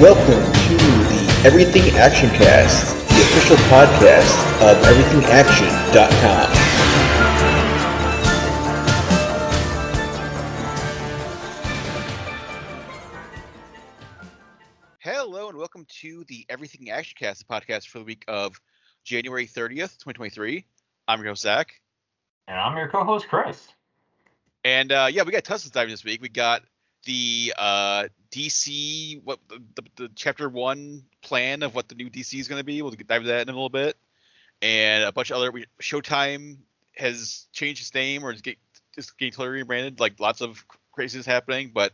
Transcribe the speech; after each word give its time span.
Welcome 0.00 0.52
to 0.52 0.76
the 0.76 1.42
Everything 1.46 1.96
Action 1.96 2.28
Cast, 2.28 2.94
the 3.08 3.14
official 3.14 3.56
podcast 3.68 4.30
of 4.60 4.76
EverythingAction.com. 4.84 6.50
Hello 14.98 15.48
and 15.48 15.56
welcome 15.56 15.86
to 16.02 16.24
the 16.28 16.44
Everything 16.50 16.90
Action 16.90 17.16
Cast, 17.18 17.48
the 17.48 17.54
podcast 17.54 17.86
for 17.86 18.00
the 18.00 18.04
week 18.04 18.26
of 18.28 18.60
January 19.02 19.46
30th, 19.46 19.96
2023. 19.96 20.66
I'm 21.08 21.20
your 21.20 21.28
host, 21.28 21.40
Zach. 21.40 21.72
And 22.48 22.60
I'm 22.60 22.76
your 22.76 22.88
co-host 22.88 23.28
Chris. 23.28 23.68
And 24.62 24.92
uh, 24.92 25.08
yeah, 25.10 25.22
we 25.22 25.32
got 25.32 25.44
tons 25.44 25.64
to 25.64 25.70
dive 25.70 25.88
this 25.88 26.04
week. 26.04 26.20
We 26.20 26.28
got 26.28 26.64
the 27.06 27.54
uh, 27.56 28.08
DC, 28.30 29.22
what 29.24 29.38
the, 29.48 29.62
the, 29.74 29.82
the 29.96 30.10
chapter 30.14 30.48
one 30.48 31.04
plan 31.22 31.62
of 31.62 31.74
what 31.74 31.88
the 31.88 31.94
new 31.94 32.10
DC 32.10 32.38
is 32.38 32.48
going 32.48 32.60
to 32.60 32.64
be. 32.64 32.82
We'll 32.82 32.92
dive 32.92 33.22
into 33.22 33.28
that 33.28 33.42
in 33.42 33.48
a 33.48 33.52
little 33.52 33.68
bit. 33.68 33.96
And 34.62 35.04
a 35.04 35.12
bunch 35.12 35.30
of 35.30 35.36
other, 35.36 35.50
we, 35.50 35.66
Showtime 35.80 36.58
has 36.96 37.46
changed 37.52 37.82
its 37.82 37.94
name 37.94 38.24
or 38.24 38.32
is 38.32 38.40
get, 38.40 38.58
just 38.94 39.18
getting 39.18 39.32
totally 39.32 39.58
rebranded. 39.58 40.00
Like 40.00 40.18
lots 40.18 40.40
of 40.40 40.64
craziness 40.92 41.26
happening. 41.26 41.72
But 41.74 41.92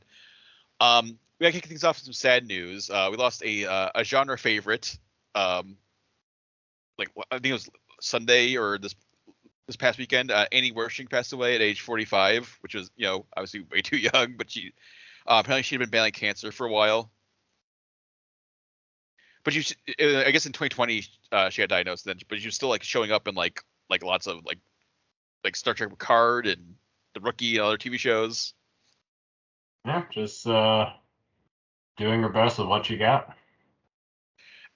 um, 0.80 1.18
we 1.38 1.44
got 1.44 1.52
to 1.52 1.60
kick 1.60 1.66
things 1.66 1.84
off 1.84 1.96
with 1.96 2.04
some 2.04 2.12
sad 2.12 2.46
news. 2.46 2.88
Uh, 2.88 3.08
we 3.10 3.16
lost 3.16 3.42
a 3.44 3.66
uh, 3.66 3.90
a 3.94 4.04
genre 4.04 4.38
favorite. 4.38 4.96
Um, 5.34 5.76
like 6.98 7.08
I 7.30 7.36
think 7.36 7.46
it 7.46 7.52
was 7.52 7.70
Sunday 8.00 8.56
or 8.56 8.78
this 8.78 8.94
this 9.66 9.76
past 9.76 9.98
weekend. 9.98 10.30
Uh, 10.30 10.46
Annie 10.52 10.72
Wersching 10.72 11.10
passed 11.10 11.32
away 11.32 11.54
at 11.54 11.60
age 11.60 11.80
45, 11.80 12.58
which 12.60 12.74
was 12.74 12.90
you 12.96 13.06
know 13.06 13.26
obviously 13.36 13.64
way 13.70 13.82
too 13.82 13.96
young, 14.14 14.34
but 14.36 14.50
she 14.50 14.72
uh, 15.26 15.40
apparently 15.42 15.62
she 15.62 15.74
had 15.74 15.80
been 15.80 15.90
battling 15.90 16.12
cancer 16.12 16.52
for 16.52 16.66
a 16.66 16.70
while. 16.70 17.10
But 19.44 19.54
you, 19.54 19.62
I 19.98 20.30
guess 20.30 20.46
in 20.46 20.52
2020 20.52 21.04
uh, 21.32 21.50
she 21.50 21.62
got 21.62 21.68
diagnosed 21.68 22.04
then, 22.04 22.18
but 22.28 22.38
she 22.38 22.46
was 22.46 22.54
still 22.54 22.68
like 22.68 22.82
showing 22.82 23.10
up 23.10 23.26
in 23.26 23.34
like 23.34 23.64
like 23.90 24.04
lots 24.04 24.26
of 24.26 24.44
like 24.44 24.58
like 25.42 25.56
Star 25.56 25.74
Trek 25.74 25.90
Picard 25.90 26.46
and 26.46 26.76
The 27.14 27.20
Rookie 27.20 27.56
and 27.56 27.64
other 27.64 27.76
TV 27.76 27.98
shows. 27.98 28.54
Yeah, 29.84 30.04
just 30.10 30.46
uh, 30.46 30.90
doing 31.96 32.22
her 32.22 32.28
best 32.28 32.58
with 32.58 32.68
what 32.68 32.88
you 32.88 32.98
got. 32.98 33.36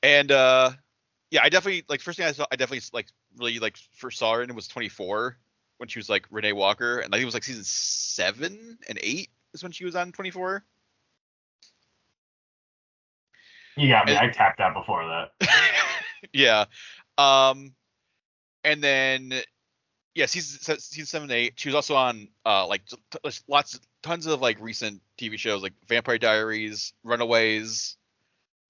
And 0.02 0.32
uh, 0.32 0.72
yeah, 1.30 1.40
I 1.44 1.48
definitely 1.48 1.84
like 1.88 2.00
first 2.00 2.18
thing 2.18 2.26
I 2.26 2.32
saw, 2.32 2.46
I 2.50 2.56
definitely 2.56 2.86
like 2.92 3.06
really 3.36 3.60
like 3.60 3.76
first 3.94 4.18
saw 4.18 4.34
her 4.34 4.42
in 4.42 4.54
was 4.54 4.66
24 4.66 5.38
when 5.78 5.88
she 5.88 5.98
was 5.98 6.08
like 6.08 6.26
Renee 6.30 6.52
Walker, 6.52 6.98
and 6.98 7.14
I 7.14 7.16
think 7.16 7.22
it 7.22 7.26
was 7.26 7.34
like 7.34 7.44
season 7.44 7.64
seven 7.64 8.78
and 8.88 8.98
eight 9.00 9.30
is 9.56 9.62
when 9.62 9.72
she 9.72 9.84
was 9.84 9.96
on 9.96 10.12
24. 10.12 10.62
You 13.76 13.88
got 13.88 14.06
me. 14.06 14.12
And- 14.12 14.20
I 14.20 14.30
tapped 14.30 14.60
out 14.60 14.74
before 14.74 15.06
that. 15.06 15.48
yeah. 16.32 16.64
Um, 17.18 17.74
and 18.64 18.82
then 18.82 19.32
yeah, 20.14 20.26
season 20.26 20.60
se- 20.60 20.78
season 20.78 21.06
seven 21.06 21.30
eight. 21.30 21.54
She 21.56 21.68
was 21.68 21.74
also 21.74 21.94
on 21.94 22.28
uh 22.44 22.66
like 22.66 22.82
t- 22.86 22.98
lots 23.48 23.78
tons 24.02 24.26
of 24.26 24.40
like 24.40 24.58
recent 24.60 25.02
TV 25.18 25.38
shows 25.38 25.62
like 25.62 25.74
Vampire 25.88 26.18
Diaries, 26.18 26.94
Runaways, 27.04 27.96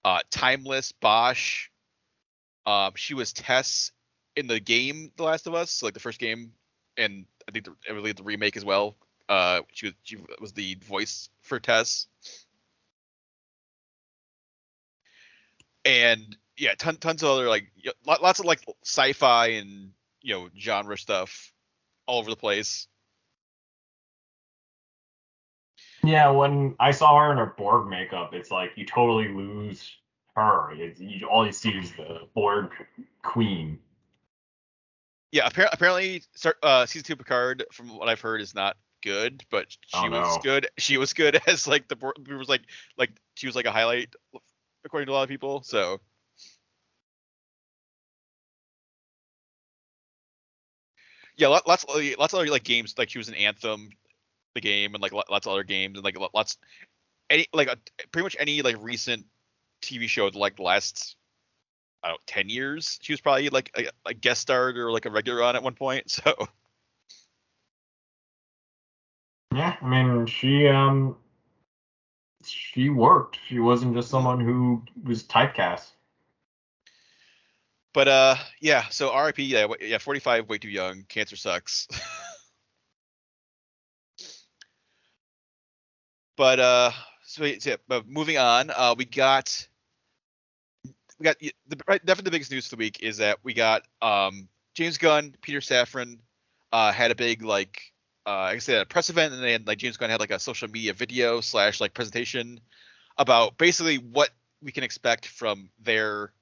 uh, 0.03 0.19
Timeless, 0.29 0.91
Bosch. 0.91 1.69
Um, 2.65 2.91
she 2.95 3.13
was 3.13 3.31
Tess 3.31 3.91
in 4.35 4.47
the 4.47 4.59
game 4.59 5.11
The 5.15 5.23
Last 5.23 5.47
of 5.47 5.53
Us, 5.55 5.81
like 5.81 5.93
the 5.93 6.01
first 6.01 6.19
game, 6.19 6.51
and 6.97 7.25
I 7.47 7.51
think 7.53 7.65
the, 7.65 7.73
I 7.89 7.93
believe 7.93 8.17
the 8.17 8.23
remake 8.23 8.57
as 8.57 8.65
well. 8.65 8.97
Uh, 9.29 9.61
she 9.73 9.87
was 9.87 9.95
she 10.03 10.17
was 10.39 10.53
the 10.53 10.75
voice 10.75 11.29
for 11.41 11.59
Tess. 11.59 12.07
And 15.85 16.37
yeah, 16.57 16.73
ton, 16.77 16.97
tons 16.97 17.23
of 17.23 17.29
other 17.29 17.47
like 17.47 17.71
lots 18.05 18.39
of 18.39 18.45
like 18.45 18.61
sci-fi 18.83 19.47
and 19.47 19.91
you 20.21 20.33
know 20.33 20.49
genre 20.57 20.97
stuff 20.97 21.53
all 22.05 22.19
over 22.19 22.29
the 22.29 22.35
place. 22.35 22.87
Yeah, 26.03 26.29
when 26.29 26.75
I 26.79 26.91
saw 26.91 27.19
her 27.19 27.31
in 27.31 27.37
her 27.37 27.53
Borg 27.57 27.89
makeup, 27.89 28.33
it's 28.33 28.51
like 28.51 28.71
you 28.75 28.85
totally 28.85 29.27
lose 29.27 29.91
her. 30.35 30.71
It's, 30.73 30.99
you, 30.99 31.27
all 31.27 31.45
you 31.45 31.51
see 31.51 31.71
is 31.71 31.91
the 31.93 32.21
Borg 32.33 32.71
queen. 33.23 33.79
Yeah, 35.31 35.49
appar- 35.49 35.69
apparently, 35.71 36.23
uh, 36.63 36.85
season 36.85 37.03
two 37.03 37.15
Picard, 37.17 37.65
from 37.73 37.97
what 37.97 38.07
I've 38.07 38.21
heard, 38.21 38.39
is 38.39 38.55
not 38.55 38.77
good, 39.01 39.43
but 39.49 39.67
she 39.85 40.07
Oh, 40.07 40.09
was 40.09 40.37
good. 40.37 40.67
She 40.77 40.97
was 40.97 41.13
good 41.13 41.39
as 41.47 41.67
like 41.67 41.87
the 41.87 41.95
Borg 41.95 42.27
was 42.29 42.49
like 42.49 42.61
like 42.97 43.11
she 43.35 43.47
was 43.47 43.55
like 43.55 43.65
a 43.65 43.71
highlight 43.71 44.13
according 44.85 45.07
to 45.07 45.13
a 45.13 45.15
lot 45.15 45.23
of 45.23 45.29
people. 45.29 45.61
So 45.63 45.99
yeah, 51.37 51.47
lots 51.47 51.67
lots 51.67 52.33
of 52.33 52.39
other 52.39 52.47
like 52.49 52.63
games 52.63 52.95
like 52.97 53.09
she 53.09 53.17
was 53.17 53.27
an 53.29 53.35
Anthem, 53.35 53.89
the 54.55 54.61
game, 54.61 54.93
and 54.93 55.01
like 55.01 55.13
lots 55.13 55.47
of 55.47 55.53
other 55.53 55.63
games 55.63 55.97
and 55.97 56.03
like 56.03 56.17
lots 56.33 56.57
any 57.29 57.47
like 57.53 57.69
uh, 57.69 57.75
pretty 58.11 58.23
much 58.23 58.35
any 58.39 58.61
like 58.61 58.75
recent 58.79 59.25
TV 59.81 60.07
show 60.07 60.27
like 60.33 60.55
the 60.57 60.63
last 60.63 61.15
I 62.03 62.09
don't 62.09 62.15
know, 62.15 62.19
10 62.27 62.49
years. 62.49 62.99
She 63.01 63.13
was 63.13 63.21
probably 63.21 63.49
like 63.49 63.71
a, 63.77 63.87
a 64.05 64.13
guest 64.13 64.41
star 64.41 64.69
or 64.69 64.91
like 64.91 65.05
a 65.05 65.11
regular 65.11 65.43
on 65.43 65.55
at 65.55 65.63
one 65.63 65.75
point. 65.75 66.11
So 66.23 66.33
Yeah, 69.53 69.75
I 69.81 69.87
mean 69.87 70.25
she 70.25 70.67
um 70.67 71.15
she 72.45 72.89
worked. 72.89 73.39
She 73.47 73.59
wasn't 73.59 73.95
just 73.95 74.09
someone 74.09 74.39
who 74.39 74.83
was 75.03 75.23
typecast. 75.23 75.91
But 77.93 78.07
uh, 78.07 78.35
yeah. 78.61 78.87
So 78.89 79.17
RIP. 79.17 79.39
Yeah, 79.39 79.67
yeah. 79.81 79.97
Forty 79.97 80.19
five, 80.19 80.47
way 80.47 80.59
too 80.59 80.69
young. 80.69 81.03
Cancer 81.09 81.35
sucks. 81.35 81.87
but 86.37 86.59
uh, 86.59 86.91
so, 87.23 87.43
yeah, 87.43 87.77
but 87.87 88.07
moving 88.07 88.37
on. 88.37 88.69
Uh, 88.69 88.93
we 88.97 89.05
got 89.05 89.67
we 91.19 91.23
got 91.23 91.39
the 91.39 91.51
definitely 91.87 92.23
the 92.23 92.31
biggest 92.31 92.51
news 92.51 92.67
of 92.67 92.71
the 92.71 92.77
week 92.77 93.01
is 93.01 93.17
that 93.17 93.39
we 93.43 93.55
got 93.55 93.83
um 94.01 94.47
James 94.75 94.99
Gunn, 94.99 95.33
Peter 95.41 95.59
Safran, 95.59 96.19
uh, 96.71 96.91
had 96.91 97.09
a 97.09 97.15
big 97.15 97.41
like 97.41 97.81
uh, 98.27 98.29
I 98.29 98.53
guess 98.55 98.65
they 98.65 98.73
had 98.73 98.81
a 98.81 98.85
press 98.85 99.09
event 99.09 99.33
and 99.33 99.41
then 99.41 99.63
like 99.65 99.77
James 99.77 99.95
Gunn 99.95 100.09
had 100.09 100.19
like 100.19 100.31
a 100.31 100.39
social 100.39 100.67
media 100.67 100.93
video 100.93 101.39
slash 101.39 101.79
like 101.79 101.93
presentation 101.93 102.59
about 103.17 103.57
basically 103.57 103.97
what 103.97 104.29
we 104.61 104.73
can 104.73 104.83
expect 104.83 105.25
from 105.25 105.69
their 105.81 106.33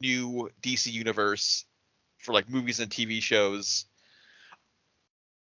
new 0.00 0.50
DC 0.62 0.92
universe 0.92 1.64
for 2.18 2.32
like 2.32 2.50
movies 2.50 2.80
and 2.80 2.90
TV 2.90 3.22
shows. 3.22 3.84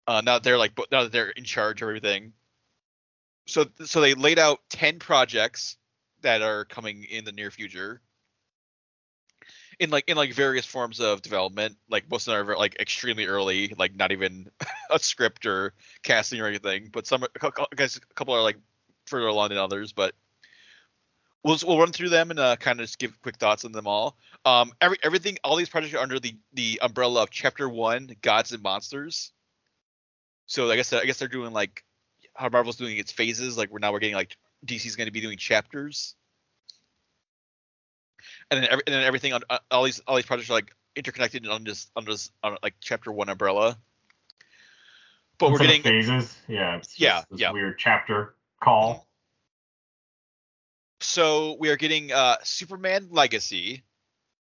Uh, 0.06 0.20
now 0.20 0.34
that 0.34 0.42
they're 0.42 0.58
like, 0.58 0.72
now 0.92 1.04
that 1.04 1.12
they're 1.12 1.30
in 1.30 1.44
charge 1.44 1.80
of 1.80 1.88
everything. 1.88 2.34
So, 3.47 3.64
so 3.86 4.02
they 4.02 4.12
laid 4.12 4.38
out 4.38 4.60
ten 4.68 4.98
projects 4.98 5.76
that 6.20 6.42
are 6.42 6.66
coming 6.66 7.04
in 7.04 7.24
the 7.24 7.32
near 7.32 7.50
future. 7.50 8.02
In 9.80 9.91
like 9.91 10.08
in 10.08 10.16
like 10.16 10.34
various 10.34 10.66
forms 10.66 11.00
of 11.00 11.22
development, 11.22 11.76
like 11.88 12.08
most 12.10 12.28
of 12.28 12.34
them 12.34 12.50
are 12.50 12.56
like 12.56 12.78
extremely 12.78 13.26
early, 13.26 13.74
like 13.78 13.96
not 13.96 14.12
even 14.12 14.50
a 14.91 14.98
script 14.98 15.46
or 15.46 15.72
casting 16.02 16.41
or 16.41 16.46
anything. 16.46 16.91
But 16.92 17.06
some, 17.06 17.24
guess 17.74 17.96
a 17.96 18.00
couple 18.14 18.34
are 18.34 18.42
like 18.42 18.58
further 19.06 19.26
along 19.26 19.48
than 19.48 19.58
others. 19.58 19.92
But 19.92 20.14
we'll 21.42 21.58
we'll 21.66 21.78
run 21.78 21.92
through 21.92 22.10
them 22.10 22.30
and 22.30 22.38
uh, 22.38 22.56
kind 22.56 22.80
of 22.80 22.84
just 22.84 22.98
give 22.98 23.20
quick 23.22 23.36
thoughts 23.36 23.64
on 23.64 23.72
them 23.72 23.86
all. 23.86 24.16
Um, 24.44 24.72
every 24.80 24.98
everything, 25.02 25.38
all 25.44 25.56
these 25.56 25.68
projects 25.68 25.94
are 25.94 25.98
under 26.02 26.18
the 26.18 26.36
the 26.52 26.80
umbrella 26.82 27.22
of 27.22 27.30
Chapter 27.30 27.68
One, 27.68 28.14
Gods 28.22 28.52
and 28.52 28.62
Monsters. 28.62 29.32
So 30.47 30.70
I 30.70 30.76
guess 30.76 30.92
I 30.92 31.04
guess 31.04 31.18
they're 31.18 31.28
doing 31.28 31.52
like 31.52 31.84
how 32.34 32.48
Marvel's 32.48 32.76
doing 32.76 32.97
its 32.98 33.12
phases. 33.12 33.56
Like 33.56 33.70
we're 33.70 33.78
now 33.78 33.92
we're 33.92 34.00
getting 34.00 34.16
like 34.16 34.36
DC's 34.66 34.97
going 34.97 35.06
to 35.06 35.12
be 35.12 35.21
doing 35.21 35.38
chapters, 35.38 36.15
and 38.50 38.62
then 38.62 38.68
every, 38.70 38.82
and 38.86 38.94
then 38.94 39.02
everything 39.02 39.32
on 39.32 39.42
uh, 39.50 39.58
all 39.70 39.84
these 39.84 40.00
all 40.06 40.16
these 40.16 40.26
projects 40.26 40.50
are 40.50 40.54
like 40.54 40.74
interconnected 40.97 41.44
and 41.44 41.52
under 41.52 41.70
this 41.70 41.91
under 41.97 42.12
this 42.12 42.30
on 42.42 42.56
like 42.62 42.74
Chapter 42.80 43.12
One 43.12 43.28
umbrella. 43.28 43.78
But 45.38 45.52
we're 45.52 45.58
getting 45.58 45.82
phases. 45.82 46.36
Yeah, 46.48 46.80
Yeah, 46.97 47.22
this 47.30 47.41
yeah. 47.41 47.52
weird 47.52 47.78
chapter 47.78 48.34
call. 48.62 49.06
so 51.00 51.56
we 51.58 51.70
are 51.70 51.76
getting 51.76 52.12
uh 52.12 52.36
Superman 52.42 53.08
Legacy, 53.10 53.82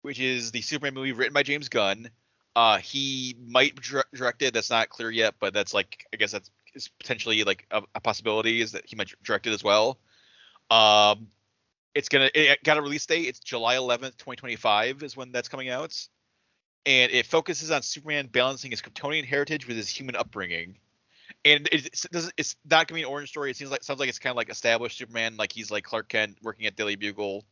which 0.01 0.19
is 0.19 0.51
the 0.51 0.62
Superman 0.62 0.95
movie 0.95 1.12
written 1.12 1.33
by 1.33 1.44
James 1.44 1.69
Gunn. 1.69 2.10
Uh, 2.56 2.80
he 2.80 3.36
might 3.48 3.75
dir- 3.80 4.06
direct 4.15 4.42
it. 4.42 4.51
That's 4.56 4.71
not 4.71 4.89
clear 4.89 5.12
yet, 5.12 5.36
but 5.39 5.53
that's 5.53 5.74
like 5.75 6.06
I 6.12 6.18
guess 6.18 6.31
that's 6.31 6.50
is 6.74 6.88
potentially 7.00 7.44
like 7.44 7.68
a, 7.69 7.83
a 7.94 8.00
possibility 8.00 8.62
is 8.62 8.71
that 8.71 8.83
he 8.88 8.95
might 8.95 9.12
direct 9.24 9.45
it 9.48 9.53
as 9.53 9.63
well. 9.63 10.00
Um, 10.71 11.27
it's 11.98 12.10
gonna 12.10 12.30
it 12.36 12.64
got 12.64 12.78
a 12.78 12.82
release 12.82 13.08
date. 13.08 13.28
It's 13.28 13.40
July 13.40 13.76
11th, 13.76 14.18
2025 14.18 15.02
is 15.02 15.18
when 15.18 15.32
that's 15.32 15.50
coming 15.50 15.70
out, 15.70 15.98
and 16.86 17.12
it 17.12 17.26
focuses 17.26 17.72
on 17.72 17.82
Superman 17.82 18.28
balancing 18.28 18.70
his 18.70 18.84
Kryptonian 18.84 19.26
heritage 19.26 19.68
with 19.68 19.78
his 19.78 19.90
human 19.90 20.16
upbringing. 20.16 20.78
And 21.44 21.68
it's, 21.72 22.06
it's 22.38 22.56
not 22.70 22.88
gonna 22.88 22.98
be 22.98 23.02
an 23.02 23.10
origin 23.10 23.28
story. 23.28 23.50
It 23.50 23.58
seems 23.58 23.72
like 23.72 23.84
sounds 23.84 24.00
like 24.00 24.10
it's 24.10 24.20
kind 24.20 24.32
of 24.32 24.38
like 24.38 24.50
established 24.50 25.00
Superman, 25.00 25.38
like 25.38 25.52
he's 25.52 25.72
like 25.72 25.86
Clark 25.86 26.10
Kent 26.10 26.38
working 26.44 26.68
at 26.68 26.76
Daily 26.76 26.96
Bugle, 26.96 27.44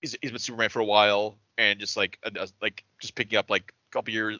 he's, 0.00 0.16
he's 0.22 0.30
been 0.30 0.40
Superman 0.40 0.70
for 0.70 0.80
a 0.80 0.84
while, 0.84 1.36
and 1.58 1.78
just 1.78 1.98
like 1.98 2.18
uh, 2.24 2.46
like 2.62 2.82
just 2.98 3.14
picking 3.14 3.38
up 3.38 3.50
like 3.50 3.74
a 3.90 3.92
couple 3.92 4.14
years, 4.14 4.38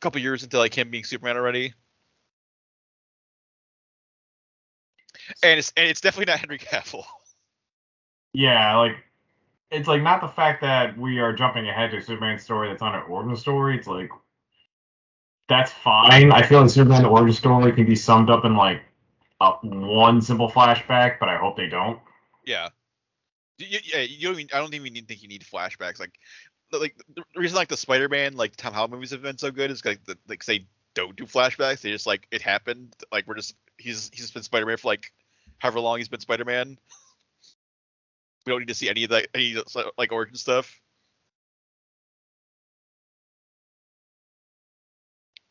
couple 0.00 0.22
years 0.22 0.42
into 0.42 0.56
like 0.56 0.72
him 0.72 0.90
being 0.90 1.04
Superman 1.04 1.36
already. 1.36 1.74
And 5.42 5.58
it's 5.58 5.74
and 5.76 5.86
it's 5.88 6.00
definitely 6.00 6.32
not 6.32 6.40
Henry 6.40 6.58
Cavill. 6.58 7.04
Yeah, 8.34 8.76
like 8.76 8.96
it's 9.70 9.88
like 9.88 10.02
not 10.02 10.20
the 10.20 10.28
fact 10.28 10.60
that 10.60 10.98
we 10.98 11.20
are 11.20 11.32
jumping 11.32 11.68
ahead 11.68 11.92
to 11.92 12.02
Superman 12.02 12.38
story 12.38 12.68
that's 12.68 12.82
not 12.82 12.94
an 12.94 13.02
origin 13.08 13.36
story. 13.36 13.78
It's 13.78 13.86
like 13.86 14.10
that's 15.48 15.72
fine. 15.72 16.32
I 16.32 16.42
feel 16.42 16.60
like 16.60 16.70
Superman 16.70 17.04
origin 17.06 17.34
story 17.34 17.72
can 17.72 17.86
be 17.86 17.96
summed 17.96 18.30
up 18.30 18.44
in 18.44 18.56
like 18.56 18.82
a, 19.40 19.52
one 19.62 20.20
simple 20.20 20.50
flashback, 20.50 21.18
but 21.18 21.28
I 21.28 21.36
hope 21.36 21.56
they 21.56 21.68
don't. 21.68 22.00
Yeah. 22.44 22.68
You, 23.58 23.78
yeah, 23.84 24.00
you 24.00 24.28
don't 24.28 24.40
even, 24.40 24.48
I 24.52 24.58
don't 24.58 24.74
even 24.74 24.92
think 25.04 25.22
you 25.22 25.28
need 25.28 25.44
flashbacks. 25.44 26.00
Like, 26.00 26.18
like 26.72 26.96
the 27.14 27.22
reason 27.36 27.56
like 27.56 27.68
the 27.68 27.76
Spider-Man 27.76 28.36
like 28.36 28.56
Tom 28.56 28.72
Holland 28.72 28.92
movies 28.92 29.10
have 29.10 29.22
been 29.22 29.38
so 29.38 29.52
good 29.52 29.70
is 29.70 29.84
like 29.84 30.04
the, 30.06 30.18
like 30.28 30.44
they 30.44 30.66
don't 30.94 31.14
do 31.14 31.24
flashbacks. 31.24 31.82
They 31.82 31.90
just 31.90 32.06
like 32.06 32.26
it 32.32 32.42
happened. 32.42 32.94
Like 33.12 33.28
we're 33.28 33.36
just 33.36 33.54
he's 33.78 34.10
he's 34.12 34.32
been 34.32 34.42
Spider-Man 34.42 34.78
for 34.78 34.88
like 34.88 35.12
however 35.58 35.78
long 35.78 35.98
he's 35.98 36.08
been 36.08 36.20
Spider-Man. 36.20 36.78
We 38.46 38.50
don't 38.52 38.60
need 38.60 38.68
to 38.68 38.74
see 38.74 38.88
any 38.88 39.04
of 39.04 39.10
that 39.10 39.28
any 39.34 39.56
like 39.96 40.12
origin 40.12 40.36
stuff. 40.36 40.80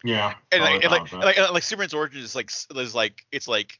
Yeah. 0.03 0.33
And 0.51 0.61
like, 0.61 0.83
and 0.83 0.91
like, 0.91 1.11
and 1.13 1.21
like, 1.21 1.37
and 1.37 1.53
like 1.53 1.63
Superman's 1.63 1.93
origin 1.93 2.21
is 2.21 2.35
like 2.35 2.51
is 2.75 2.93
like 2.93 3.25
it's 3.31 3.47
like 3.47 3.79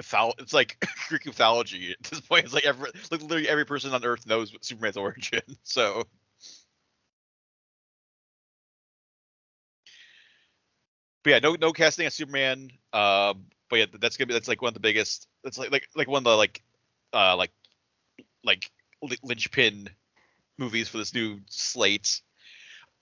mytholo- 0.00 0.40
it's 0.40 0.54
like 0.54 0.82
Greek 1.08 1.26
mythology 1.26 1.92
at 1.92 2.02
this 2.10 2.20
point. 2.20 2.44
It's 2.46 2.54
like 2.54 2.64
every 2.64 2.90
like 3.10 3.22
literally 3.22 3.48
every 3.48 3.66
person 3.66 3.92
on 3.92 4.04
Earth 4.04 4.26
knows 4.26 4.54
Superman's 4.62 4.96
origin. 4.96 5.42
So 5.62 6.04
But 11.22 11.30
yeah, 11.30 11.38
no 11.40 11.56
no 11.60 11.72
casting 11.72 12.06
of 12.06 12.12
Superman. 12.12 12.70
Um 12.92 13.46
but 13.68 13.80
yeah, 13.80 13.86
that's 14.00 14.16
gonna 14.16 14.28
be 14.28 14.34
that's 14.34 14.46
like 14.48 14.62
one 14.62 14.68
of 14.70 14.74
the 14.74 14.80
biggest 14.80 15.26
that's 15.42 15.58
like 15.58 15.72
like 15.72 15.88
like 15.96 16.08
one 16.08 16.20
of 16.20 16.24
the 16.24 16.36
like 16.36 16.62
uh 17.12 17.36
like 17.36 17.50
like 18.46 18.70
linchpin 19.22 19.88
movies 20.58 20.88
for 20.88 20.98
this 20.98 21.12
new 21.12 21.38
slate 21.48 22.22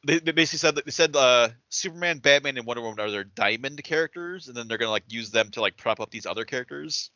they, 0.07 0.19
they 0.19 0.33
basically 0.33 0.59
said 0.59 0.75
that 0.75 0.85
they 0.85 0.91
said 0.91 1.17
uh, 1.17 1.49
Superman, 1.69 2.19
Batman, 2.19 2.57
and 2.57 2.67
Wonder 2.67 2.83
Woman 2.83 3.01
are 3.01 3.11
their 3.11 3.25
diamond 3.25 3.83
characters, 3.83 4.49
and 4.49 4.57
then 4.57 4.69
they're 4.69 4.79
gonna 4.79 4.91
like 4.91 5.05
use 5.09 5.31
them 5.31 5.51
to 5.53 5.61
like 5.61 5.77
prop 5.77 6.01
up 6.01 6.11
these 6.11 6.27
other 6.27 6.45
characters. 6.45 7.11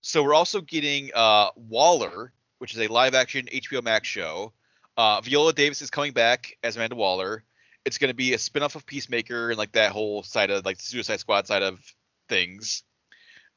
So 0.00 0.22
we're 0.22 0.34
also 0.34 0.60
getting 0.60 1.10
uh, 1.14 1.48
Waller, 1.56 2.32
which 2.58 2.74
is 2.74 2.80
a 2.80 2.86
live-action 2.86 3.46
HBO 3.52 3.82
Max 3.82 4.08
show. 4.08 4.52
Uh, 4.96 5.20
Viola 5.20 5.52
Davis 5.52 5.82
is 5.82 5.90
coming 5.90 6.12
back 6.12 6.56
as 6.62 6.76
Amanda 6.76 6.96
Waller. 6.96 7.44
It's 7.84 7.98
going 7.98 8.08
to 8.08 8.14
be 8.14 8.32
a 8.32 8.38
spin-off 8.38 8.74
of 8.74 8.86
Peacemaker 8.86 9.50
and 9.50 9.58
like 9.58 9.72
that 9.72 9.92
whole 9.92 10.22
side 10.22 10.50
of 10.50 10.64
like 10.64 10.80
Suicide 10.80 11.20
Squad 11.20 11.46
side 11.46 11.62
of 11.62 11.80
things, 12.28 12.84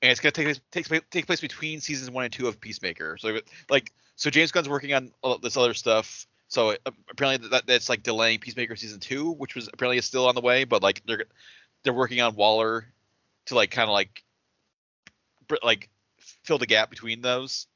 and 0.02 0.12
it's 0.12 0.20
going 0.20 0.34
to 0.34 0.62
take 0.72 0.88
take 0.88 1.10
take 1.10 1.28
place 1.28 1.42
between 1.42 1.80
seasons 1.80 2.10
one 2.10 2.24
and 2.24 2.34
two 2.34 2.48
of 2.48 2.60
Peacemaker. 2.60 3.18
So 3.18 3.40
like 3.70 3.92
so 4.16 4.30
James 4.30 4.52
Gunn's 4.52 4.70
working 4.70 4.94
on 4.94 5.12
this 5.42 5.58
other 5.58 5.74
stuff. 5.74 6.28
So 6.48 6.72
uh, 6.72 6.92
apparently 7.10 7.50
that 7.50 7.68
that's 7.68 7.90
like 7.90 8.04
delaying 8.04 8.40
Peacemaker 8.40 8.76
season 8.76 9.00
two, 9.00 9.32
which 9.32 9.56
was 9.56 9.70
apparently 9.72 9.98
is 9.98 10.06
still 10.06 10.28
on 10.28 10.36
the 10.36 10.42
way, 10.42 10.64
but 10.64 10.82
like 10.82 11.02
they're 11.06 11.26
they're 11.84 11.94
working 11.94 12.22
on 12.22 12.36
Waller 12.36 12.86
to 13.48 13.56
like 13.56 13.72
kind 13.72 13.90
of 13.90 13.94
like 13.94 14.24
like 15.64 15.90
fill 16.44 16.58
the 16.58 16.66
gap 16.66 16.90
between 16.90 17.22
those. 17.22 17.68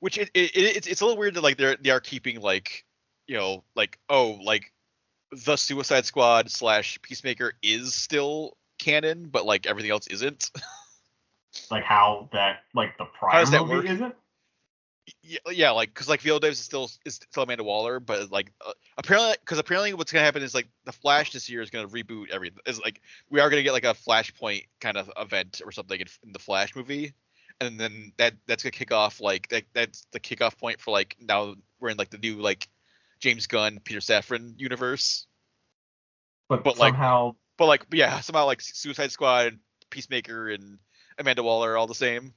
Which 0.00 0.18
it, 0.18 0.30
it, 0.34 0.56
it 0.56 0.76
it's 0.76 0.86
it's 0.86 1.00
a 1.00 1.04
little 1.04 1.18
weird 1.18 1.34
that 1.34 1.42
like 1.42 1.56
they're 1.56 1.76
they 1.76 1.90
are 1.90 2.00
keeping 2.00 2.40
like 2.40 2.84
you 3.26 3.36
know 3.36 3.64
like 3.74 3.98
oh 4.08 4.38
like 4.42 4.72
the 5.32 5.56
Suicide 5.56 6.06
Squad 6.06 6.50
slash 6.50 7.00
Peacemaker 7.02 7.52
is 7.62 7.94
still 7.94 8.56
canon, 8.78 9.28
but 9.30 9.44
like 9.44 9.66
everything 9.66 9.90
else 9.90 10.06
isn't. 10.06 10.50
like 11.70 11.84
how 11.84 12.28
that 12.32 12.60
like 12.74 12.96
the 12.98 13.04
prior 13.04 13.44
movie 13.46 13.74
work? 13.74 13.84
isn't. 13.86 14.14
Yeah, 15.22 15.38
yeah, 15.50 15.70
like 15.70 15.88
because 15.88 16.08
like 16.08 16.20
Viola 16.20 16.40
Davis 16.40 16.58
is 16.58 16.64
still 16.64 16.90
is 17.04 17.14
still 17.14 17.42
Amanda 17.42 17.64
Waller, 17.64 17.98
but 17.98 18.30
like 18.30 18.52
uh, 18.66 18.72
apparently 18.98 19.36
because 19.40 19.58
apparently 19.58 19.94
what's 19.94 20.12
gonna 20.12 20.24
happen 20.24 20.42
is 20.42 20.54
like 20.54 20.68
the 20.84 20.92
Flash 20.92 21.32
this 21.32 21.48
year 21.48 21.62
is 21.62 21.70
gonna 21.70 21.88
reboot 21.88 22.30
everything. 22.30 22.58
Is 22.66 22.80
like 22.80 23.00
we 23.30 23.40
are 23.40 23.48
gonna 23.48 23.62
get 23.62 23.72
like 23.72 23.84
a 23.84 23.94
Flashpoint 23.94 24.66
kind 24.80 24.96
of 24.96 25.10
event 25.16 25.62
or 25.64 25.72
something 25.72 25.98
in, 25.98 26.06
in, 26.24 26.32
the 26.32 26.38
Flash 26.38 26.76
movie, 26.76 27.14
and 27.60 27.80
then 27.80 28.12
that 28.18 28.34
that's 28.46 28.62
gonna 28.62 28.70
kick 28.70 28.92
off 28.92 29.20
like 29.20 29.48
that 29.48 29.64
that's 29.72 30.06
the 30.12 30.20
kickoff 30.20 30.58
point 30.58 30.78
for 30.80 30.90
like 30.90 31.16
now 31.20 31.54
we're 31.80 31.88
in 31.88 31.96
like 31.96 32.10
the 32.10 32.18
new 32.18 32.36
like 32.36 32.68
James 33.20 33.46
Gunn 33.46 33.80
Peter 33.82 34.00
Safran 34.00 34.58
universe. 34.58 35.26
But, 36.48 36.64
but 36.64 36.76
somehow, 36.76 37.26
like, 37.26 37.34
but 37.56 37.66
like 37.66 37.86
yeah, 37.92 38.20
somehow 38.20 38.46
like 38.46 38.60
Suicide 38.60 39.12
Squad, 39.12 39.58
Peacemaker, 39.90 40.48
and 40.48 40.78
Amanda 41.18 41.42
Waller 41.42 41.76
all 41.76 41.86
the 41.86 41.94
same. 41.94 42.32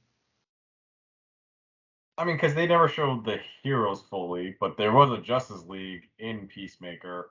I 2.18 2.24
mean, 2.24 2.36
because 2.36 2.54
they 2.54 2.66
never 2.66 2.88
showed 2.88 3.24
the 3.24 3.38
heroes 3.62 4.02
fully, 4.10 4.54
but 4.60 4.76
there 4.76 4.92
was 4.92 5.10
a 5.10 5.22
Justice 5.22 5.64
League 5.66 6.08
in 6.18 6.46
Peacemaker. 6.46 7.30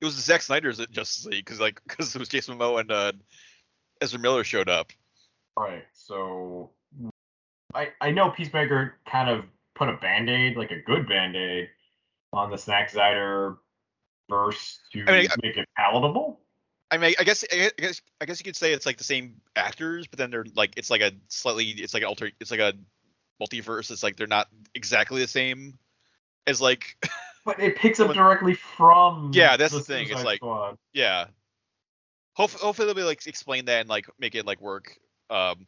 It 0.00 0.04
was 0.06 0.16
the 0.16 0.22
Zack 0.22 0.42
Snyder's 0.42 0.78
Justice 0.90 1.26
League 1.26 1.44
because 1.44 1.60
like 1.60 1.80
because 1.86 2.14
it 2.14 2.18
was 2.18 2.28
Jason 2.28 2.58
Momoa 2.58 2.80
and 2.80 2.92
uh, 2.92 3.12
Ezra 4.00 4.18
Miller 4.18 4.44
showed 4.44 4.68
up. 4.68 4.90
Right. 5.58 5.84
So 5.92 6.70
I 7.74 7.88
I 8.00 8.10
know 8.10 8.30
Peacemaker 8.30 8.96
kind 9.06 9.28
of 9.28 9.44
put 9.74 9.88
a 9.88 9.96
band 9.96 10.30
aid, 10.30 10.56
like 10.56 10.70
a 10.70 10.80
good 10.80 11.08
band 11.08 11.36
aid, 11.36 11.68
on 12.34 12.50
the 12.50 12.58
Zack 12.58 12.90
Snyder 12.90 13.56
verse 14.28 14.80
to 14.92 15.04
I 15.06 15.20
mean, 15.20 15.28
make 15.42 15.56
it 15.56 15.68
palatable. 15.76 16.40
I 16.90 16.98
mean, 16.98 17.14
I 17.18 17.24
guess, 17.24 17.44
I 17.52 17.70
guess, 17.76 18.00
I 18.20 18.24
guess 18.24 18.38
you 18.38 18.44
could 18.44 18.56
say 18.56 18.72
it's 18.72 18.86
like 18.86 18.98
the 18.98 19.04
same 19.04 19.36
actors, 19.56 20.06
but 20.06 20.18
then 20.18 20.30
they're 20.30 20.44
like, 20.54 20.74
it's 20.76 20.90
like 20.90 21.00
a 21.00 21.12
slightly, 21.28 21.64
it's 21.64 21.94
like 21.94 22.02
an 22.02 22.08
alter, 22.08 22.30
it's 22.40 22.50
like 22.50 22.60
a 22.60 22.74
multiverse. 23.42 23.90
It's 23.90 24.02
like 24.02 24.16
they're 24.16 24.26
not 24.26 24.48
exactly 24.74 25.20
the 25.20 25.28
same 25.28 25.78
as 26.46 26.60
like. 26.60 26.96
But 27.46 27.60
it 27.60 27.76
picks 27.76 28.00
up 28.00 28.14
directly 28.14 28.54
from. 28.54 29.30
Yeah, 29.34 29.58
that's 29.58 29.74
the, 29.74 29.80
the 29.80 29.84
thing. 29.84 30.08
It's 30.08 30.24
like, 30.24 30.38
Squad. 30.38 30.78
yeah. 30.94 31.26
Hopefully, 32.36 32.62
hopefully 32.62 32.86
they'll 32.86 32.94
be 32.94 33.02
like 33.02 33.26
explain 33.26 33.66
that 33.66 33.80
and 33.80 33.88
like 33.90 34.08
make 34.18 34.34
it 34.34 34.46
like 34.46 34.62
work. 34.62 34.96
Um. 35.28 35.66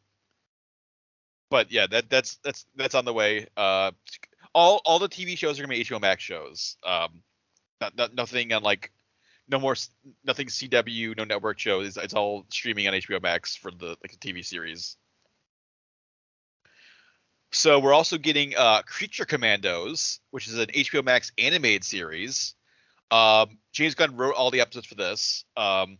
But 1.50 1.70
yeah, 1.70 1.86
that 1.88 2.08
that's 2.08 2.36
that's 2.36 2.64
that's 2.76 2.94
on 2.94 3.04
the 3.04 3.12
way. 3.12 3.48
Uh, 3.58 3.90
all 4.56 4.80
all 4.86 4.98
the 4.98 5.08
TV 5.08 5.36
shows 5.36 5.58
are 5.58 5.62
gonna 5.62 5.74
be 5.74 5.84
HBO 5.84 6.00
Max 6.00 6.22
shows. 6.22 6.78
Um, 6.82 7.22
not, 7.78 7.94
not 7.94 8.14
nothing 8.14 8.54
on 8.54 8.62
like 8.62 8.90
no 9.48 9.60
more 9.60 9.76
nothing 10.24 10.46
CW, 10.46 11.14
no 11.16 11.24
network 11.24 11.58
shows. 11.58 11.98
It's 11.98 12.14
all 12.14 12.46
streaming 12.48 12.88
on 12.88 12.94
HBO 12.94 13.22
Max 13.22 13.54
for 13.54 13.70
the 13.70 13.98
like 14.02 14.18
the 14.18 14.32
TV 14.32 14.44
series. 14.44 14.96
So 17.52 17.78
we're 17.78 17.92
also 17.92 18.16
getting 18.16 18.56
uh, 18.56 18.80
Creature 18.82 19.26
Commandos, 19.26 20.20
which 20.30 20.48
is 20.48 20.58
an 20.58 20.66
HBO 20.66 21.04
Max 21.04 21.32
animated 21.38 21.84
series. 21.84 22.54
Um, 23.10 23.58
James 23.72 23.94
Gunn 23.94 24.16
wrote 24.16 24.34
all 24.34 24.50
the 24.50 24.62
episodes 24.62 24.86
for 24.86 24.94
this, 24.94 25.44
um, 25.56 25.98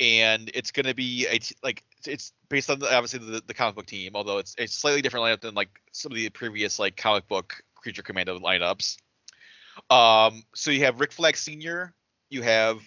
and 0.00 0.50
it's 0.52 0.72
going 0.72 0.86
to 0.86 0.94
be 0.94 1.26
a 1.28 1.38
t- 1.38 1.54
like 1.62 1.84
it's 2.06 2.32
based 2.48 2.70
on 2.70 2.78
the, 2.78 2.94
obviously 2.94 3.18
the, 3.18 3.42
the, 3.46 3.54
comic 3.54 3.74
book 3.74 3.86
team, 3.86 4.12
although 4.14 4.38
it's 4.38 4.54
a 4.58 4.66
slightly 4.66 5.02
different 5.02 5.24
lineup 5.26 5.40
than 5.40 5.54
like 5.54 5.68
some 5.92 6.12
of 6.12 6.16
the 6.16 6.28
previous 6.30 6.78
like 6.78 6.96
comic 6.96 7.26
book 7.28 7.62
Creature 7.74 8.02
Commando 8.02 8.38
lineups. 8.38 8.96
Um, 9.90 10.42
so 10.54 10.70
you 10.70 10.84
have 10.84 11.00
Rick 11.00 11.12
Flag 11.12 11.36
Sr., 11.36 11.94
you 12.30 12.42
have 12.42 12.80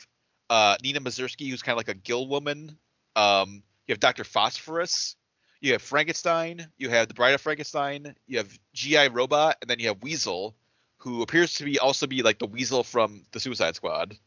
uh, 0.49 0.75
Nina 0.83 0.99
Mazursky, 0.99 1.49
who's 1.49 1.61
kind 1.61 1.73
of 1.73 1.77
like 1.77 1.89
a 1.89 1.99
gill 1.99 2.27
woman. 2.27 2.77
Um, 3.15 3.63
you 3.87 3.93
have 3.93 3.99
Dr. 3.99 4.23
Phosphorus. 4.23 5.15
You 5.61 5.73
have 5.73 5.81
Frankenstein. 5.81 6.67
You 6.77 6.89
have 6.89 7.07
the 7.07 7.13
Bride 7.13 7.33
of 7.33 7.41
Frankenstein. 7.41 8.15
You 8.27 8.37
have 8.37 8.59
GI 8.73 9.09
Robot, 9.09 9.57
and 9.61 9.69
then 9.69 9.79
you 9.79 9.87
have 9.87 10.01
Weasel, 10.01 10.55
who 10.97 11.21
appears 11.21 11.55
to 11.55 11.65
be 11.65 11.79
also 11.79 12.07
be 12.07 12.21
like 12.21 12.39
the 12.39 12.47
Weasel 12.47 12.83
from 12.83 13.25
the 13.31 13.39
Suicide 13.39 13.75
Squad. 13.75 14.17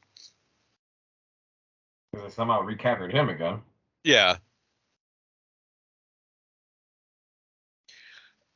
They 2.12 2.28
somehow 2.28 2.60
recaptured 2.60 3.12
him 3.12 3.30
again. 3.30 3.60
Yeah. 4.04 4.36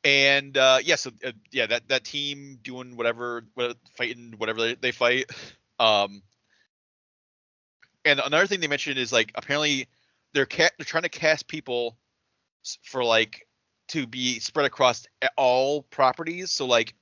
And 0.06 0.56
uh, 0.56 0.78
yeah, 0.84 0.94
so 0.94 1.10
uh, 1.24 1.32
yeah, 1.50 1.66
that 1.66 1.88
that 1.88 2.04
team 2.04 2.60
doing 2.62 2.96
whatever, 2.96 3.44
fighting 3.96 4.34
whatever 4.38 4.60
they, 4.60 4.74
they 4.76 4.92
fight. 4.92 5.32
Um, 5.80 6.22
and 8.04 8.20
another 8.20 8.46
thing 8.46 8.60
they 8.60 8.68
mentioned 8.68 8.98
is 8.98 9.12
like 9.12 9.32
apparently 9.34 9.88
they're 10.32 10.46
ca- 10.46 10.70
they're 10.78 10.84
trying 10.84 11.02
to 11.02 11.08
cast 11.08 11.48
people 11.48 11.98
for 12.84 13.02
like 13.02 13.48
to 13.88 14.06
be 14.06 14.38
spread 14.38 14.64
across 14.64 15.06
all 15.36 15.82
properties. 15.82 16.52
So 16.52 16.66
like 16.66 16.94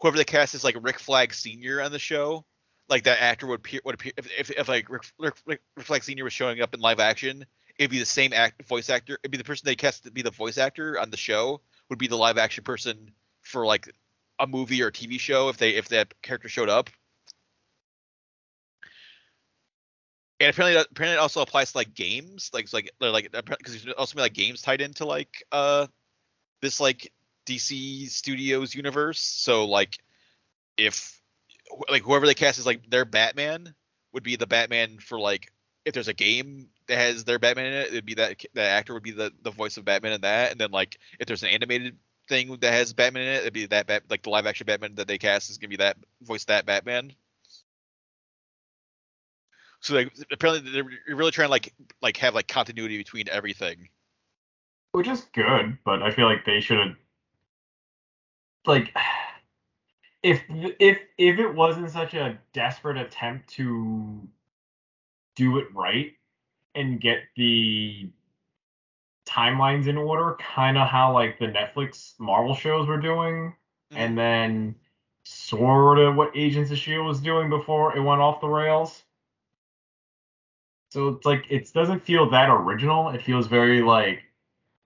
whoever 0.00 0.16
they 0.16 0.24
cast 0.24 0.56
is 0.56 0.64
like 0.64 0.76
Rick 0.82 0.98
Flag 0.98 1.32
Senior 1.34 1.80
on 1.80 1.92
the 1.92 2.00
show, 2.00 2.44
like 2.88 3.04
that 3.04 3.22
actor 3.22 3.46
would 3.46 3.60
appear 3.60 3.82
would 3.84 3.94
appear 3.94 4.10
if, 4.16 4.28
if, 4.36 4.50
if 4.50 4.68
like 4.68 4.90
Rick, 4.90 5.04
Rick, 5.20 5.34
Rick 5.46 5.60
Flag 5.78 6.02
Senior 6.02 6.24
was 6.24 6.32
showing 6.32 6.60
up 6.60 6.74
in 6.74 6.80
live 6.80 6.98
action, 6.98 7.46
it'd 7.78 7.92
be 7.92 8.00
the 8.00 8.04
same 8.04 8.32
act 8.32 8.66
voice 8.66 8.90
actor. 8.90 9.16
It'd 9.22 9.30
be 9.30 9.38
the 9.38 9.44
person 9.44 9.64
they 9.64 9.76
cast 9.76 10.02
to 10.02 10.10
be 10.10 10.22
the 10.22 10.32
voice 10.32 10.58
actor 10.58 10.98
on 10.98 11.10
the 11.10 11.16
show 11.16 11.60
would 11.88 11.98
be 11.98 12.06
the 12.06 12.16
live 12.16 12.38
action 12.38 12.64
person 12.64 13.10
for 13.42 13.66
like 13.66 13.88
a 14.38 14.46
movie 14.46 14.82
or 14.82 14.88
a 14.88 14.92
TV 14.92 15.18
show 15.18 15.48
if 15.48 15.56
they 15.56 15.70
if 15.70 15.88
that 15.88 16.14
character 16.22 16.48
showed 16.48 16.68
up. 16.68 16.90
And 20.40 20.50
apparently, 20.50 20.80
apparently 20.80 21.16
it 21.16 21.20
also 21.20 21.40
applies 21.40 21.72
to 21.72 21.78
like 21.78 21.94
games, 21.94 22.50
like 22.52 22.72
like 22.72 22.90
they're 23.00 23.10
like 23.10 23.32
because 23.32 23.82
there's 23.82 23.94
also 23.96 24.18
like 24.18 24.34
games 24.34 24.62
tied 24.62 24.80
into 24.80 25.04
like 25.04 25.42
uh 25.50 25.86
this 26.62 26.80
like 26.80 27.12
DC 27.46 28.08
Studios 28.08 28.74
universe. 28.74 29.20
So 29.20 29.66
like 29.66 29.98
if 30.76 31.20
like 31.88 32.02
whoever 32.02 32.26
they 32.26 32.34
cast 32.34 32.58
is 32.58 32.66
like 32.66 32.88
their 32.88 33.04
Batman 33.04 33.74
would 34.12 34.22
be 34.22 34.36
the 34.36 34.46
Batman 34.46 34.98
for 34.98 35.18
like 35.18 35.52
if 35.84 35.94
there's 35.94 36.08
a 36.08 36.14
game 36.14 36.68
that 36.88 36.96
has 36.96 37.24
their 37.24 37.38
Batman 37.38 37.66
in 37.66 37.72
it, 37.74 37.88
it'd 37.88 38.06
be 38.06 38.14
that 38.14 38.42
that 38.54 38.70
actor 38.70 38.94
would 38.94 39.02
be 39.02 39.12
the 39.12 39.32
the 39.42 39.50
voice 39.50 39.76
of 39.76 39.84
Batman 39.84 40.12
in 40.12 40.20
that. 40.22 40.50
And 40.50 40.60
then 40.60 40.70
like 40.70 40.98
if 41.20 41.26
there's 41.26 41.42
an 41.42 41.50
animated 41.50 41.96
thing 42.28 42.56
that 42.60 42.72
has 42.72 42.92
Batman 42.92 43.22
in 43.22 43.28
it, 43.34 43.40
it'd 43.40 43.52
be 43.52 43.66
that 43.66 43.86
Bat 43.86 44.04
like 44.10 44.22
the 44.22 44.30
live 44.30 44.46
action 44.46 44.66
Batman 44.66 44.94
that 44.96 45.06
they 45.06 45.18
cast 45.18 45.50
is 45.50 45.58
gonna 45.58 45.68
be 45.68 45.76
that 45.76 45.96
voice 46.22 46.44
that 46.46 46.66
Batman. 46.66 47.12
So 49.80 49.94
like 49.94 50.12
apparently 50.32 50.72
they're 50.72 51.16
really 51.16 51.30
trying 51.30 51.48
to 51.48 51.52
like 51.52 51.72
like 52.02 52.16
have 52.16 52.34
like 52.34 52.48
continuity 52.48 52.98
between 52.98 53.28
everything. 53.28 53.88
Which 54.92 55.06
is 55.08 55.26
good, 55.32 55.78
but 55.84 56.02
I 56.02 56.10
feel 56.10 56.24
like 56.24 56.44
they 56.44 56.60
should 56.60 56.78
have 56.78 56.96
like 58.66 58.94
if 60.22 60.42
if 60.48 60.98
if 61.18 61.38
it 61.38 61.54
wasn't 61.54 61.90
such 61.90 62.14
a 62.14 62.38
desperate 62.54 62.96
attempt 62.96 63.48
to 63.50 64.26
do 65.36 65.58
it 65.58 65.66
right 65.72 66.17
and 66.74 67.00
get 67.00 67.18
the 67.36 68.10
timelines 69.28 69.86
in 69.86 69.96
order, 69.96 70.36
kind 70.54 70.78
of 70.78 70.88
how 70.88 71.12
like 71.12 71.38
the 71.38 71.46
Netflix 71.46 72.18
Marvel 72.18 72.54
shows 72.54 72.88
were 72.88 73.00
doing, 73.00 73.54
mm-hmm. 73.92 73.96
and 73.96 74.18
then 74.18 74.74
sort 75.24 75.98
of 75.98 76.16
what 76.16 76.34
Agents 76.34 76.70
of 76.70 76.78
Shield 76.78 77.06
was 77.06 77.20
doing 77.20 77.50
before 77.50 77.96
it 77.96 78.00
went 78.00 78.20
off 78.20 78.40
the 78.40 78.48
rails. 78.48 79.02
So 80.90 81.08
it's 81.08 81.26
like 81.26 81.44
it 81.50 81.70
doesn't 81.72 82.00
feel 82.00 82.30
that 82.30 82.48
original. 82.48 83.10
It 83.10 83.22
feels 83.22 83.46
very 83.46 83.82
like 83.82 84.22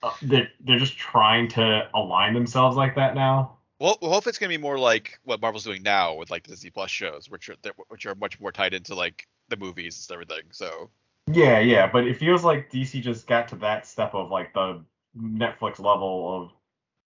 uh, 0.03 0.11
they're 0.23 0.49
they're 0.61 0.79
just 0.79 0.97
trying 0.97 1.49
to 1.51 1.89
align 1.95 2.35
themselves 2.35 2.77
like 2.77 2.97
that 2.97 3.15
now. 3.15 3.59
Well, 3.79 3.99
well, 4.03 4.13
hope 4.13 4.27
it's 4.27 4.39
gonna 4.39 4.51
be 4.51 4.59
more 4.59 4.79
like 4.79 5.21
what 5.23 5.41
Marvel's 5.41 5.65
doing 5.65 5.83
now 5.83 6.15
with 6.15 6.31
like 6.31 6.43
the 6.43 6.51
Disney 6.51 6.71
Plus 6.71 6.91
shows, 6.91 7.31
which 7.31 7.49
are 7.49 7.57
which 7.89 8.07
are 8.07 8.17
much 8.17 8.41
more 8.41 8.51
tied 8.51 8.75
into 8.75 8.97
like 8.97 9.29
the 9.49 9.57
movies 9.57 10.07
and 10.11 10.15
everything. 10.15 10.45
So. 10.51 10.91
Yeah, 11.31 11.61
yeah, 11.61 11.91
but 11.91 12.07
it 12.07 12.19
feels 12.19 12.45
like 12.45 12.71
DC 12.71 13.01
just 13.01 13.27
got 13.27 13.49
to 13.49 13.57
that 13.57 13.87
step 13.87 14.15
of 14.15 14.31
like 14.31 14.53
the 14.55 14.83
Netflix 15.17 15.79
level 15.79 16.43
of 16.43 16.51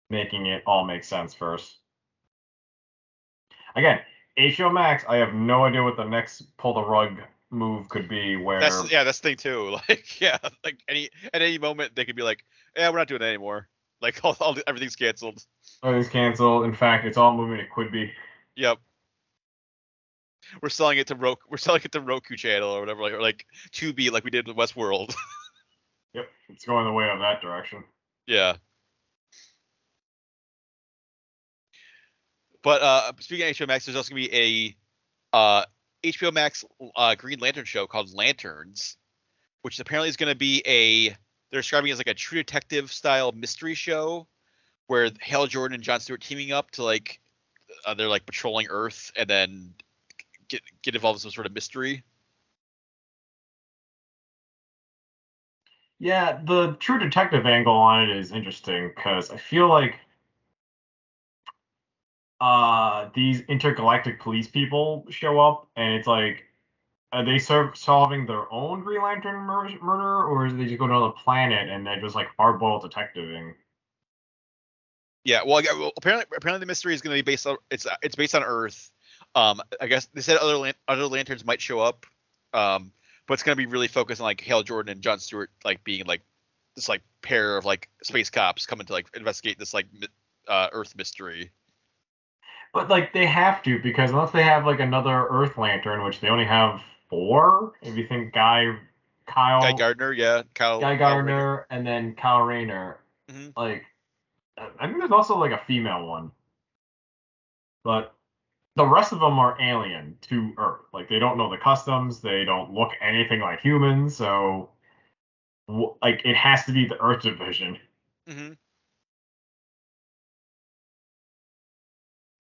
making 0.10 0.48
it 0.48 0.64
all 0.66 0.86
make 0.86 1.04
sense 1.04 1.34
first. 1.34 1.78
Again, 3.76 4.00
HBO 4.38 4.74
Max, 4.74 5.04
I 5.08 5.18
have 5.18 5.34
no 5.34 5.66
idea 5.66 5.84
what 5.84 5.96
the 5.96 6.06
next 6.06 6.58
pull 6.58 6.74
the 6.74 6.84
rug 6.84 7.20
move 7.52 7.90
could 7.90 8.08
be 8.08 8.36
where 8.36 8.60
that's 8.60 8.92
yeah 8.92 9.04
that's 9.04 9.20
the 9.20 9.30
thing 9.30 9.36
too 9.36 9.76
like 9.90 10.22
yeah 10.22 10.38
like 10.64 10.78
any 10.88 11.10
at 11.34 11.42
any 11.42 11.58
moment 11.58 11.96
they 11.96 12.06
could 12.06 12.16
be 12.16 12.22
like 12.22 12.46
yeah 12.78 12.88
we're 12.92 12.98
not 12.98 13.08
doing 13.08 13.22
that 13.22 13.28
anymore. 13.28 13.68
Like 14.02 14.20
all, 14.24 14.38
all 14.40 14.56
everything's 14.68 14.96
canceled. 14.96 15.44
Everything's 15.84 16.12
canceled. 16.12 16.66
In 16.66 16.74
fact 16.74 17.06
it's 17.06 17.18
all 17.18 17.36
moving 17.36 17.58
to 17.58 17.66
quibi 17.68 18.12
yep 18.56 18.80
we're 20.62 20.70
selling 20.70 20.98
it 20.98 21.08
to 21.08 21.16
roku 21.16 21.42
we're 21.50 21.58
selling 21.58 21.82
it 21.84 21.92
to 21.92 22.02
roku 22.02 22.36
channel 22.36 22.70
or 22.70 22.80
whatever 22.80 23.02
like 23.02 23.14
or 23.14 23.22
like 23.22 23.46
Tubi 23.72 24.12
like 24.12 24.24
we 24.24 24.32
did 24.32 24.48
with 24.48 24.56
westworld. 24.58 25.14
Yep 26.12 26.28
it's 26.50 26.66
going 26.66 26.86
the 26.86 26.92
way 26.92 27.08
of 27.08 27.20
that 27.20 27.40
direction. 27.40 27.84
Yeah. 28.26 28.56
But 32.64 32.82
uh 32.82 33.12
speaking 33.20 33.48
of 33.48 33.56
HBO 33.56 33.68
Max, 33.68 33.86
there's 33.86 33.96
also 33.96 34.10
gonna 34.10 34.28
be 34.28 34.76
a 35.34 35.38
uh 35.38 35.66
HBO 36.04 36.34
Max 36.34 36.64
uh, 36.96 37.16
Green 37.16 37.40
Lantern 37.40 37.66
show 37.66 37.88
called 37.88 38.14
Lanterns, 38.14 38.98
which 39.62 39.80
apparently 39.80 40.10
is 40.10 40.18
going 40.18 40.32
to 40.32 40.38
be 40.38 40.64
a 40.66 41.10
they're 41.52 41.62
describing 41.62 41.90
it 41.90 41.94
as 41.94 41.98
like 41.98 42.08
a 42.08 42.14
True 42.14 42.40
Detective 42.40 42.92
style 42.92 43.32
mystery 43.32 43.74
show 43.74 44.28
where 44.88 45.10
Hal 45.20 45.48
Jordan 45.48 45.76
and 45.76 45.84
John 45.84 46.00
Stewart 46.00 46.22
teaming 46.22 46.52
up 46.52 46.72
to 46.72 46.84
like 46.84 47.20
uh, 47.86 47.94
they're 47.94 48.08
like 48.08 48.26
patrolling 48.26 48.68
Earth 48.70 49.12
and 49.16 49.30
then 49.30 49.74
get 50.50 50.62
get 50.82 50.96
involved 50.96 51.18
in 51.18 51.22
some 51.22 51.32
sort 51.32 51.48
of 51.48 51.54
mystery. 51.54 52.04
Yeah, 56.00 56.40
the 56.44 56.78
True 56.80 56.98
Detective 56.98 57.46
angle 57.46 57.74
on 57.74 58.10
it 58.10 58.16
is 58.16 58.32
interesting 58.32 58.92
because 58.96 59.32
I 59.32 59.38
feel 59.38 59.68
like 59.68 60.00
uh 62.42 63.10
these 63.14 63.42
intergalactic 63.42 64.22
police 64.22 64.48
people 64.48 65.06
show 65.10 65.42
up 65.42 65.68
and 65.76 65.94
it's 65.96 66.08
like 66.08 66.46
are 67.12 67.26
they 67.26 67.40
serve, 67.40 67.76
solving 67.76 68.26
their 68.26 68.52
own 68.54 68.84
Green 68.84 69.02
Lantern 69.02 69.36
mur- 69.46 69.80
murder 69.82 70.24
or 70.26 70.46
is 70.46 70.56
they 70.56 70.66
just 70.66 70.78
go 70.78 70.88
to 70.88 70.94
another 70.94 71.12
planet 71.24 71.68
and 71.68 71.86
they're 71.86 72.00
just 72.00 72.16
like 72.16 72.28
hardboiled 72.40 72.84
detectiving? 72.84 73.56
Yeah, 75.24 75.42
well, 75.46 75.62
well, 75.78 75.92
apparently 75.98 76.26
apparently 76.36 76.60
the 76.60 76.66
mystery 76.66 76.94
is 76.94 77.02
going 77.02 77.18
to 77.18 77.24
be 77.24 77.30
based 77.30 77.46
on 77.46 77.58
it's 77.72 77.86
it's 78.02 78.16
based 78.16 78.36
on 78.36 78.44
Earth. 78.44 78.90
Um, 79.36 79.62
I 79.80 79.88
guess 79.88 80.06
they 80.08 80.22
said 80.22 80.38
other 80.38 80.58
lan- 80.58 80.74
other 80.88 81.06
lanterns 81.06 81.46
might 81.46 81.62
show 81.62 81.80
up, 81.80 82.06
um, 82.54 82.92
but 83.28 83.36
it's 83.36 83.44
going 83.44 83.56
to 83.56 83.58
be 83.58 83.68
really 83.68 83.88
focused 83.88 84.22
on 84.22 84.26
like 84.26 84.42
Hal 84.42 84.64
Jordan 84.64 84.92
and 84.92 85.02
John 85.02 85.20
Stewart 85.20 85.52
like 85.64 85.84
being 85.84 86.06
like 86.06 86.22
this 86.76 86.90
like 86.90 87.02
pair 87.22 87.58
of 87.58 87.66
like 87.66 87.90
space 88.04 88.30
cops 88.30 88.66
coming 88.66 88.86
to 88.88 88.94
like 88.94 89.08
investigate 89.16 89.60
this 89.60 89.74
like 89.74 89.86
uh, 90.48 90.70
Earth 90.72 90.96
mystery. 90.96 91.52
But 92.74 92.90
like 92.90 93.14
they 93.14 93.26
have 93.26 93.64
to 93.64 93.80
because 93.80 94.12
unless 94.12 94.32
they 94.32 94.44
have 94.44 94.66
like 94.66 94.80
another 94.80 95.28
Earth 95.30 95.58
Lantern, 95.58 96.04
which 96.04 96.20
they 96.20 96.30
only 96.30 96.46
have 96.46 96.82
four. 97.10 97.74
If 97.82 97.98
you 97.98 98.08
think 98.08 98.34
Guy, 98.34 98.76
Kyle, 99.26 99.62
Guy 99.62 99.74
Gardner, 99.74 100.14
yeah, 100.14 100.44
Kyle, 100.54 100.80
Guy 100.80 100.96
Gardner, 100.96 101.66
and 101.70 101.86
then 101.86 102.16
Kyle 102.16 102.42
Rayner. 102.42 103.00
Mm-hmm. 103.32 103.50
Like, 103.56 103.86
I 104.58 104.88
think 104.88 105.00
there's 105.00 105.12
also 105.12 105.38
like 105.38 105.52
a 105.52 105.62
female 105.66 106.06
one, 106.06 106.32
but 107.84 108.14
the 108.76 108.86
rest 108.86 109.12
of 109.12 109.20
them 109.20 109.40
are 109.40 109.60
alien 109.62 110.18
to 110.22 110.54
Earth. 110.58 110.82
Like 110.94 111.10
they 111.10 111.20
don't 111.20 111.38
know 111.38 111.50
the 111.50 111.58
customs. 111.58 112.22
They 112.22 112.46
don't 112.46 112.74
look 112.74 112.92
anything 113.02 113.42
like 113.42 113.60
humans. 113.60 114.16
So, 114.16 114.70
like, 115.68 116.22
it 116.26 116.36
has 116.36 116.66
to 116.66 116.72
be 116.72 116.88
the 116.88 117.02
Earth 117.02 117.24
division. 117.24 117.78
Mm-hmm. 118.28 118.54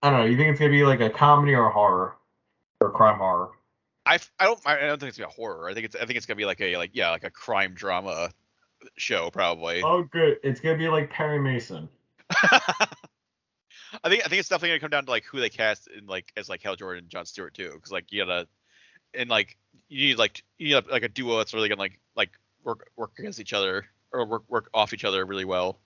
I 0.01 0.09
don't 0.09 0.19
know. 0.19 0.25
You 0.25 0.38
think 0.38 0.50
it's 0.50 0.59
gonna 0.59 0.71
be 0.71 0.83
like 0.83 1.01
a 1.01 1.09
comedy 1.09 1.53
or 1.53 1.67
a 1.67 1.71
horror 1.71 2.15
or 2.79 2.88
a 2.88 2.91
crime 2.91 3.17
horror? 3.17 3.50
I, 4.05 4.19
I 4.39 4.45
don't 4.45 4.59
I 4.65 4.77
don't 4.77 5.00
think 5.00 5.09
it's 5.09 5.17
gonna 5.17 5.27
be 5.27 5.33
a 5.33 5.36
horror. 5.36 5.69
I 5.69 5.74
think 5.74 5.86
it's 5.86 5.95
I 5.95 6.05
think 6.05 6.15
it's 6.15 6.25
gonna 6.25 6.38
be 6.38 6.45
like 6.45 6.62
a 6.62 6.77
like 6.77 6.91
yeah 6.93 7.09
like 7.09 7.25
a 7.25 7.29
crime 7.29 7.74
drama 7.74 8.29
show 8.98 9.29
probably. 9.29 9.81
Oh 9.83 10.03
good, 10.03 10.38
it's 10.43 10.62
gonna 10.62 10.77
be 10.77 10.88
like 10.88 11.09
Perry 11.09 11.39
Mason. 11.39 11.89
I 14.03 14.10
think 14.10 14.25
I 14.25 14.29
think 14.29 14.39
it's 14.39 14.50
definitely 14.50 14.69
gonna 14.69 14.79
come 14.79 14.89
down 14.91 15.05
to 15.05 15.12
like 15.12 15.25
who 15.25 15.39
they 15.39 15.50
cast 15.50 15.88
in 15.88 16.05
like 16.05 16.31
as 16.38 16.50
like 16.50 16.62
Hal 16.62 16.75
Jordan 16.75 17.03
and 17.03 17.12
John 17.12 17.25
Stewart 17.25 17.53
too, 17.53 17.72
because 17.74 17.91
like 17.91 18.12
you 18.12 18.24
gotta 18.24 18.48
and 19.13 19.29
like 19.29 19.58
you 19.88 20.08
need 20.10 20.17
like 20.17 20.43
you 20.58 20.75
need 20.75 20.84
like 20.89 21.03
a 21.03 21.10
duo 21.10 21.38
that's 21.38 21.53
really 21.53 21.69
gonna 21.69 21.81
like 21.81 22.00
like 22.15 22.31
work 22.63 22.89
work 22.96 23.12
against 23.17 23.39
each 23.39 23.53
other 23.53 23.86
or 24.12 24.25
work 24.25 24.43
work 24.48 24.69
off 24.74 24.93
each 24.93 25.05
other 25.05 25.25
really 25.25 25.46
well. 25.46 25.79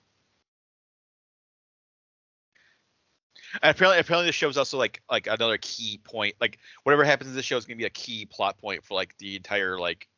And 3.62 3.70
apparently, 3.70 4.00
apparently, 4.00 4.26
the 4.26 4.32
show 4.32 4.48
is 4.48 4.58
also 4.58 4.78
like 4.78 5.00
like 5.10 5.26
another 5.26 5.58
key 5.58 6.00
point. 6.04 6.34
Like 6.40 6.58
whatever 6.82 7.04
happens 7.04 7.30
in 7.30 7.36
this 7.36 7.44
show 7.44 7.56
is 7.56 7.64
gonna 7.64 7.76
be 7.76 7.84
a 7.84 7.90
key 7.90 8.26
plot 8.26 8.58
point 8.58 8.84
for 8.84 8.94
like 8.94 9.16
the 9.18 9.36
entire 9.36 9.78
like 9.78 10.08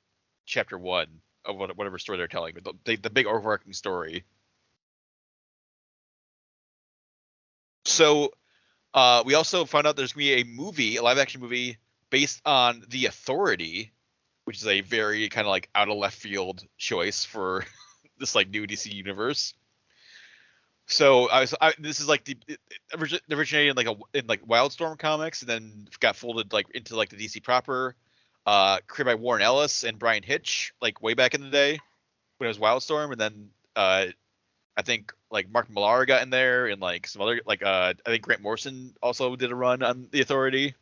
chapter 0.46 0.78
one 0.78 1.06
of 1.44 1.56
whatever 1.56 1.98
story 1.98 2.18
they're 2.18 2.26
telling. 2.26 2.54
The, 2.54 2.72
the, 2.84 2.96
the 2.96 3.10
big 3.10 3.26
overarching 3.26 3.72
story. 3.72 4.24
So, 7.96 8.32
uh, 8.92 9.22
we 9.24 9.34
also 9.34 9.64
found 9.64 9.86
out 9.86 9.96
there's 9.96 10.12
gonna 10.12 10.24
be 10.24 10.40
a 10.40 10.44
movie, 10.44 10.96
a 10.96 11.02
live 11.02 11.18
action 11.18 11.40
movie 11.40 11.78
based 12.10 12.40
on 12.44 12.82
The 12.88 13.06
Authority, 13.06 13.92
which 14.44 14.58
is 14.58 14.66
a 14.66 14.82
very 14.82 15.28
kind 15.28 15.46
of 15.46 15.50
like 15.50 15.68
out 15.74 15.88
of 15.88 15.96
left 15.96 16.16
field 16.16 16.62
choice 16.76 17.24
for 17.24 17.64
this 18.18 18.34
like 18.34 18.50
new 18.50 18.66
DC 18.66 18.92
universe. 18.92 19.54
So 20.86 21.28
I 21.30 21.40
was 21.40 21.54
I, 21.60 21.72
this 21.78 22.00
is 22.00 22.08
like 22.08 22.24
the 22.24 22.36
it 22.46 22.60
originated 23.32 23.70
in 23.70 23.76
like 23.76 23.88
a 23.88 24.18
in 24.18 24.26
like 24.26 24.46
Wildstorm 24.46 24.98
comics 24.98 25.40
and 25.40 25.48
then 25.48 25.88
got 25.98 26.16
folded 26.16 26.52
like 26.52 26.66
into 26.74 26.96
like 26.96 27.08
the 27.08 27.16
DC 27.16 27.42
proper. 27.42 27.96
Uh, 28.46 28.78
created 28.86 29.10
by 29.10 29.14
Warren 29.16 29.42
Ellis 29.42 29.82
and 29.82 29.98
Bryan 29.98 30.22
Hitch 30.22 30.72
like 30.80 31.02
way 31.02 31.14
back 31.14 31.34
in 31.34 31.40
the 31.40 31.50
day 31.50 31.80
when 32.38 32.46
it 32.46 32.48
was 32.48 32.58
Wildstorm, 32.58 33.10
and 33.10 33.20
then 33.20 33.50
uh, 33.74 34.06
I 34.76 34.82
think 34.82 35.12
like 35.30 35.50
Mark 35.50 35.70
Millar 35.70 36.04
got 36.04 36.22
in 36.22 36.30
there 36.30 36.66
and 36.66 36.80
like 36.80 37.06
some 37.06 37.22
other 37.22 37.40
like 37.46 37.62
uh, 37.62 37.94
I 38.04 38.10
think 38.10 38.22
Grant 38.22 38.42
Morrison 38.42 38.94
also 39.02 39.34
did 39.36 39.50
a 39.50 39.54
run 39.54 39.82
on 39.82 40.08
the 40.10 40.20
Authority. 40.20 40.74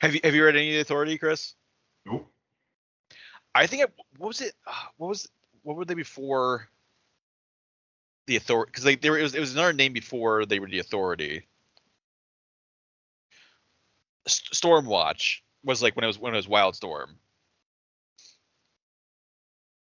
Have 0.00 0.14
you 0.14 0.20
have 0.22 0.34
you 0.34 0.44
read 0.44 0.56
any 0.56 0.70
of 0.70 0.74
the 0.74 0.80
Authority, 0.82 1.18
Chris? 1.18 1.54
Nope. 2.04 2.30
I 3.54 3.66
think 3.66 3.82
it, 3.82 3.92
what 4.18 4.28
was 4.28 4.40
it? 4.40 4.52
Uh, 4.66 4.72
what 4.98 5.08
was 5.08 5.28
what 5.62 5.76
were 5.76 5.84
they 5.84 5.94
before 5.94 6.68
the 8.26 8.36
authority? 8.36 8.70
Because 8.70 8.84
they, 8.84 8.96
they 8.96 9.10
were 9.10 9.18
it 9.18 9.22
was, 9.22 9.34
it 9.34 9.40
was 9.40 9.54
another 9.54 9.72
name 9.72 9.92
before 9.92 10.46
they 10.46 10.60
were 10.60 10.68
the 10.68 10.78
authority. 10.78 11.46
Stormwatch 14.28 15.40
was 15.64 15.82
like 15.82 15.96
when 15.96 16.04
it 16.04 16.08
was 16.08 16.18
when 16.18 16.34
it 16.34 16.36
was 16.36 16.46
Wildstorm. 16.46 17.08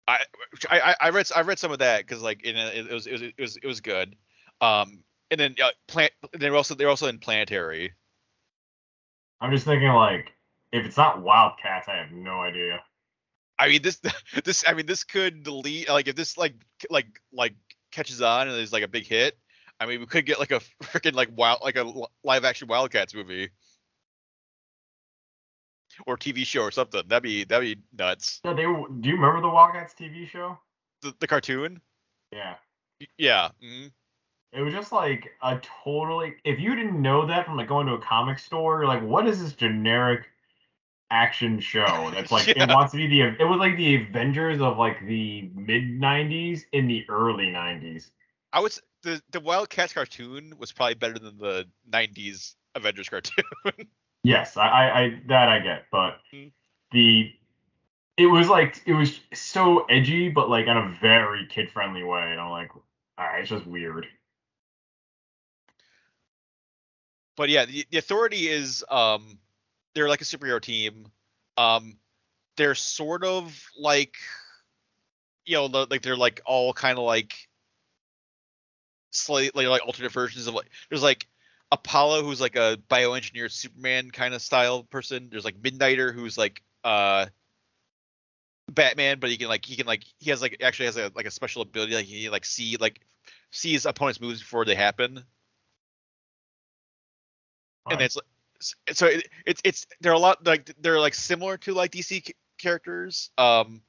I 0.07 0.23
I 0.69 0.95
I 1.01 1.09
read 1.09 1.29
I 1.35 1.41
read 1.41 1.59
some 1.59 1.71
of 1.71 1.79
that 1.79 2.05
because 2.05 2.21
like 2.21 2.43
in 2.43 2.55
a, 2.55 2.67
it 2.67 2.91
was 2.91 3.07
it 3.07 3.13
was 3.13 3.21
it 3.21 3.39
was 3.39 3.57
it 3.57 3.67
was 3.67 3.81
good. 3.81 4.15
Um, 4.61 5.03
and 5.29 5.39
then 5.39 5.55
uh, 5.61 5.69
plant 5.87 6.11
they're 6.33 6.55
also 6.55 6.75
they're 6.75 6.89
also 6.89 7.07
in 7.07 7.19
planetary. 7.19 7.93
I'm 9.41 9.51
just 9.51 9.65
thinking 9.65 9.89
like 9.89 10.31
if 10.71 10.85
it's 10.85 10.97
not 10.97 11.21
Wildcats, 11.21 11.87
I 11.87 11.97
have 11.97 12.11
no 12.11 12.41
idea. 12.41 12.81
I 13.59 13.67
mean 13.69 13.81
this 13.81 13.99
this 14.45 14.63
I 14.67 14.73
mean 14.73 14.85
this 14.85 15.03
could 15.03 15.43
delete 15.43 15.89
like 15.89 16.07
if 16.07 16.15
this 16.15 16.37
like 16.37 16.55
like 16.89 17.21
like 17.33 17.55
catches 17.91 18.21
on 18.21 18.47
and 18.47 18.57
is 18.57 18.73
like 18.73 18.83
a 18.83 18.87
big 18.87 19.05
hit. 19.05 19.37
I 19.79 19.85
mean 19.85 19.99
we 19.99 20.05
could 20.05 20.25
get 20.25 20.39
like 20.39 20.51
a 20.51 20.59
freaking 20.83 21.15
like 21.15 21.29
wild 21.35 21.59
like 21.63 21.75
a 21.75 21.91
live 22.23 22.45
action 22.45 22.67
Wildcats 22.67 23.13
movie 23.13 23.49
or 26.05 26.17
TV 26.17 26.45
show 26.45 26.61
or 26.61 26.71
something. 26.71 27.01
That'd 27.07 27.23
be 27.23 27.43
that'd 27.43 27.77
be 27.77 27.81
nuts. 27.97 28.41
Yeah, 28.43 28.53
they 28.53 28.63
do 28.63 29.09
you 29.09 29.15
remember 29.15 29.41
the 29.41 29.49
Wildcats 29.49 29.93
TV 29.93 30.27
show? 30.27 30.57
The, 31.01 31.13
the 31.19 31.27
cartoon. 31.27 31.81
Yeah. 32.31 32.55
Yeah. 33.17 33.49
mhm. 33.63 33.91
It 34.53 34.61
was 34.61 34.73
just 34.73 34.91
like 34.91 35.29
a 35.41 35.59
totally 35.83 36.35
if 36.43 36.59
you 36.59 36.75
didn't 36.75 37.01
know 37.01 37.25
that 37.27 37.45
from 37.45 37.57
like 37.57 37.67
going 37.67 37.87
to 37.87 37.93
a 37.93 38.01
comic 38.01 38.39
store, 38.39 38.79
you're 38.79 38.87
like, 38.87 39.03
what 39.03 39.27
is 39.27 39.41
this 39.41 39.53
generic 39.53 40.25
action 41.09 41.59
show 41.59 42.11
that's 42.13 42.31
like 42.31 42.47
Yeah. 42.55 42.63
it 42.63 42.69
wants 42.69 42.91
to 42.91 42.97
be 42.97 43.07
the 43.07 43.21
it 43.21 43.45
was 43.47 43.59
like 43.59 43.77
the 43.77 43.95
Avengers 43.95 44.61
of 44.61 44.77
like 44.77 45.05
the 45.05 45.49
mid 45.55 45.89
nineties 45.89 46.65
in 46.73 46.87
the 46.87 47.05
early 47.09 47.49
nineties. 47.49 48.11
I 48.53 48.59
was 48.59 48.81
the 49.03 49.21
the 49.31 49.39
Wildcats 49.39 49.93
cartoon 49.93 50.53
was 50.57 50.71
probably 50.71 50.95
better 50.95 51.19
than 51.19 51.37
the 51.37 51.65
'90s 51.89 52.55
Avengers 52.75 53.09
cartoon. 53.09 53.43
Yes, 54.23 54.57
I, 54.57 54.67
I, 54.67 54.99
I 55.01 55.21
that 55.27 55.49
I 55.49 55.59
get, 55.59 55.85
but 55.91 56.19
Mm. 56.33 56.51
the 56.91 57.31
it 58.17 58.25
was 58.25 58.49
like 58.49 58.81
it 58.85 58.93
was 58.93 59.19
so 59.33 59.85
edgy, 59.85 60.29
but 60.29 60.49
like 60.49 60.65
in 60.67 60.75
a 60.75 60.89
very 61.01 61.45
kid 61.47 61.71
friendly 61.71 62.03
way. 62.03 62.31
And 62.31 62.39
I'm 62.41 62.49
like, 62.51 62.71
all 62.75 62.83
right, 63.17 63.41
it's 63.41 63.49
just 63.49 63.65
weird. 63.67 64.07
but 67.35 67.49
yeah, 67.49 67.65
the, 67.65 67.85
the 67.91 67.99
authority 67.99 68.47
is 68.49 68.83
um 68.89 69.37
they're 69.93 70.09
like 70.09 70.21
a 70.21 70.25
superhero 70.25 70.59
team. 70.61 71.07
Um 71.55 71.97
they're 72.57 72.75
sort 72.75 73.23
of 73.23 73.63
like 73.79 74.15
you 75.45 75.55
know, 75.55 75.67
the- 75.67 75.87
like 75.89 76.01
they're 76.01 76.17
like 76.17 76.41
all 76.45 76.73
kind 76.73 76.97
of 76.97 77.05
like 77.05 77.47
slightly 79.11 79.67
like 79.67 79.85
alternate 79.85 80.11
versions 80.11 80.47
of 80.47 80.53
like 80.53 80.69
there's 80.89 81.03
like 81.03 81.27
Apollo 81.71 82.23
who's 82.23 82.39
like 82.41 82.55
a 82.55 82.77
bioengineered 82.89 83.51
Superman 83.51 84.11
kind 84.11 84.33
of 84.33 84.41
style 84.41 84.83
person. 84.83 85.27
There's 85.29 85.45
like 85.45 85.61
Midnighter 85.61 86.13
who's 86.13 86.37
like 86.37 86.63
uh 86.83 87.27
Batman, 88.71 89.19
but 89.19 89.29
he 89.29 89.37
can 89.37 89.47
like 89.47 89.65
he 89.65 89.75
can 89.75 89.85
like 89.87 90.03
he 90.19 90.29
has 90.29 90.41
like 90.41 90.57
actually 90.61 90.85
has 90.87 90.97
a 90.97 91.11
like 91.15 91.25
a 91.25 91.31
special 91.31 91.61
ability 91.61 91.95
like 91.95 92.05
he 92.05 92.29
like 92.29 92.45
see 92.45 92.77
like 92.77 93.01
see 93.51 93.73
his 93.73 93.85
opponent's 93.85 94.21
moves 94.21 94.39
before 94.39 94.65
they 94.65 94.75
happen. 94.75 95.23
And 97.89 98.01
it's 98.01 98.15
like 98.15 98.25
so 98.93 99.07
it, 99.07 99.27
it's 99.45 99.61
it's 99.63 99.87
they're 100.01 100.13
a 100.13 100.19
lot 100.19 100.45
like 100.45 100.73
they're 100.81 100.99
like 100.99 101.13
similar 101.13 101.57
to 101.57 101.73
like 101.73 101.91
DC 101.91 102.25
c- 102.27 102.35
characters 102.57 103.29
um 103.37 103.81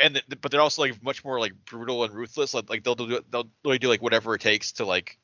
and 0.00 0.14
th- 0.14 0.40
but 0.40 0.50
they're 0.52 0.60
also 0.60 0.82
like 0.82 1.02
much 1.02 1.24
more 1.24 1.40
like 1.40 1.52
brutal 1.64 2.04
and 2.04 2.14
ruthless. 2.14 2.54
Like, 2.54 2.70
like 2.70 2.84
they'll 2.84 2.94
do 2.94 3.20
they'll 3.30 3.50
really 3.64 3.78
do 3.78 3.88
like 3.88 4.02
whatever 4.02 4.34
it 4.34 4.40
takes 4.40 4.72
to 4.72 4.84
like 4.86 5.18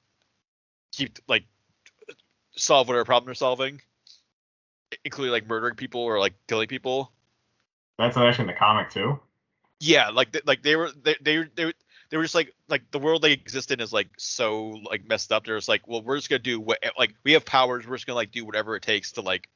keep 0.92 1.18
like 1.29 1.44
solve 2.57 2.88
whatever 2.88 3.05
problem 3.05 3.27
they're 3.27 3.35
solving 3.35 3.81
including 5.05 5.33
like 5.33 5.49
murdering 5.49 5.75
people 5.75 6.01
or 6.03 6.19
like 6.21 6.35
killing 6.49 6.69
people. 6.69 7.12
That's 7.99 8.17
actually 8.17 8.43
in 8.45 8.47
the 8.49 8.53
comic 8.55 8.90
too. 8.90 9.19
yeah 9.81 10.11
like 10.11 10.33
th- 10.33 10.45
like 10.47 10.62
they 10.62 10.77
were 10.77 10.90
they 11.03 11.17
they 11.21 11.45
they, 11.55 11.64
were- 11.67 11.73
they 12.11 12.17
were 12.17 12.23
just 12.23 12.35
like 12.35 12.53
like 12.69 12.88
the 12.93 12.99
world 12.99 13.23
they 13.23 13.33
exist 13.33 13.71
in 13.73 13.81
is 13.81 13.93
like 13.93 14.09
so 14.19 14.81
like 14.88 15.07
messed 15.09 15.33
up. 15.33 15.45
They're 15.45 15.57
just 15.57 15.69
like 15.69 15.88
well 15.88 16.03
we're 16.03 16.17
just 16.17 16.29
gonna 16.31 16.38
do 16.38 16.61
what 16.61 16.79
like 16.99 17.14
we 17.25 17.33
have 17.33 17.45
powers. 17.45 17.87
We're 17.87 17.97
just 17.97 18.07
gonna 18.07 18.17
like 18.17 18.31
do 18.31 18.45
whatever 18.45 18.77
it 18.77 18.83
takes 18.83 19.12
to 19.12 19.21
like 19.23 19.49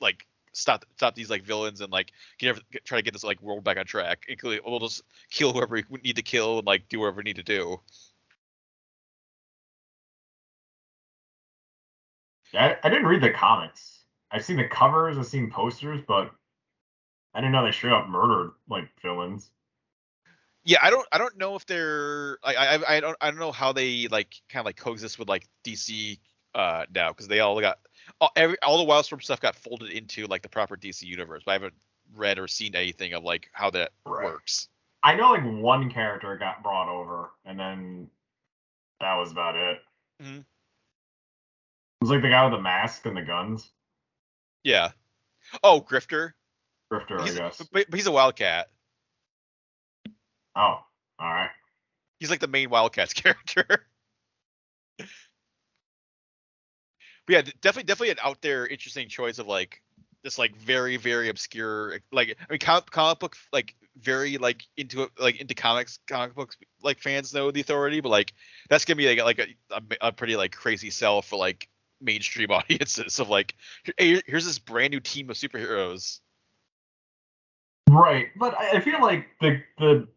like 0.00 0.26
stop 0.54 0.84
stop 0.96 1.14
these 1.14 1.30
like 1.30 1.42
villains 1.44 1.80
and 1.80 1.90
like 1.92 2.12
get, 2.38 2.58
get 2.70 2.84
try 2.84 2.98
to 2.98 3.02
get 3.02 3.12
this 3.12 3.24
like 3.24 3.40
world 3.42 3.64
back 3.64 3.78
on 3.78 3.86
track 3.86 4.24
including 4.28 4.60
we'll 4.66 4.78
just 4.80 5.02
kill 5.30 5.52
whoever 5.52 5.82
we 5.88 6.00
need 6.02 6.16
to 6.16 6.22
kill 6.22 6.58
and 6.58 6.66
like 6.66 6.88
do 6.90 7.00
whatever 7.00 7.18
we 7.18 7.22
need 7.24 7.36
to 7.36 7.42
do 7.42 7.80
I, 12.54 12.76
I 12.82 12.88
didn't 12.88 13.06
read 13.06 13.22
the 13.22 13.30
comics. 13.30 14.04
I've 14.30 14.44
seen 14.44 14.56
the 14.56 14.68
covers, 14.68 15.18
I've 15.18 15.26
seen 15.26 15.50
posters, 15.50 16.00
but 16.06 16.32
I 17.34 17.40
didn't 17.40 17.52
know 17.52 17.62
they 17.62 17.72
straight 17.72 17.92
up 17.92 18.08
murdered 18.08 18.54
like 18.66 18.88
villains. 19.02 19.50
yeah 20.64 20.78
i 20.82 20.90
don't 20.90 21.06
i 21.12 21.18
don't 21.18 21.36
know 21.36 21.54
if 21.56 21.66
they're 21.66 22.38
i 22.44 22.54
i, 22.54 22.96
I 22.96 23.00
don't 23.00 23.16
i 23.20 23.30
don't 23.30 23.40
know 23.40 23.52
how 23.52 23.72
they 23.72 24.06
like 24.08 24.34
kind 24.48 24.60
of 24.60 24.66
like 24.66 24.76
coexist 24.76 25.18
with 25.18 25.28
like 25.28 25.48
dc 25.64 26.18
uh 26.54 26.84
now 26.94 27.08
because 27.10 27.28
they 27.28 27.40
all 27.40 27.60
got 27.60 27.78
all, 28.20 28.30
every 28.36 28.56
all 28.62 28.78
the 28.84 28.90
wildstorm 28.90 29.22
stuff 29.22 29.40
got 29.40 29.56
folded 29.56 29.90
into 29.90 30.26
like 30.26 30.42
the 30.42 30.48
proper 30.48 30.76
dc 30.76 31.02
universe 31.02 31.42
but 31.44 31.52
i 31.52 31.54
haven't 31.54 31.74
read 32.14 32.38
or 32.38 32.46
seen 32.48 32.74
anything 32.76 33.12
of 33.14 33.24
like 33.24 33.48
how 33.52 33.70
that 33.70 33.90
Right. 34.06 34.34
works 34.34 34.68
I 35.02 35.14
know 35.16 35.30
like 35.32 35.44
one 35.44 35.90
character 35.90 36.36
got 36.38 36.62
brought 36.62 36.88
over, 36.88 37.30
and 37.44 37.58
then 37.58 38.10
that 39.00 39.16
was 39.16 39.32
about 39.32 39.56
it. 39.56 39.82
Mhm. 40.20 40.44
It 42.02 42.06
was 42.06 42.10
like 42.10 42.22
the 42.22 42.30
guy 42.30 42.42
with 42.44 42.52
the 42.58 42.60
mask 42.60 43.06
and 43.06 43.16
the 43.16 43.22
guns. 43.22 43.70
yeah 44.64 44.90
oh 45.62 45.80
grifter 45.88 46.32
Grifter, 46.92 47.20
I 47.20 47.24
he's, 47.24 47.38
guess. 47.38 47.62
but, 47.72 47.86
but 47.88 47.94
he's 47.96 48.08
a 48.08 48.12
wildcat 48.12 48.70
Oh, 50.56 50.60
all 50.60 50.84
right. 51.20 51.50
he's 52.18 52.28
like 52.28 52.40
the 52.40 52.48
main 52.48 52.70
wildcats 52.70 53.12
character 53.14 53.64
but 54.98 55.06
yeah 57.28 57.42
definitely 57.60 57.84
definitely 57.84 58.10
an 58.10 58.18
out 58.24 58.42
there 58.42 58.66
interesting 58.66 59.08
choice 59.08 59.38
of 59.38 59.46
like 59.46 59.80
this 60.24 60.38
like 60.38 60.56
very 60.56 60.96
very 60.96 61.28
obscure 61.28 62.00
like 62.10 62.36
I 62.48 62.52
mean 62.52 62.58
comic, 62.58 62.90
comic 62.90 63.20
book 63.20 63.36
like 63.52 63.76
very 64.00 64.38
like 64.38 64.64
into 64.76 65.08
like 65.20 65.36
into 65.40 65.54
comics 65.54 66.00
comic 66.08 66.34
books 66.34 66.56
like 66.82 66.98
fans 66.98 67.32
know 67.32 67.52
the 67.52 67.60
authority 67.60 68.00
but 68.00 68.08
like 68.08 68.32
that's 68.68 68.84
gonna 68.86 68.96
be 68.96 69.06
like 69.14 69.38
like 69.38 69.38
a, 69.70 69.76
a, 69.76 70.08
a 70.08 70.12
pretty 70.12 70.34
like 70.34 70.50
crazy 70.50 70.90
sell 70.90 71.22
for 71.22 71.36
like 71.38 71.68
mainstream 72.02 72.50
audiences 72.50 73.18
of 73.18 73.28
like 73.28 73.54
hey 73.98 74.20
here's 74.26 74.44
this 74.44 74.58
brand 74.58 74.92
new 74.92 75.00
team 75.00 75.30
of 75.30 75.36
superheroes 75.36 76.20
Right, 77.90 78.28
but 78.36 78.58
I 78.58 78.80
feel 78.80 79.02
like 79.02 79.26
the 79.40 79.60
the 79.78 80.08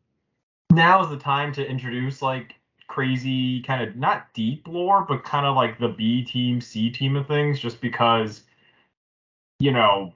now 0.71 1.03
is 1.03 1.09
the 1.09 1.17
time 1.17 1.51
to 1.53 1.67
introduce 1.67 2.21
like 2.21 2.53
crazy 2.87 3.61
kind 3.63 3.83
of 3.83 3.97
not 3.97 4.33
deep 4.33 4.65
lore, 4.65 5.05
but 5.05 5.25
kind 5.25 5.45
of 5.45 5.57
like 5.57 5.77
the 5.77 5.89
B 5.89 6.23
team, 6.23 6.61
C 6.61 6.89
team 6.89 7.17
of 7.17 7.27
things, 7.27 7.59
just 7.59 7.81
because 7.81 8.43
you 9.59 9.71
know 9.71 10.13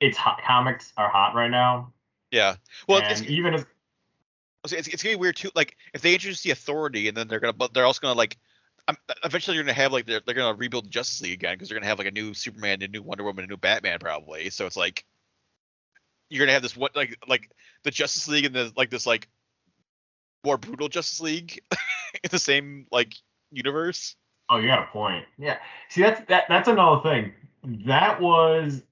it's 0.00 0.16
hot. 0.16 0.40
Comics 0.46 0.94
are 0.96 1.10
hot 1.10 1.34
right 1.34 1.50
now, 1.50 1.92
yeah 2.34 2.56
well 2.88 3.00
and 3.00 3.12
it's, 3.12 3.30
even 3.30 3.54
as 3.54 3.64
it's, 4.64 4.88
it's 4.88 5.02
gonna 5.02 5.14
be 5.14 5.20
weird 5.20 5.36
too 5.36 5.50
like 5.54 5.76
if 5.94 6.00
they 6.00 6.14
introduce 6.14 6.42
the 6.42 6.50
authority 6.50 7.06
and 7.06 7.16
then 7.16 7.28
they're 7.28 7.38
gonna 7.38 7.52
but 7.52 7.72
they're 7.72 7.86
also 7.86 8.00
gonna 8.00 8.18
like 8.18 8.36
um, 8.88 8.96
eventually 9.24 9.56
you're 9.56 9.64
gonna 9.64 9.72
have 9.72 9.92
like 9.92 10.06
they're, 10.06 10.20
they're 10.24 10.34
gonna 10.34 10.56
rebuild 10.56 10.86
the 10.86 10.90
Justice 10.90 11.22
League 11.22 11.32
again 11.32 11.54
because 11.54 11.68
they're 11.68 11.78
gonna 11.78 11.88
have 11.88 11.98
like 11.98 12.08
a 12.08 12.12
new 12.12 12.34
Superman, 12.34 12.82
a 12.82 12.88
new 12.88 13.02
Wonder 13.02 13.24
Woman, 13.24 13.44
a 13.44 13.48
new 13.48 13.56
Batman 13.56 13.98
probably. 13.98 14.50
So 14.50 14.66
it's 14.66 14.76
like 14.76 15.04
you're 16.28 16.44
gonna 16.44 16.52
have 16.52 16.62
this 16.62 16.76
what 16.76 16.94
like 16.94 17.18
like 17.26 17.50
the 17.82 17.90
Justice 17.90 18.28
League 18.28 18.44
and 18.44 18.54
the 18.54 18.72
like 18.76 18.90
this 18.90 19.06
like 19.06 19.28
more 20.44 20.58
brutal 20.58 20.88
Justice 20.88 21.20
League 21.20 21.62
in 22.22 22.30
the 22.30 22.38
same 22.38 22.86
like 22.90 23.14
universe. 23.50 24.16
oh, 24.50 24.58
you 24.58 24.66
got 24.66 24.82
a 24.82 24.86
point. 24.86 25.24
Yeah, 25.38 25.58
see 25.88 26.02
that's 26.02 26.20
that 26.28 26.44
that's 26.48 26.68
another 26.68 27.02
thing. 27.02 27.32
That 27.86 28.20
was 28.20 28.82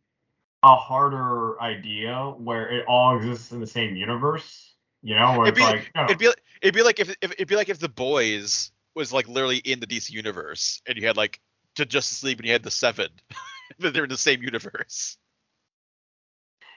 a 0.62 0.74
harder 0.74 1.60
idea 1.60 2.34
where 2.38 2.70
it 2.70 2.86
all 2.86 3.16
exists 3.16 3.52
in 3.52 3.60
the 3.60 3.66
same 3.66 3.96
universe. 3.96 4.74
You 5.02 5.16
know, 5.16 5.38
where 5.38 5.48
It'd 5.48 5.58
it's 5.58 5.66
be 5.66 5.72
like 5.72 5.90
no, 5.94 6.04
it'd 6.04 6.18
be 6.18 6.28
like 6.28 6.42
it'd 6.62 6.74
be 6.74 6.82
like 6.82 7.00
if, 7.00 7.10
if 7.20 7.32
it'd 7.32 7.48
be 7.48 7.56
like 7.56 7.68
if 7.68 7.78
the 7.78 7.88
boys 7.88 8.70
was 8.94 9.12
like 9.12 9.28
literally 9.28 9.58
in 9.58 9.80
the 9.80 9.86
DC 9.86 10.10
universe 10.10 10.80
and 10.86 10.96
you 10.98 11.06
had 11.06 11.16
like 11.16 11.40
to 11.76 11.86
Justice 11.86 12.22
League 12.22 12.38
and 12.38 12.46
you 12.46 12.52
had 12.52 12.62
the 12.62 12.70
seven, 12.70 13.08
but 13.78 13.94
they're 13.94 14.04
in 14.04 14.10
the 14.10 14.16
same 14.16 14.42
universe. 14.42 15.16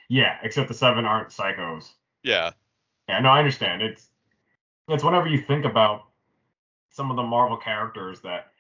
yeah, 0.09 0.37
except 0.43 0.67
the 0.67 0.73
seven 0.73 1.05
aren't 1.05 1.29
psychos. 1.29 1.89
Yeah. 2.23 2.51
Yeah, 3.09 3.19
no, 3.19 3.29
I 3.29 3.39
understand. 3.39 3.81
It's 3.81 4.09
it's 4.89 5.03
whenever 5.03 5.27
you 5.27 5.41
think 5.41 5.65
about 5.65 6.03
some 6.91 7.11
of 7.11 7.17
the 7.17 7.23
Marvel 7.23 7.57
characters 7.57 8.21
that 8.21 8.51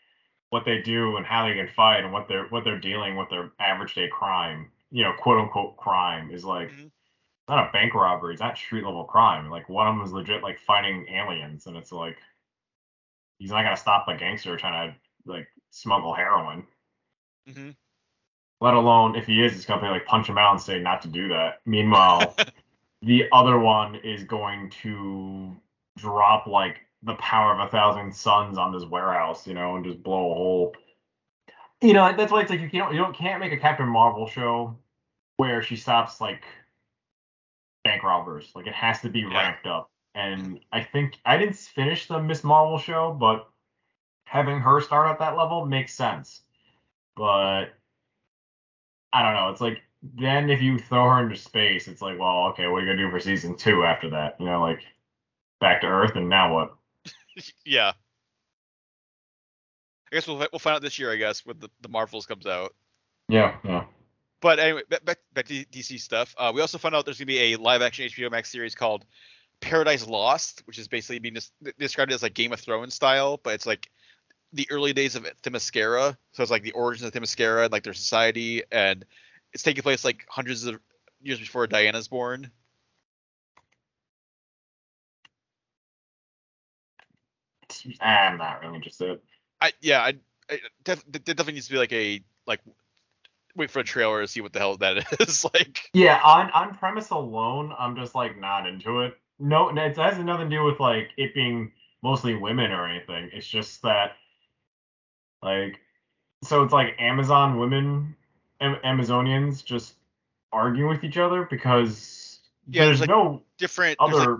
what 0.51 0.65
they 0.65 0.81
do 0.81 1.17
and 1.17 1.25
how 1.25 1.47
they 1.47 1.55
can 1.55 1.67
fight 1.69 2.03
and 2.03 2.13
what 2.13 2.27
they're 2.27 2.47
what 2.49 2.63
they're 2.63 2.79
dealing 2.79 3.17
with 3.17 3.29
their 3.29 3.51
average 3.59 3.95
day 3.95 4.07
crime, 4.09 4.71
you 4.91 5.03
know, 5.03 5.13
quote 5.19 5.39
unquote 5.41 5.77
crime 5.77 6.31
is 6.31 6.45
like 6.45 6.69
Mhm. 6.71 6.91
not 7.49 7.69
a 7.69 7.71
bank 7.71 7.93
robbery. 7.95 8.33
It's 8.33 8.41
not 8.41 8.57
street 8.57 8.85
level 8.85 9.05
crime. 9.05 9.49
Like 9.49 9.69
one 9.69 9.87
of 9.87 9.95
them 9.95 10.05
is 10.05 10.13
legit 10.13 10.43
like 10.43 10.59
fighting 10.59 11.07
aliens, 11.09 11.67
and 11.67 11.77
it's 11.77 11.91
like 11.91 12.17
he's 13.39 13.51
not 13.51 13.63
gonna 13.63 13.77
stop 13.77 14.07
a 14.07 14.15
gangster 14.15 14.55
trying 14.57 14.91
to 14.91 15.31
like 15.31 15.47
smuggle 15.71 16.13
heroin. 16.13 16.65
hmm 17.51 17.71
Let 18.61 18.73
alone 18.73 19.15
if 19.15 19.25
he 19.25 19.43
is, 19.43 19.55
it's 19.55 19.65
gonna 19.65 19.89
like 19.89 20.05
punch 20.05 20.27
him 20.27 20.37
out 20.37 20.51
and 20.51 20.61
say 20.61 20.79
not 20.79 21.01
to 21.03 21.07
do 21.07 21.27
that. 21.29 21.59
Meanwhile, 21.65 22.35
the 23.01 23.25
other 23.31 23.59
one 23.59 23.95
is 23.95 24.23
going 24.23 24.69
to 24.81 25.55
drop 25.97 26.47
like 26.47 26.81
the 27.03 27.15
power 27.15 27.53
of 27.53 27.67
a 27.67 27.69
thousand 27.69 28.13
suns 28.15 28.57
on 28.57 28.73
this 28.73 28.83
warehouse, 28.85 29.45
you 29.45 29.53
know, 29.53 29.75
and 29.75 29.85
just 29.85 30.01
blow 30.01 30.31
a 30.31 30.35
hole. 30.35 30.75
You 31.81 31.93
know, 31.93 32.13
that's 32.15 32.31
why 32.31 32.41
it's 32.41 32.49
like 32.49 32.61
you 32.61 32.69
can't 32.69 32.91
you 32.93 32.97
don't 32.97 33.15
can't 33.15 33.39
make 33.39 33.51
a 33.51 33.57
Captain 33.57 33.87
Marvel 33.87 34.27
show 34.27 34.77
where 35.37 35.61
she 35.61 35.75
stops 35.75 36.19
like 36.19 36.43
bank 37.83 38.03
robbers. 38.03 38.51
Like 38.55 38.67
it 38.67 38.73
has 38.73 39.01
to 39.01 39.09
be 39.09 39.19
Yeah. 39.21 39.37
ramped 39.37 39.67
up. 39.67 39.91
And 40.15 40.61
I 40.71 40.81
think 40.81 41.19
I 41.25 41.37
didn't 41.37 41.57
finish 41.57 42.07
the 42.07 42.21
Miss 42.21 42.43
Marvel 42.43 42.79
show, 42.79 43.15
but 43.19 43.49
having 44.23 44.59
her 44.59 44.79
start 44.81 45.11
at 45.11 45.19
that 45.19 45.37
level 45.37 45.65
makes 45.65 45.93
sense. 45.93 46.41
But 47.15 47.65
I 49.13 49.21
don't 49.21 49.33
know. 49.33 49.49
It's 49.49 49.61
like 49.61 49.81
then 50.01 50.49
if 50.49 50.61
you 50.61 50.79
throw 50.79 51.09
her 51.09 51.23
into 51.23 51.35
space, 51.35 51.87
it's 51.87 52.01
like, 52.01 52.17
well, 52.17 52.47
okay, 52.47 52.67
what 52.67 52.77
are 52.77 52.85
you 52.85 52.87
gonna 52.87 53.05
do 53.05 53.11
for 53.11 53.19
season 53.19 53.57
two 53.57 53.83
after 53.83 54.09
that? 54.11 54.35
You 54.39 54.45
know, 54.45 54.61
like 54.61 54.81
back 55.59 55.81
to 55.81 55.87
Earth, 55.87 56.15
and 56.15 56.29
now 56.29 56.53
what? 56.53 56.73
yeah. 57.65 57.91
I 60.11 60.15
guess 60.15 60.27
we'll 60.27 60.37
we'll 60.37 60.59
find 60.59 60.75
out 60.75 60.81
this 60.81 60.97
year. 60.97 61.11
I 61.11 61.17
guess 61.17 61.45
when 61.45 61.59
the, 61.59 61.69
the 61.81 61.89
Marvels 61.89 62.25
comes 62.25 62.45
out. 62.45 62.73
Yeah, 63.27 63.55
yeah. 63.65 63.85
But 64.41 64.59
anyway, 64.59 64.83
back 64.89 65.03
back, 65.03 65.17
back 65.33 65.45
to 65.47 65.65
DC 65.65 65.99
stuff. 65.99 66.35
Uh, 66.37 66.51
we 66.53 66.61
also 66.61 66.77
found 66.77 66.95
out 66.95 67.05
there's 67.05 67.17
gonna 67.17 67.25
be 67.25 67.53
a 67.53 67.57
live 67.57 67.81
action 67.81 68.07
HBO 68.07 68.31
Max 68.31 68.51
series 68.51 68.75
called 68.75 69.05
Paradise 69.61 70.07
Lost, 70.07 70.63
which 70.65 70.77
is 70.77 70.87
basically 70.87 71.19
being 71.19 71.35
des- 71.35 71.71
described 71.77 72.11
as 72.11 72.23
like 72.23 72.33
Game 72.33 72.53
of 72.53 72.59
Thrones 72.59 72.93
style, 72.93 73.39
but 73.41 73.53
it's 73.53 73.65
like 73.65 73.89
the 74.53 74.67
early 74.71 74.93
days 74.93 75.15
of 75.15 75.25
Themyscira. 75.43 76.17
So 76.33 76.43
it's 76.43 76.51
like 76.51 76.63
the 76.63 76.71
origins 76.71 77.07
of 77.07 77.13
Themyscira 77.13 77.63
and 77.63 77.71
like 77.71 77.83
their 77.83 77.93
society, 77.93 78.63
and 78.71 79.05
it's 79.53 79.63
taking 79.63 79.83
place 79.83 80.05
like 80.05 80.25
hundreds 80.29 80.65
of 80.65 80.79
years 81.21 81.39
before 81.39 81.67
Diana's 81.67 82.07
born. 82.07 82.51
I'm 87.99 88.37
not 88.37 88.61
really 88.61 88.75
interested. 88.75 89.19
I 89.61 89.73
yeah, 89.81 90.01
I, 90.01 90.13
I 90.49 90.59
def, 90.83 91.03
there 91.09 91.19
definitely 91.19 91.53
needs 91.53 91.67
to 91.67 91.73
be 91.73 91.79
like 91.79 91.93
a 91.93 92.21
like 92.45 92.61
wait 93.55 93.71
for 93.71 93.79
a 93.79 93.83
trailer 93.83 94.21
to 94.21 94.27
see 94.27 94.41
what 94.41 94.53
the 94.53 94.59
hell 94.59 94.77
that 94.77 95.05
is 95.21 95.45
like. 95.53 95.89
Yeah, 95.93 96.19
on 96.23 96.51
on 96.51 96.75
premise 96.75 97.09
alone, 97.09 97.73
I'm 97.77 97.95
just 97.95 98.15
like 98.15 98.39
not 98.39 98.67
into 98.67 99.01
it. 99.01 99.17
No, 99.39 99.69
it 99.69 99.97
has 99.97 100.17
nothing 100.19 100.49
to 100.49 100.55
do 100.55 100.63
with 100.63 100.79
like 100.79 101.09
it 101.17 101.33
being 101.33 101.71
mostly 102.01 102.35
women 102.35 102.71
or 102.71 102.87
anything. 102.87 103.29
It's 103.33 103.47
just 103.47 103.81
that 103.81 104.13
like 105.41 105.79
so 106.43 106.63
it's 106.63 106.73
like 106.73 106.95
Amazon 106.99 107.59
women, 107.59 108.15
Am- 108.61 108.79
Amazonians 108.85 109.63
just 109.63 109.95
arguing 110.51 110.89
with 110.89 111.03
each 111.03 111.17
other 111.17 111.47
because 111.49 112.39
Yeah, 112.71 112.85
there's 112.85 112.99
there's, 112.99 113.01
like, 113.01 113.09
no 113.09 113.41
Different 113.57 113.97
there's, 113.99 114.17
like, 114.17 114.27
other. 114.27 114.39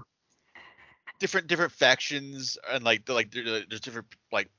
different 1.19 1.47
different 1.47 1.71
factions 1.71 2.57
and 2.69 2.83
like 2.83 3.07
like 3.09 3.31
there's 3.31 3.79
different 3.81 4.07
like 4.31 4.49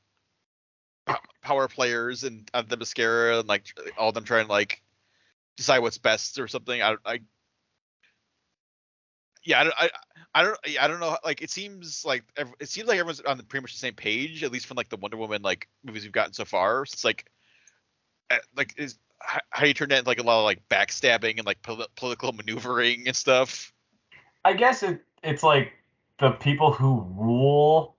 power 1.43 1.69
players 1.69 2.25
and 2.25 2.51
uh, 2.53 2.63
Themyscira 2.63 3.41
and 3.41 3.49
like 3.49 3.67
all 3.97 4.09
of 4.09 4.15
them 4.15 4.25
trying 4.25 4.47
to 4.47 4.53
like 4.53 4.83
decide 5.57 5.79
what's 5.79 5.99
best 5.99 6.39
or 6.39 6.49
something. 6.49 6.83
I 6.83 6.97
I 7.05 7.21
yeah 9.47 9.61
I 9.61 9.65
don't 9.65 9.75
I, 9.79 9.91
I 10.35 10.43
don't 10.43 10.59
I 10.81 10.89
don't 10.89 11.01
know 11.01 11.17
like 11.25 11.41
it 11.41 11.51
seems 11.51 12.05
like 12.05 12.25
it 12.61 12.69
seems 12.69 12.89
like 12.89 12.99
everyone's 12.99 13.21
on 13.23 13.39
the, 13.39 13.43
pretty 13.43 13.63
much 13.63 13.73
the 13.73 13.79
same 13.79 13.95
page 13.95 14.43
at 14.45 14.53
least 14.53 14.67
from 14.67 14.77
like 14.77 14.91
the 14.91 14.97
Wonder 14.97 15.17
Woman 15.17 15.41
like 15.41 15.69
movies 15.83 16.03
we've 16.03 16.13
gotten 16.13 16.35
so 16.35 16.45
far. 16.45 16.85
So 16.85 16.93
it's 16.93 17.05
like 17.05 17.31
uh, 18.31 18.39
like 18.57 18.75
is 18.77 18.99
how, 19.21 19.65
you 19.65 19.73
turn 19.73 19.89
that 19.89 20.01
into 20.01 20.09
like 20.09 20.21
a 20.21 20.23
lot 20.23 20.41
of 20.41 20.45
like 20.45 20.69
backstabbing 20.69 21.39
and 21.39 21.47
like 21.47 21.63
poli- 21.63 21.87
political 21.97 22.33
maneuvering 22.35 23.07
and 23.07 23.17
stuff. 23.17 23.73
I 24.45 24.53
guess 24.53 24.83
it 24.83 25.01
it's 25.23 25.43
like 25.43 25.73
the 26.19 26.33
people 26.33 26.73
who 26.73 27.07
rule. 27.17 27.97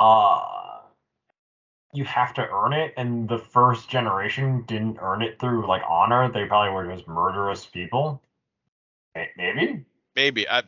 Uh, 0.00 0.78
you 1.92 2.04
have 2.04 2.34
to 2.34 2.48
earn 2.48 2.72
it, 2.72 2.94
and 2.96 3.28
the 3.28 3.38
first 3.38 3.88
generation 3.88 4.62
didn't 4.68 4.98
earn 5.00 5.22
it 5.22 5.40
through 5.40 5.66
like 5.66 5.82
honor. 5.88 6.30
They 6.30 6.44
probably 6.44 6.72
were 6.72 6.94
just 6.94 7.08
murderous 7.08 7.66
people. 7.66 8.22
Maybe. 9.36 9.84
Maybe 10.18 10.48
I. 10.48 10.62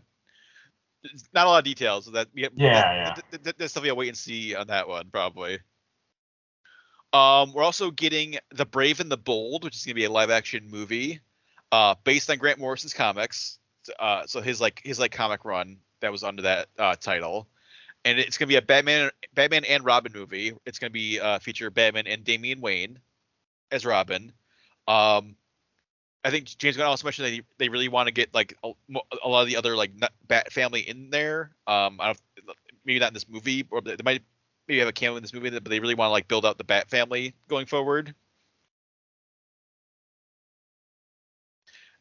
Not 1.34 1.46
a 1.46 1.50
lot 1.50 1.58
of 1.58 1.64
details. 1.64 2.04
So 2.04 2.12
that 2.12 2.28
Yeah, 2.34 2.48
that, 2.50 2.56
yeah. 2.64 3.14
that- 3.30 3.42
that- 3.44 3.58
That's 3.58 3.72
something 3.72 3.90
I'll 3.90 3.96
wait 3.96 4.08
and 4.08 4.16
see 4.16 4.54
on 4.54 4.68
that 4.68 4.86
one 4.86 5.10
probably. 5.10 5.58
Um, 7.12 7.52
we're 7.52 7.64
also 7.64 7.90
getting 7.90 8.38
The 8.52 8.64
Brave 8.64 9.00
and 9.00 9.10
the 9.10 9.16
Bold, 9.16 9.64
which 9.64 9.74
is 9.74 9.84
gonna 9.84 9.96
be 9.96 10.04
a 10.04 10.10
live 10.10 10.30
action 10.30 10.68
movie, 10.70 11.18
uh, 11.72 11.96
based 12.04 12.30
on 12.30 12.38
Grant 12.38 12.60
Morrison's 12.60 12.94
comics. 12.94 13.58
Uh, 13.98 14.24
so 14.26 14.40
his 14.40 14.60
like 14.60 14.80
his 14.84 15.00
like 15.00 15.10
comic 15.10 15.44
run 15.44 15.78
that 16.00 16.12
was 16.12 16.22
under 16.22 16.42
that 16.42 16.68
uh, 16.78 16.94
title, 16.94 17.48
and 18.04 18.20
it's 18.20 18.38
gonna 18.38 18.46
be 18.46 18.56
a 18.56 18.62
Batman 18.62 19.10
Batman 19.34 19.64
and 19.64 19.84
Robin 19.84 20.12
movie. 20.12 20.52
It's 20.64 20.78
gonna 20.78 20.90
be 20.90 21.18
uh, 21.18 21.40
feature 21.40 21.70
Batman 21.70 22.06
and 22.06 22.22
Damian 22.22 22.60
Wayne 22.60 23.00
as 23.72 23.84
Robin. 23.84 24.32
Um, 24.86 25.34
I 26.24 26.30
think 26.30 26.46
James 26.58 26.76
Gunn 26.76 26.86
also 26.86 27.06
mentioned 27.06 27.26
that 27.26 27.30
they, 27.30 27.64
they 27.64 27.68
really 27.68 27.88
want 27.88 28.06
to 28.08 28.12
get 28.12 28.34
like 28.34 28.54
a, 28.62 28.72
a 29.24 29.28
lot 29.28 29.42
of 29.42 29.48
the 29.48 29.56
other 29.56 29.76
like 29.76 29.92
Bat 30.28 30.52
family 30.52 30.80
in 30.80 31.10
there. 31.10 31.52
Um, 31.66 31.98
I 32.00 32.06
don't 32.06 32.20
maybe 32.84 32.98
not 33.00 33.08
in 33.08 33.14
this 33.14 33.28
movie, 33.28 33.66
or 33.70 33.80
they 33.80 33.96
they 33.96 34.02
might 34.04 34.22
maybe 34.68 34.80
have 34.80 34.88
a 34.88 34.92
cameo 34.92 35.16
in 35.16 35.22
this 35.22 35.32
movie, 35.34 35.50
but 35.50 35.64
they 35.64 35.80
really 35.80 35.94
want 35.94 36.08
to 36.08 36.12
like 36.12 36.28
build 36.28 36.44
out 36.46 36.58
the 36.58 36.64
Bat 36.64 36.90
family 36.90 37.34
going 37.48 37.66
forward. 37.66 38.14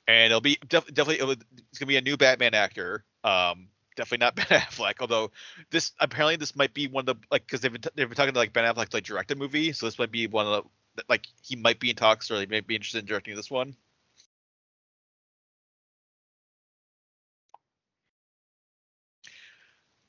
And 0.08 0.26
it'll 0.26 0.42
be 0.42 0.58
def- 0.68 0.88
definitely 0.88 1.16
it'll, 1.16 1.32
it's 1.32 1.78
gonna 1.80 1.88
be 1.88 1.98
a 1.98 2.02
new 2.02 2.18
Batman 2.18 2.54
actor. 2.56 3.06
Um, 3.24 3.70
definitely 3.96 4.26
not 4.26 4.36
Ben 4.50 4.60
Affleck. 4.62 4.96
Although 5.02 5.32
this 5.70 5.92
apparently 6.00 6.36
this 6.36 6.56
might 6.56 6.74
be 6.74 6.88
one 6.88 7.08
of 7.08 7.18
the 7.18 7.28
like 7.32 7.46
because 7.46 7.62
they've 7.62 7.72
been 7.72 7.82
t- 7.82 7.90
they've 7.96 8.10
been 8.10 8.16
talking 8.16 8.34
to 8.34 8.40
like 8.40 8.54
Ben 8.54 8.66
Affleck 8.66 8.90
to, 8.90 8.98
like 8.98 9.04
direct 9.04 9.32
a 9.32 9.36
movie, 9.36 9.72
so 9.74 9.86
this 9.86 10.00
might 10.00 10.12
be 10.12 10.28
one 10.28 10.48
of 10.48 10.66
the 10.96 11.04
like 11.10 11.28
he 11.44 11.56
might 11.56 11.80
be 11.80 11.92
in 11.92 11.96
talks 11.96 12.32
or 12.32 12.40
he 12.40 12.48
might 12.48 12.68
be 12.68 12.76
interested 12.76 13.00
in 13.00 13.06
directing 13.06 13.36
this 13.36 13.52
one. 13.52 13.76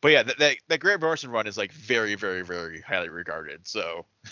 But 0.02 0.12
yeah, 0.12 0.22
that, 0.22 0.38
that 0.38 0.56
that 0.68 0.80
Grant 0.80 1.02
Morrison 1.02 1.30
run 1.30 1.46
is 1.46 1.58
like 1.58 1.72
very, 1.72 2.14
very, 2.14 2.42
very 2.42 2.80
highly 2.80 3.10
regarded. 3.10 3.66
So 3.66 4.06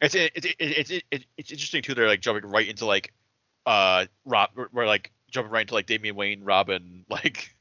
it's 0.00 0.14
it's 0.14 0.46
it's 0.58 0.90
it's, 0.90 0.90
it's, 1.10 1.24
it's 1.36 1.50
interesting 1.50 1.82
too. 1.82 1.94
They're 1.94 2.06
like 2.06 2.20
jumping 2.20 2.48
right 2.48 2.68
into 2.68 2.86
like 2.86 3.12
uh 3.66 4.06
Rob, 4.24 4.50
we're 4.72 4.86
like 4.86 5.10
jumping 5.30 5.52
right 5.52 5.62
into 5.62 5.74
like 5.74 5.86
Damian 5.86 6.14
Wayne, 6.14 6.44
Robin, 6.44 7.04
like 7.08 7.54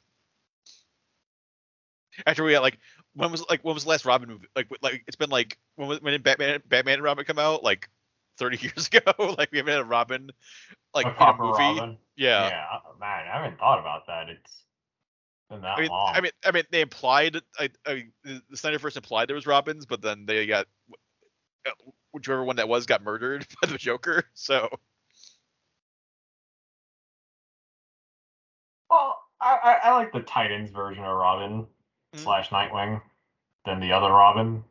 after 2.27 2.43
we 2.43 2.51
got 2.51 2.61
like 2.61 2.77
when 3.15 3.31
was 3.31 3.43
like 3.49 3.63
when 3.63 3.73
was 3.73 3.83
the 3.83 3.89
last 3.89 4.05
Robin 4.05 4.29
movie? 4.29 4.47
Like 4.55 4.67
like 4.81 5.03
it's 5.07 5.15
been 5.15 5.29
like 5.31 5.57
when 5.75 5.87
was 5.87 6.01
when 6.01 6.11
did 6.11 6.23
Batman 6.23 6.61
Batman 6.67 6.95
and 6.95 7.03
Robin 7.03 7.25
come 7.25 7.39
out? 7.39 7.63
Like 7.63 7.89
30 8.37 8.57
years 8.61 8.87
ago. 8.87 9.35
like 9.37 9.51
we 9.51 9.57
haven't 9.57 9.73
had 9.73 9.81
a 9.81 9.85
Robin 9.85 10.29
like 10.93 11.07
a 11.07 11.09
in 11.09 11.15
a 11.17 11.37
movie. 11.37 11.59
Robin. 11.59 11.97
Yeah. 12.19 12.49
Yeah, 12.49 12.79
man, 12.99 13.27
I 13.29 13.37
haven't 13.41 13.57
thought 13.57 13.79
about 13.79 14.05
that. 14.07 14.27
It's 14.27 14.65
been 15.49 15.61
that 15.61 15.77
I 15.77 15.81
mean, 15.81 15.89
long. 15.89 16.11
I 16.13 16.19
mean, 16.19 16.31
I 16.43 16.51
mean, 16.51 16.63
they 16.69 16.81
implied, 16.81 17.37
I, 17.57 17.69
I, 17.87 18.07
the 18.25 18.57
Snyder 18.57 18.77
verse 18.77 18.97
implied 18.97 19.29
there 19.29 19.37
was 19.37 19.47
Robins, 19.47 19.85
but 19.85 20.01
then 20.01 20.25
they 20.25 20.45
got 20.45 20.67
uh, 21.65 21.71
whichever 22.11 22.43
one 22.43 22.57
that 22.57 22.67
was 22.67 22.85
got 22.85 23.01
murdered 23.03 23.47
by 23.61 23.69
the 23.69 23.77
Joker. 23.77 24.25
So 24.33 24.67
well, 28.89 29.17
I, 29.39 29.57
I, 29.63 29.89
I 29.89 29.95
like 29.95 30.11
the 30.11 30.19
Titans 30.19 30.71
version 30.71 31.05
of 31.05 31.15
Robin 31.15 31.67
Mhm. 32.15 32.23
slash 32.23 32.49
Nightwing 32.49 33.01
than 33.63 33.79
the 33.79 33.93
other 33.93 34.09
Robin. 34.11 34.61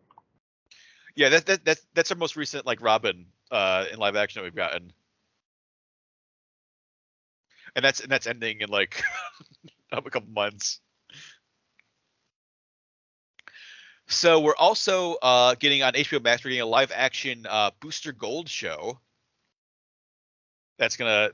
yeah, 1.14 1.30
that, 1.30 1.46
that 1.46 1.64
that's 1.64 1.86
that's 1.94 2.10
our 2.10 2.16
most 2.18 2.36
recent 2.36 2.66
like 2.66 2.82
Robin 2.82 3.24
uh 3.50 3.86
in 3.90 3.98
live 3.98 4.16
action 4.16 4.40
that 4.40 4.44
we've 4.44 4.54
gotten, 4.54 4.92
and 7.76 7.84
that's 7.84 8.00
and 8.00 8.10
that's 8.10 8.26
ending 8.26 8.60
in 8.60 8.68
like 8.68 9.02
a 9.92 10.02
couple 10.02 10.30
months. 10.30 10.80
So 14.08 14.40
we're 14.40 14.56
also 14.56 15.16
uh, 15.20 15.54
getting 15.58 15.82
on 15.82 15.92
HBO 15.92 16.22
Max. 16.22 16.42
We're 16.42 16.50
getting 16.50 16.62
a 16.62 16.66
live 16.66 16.90
action 16.94 17.46
uh, 17.48 17.70
Booster 17.80 18.12
Gold 18.12 18.48
show. 18.48 18.98
That's 20.78 20.96
gonna, 20.96 21.30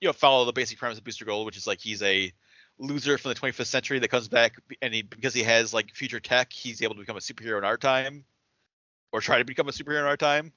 you 0.00 0.08
know, 0.08 0.14
follow 0.14 0.46
the 0.46 0.52
basic 0.52 0.78
premise 0.78 0.96
of 0.96 1.04
Booster 1.04 1.26
Gold, 1.26 1.44
which 1.44 1.58
is 1.58 1.66
like 1.66 1.80
he's 1.80 2.02
a 2.02 2.32
loser 2.78 3.18
from 3.18 3.30
the 3.30 3.34
25th 3.34 3.66
century 3.66 3.98
that 3.98 4.08
comes 4.08 4.28
back, 4.28 4.54
and 4.80 4.94
he 4.94 5.02
because 5.02 5.34
he 5.34 5.42
has 5.42 5.74
like 5.74 5.94
future 5.94 6.20
tech, 6.20 6.50
he's 6.50 6.80
able 6.82 6.94
to 6.94 7.00
become 7.00 7.16
a 7.16 7.20
superhero 7.20 7.58
in 7.58 7.64
our 7.64 7.76
time, 7.76 8.24
or 9.12 9.20
try 9.20 9.38
to 9.38 9.44
become 9.44 9.68
a 9.68 9.72
superhero 9.72 10.00
in 10.00 10.06
our 10.06 10.16
time. 10.16 10.52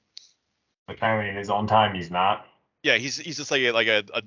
Apparently, 0.88 1.28
in 1.28 1.36
his 1.36 1.50
own 1.50 1.66
time, 1.66 1.94
he's 1.94 2.10
not. 2.10 2.46
Yeah, 2.82 2.96
he's 2.96 3.18
he's 3.18 3.36
just 3.36 3.50
like 3.50 3.60
a, 3.60 3.72
like 3.72 3.88
a, 3.88 4.04
a, 4.14 4.22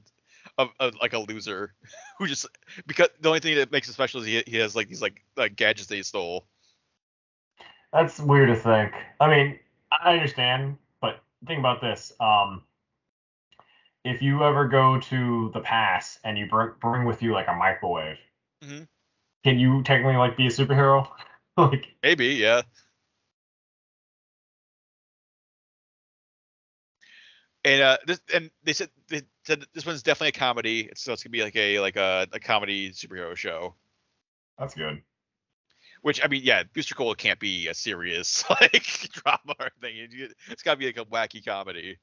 a 0.58 0.92
like 1.02 1.14
a 1.14 1.20
loser 1.20 1.74
who 2.18 2.28
just 2.28 2.46
because 2.88 3.10
the 3.20 3.30
only 3.30 3.40
thing 3.40 3.56
that 3.56 3.72
makes 3.72 3.88
him 3.88 3.94
special 3.94 4.22
is 4.22 4.28
he 4.28 4.44
he 4.48 4.58
has 4.58 4.76
like 4.76 4.88
these 4.88 5.02
like 5.02 5.24
like 5.36 5.56
gadgets 5.56 5.88
that 5.88 5.96
he 5.96 6.04
stole. 6.04 6.46
That's 7.92 8.20
weird 8.20 8.50
to 8.50 8.56
think. 8.56 8.94
I 9.20 9.30
mean, 9.30 9.60
I 9.92 10.14
understand, 10.14 10.78
but 11.00 11.22
think 11.48 11.60
about 11.60 11.82
this. 11.82 12.12
Um, 12.20 12.64
if 14.04 14.22
you 14.22 14.44
ever 14.44 14.68
go 14.68 15.00
to 15.00 15.52
the 15.54 15.62
pass 15.62 16.20
and 16.24 16.38
you 16.38 16.48
bring 16.48 16.72
bring 16.80 17.06
with 17.06 17.22
you 17.22 17.34
like 17.34 17.48
a 17.48 17.54
microwave, 17.54 18.18
Mhm. 18.64 18.88
can 19.44 19.60
you 19.60 19.84
technically 19.84 20.18
like 20.18 20.38
be 20.38 20.48
a 20.48 20.50
superhero? 20.50 21.10
like, 21.58 21.96
Maybe, 22.04 22.28
yeah. 22.36 22.62
And 27.64 27.82
uh, 27.82 27.98
this 28.06 28.22
and 28.34 28.52
they 28.64 28.74
said 28.74 28.90
they 29.08 29.24
said 29.46 29.66
this 29.74 29.86
one's 29.86 30.04
definitely 30.04 30.30
a 30.30 30.32
comedy. 30.34 30.82
It's, 30.92 31.02
so 31.02 31.14
it's 31.14 31.24
gonna 31.24 31.32
be 31.32 31.44
like 31.44 31.56
a 31.56 31.80
like 31.80 31.96
a, 31.96 32.28
a 32.32 32.40
comedy 32.40 32.92
superhero 32.92 33.36
show. 33.36 33.76
that's 34.58 34.74
good. 34.76 35.02
Which 36.02 36.24
I 36.24 36.28
mean, 36.28 36.42
yeah, 36.44 36.64
Booster 36.74 36.94
Gold 36.96 37.18
can't 37.18 37.40
be 37.40 37.68
a 37.68 37.74
serious 37.74 38.44
like 38.50 38.84
drama 39.12 39.56
or 39.60 39.70
thing. 39.82 39.98
It- 39.98 40.34
It's 40.50 40.64
gotta 40.64 40.78
be 40.78 40.86
like 40.86 40.98
a 40.98 41.06
wacky 41.06 41.44
comedy. 41.46 41.98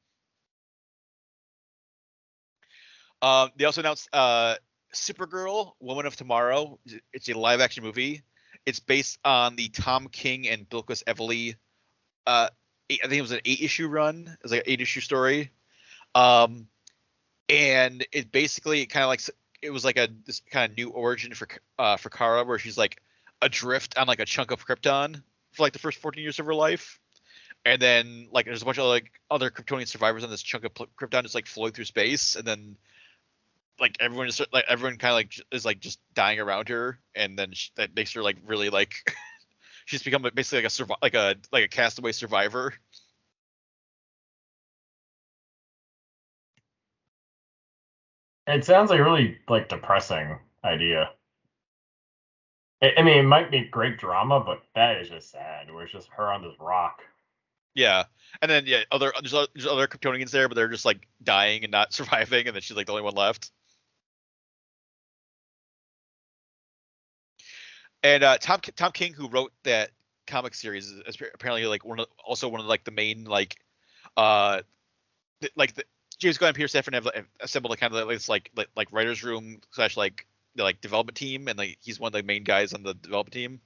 Um, 3.20 3.50
they 3.56 3.64
also 3.64 3.80
announced 3.80 4.08
uh, 4.12 4.56
Supergirl, 4.94 5.72
Woman 5.80 6.06
of 6.06 6.16
Tomorrow. 6.16 6.78
It's 7.12 7.28
a 7.28 7.34
live 7.38 7.60
action 7.60 7.84
movie. 7.84 8.22
It's 8.66 8.80
based 8.80 9.18
on 9.24 9.54
the 9.56 9.68
Tom 9.68 10.08
King 10.08 10.48
and 10.48 10.68
Bilquis 10.68 11.04
Evely. 11.04 11.54
Uh, 12.26 12.48
eight, 12.90 13.00
I 13.04 13.06
think 13.08 13.18
it 13.18 13.22
was 13.22 13.32
an 13.32 13.40
eight 13.44 13.60
issue 13.60 13.86
run. 13.88 14.26
It 14.26 14.38
was 14.42 14.50
like 14.52 14.62
an 14.66 14.72
eight 14.72 14.80
issue 14.80 15.00
story. 15.00 15.50
Um, 16.14 16.66
and 17.52 18.06
it 18.12 18.32
basically 18.32 18.86
kind 18.86 19.04
of 19.04 19.08
like 19.08 19.20
it 19.60 19.70
was 19.70 19.84
like 19.84 19.98
a 19.98 20.08
this 20.26 20.40
kind 20.50 20.70
of 20.70 20.76
new 20.76 20.88
origin 20.88 21.34
for 21.34 21.46
uh 21.78 21.96
for 21.98 22.08
Kara, 22.08 22.44
where 22.44 22.58
she's 22.58 22.78
like 22.78 23.00
adrift 23.42 23.98
on 23.98 24.06
like 24.06 24.20
a 24.20 24.24
chunk 24.24 24.50
of 24.50 24.66
Krypton 24.66 25.22
for 25.52 25.62
like 25.62 25.74
the 25.74 25.78
first 25.78 25.98
14 25.98 26.22
years 26.22 26.38
of 26.38 26.46
her 26.46 26.54
life. 26.54 26.98
And 27.64 27.80
then 27.80 28.28
like 28.32 28.46
there's 28.46 28.62
a 28.62 28.64
bunch 28.64 28.78
of 28.78 28.86
like 28.86 29.12
other 29.30 29.50
Kryptonian 29.50 29.86
survivors 29.86 30.24
on 30.24 30.30
this 30.30 30.42
chunk 30.42 30.64
of 30.64 30.72
Krypton 30.72 31.22
just 31.22 31.34
like 31.34 31.46
floating 31.46 31.74
through 31.74 31.84
space, 31.84 32.36
and 32.36 32.46
then 32.46 32.76
like 33.78 33.96
everyone 34.00 34.28
is 34.28 34.40
like 34.52 34.64
everyone 34.66 34.96
kind 34.96 35.12
of 35.12 35.16
like 35.16 35.34
is 35.52 35.64
like 35.64 35.78
just 35.78 36.00
dying 36.14 36.40
around 36.40 36.70
her, 36.70 36.98
and 37.14 37.38
then 37.38 37.52
she, 37.52 37.70
that 37.76 37.94
makes 37.94 38.14
her 38.14 38.22
like 38.22 38.38
really 38.46 38.70
like 38.70 38.94
she's 39.84 40.02
become 40.02 40.22
basically 40.34 40.64
like 40.64 40.72
a 40.72 40.74
survi- 40.74 41.02
like 41.02 41.14
a 41.14 41.36
like 41.52 41.64
a 41.64 41.68
castaway 41.68 42.12
survivor. 42.12 42.72
It 48.46 48.64
sounds 48.64 48.90
like 48.90 48.98
a 48.98 49.04
really 49.04 49.38
like 49.48 49.68
depressing 49.68 50.38
idea. 50.64 51.10
I, 52.82 52.92
I 52.98 53.02
mean, 53.02 53.18
it 53.18 53.22
might 53.22 53.50
be 53.50 53.64
great 53.64 53.98
drama, 53.98 54.40
but 54.40 54.62
that 54.74 54.98
is 54.98 55.08
just 55.08 55.30
sad. 55.30 55.72
Where 55.72 55.84
it's 55.84 55.92
just 55.92 56.08
her 56.16 56.32
on 56.32 56.42
this 56.42 56.54
rock. 56.58 57.00
Yeah, 57.74 58.04
and 58.42 58.50
then 58.50 58.64
yeah, 58.66 58.82
other 58.90 59.12
there's 59.20 59.32
other, 59.32 59.46
there's 59.54 59.66
other 59.66 59.86
Kryptonians 59.86 60.30
there, 60.30 60.48
but 60.48 60.56
they're 60.56 60.68
just 60.68 60.84
like 60.84 61.06
dying 61.22 61.62
and 61.64 61.70
not 61.70 61.92
surviving, 61.94 62.46
and 62.46 62.54
then 62.54 62.60
she's 62.62 62.76
like 62.76 62.86
the 62.86 62.92
only 62.92 63.04
one 63.04 63.14
left. 63.14 63.50
And 68.02 68.24
uh, 68.24 68.38
Tom 68.38 68.60
Tom 68.76 68.92
King, 68.92 69.12
who 69.12 69.28
wrote 69.28 69.52
that 69.64 69.90
comic 70.26 70.54
series, 70.54 70.88
is 70.88 71.00
is 71.06 71.16
apparently 71.34 71.66
like 71.66 71.84
one 71.84 72.00
of 72.00 72.06
also 72.24 72.48
one 72.48 72.60
of 72.60 72.66
like 72.66 72.84
the 72.84 72.90
main 72.90 73.24
like 73.24 73.56
uh 74.16 74.60
th- 75.40 75.52
like 75.56 75.74
the, 75.74 75.84
James 76.22 76.38
Gunn 76.38 76.50
and 76.50 76.56
Peter 76.56 76.68
Safran 76.68 76.94
have 76.94 77.08
assembled 77.40 77.74
a 77.74 77.76
kind 77.76 77.92
of 77.92 78.06
like 78.06 78.28
like 78.28 78.50
like, 78.54 78.68
like 78.76 78.92
writers 78.92 79.24
room 79.24 79.60
slash 79.72 79.96
like 79.96 80.24
like 80.56 80.80
development 80.80 81.16
team, 81.16 81.48
and 81.48 81.58
like 81.58 81.78
he's 81.82 81.98
one 81.98 82.08
of 82.08 82.12
the 82.12 82.22
main 82.22 82.44
guys 82.44 82.72
on 82.72 82.84
the 82.84 82.94
development 82.94 83.32
team. 83.32 83.60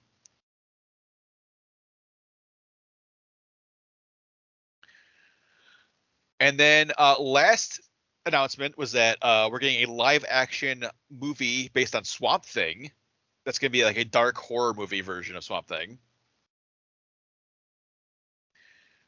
And 6.40 6.58
then 6.58 6.92
uh, 6.98 7.20
last 7.20 7.82
announcement 8.24 8.78
was 8.78 8.92
that 8.92 9.18
uh, 9.20 9.50
we're 9.52 9.58
getting 9.58 9.86
a 9.86 9.92
live 9.92 10.24
action 10.26 10.84
movie 11.10 11.68
based 11.68 11.94
on 11.94 12.04
Swamp 12.04 12.46
Thing. 12.46 12.90
That's 13.44 13.58
gonna 13.58 13.70
be 13.70 13.84
like 13.84 13.98
a 13.98 14.04
dark 14.04 14.38
horror 14.38 14.72
movie 14.72 15.02
version 15.02 15.36
of 15.36 15.44
Swamp 15.44 15.66
Thing. 15.66 15.98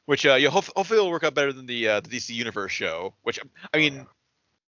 Which 0.09 0.25
uh, 0.25 0.37
you 0.37 0.49
hope, 0.49 0.64
hopefully 0.75 0.99
will 1.01 1.11
work 1.11 1.23
out 1.23 1.35
better 1.35 1.53
than 1.53 1.66
the 1.66 1.87
uh, 1.87 2.01
the 2.01 2.09
DC 2.09 2.31
Universe 2.31 2.73
show. 2.73 3.12
Which 3.25 3.38
I 3.75 3.77
mean, 3.77 4.07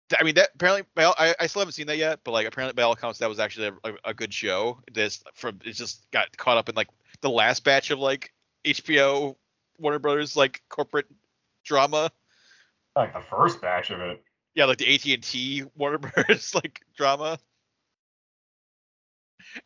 th- 0.09 0.21
I 0.21 0.25
mean 0.25 0.35
that 0.35 0.49
apparently 0.57 0.83
by 0.97 1.05
all, 1.05 1.15
I, 1.17 1.33
I 1.39 1.47
still 1.47 1.61
haven't 1.61 1.75
seen 1.75 1.87
that 1.87 1.97
yet, 1.97 2.19
but 2.25 2.33
like 2.33 2.45
apparently 2.45 2.73
by 2.75 2.83
all 2.83 2.91
accounts 2.91 3.21
that 3.21 3.29
was 3.29 3.39
actually 3.39 3.69
a, 3.69 3.89
a, 3.89 3.95
a 4.07 4.15
good 4.15 4.35
show. 4.35 4.81
This 4.93 5.23
from 5.35 5.61
it 5.65 5.75
just 5.75 6.11
got 6.11 6.37
caught 6.37 6.57
up 6.57 6.69
in 6.69 6.75
like 6.75 6.89
the 7.21 7.31
last 7.31 7.63
batch 7.63 7.93
of 7.93 8.01
like 8.01 8.33
HBO 8.65 9.37
Warner 9.79 10.01
Brothers 10.01 10.35
like 10.35 10.61
corporate 10.69 11.07
drama. 11.65 12.11
Like 12.97 13.15
the 13.15 13.21
first 13.21 13.61
batch 13.61 13.91
of 13.91 14.01
it. 14.01 14.21
yeah, 14.57 14.65
like 14.65 14.79
the 14.79 14.93
AT 14.93 15.07
and 15.07 15.23
T 15.23 15.63
Warner 15.77 15.99
Brothers 16.15 16.53
like 16.53 16.81
drama, 16.97 17.39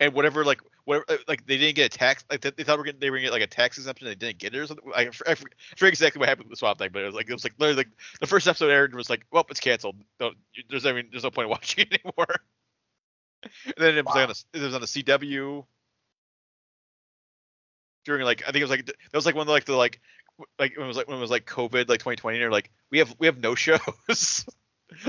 and 0.01 0.13
whatever, 0.15 0.45
like 0.45 0.61
whatever, 0.85 1.05
uh, 1.09 1.17
like 1.29 1.47
they 1.47 1.59
didn't 1.59 1.77
get 1.77 1.95
a 1.95 1.99
tax. 1.99 2.25
Like 2.31 2.41
they, 2.41 2.51
they 2.51 2.65
thought 2.65 2.77
we 2.77 2.79
were 2.79 2.85
getting, 2.85 3.01
they 3.01 3.11
were 3.11 3.17
gonna 3.17 3.27
get 3.27 3.33
like 3.33 3.43
a 3.43 3.47
tax 3.47 3.79
exemption, 3.79 4.07
they 4.07 4.15
didn't 4.15 4.39
get 4.39 4.55
it 4.55 4.59
or 4.59 4.67
something. 4.67 4.85
I, 4.95 5.03
I, 5.03 5.11
I 5.27 5.35
forget 5.35 5.55
exactly 5.89 6.21
what 6.21 6.29
happened 6.29 6.49
with 6.49 6.53
the 6.53 6.57
Swamp 6.59 6.79
Thing, 6.79 6.91
but 6.93 7.03
it 7.03 7.07
was 7.07 7.15
like 7.15 7.29
it 7.29 7.33
was 7.33 7.45
like 7.45 7.55
literally 7.59 7.79
like 7.79 7.89
the 8.21 8.27
first 8.27 8.47
episode 8.49 8.71
aired 8.71 8.91
and 8.91 8.97
was 8.97 9.11
like, 9.11 9.27
well, 9.31 9.47
it's 9.51 9.61
canceled. 9.61 9.97
Don't, 10.19 10.37
there's 10.69 10.87
I 10.87 10.93
mean, 10.93 11.09
there's 11.11 11.25
no 11.25 11.31
point 11.31 11.47
in 11.47 11.51
watching 11.51 11.87
it 11.91 12.01
anymore. 12.05 12.37
and 13.65 13.75
then 13.77 13.97
it 13.97 14.05
was 14.05 14.15
like 14.15 14.29
on 14.29 14.35
the, 14.35 14.59
it 14.59 14.63
was 14.63 14.75
on 14.75 14.81
the 14.81 14.87
CW 14.87 15.65
during 18.05 18.25
like 18.25 18.43
I 18.43 18.47
think 18.47 18.57
it 18.57 18.65
was 18.65 18.71
like 18.71 18.87
that 18.87 18.97
was 19.15 19.27
like 19.27 19.35
one 19.35 19.43
of 19.43 19.47
the, 19.47 19.53
like 19.53 19.65
the 19.65 19.77
like 19.77 20.01
like 20.59 20.77
when 20.77 20.85
it 20.85 20.89
was 20.89 20.97
like 20.97 21.09
when 21.09 21.19
it 21.19 21.21
was 21.21 21.31
like 21.31 21.47
COVID 21.47 21.89
like 21.89 22.01
2020 22.01 22.37
and 22.37 22.43
they're 22.43 22.51
like 22.51 22.71
we 22.91 22.99
have 22.99 23.15
we 23.19 23.27
have 23.27 23.39
no 23.39 23.55
shows. 23.55 24.45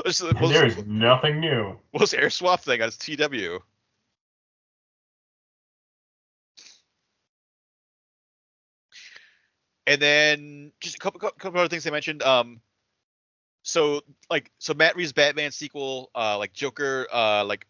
Let's, 0.05 0.21
we'll, 0.21 0.49
there's 0.49 0.85
nothing 0.85 1.39
new. 1.39 1.77
we'll 1.93 2.07
air 2.13 2.29
Swamp 2.29 2.61
Thing 2.61 2.81
on 2.81 2.89
CW. 2.89 3.59
And 9.85 10.01
then 10.01 10.71
just 10.79 10.95
a 10.95 10.99
couple 10.99 11.19
couple 11.19 11.59
other 11.59 11.67
things 11.67 11.83
they 11.83 11.91
mentioned. 11.91 12.23
Um, 12.23 12.61
so 13.63 14.01
like 14.29 14.51
so 14.59 14.73
Matt 14.73 14.95
Reeves 14.95 15.13
Batman 15.13 15.51
sequel, 15.51 16.09
uh, 16.15 16.37
like 16.37 16.53
Joker, 16.53 17.07
uh, 17.11 17.43
like 17.45 17.65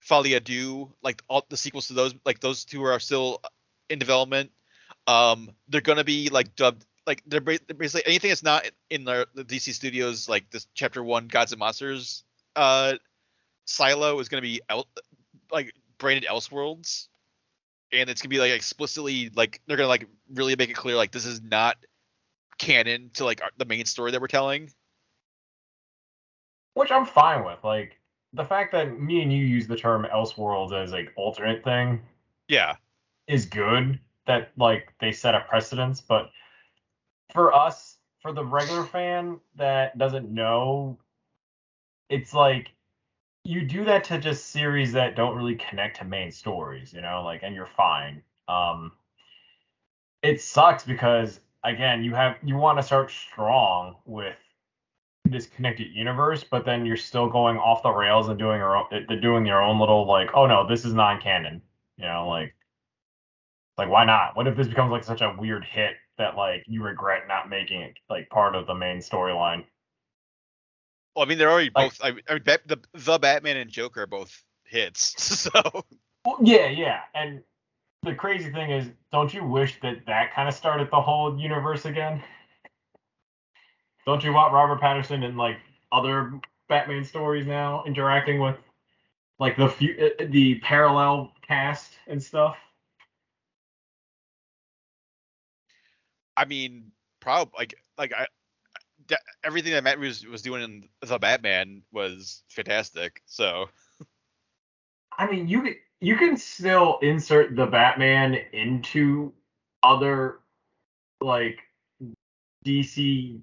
Folie 0.00 0.38
à 0.38 0.90
like 1.02 1.22
all 1.28 1.44
the 1.48 1.56
sequels 1.56 1.88
to 1.88 1.94
those, 1.94 2.14
like 2.24 2.40
those 2.40 2.64
two 2.64 2.84
are 2.84 3.00
still 3.00 3.40
in 3.88 3.98
development. 3.98 4.50
Um, 5.06 5.50
they're 5.68 5.80
gonna 5.80 6.04
be 6.04 6.28
like 6.28 6.54
dubbed, 6.56 6.84
like 7.06 7.22
they're, 7.26 7.40
basically 7.40 8.02
anything 8.06 8.30
that's 8.30 8.42
not 8.42 8.68
in 8.90 9.04
the, 9.04 9.26
the 9.34 9.44
DC 9.44 9.72
Studios, 9.72 10.28
like 10.28 10.50
this 10.50 10.66
Chapter 10.74 11.02
One 11.02 11.28
Gods 11.28 11.52
and 11.52 11.58
Monsters, 11.58 12.24
uh, 12.54 12.94
silo 13.64 14.20
is 14.20 14.28
gonna 14.28 14.42
be 14.42 14.60
out, 14.68 14.86
like 15.50 15.72
branded 15.98 16.28
Elseworlds, 16.28 17.08
and 17.92 18.10
it's 18.10 18.22
gonna 18.22 18.30
be 18.30 18.38
like 18.38 18.52
explicitly 18.52 19.30
like 19.34 19.60
they're 19.66 19.76
gonna 19.76 19.88
like 19.88 20.06
really 20.32 20.56
make 20.56 20.70
it 20.70 20.74
clear 20.74 20.96
like 20.96 21.12
this 21.12 21.26
is 21.26 21.42
not 21.42 21.76
canon 22.58 23.10
to 23.14 23.24
like 23.24 23.42
our, 23.42 23.50
the 23.56 23.64
main 23.64 23.84
story 23.84 24.10
that 24.12 24.20
we're 24.20 24.26
telling. 24.26 24.70
Which 26.74 26.90
I'm 26.90 27.06
fine 27.06 27.44
with. 27.44 27.62
Like 27.62 27.98
the 28.32 28.44
fact 28.44 28.72
that 28.72 29.00
me 29.00 29.22
and 29.22 29.32
you 29.32 29.44
use 29.44 29.66
the 29.66 29.76
term 29.76 30.06
Elseworlds 30.12 30.72
as 30.72 30.92
like 30.92 31.12
alternate 31.16 31.62
thing 31.64 32.02
Yeah, 32.48 32.76
is 33.26 33.46
good. 33.46 33.98
That 34.26 34.52
like 34.56 34.92
they 35.00 35.12
set 35.12 35.34
a 35.34 35.40
precedence, 35.40 36.00
but 36.00 36.30
for 37.32 37.54
us, 37.54 37.98
for 38.20 38.32
the 38.32 38.44
regular 38.44 38.84
fan 38.84 39.38
that 39.56 39.98
doesn't 39.98 40.30
know, 40.30 40.98
it's 42.08 42.32
like 42.32 42.73
you 43.44 43.66
do 43.66 43.84
that 43.84 44.04
to 44.04 44.18
just 44.18 44.46
series 44.46 44.92
that 44.92 45.16
don't 45.16 45.36
really 45.36 45.56
connect 45.56 45.98
to 45.98 46.04
main 46.04 46.32
stories, 46.32 46.92
you 46.92 47.02
know, 47.02 47.22
like 47.22 47.42
and 47.42 47.54
you're 47.54 47.66
fine. 47.66 48.22
Um 48.48 48.92
it 50.22 50.40
sucks 50.40 50.84
because 50.84 51.40
again, 51.62 52.02
you 52.02 52.14
have 52.14 52.36
you 52.42 52.56
want 52.56 52.78
to 52.78 52.82
start 52.82 53.10
strong 53.10 53.96
with 54.06 54.36
this 55.26 55.46
connected 55.46 55.88
universe, 55.92 56.44
but 56.44 56.64
then 56.64 56.86
you're 56.86 56.96
still 56.96 57.28
going 57.28 57.56
off 57.58 57.82
the 57.82 57.90
rails 57.90 58.28
and 58.28 58.38
doing 58.38 58.58
your 58.58 58.76
own, 58.76 58.86
doing 59.20 59.46
your 59.46 59.62
own 59.62 59.78
little 59.78 60.06
like, 60.06 60.30
oh 60.34 60.46
no, 60.46 60.66
this 60.66 60.84
is 60.84 60.94
non-canon, 60.94 61.62
you 61.98 62.04
know, 62.04 62.28
like 62.28 62.54
like 63.76 63.88
why 63.88 64.04
not? 64.04 64.36
What 64.36 64.46
if 64.46 64.56
this 64.56 64.68
becomes 64.68 64.90
like 64.90 65.04
such 65.04 65.20
a 65.20 65.34
weird 65.38 65.64
hit 65.64 65.94
that 66.18 66.36
like 66.36 66.64
you 66.66 66.82
regret 66.82 67.24
not 67.28 67.48
making 67.50 67.82
it 67.82 67.94
like 68.08 68.28
part 68.30 68.54
of 68.54 68.66
the 68.66 68.74
main 68.74 68.98
storyline? 68.98 69.64
Well, 71.14 71.24
I 71.24 71.28
mean 71.28 71.38
they're 71.38 71.50
already 71.50 71.70
Like- 71.74 71.90
both. 71.98 72.00
I, 72.02 72.08
I 72.28 72.34
mean, 72.34 72.42
the 72.66 72.80
the 72.94 73.18
Batman 73.18 73.56
and 73.56 73.70
Joker 73.70 74.02
are 74.02 74.06
both 74.06 74.42
hits, 74.64 75.14
so 75.22 75.50
Well, 76.24 76.38
yeah, 76.42 76.68
yeah. 76.68 77.00
And 77.14 77.42
the 78.02 78.14
crazy 78.14 78.50
thing 78.50 78.70
is, 78.70 78.90
don't 79.12 79.32
you 79.32 79.44
wish 79.44 79.80
that 79.82 80.04
that 80.06 80.34
kind 80.34 80.48
of 80.48 80.54
started 80.54 80.90
the 80.90 81.00
whole 81.00 81.38
universe 81.38 81.84
again? 81.84 82.22
Don't 84.06 84.22
you 84.22 84.32
want 84.32 84.52
Robert 84.52 84.80
Pattinson 84.80 85.24
and 85.24 85.36
like 85.38 85.56
other 85.92 86.32
Batman 86.68 87.04
stories 87.04 87.46
now, 87.46 87.84
interacting 87.86 88.40
with 88.40 88.56
like 89.38 89.56
the 89.56 89.68
few, 89.68 90.12
uh, 90.20 90.24
the 90.28 90.56
parallel 90.60 91.32
cast 91.46 91.92
and 92.06 92.22
stuff? 92.22 92.56
I 96.36 96.44
mean, 96.44 96.90
probably 97.20 97.52
like 97.56 97.74
like 97.96 98.12
I 98.12 98.26
everything 99.44 99.72
that 99.72 99.84
Matt 99.84 99.98
was 99.98 100.26
was 100.26 100.42
doing 100.42 100.62
in 100.62 100.88
the 101.00 101.18
Batman 101.18 101.82
was 101.92 102.42
fantastic. 102.48 103.22
So 103.26 103.68
I 105.18 105.30
mean, 105.30 105.48
you 105.48 105.62
can 105.62 105.76
you 106.00 106.16
can 106.16 106.36
still 106.36 106.98
insert 107.02 107.56
the 107.56 107.66
Batman 107.66 108.36
into 108.52 109.32
other 109.82 110.40
like 111.20 111.58
DC 112.66 113.40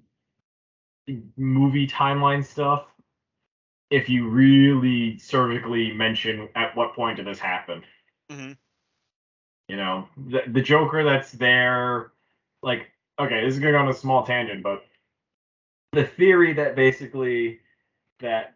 movie 1.36 1.86
timeline 1.86 2.44
stuff 2.44 2.86
if 3.90 4.08
you 4.08 4.28
really 4.28 5.18
surgically 5.18 5.92
mention 5.92 6.48
at 6.54 6.74
what 6.76 6.94
point 6.94 7.16
did 7.16 7.26
this 7.26 7.38
happen. 7.38 7.84
Mhm. 8.30 8.56
You 9.68 9.76
know, 9.76 10.08
the 10.16 10.42
the 10.46 10.62
Joker 10.62 11.04
that's 11.04 11.32
there, 11.32 12.12
like, 12.62 12.90
okay, 13.18 13.44
this 13.44 13.54
is 13.54 13.60
gonna 13.60 13.72
go 13.72 13.78
on 13.78 13.88
a 13.88 13.94
small 13.94 14.24
tangent, 14.24 14.62
but 14.62 14.84
the 15.92 16.04
theory 16.04 16.52
that 16.54 16.76
basically 16.76 17.60
that 18.20 18.54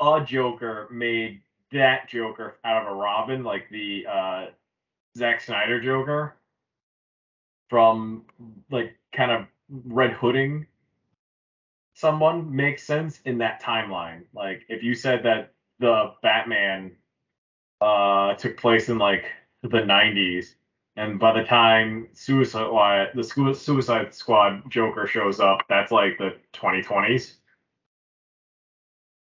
a 0.00 0.24
Joker 0.24 0.88
made 0.90 1.42
that 1.72 2.08
Joker 2.08 2.58
out 2.64 2.82
of 2.82 2.92
a 2.92 2.94
Robin, 2.94 3.42
like 3.44 3.68
the 3.70 4.06
uh, 4.10 4.46
Zack 5.16 5.40
Snyder 5.40 5.80
Joker, 5.80 6.36
from 7.68 8.24
like 8.70 8.96
kind 9.12 9.30
of 9.30 9.46
red 9.68 10.12
hooding 10.12 10.66
someone 11.94 12.54
makes 12.54 12.82
sense 12.82 13.20
in 13.24 13.38
that 13.38 13.62
timeline. 13.62 14.22
Like 14.34 14.64
if 14.68 14.82
you 14.82 14.94
said 14.94 15.22
that 15.24 15.52
the 15.78 16.12
Batman 16.22 16.92
uh 17.80 18.34
took 18.34 18.56
place 18.56 18.88
in 18.88 18.98
like 18.98 19.24
the 19.62 19.68
90s 19.68 20.54
and 20.96 21.18
by 21.18 21.32
the 21.32 21.44
time 21.46 22.08
Suicide 22.12 23.10
the 23.14 23.24
Suicide 23.54 24.14
Squad 24.14 24.70
Joker 24.70 25.06
shows 25.06 25.40
up, 25.40 25.62
that's 25.68 25.90
like 25.92 26.18
the 26.18 26.36
2020s. 26.52 27.34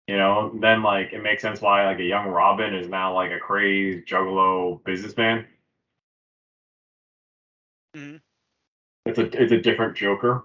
You 0.07 0.17
know, 0.17 0.51
then 0.59 0.83
like 0.83 1.13
it 1.13 1.23
makes 1.23 1.41
sense 1.41 1.61
why 1.61 1.85
like 1.85 1.99
a 1.99 2.03
young 2.03 2.27
Robin 2.27 2.75
is 2.75 2.89
now 2.89 3.13
like 3.13 3.31
a 3.31 3.39
crazed 3.39 4.05
juggalo 4.07 4.83
businessman. 4.83 5.47
Mhm. 7.95 8.21
It's 9.05 9.19
a 9.19 9.41
it's 9.41 9.51
a 9.51 9.61
different 9.61 9.95
Joker. 9.95 10.43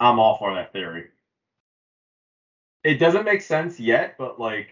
I'm 0.00 0.18
all 0.18 0.36
for 0.38 0.54
that 0.54 0.72
theory. 0.72 1.10
It 2.84 2.98
doesn't 2.98 3.24
make 3.24 3.42
sense 3.42 3.80
yet, 3.80 4.16
but 4.18 4.38
like 4.40 4.68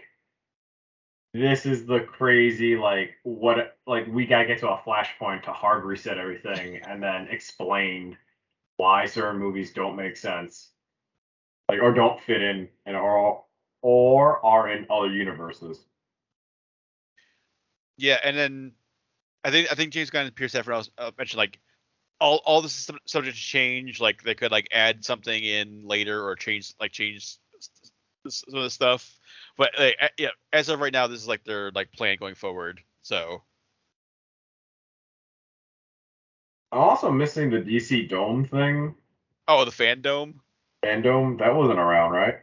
this 1.35 1.66
is 1.66 1.85
the 1.85 2.01
crazy 2.01 2.77
like 2.77 3.16
what 3.25 3.77
like 3.87 4.07
we 4.07 4.25
gotta 4.25 4.47
get 4.47 4.59
to 4.61 4.68
a 4.68 4.79
flashpoint 4.79 5.42
to 5.42 5.53
hard 5.53 5.85
reset 5.85 6.16
everything 6.16 6.81
and 6.87 7.03
then 7.03 7.27
explain 7.29 8.16
why 8.77 9.05
certain 9.05 9.40
movies 9.40 9.73
don't 9.73 9.97
make 9.97 10.16
sense. 10.16 10.70
Like 11.68 11.83
or 11.83 11.92
don't 11.92 12.20
fit 12.20 12.40
in 12.40 12.68
and 12.87 12.97
or 12.97 13.44
or 13.83 14.47
are 14.47 14.68
in 14.68 14.87
other 14.88 15.11
universes. 15.11 15.85
yeah, 17.97 18.18
and 18.23 18.37
then 18.37 18.73
I 19.42 19.51
think 19.51 19.73
I 19.73 19.75
think 19.75 19.92
James 19.92 20.11
Gunn 20.11 20.27
and 20.27 20.35
Peter 20.35 20.62
Safran 20.62 20.88
uh, 20.99 21.11
mentioned 21.18 21.38
like 21.38 21.59
all 22.20 22.42
all 22.44 22.62
this 22.62 22.79
is 22.79 22.85
sub- 22.85 22.97
subject 23.07 23.37
to 23.37 23.42
change. 23.42 24.01
Like 24.01 24.23
they 24.23 24.35
could 24.35 24.53
like 24.53 24.68
add 24.70 25.05
something 25.05 25.42
in 25.42 25.83
later 25.85 26.25
or 26.25 26.37
change 26.37 26.75
like 26.81 26.92
change 26.92 27.38
some 28.29 28.57
of 28.57 28.62
the 28.62 28.70
stuff. 28.70 29.18
But 29.56 29.70
like, 29.78 29.96
yeah, 30.18 30.30
as 30.52 30.68
of 30.68 30.80
right 30.80 30.92
now, 30.92 31.06
this 31.06 31.20
is 31.20 31.28
like 31.28 31.44
their 31.44 31.70
like 31.72 31.92
plan 31.92 32.16
going 32.18 32.34
forward. 32.34 32.80
So 33.02 33.42
I'm 36.72 36.80
also 36.80 37.10
missing 37.10 37.50
the 37.50 37.58
DC 37.58 38.08
Dome 38.08 38.46
thing. 38.46 38.94
oh, 39.46 39.64
the 39.64 39.70
FanDome. 39.70 40.34
FanDome 40.84 41.38
that 41.38 41.54
wasn't 41.54 41.78
around, 41.78 42.12
right? 42.12 42.34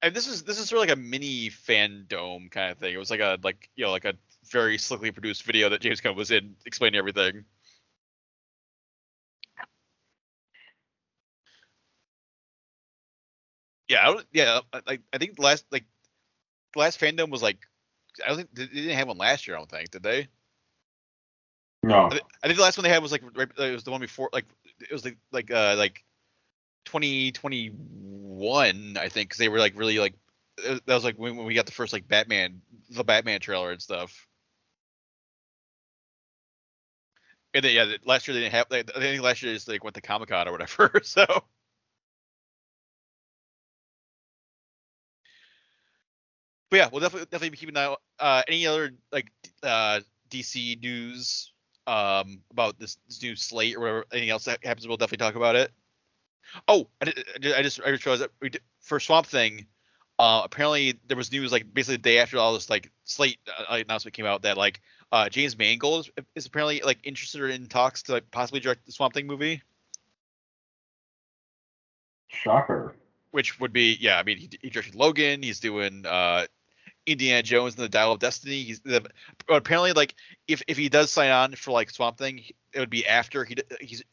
And 0.00 0.14
this 0.14 0.26
is 0.26 0.42
this 0.42 0.58
is 0.58 0.68
sort 0.68 0.82
of 0.82 0.88
like 0.88 0.96
a 0.96 1.00
mini 1.00 1.50
FanDome 1.50 2.50
kind 2.50 2.72
of 2.72 2.78
thing. 2.78 2.94
It 2.94 2.98
was 2.98 3.10
like 3.10 3.20
a 3.20 3.38
like 3.42 3.70
you 3.76 3.84
know 3.84 3.90
like 3.90 4.06
a 4.06 4.14
very 4.50 4.78
slickly 4.78 5.10
produced 5.10 5.42
video 5.44 5.68
that 5.68 5.80
James 5.80 6.00
Gunn 6.00 6.16
was 6.16 6.30
in 6.30 6.56
explaining 6.64 6.98
everything. 6.98 7.44
Yeah, 13.88 14.08
I 14.08 14.18
yeah, 14.32 14.60
like 14.86 15.02
I 15.12 15.18
think 15.18 15.38
last 15.38 15.66
like 15.70 15.84
the 16.72 16.80
last 16.80 17.00
FanDome 17.00 17.30
was 17.30 17.42
like 17.42 17.58
I 18.24 18.28
don't 18.28 18.36
think 18.36 18.54
they 18.54 18.66
didn't 18.66 18.96
have 18.96 19.08
one 19.08 19.18
last 19.18 19.46
year. 19.46 19.56
I 19.56 19.60
don't 19.60 19.70
think 19.70 19.90
did 19.90 20.02
they? 20.02 20.28
No. 21.82 22.06
I, 22.06 22.10
thi- 22.10 22.20
I 22.42 22.46
think 22.46 22.56
the 22.56 22.62
last 22.62 22.78
one 22.78 22.84
they 22.84 22.90
had 22.90 23.02
was 23.02 23.12
like 23.12 23.22
right, 23.34 23.48
it 23.58 23.72
was 23.72 23.84
the 23.84 23.90
one 23.90 24.00
before 24.00 24.30
like 24.32 24.46
it 24.80 24.92
was 24.92 25.04
like 25.04 25.18
like 25.32 25.50
uh 25.50 25.74
like 25.76 26.02
2021 26.86 28.96
I 28.96 29.08
think 29.08 29.28
because 29.28 29.38
they 29.38 29.48
were 29.48 29.58
like 29.58 29.78
really 29.78 29.98
like 29.98 30.14
uh, 30.66 30.78
that 30.86 30.94
was 30.94 31.04
like 31.04 31.18
when, 31.18 31.36
when 31.36 31.46
we 31.46 31.54
got 31.54 31.66
the 31.66 31.72
first 31.72 31.92
like 31.92 32.08
Batman 32.08 32.62
the 32.90 33.04
Batman 33.04 33.40
trailer 33.40 33.70
and 33.70 33.82
stuff. 33.82 34.26
And 37.52 37.64
then 37.64 37.74
yeah, 37.74 37.96
last 38.04 38.26
year 38.26 38.34
they 38.34 38.40
didn't 38.40 38.54
have. 38.54 38.66
I 38.72 38.82
think 39.00 39.22
last 39.22 39.42
year 39.42 39.52
they 39.52 39.56
just 39.56 39.68
like 39.68 39.84
went 39.84 39.94
to 39.94 40.00
Comic 40.00 40.30
Con 40.30 40.48
or 40.48 40.52
whatever. 40.52 40.90
So. 41.04 41.24
But 46.70 46.76
yeah, 46.76 46.88
we'll 46.90 47.00
definitely 47.00 47.26
definitely 47.26 47.50
be 47.50 47.56
keeping 47.56 47.76
an 47.76 47.90
eye. 47.90 47.96
Uh, 48.18 48.42
any 48.48 48.66
other 48.66 48.92
like 49.12 49.30
uh, 49.62 50.00
DC 50.30 50.80
news 50.80 51.52
um, 51.86 52.40
about 52.50 52.78
this, 52.78 52.98
this 53.06 53.22
new 53.22 53.36
slate 53.36 53.76
or 53.76 53.80
whatever? 53.80 54.04
Anything 54.12 54.30
else 54.30 54.44
that 54.44 54.64
happens? 54.64 54.88
We'll 54.88 54.96
definitely 54.96 55.24
talk 55.24 55.36
about 55.36 55.56
it. 55.56 55.70
Oh, 56.68 56.88
I, 57.02 57.12
I 57.56 57.62
just 57.62 57.80
I 57.80 57.90
just 57.90 58.06
realized 58.06 58.22
that 58.22 58.30
did, 58.40 58.60
for 58.80 59.00
Swamp 59.00 59.26
Thing. 59.26 59.66
Uh, 60.18 60.42
apparently 60.44 60.98
there 61.08 61.16
was 61.16 61.32
news 61.32 61.50
like 61.50 61.72
basically 61.74 61.96
the 61.96 62.02
day 62.02 62.18
after 62.18 62.38
all 62.38 62.54
this 62.54 62.70
like 62.70 62.90
slate 63.02 63.38
uh, 63.68 63.74
announcement 63.74 64.14
came 64.14 64.26
out 64.26 64.42
that 64.42 64.56
like 64.56 64.80
uh, 65.10 65.28
James 65.28 65.58
Mangold 65.58 66.06
is, 66.06 66.24
is 66.36 66.46
apparently 66.46 66.80
like 66.84 66.98
interested 67.02 67.42
in 67.50 67.66
talks 67.66 68.04
to 68.04 68.12
like 68.12 68.30
possibly 68.30 68.60
direct 68.60 68.86
the 68.86 68.92
Swamp 68.92 69.12
Thing 69.12 69.26
movie, 69.26 69.60
Shocker. 72.34 72.96
Which 73.34 73.58
would 73.58 73.72
be 73.72 73.98
yeah. 74.00 74.16
I 74.16 74.22
mean 74.22 74.38
he, 74.38 74.48
he 74.62 74.70
directed 74.70 74.94
Logan. 74.94 75.42
He's 75.42 75.58
doing 75.58 76.06
uh, 76.06 76.46
Indiana 77.04 77.42
Jones 77.42 77.74
and 77.74 77.82
the 77.82 77.88
Dial 77.88 78.12
of 78.12 78.20
Destiny. 78.20 78.62
He's 78.62 78.78
the, 78.78 79.04
apparently 79.48 79.92
like 79.92 80.14
if 80.46 80.62
if 80.68 80.76
he 80.76 80.88
does 80.88 81.10
sign 81.10 81.32
on 81.32 81.56
for 81.56 81.72
like 81.72 81.90
Swamp 81.90 82.16
Thing, 82.16 82.44
it 82.72 82.78
would 82.78 82.90
be 82.90 83.04
after 83.04 83.44
he 83.44 83.56
he's 83.80 84.04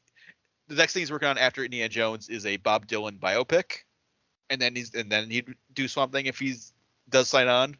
the 0.67 0.73
next 0.73 0.93
thing 0.93 1.01
he's 1.01 1.11
working 1.11 1.27
on 1.27 1.37
after 1.37 1.63
Indiana 1.63 1.87
Jones 1.87 2.29
is 2.29 2.47
a 2.47 2.57
Bob 2.57 2.87
Dylan 2.87 3.19
biopic, 3.19 3.83
and 4.49 4.59
then 4.59 4.75
he's 4.75 4.95
and 4.95 5.11
then 5.11 5.29
he'd 5.29 5.53
do 5.71 5.87
Swamp 5.87 6.11
Thing 6.11 6.25
if 6.25 6.39
he 6.39 6.55
does 7.07 7.27
sign 7.27 7.47
on. 7.47 7.77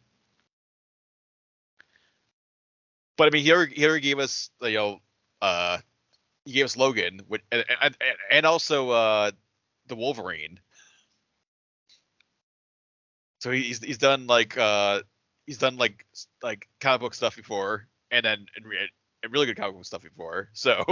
But 3.17 3.29
I 3.29 3.29
mean, 3.31 3.43
he 3.43 3.73
he 3.73 3.85
already 3.87 4.01
gave 4.01 4.19
us 4.19 4.51
you 4.61 4.75
know 4.75 4.99
uh 5.41 5.79
he 6.45 6.53
gave 6.53 6.65
us 6.65 6.77
Logan, 6.77 7.21
which, 7.27 7.41
and, 7.51 7.65
and 7.81 7.97
and 8.29 8.45
also 8.45 8.91
uh 8.91 9.31
the 9.87 9.95
Wolverine. 9.95 10.59
So 13.41 13.51
he's 13.51 13.83
he's 13.83 13.97
done 13.97 14.27
like 14.27 14.57
uh 14.57 15.01
he's 15.47 15.57
done 15.57 15.77
like 15.77 16.05
like 16.43 16.69
comic 16.79 17.01
book 17.01 17.13
stuff 17.15 17.35
before, 17.35 17.87
and 18.11 18.23
then 18.25 18.45
and, 18.55 18.65
re- 18.65 18.89
and 19.23 19.33
really 19.33 19.47
good 19.47 19.57
comic 19.57 19.75
book 19.75 19.85
stuff 19.85 20.03
before. 20.03 20.49
So 20.55 20.85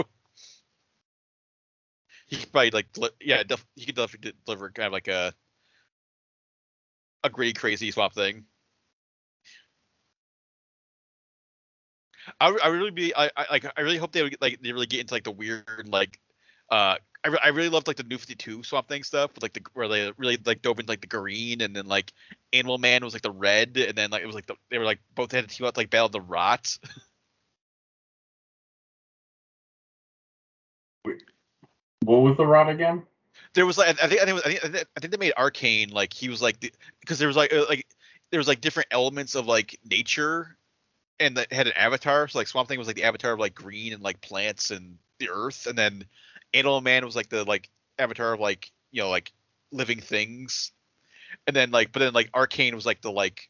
he 2.28 2.38
could 2.38 2.52
probably 2.52 2.72
like 2.72 2.91
deli- 2.93 3.10
yeah 3.22 3.43
def- 3.43 3.66
he 3.76 3.86
could 3.86 3.95
definitely 3.95 4.34
deliver 4.45 4.70
kind 4.72 4.88
of 4.88 4.93
like 4.93 5.08
a 5.08 5.34
a 7.24 7.30
gritty 7.30 7.54
crazy 7.54 7.91
swamp 7.91 8.14
thing. 8.14 8.45
I, 12.39 12.58
I 12.64 12.68
really 12.68 12.91
be 12.91 13.16
I, 13.16 13.30
I 13.36 13.45
like 13.52 13.66
I 13.78 13.82
really 13.82 13.97
hope 13.97 14.12
they 14.12 14.22
would 14.24 14.32
get, 14.32 14.41
like 14.41 14.62
they 14.62 14.72
really 14.72 14.86
get 14.88 15.00
into 15.02 15.14
like 15.14 15.24
the 15.24 15.32
weird 15.32 15.88
like 15.88 16.20
uh 16.70 16.97
I, 17.24 17.30
re- 17.30 17.40
I 17.44 17.50
really 17.50 17.70
loved 17.70 17.88
like 17.88 17.98
the 17.98 18.04
New 18.04 18.18
Fifty 18.18 18.36
Two 18.36 18.64
Swamp 18.64 18.88
Thing 18.88 19.04
stuff 19.04 19.32
with 19.36 19.44
like 19.44 19.54
the 19.54 19.62
where 19.74 19.88
they 19.88 20.12
really 20.18 20.38
like 20.46 20.62
dove 20.62 20.80
into 20.80 20.92
like 20.92 21.02
the 21.02 21.08
green 21.08 21.62
and 21.62 21.76
then 21.76 21.86
like 21.86 22.14
Animal 22.54 22.78
Man 22.78 23.04
was 23.04 23.14
like 23.14 23.22
the 23.22 23.32
red 23.32 23.76
and 23.78 23.98
then 23.98 24.10
like 24.10 24.24
it 24.24 24.26
was 24.26 24.36
like 24.36 24.46
the 24.46 24.56
they 24.72 24.78
were 24.78 24.86
like 24.86 25.00
both 25.16 25.32
had 25.32 25.48
to 25.48 25.56
team 25.56 25.68
up 25.68 25.78
like 25.78 25.90
battle 25.90 26.10
the 26.10 26.22
rot. 26.22 26.78
What 32.06 32.22
was 32.22 32.38
the 32.38 32.46
rot 32.46 32.70
again? 32.70 33.04
there 33.54 33.66
was 33.66 33.78
like 33.78 34.02
I 34.02 34.08
think 34.08 34.22
I 34.22 34.26
think, 34.26 34.46
I 34.46 34.50
think 34.50 34.66
I 34.66 34.68
think 34.70 34.88
I 34.96 35.00
think 35.00 35.12
they 35.12 35.18
made 35.18 35.34
Arcane 35.38 35.90
like 35.90 36.14
he 36.14 36.30
was 36.30 36.42
like 36.42 36.60
because 37.00 37.20
there 37.20 37.28
was 37.28 37.38
like 37.38 37.54
uh, 37.54 37.66
like 37.68 37.86
there 38.32 38.40
was 38.40 38.48
like 38.48 38.62
different 38.62 38.88
elements 38.92 39.36
of 39.36 39.48
like 39.48 39.80
nature 39.90 40.58
and 41.20 41.38
that 41.38 41.52
had 41.52 41.68
an 41.68 41.74
avatar. 41.76 42.28
So 42.28 42.40
like 42.40 42.48
Swamp 42.48 42.70
Thing 42.70 42.78
was 42.78 42.88
like 42.88 42.96
the 42.96 43.04
avatar 43.04 43.34
of 43.34 43.40
like 43.40 43.56
green 43.56 43.94
and 43.94 44.02
like 44.02 44.22
plants 44.22 44.72
and 44.72 44.98
the 45.20 45.30
earth, 45.30 45.68
and 45.68 45.78
then 45.78 46.06
Animal 46.54 46.82
Man 46.82 47.06
was 47.06 47.16
like 47.16 47.30
the 47.30 47.43
like 47.43 47.70
avatar 47.97 48.34
of 48.34 48.39
like 48.39 48.72
you 48.91 49.02
know 49.02 49.10
like 49.10 49.32
living 49.72 50.00
things, 50.00 50.72
and 51.47 51.56
then 51.56 51.72
like 51.72 51.91
but 51.91 52.00
then 52.00 52.14
like 52.14 52.30
Arcane 52.34 52.76
was 52.76 52.86
like 52.86 53.02
the 53.02 53.12
like 53.12 53.50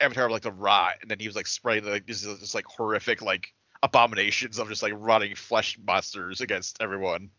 avatar 0.00 0.26
of 0.26 0.32
like 0.32 0.42
the 0.42 0.52
rot, 0.52 0.94
and 1.02 1.10
then 1.10 1.18
he 1.18 1.26
was 1.26 1.36
like 1.36 1.46
spraying 1.46 1.84
like 1.84 2.06
this 2.06 2.24
is 2.24 2.38
just 2.40 2.54
like 2.54 2.66
horrific 2.66 3.22
like 3.22 3.52
abominations 3.82 4.58
of 4.58 4.68
just 4.68 4.82
like 4.82 4.92
rotting 4.96 5.34
flesh 5.34 5.78
monsters 5.84 6.40
against 6.40 6.80
everyone. 6.80 7.30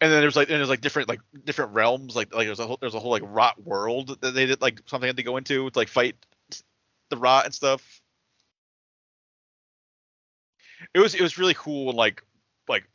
And 0.00 0.12
then 0.12 0.20
there's 0.20 0.36
like 0.36 0.48
and 0.48 0.58
there's 0.58 0.68
like 0.68 0.80
different 0.80 1.08
like 1.08 1.20
different 1.44 1.72
realms 1.72 2.14
like 2.14 2.32
like 2.34 2.46
there's 2.46 2.60
a 2.60 2.66
whole 2.66 2.78
there's 2.80 2.94
a 2.94 3.00
whole 3.00 3.10
like 3.10 3.22
rot 3.26 3.62
world 3.62 4.18
that 4.20 4.34
they 4.34 4.46
did 4.46 4.60
like 4.60 4.80
something 4.86 5.08
had 5.08 5.16
to 5.16 5.22
go 5.22 5.36
into 5.36 5.68
to 5.68 5.78
like 5.78 5.88
fight 5.88 6.14
the 7.10 7.16
rot 7.16 7.44
and 7.44 7.54
stuff. 7.54 8.00
It 10.94 11.00
was 11.00 11.14
it 11.14 11.20
was 11.20 11.38
really 11.38 11.54
cool 11.54 11.88
and 11.90 11.98
like 11.98 12.22
like 12.70 12.88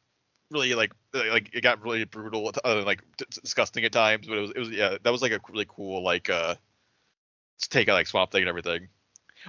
really 0.51 0.73
like 0.75 0.91
like 1.13 1.53
it 1.53 1.61
got 1.61 1.81
really 1.83 2.03
brutal 2.05 2.51
uh, 2.63 2.83
like 2.85 3.01
d- 3.17 3.25
disgusting 3.41 3.83
at 3.83 3.91
times 3.91 4.27
but 4.27 4.37
it 4.37 4.41
was 4.41 4.51
it 4.51 4.59
was 4.59 4.69
yeah 4.69 4.97
that 5.03 5.11
was 5.11 5.21
like 5.21 5.31
a 5.31 5.39
really 5.49 5.65
cool 5.67 6.03
like 6.03 6.29
uh 6.29 6.55
take 7.69 7.89
on 7.89 7.95
like 7.95 8.07
Swamp 8.07 8.31
Thing 8.31 8.41
and 8.41 8.49
everything. 8.49 8.87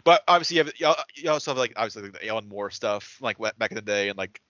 But 0.05 0.23
obviously, 0.29 0.57
you, 0.59 0.65
have, 0.65 0.73
you 0.79 0.87
al- 0.87 1.05
you 1.15 1.31
also 1.31 1.53
have 1.53 1.59
like 1.59 1.73
obviously 1.77 2.03
like, 2.03 2.13
the 2.13 2.29
Alan 2.29 2.49
Moore 2.49 2.71
stuff, 2.71 3.19
like 3.21 3.39
back 3.59 3.71
in 3.71 3.77
the 3.77 3.83
day, 3.83 4.09
and 4.09 4.19
like 4.19 4.41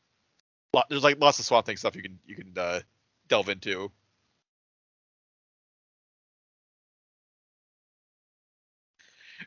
lot, 0.74 0.86
there's 0.88 1.04
like 1.04 1.20
lots 1.20 1.38
of 1.38 1.44
Swamp 1.44 1.66
Thing 1.66 1.76
stuff 1.76 1.96
you 1.96 2.02
can 2.02 2.18
you 2.26 2.36
can 2.36 2.52
uh, 2.56 2.80
delve 3.28 3.48
into. 3.48 3.90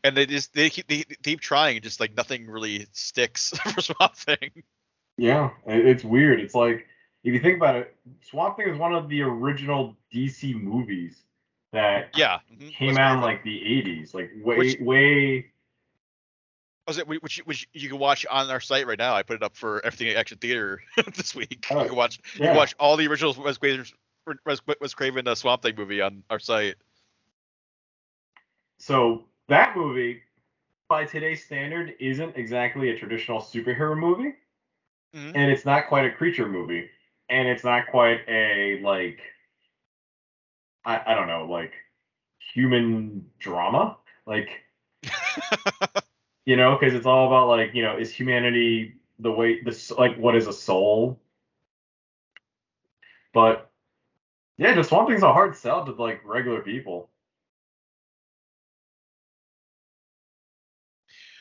And 0.03 0.15
they 0.15 0.25
just 0.25 0.53
they 0.53 0.69
keep 0.69 0.87
they 0.87 1.03
keep 1.23 1.41
trying, 1.41 1.77
and 1.77 1.83
just 1.83 1.99
like 1.99 2.15
nothing 2.15 2.47
really 2.47 2.87
sticks 2.93 3.49
for 3.57 3.81
Swamp 3.81 4.15
Thing. 4.15 4.63
Yeah, 5.19 5.49
it's 5.65 6.03
weird. 6.03 6.39
It's 6.39 6.55
like 6.55 6.87
if 7.23 7.33
you 7.33 7.39
think 7.39 7.57
about 7.57 7.75
it, 7.75 7.95
Swamp 8.21 8.57
Thing 8.57 8.69
is 8.69 8.77
one 8.77 8.93
of 8.93 9.09
the 9.09 9.21
original 9.21 9.95
DC 10.13 10.53
movies 10.55 11.23
that 11.73 12.11
Yeah, 12.15 12.39
mhm. 12.51 12.71
came 12.73 12.97
out 12.97 13.15
in 13.15 13.21
like 13.21 13.43
the 13.43 13.59
80s, 13.59 14.13
like 14.13 14.31
way 14.41 14.57
Which- 14.57 14.79
way 14.79 15.51
Was 16.87 16.97
it 16.97 17.07
which 17.07 17.37
which 17.45 17.67
you 17.73 17.89
can 17.89 17.99
watch 17.99 18.25
on 18.31 18.49
our 18.49 18.59
site 18.61 18.87
right 18.87 18.97
now? 18.97 19.13
I 19.13 19.21
put 19.23 19.35
it 19.35 19.43
up 19.43 19.55
for 19.55 19.85
Everything 19.85 20.15
Action 20.15 20.37
Theater 20.39 20.81
this 21.15 21.35
week. 21.35 21.67
Oh, 21.69 21.81
you 21.83 21.87
can 21.89 21.95
watch 21.97 22.19
you 22.35 22.39
can 22.45 22.55
watch 22.55 22.73
all 22.79 22.95
the 22.97 23.05
original 23.07 23.35
Wes 23.43 23.57
Craven 23.57 23.85
Wes, 24.45 24.61
Wes 24.79 24.93
Craven 24.93 25.27
uh, 25.27 25.35
Swamp 25.35 25.61
Thing 25.61 25.75
movie 25.75 26.01
on 26.01 26.23
our 26.29 26.39
site. 26.39 26.75
So 28.79 29.25
that 29.49 29.75
movie, 29.75 30.21
by 30.87 31.05
today's 31.05 31.43
standard, 31.45 31.93
isn't 31.99 32.35
exactly 32.37 32.89
a 32.89 32.97
traditional 32.97 33.39
superhero 33.41 33.97
movie, 33.97 34.33
Mhm. 35.15 35.31
and 35.35 35.51
it's 35.51 35.65
not 35.65 35.87
quite 35.87 36.05
a 36.05 36.11
creature 36.11 36.47
movie, 36.47 36.89
and 37.29 37.47
it's 37.47 37.63
not 37.63 37.87
quite 37.87 38.21
a 38.27 38.79
like, 38.81 39.19
I, 40.85 41.01
I 41.07 41.15
don't 41.15 41.27
know, 41.27 41.45
like 41.45 41.73
human 42.53 43.29
drama, 43.39 43.97
like 44.25 44.49
you 46.45 46.55
know, 46.55 46.77
because 46.77 46.93
it's 46.95 47.05
all 47.05 47.27
about 47.27 47.47
like 47.47 47.73
you 47.73 47.83
know, 47.83 47.97
is 47.97 48.11
humanity 48.11 48.95
the 49.19 49.31
way 49.31 49.61
this 49.61 49.91
like 49.91 50.17
what 50.17 50.35
is 50.35 50.47
a 50.47 50.53
soul? 50.53 51.19
But 53.33 53.71
yeah, 54.57 54.75
the 54.75 54.83
Swamp 54.83 55.09
Thing's 55.09 55.23
a 55.23 55.33
hard 55.33 55.55
sell 55.55 55.85
to 55.85 55.91
like 55.93 56.21
regular 56.25 56.61
people. 56.61 57.09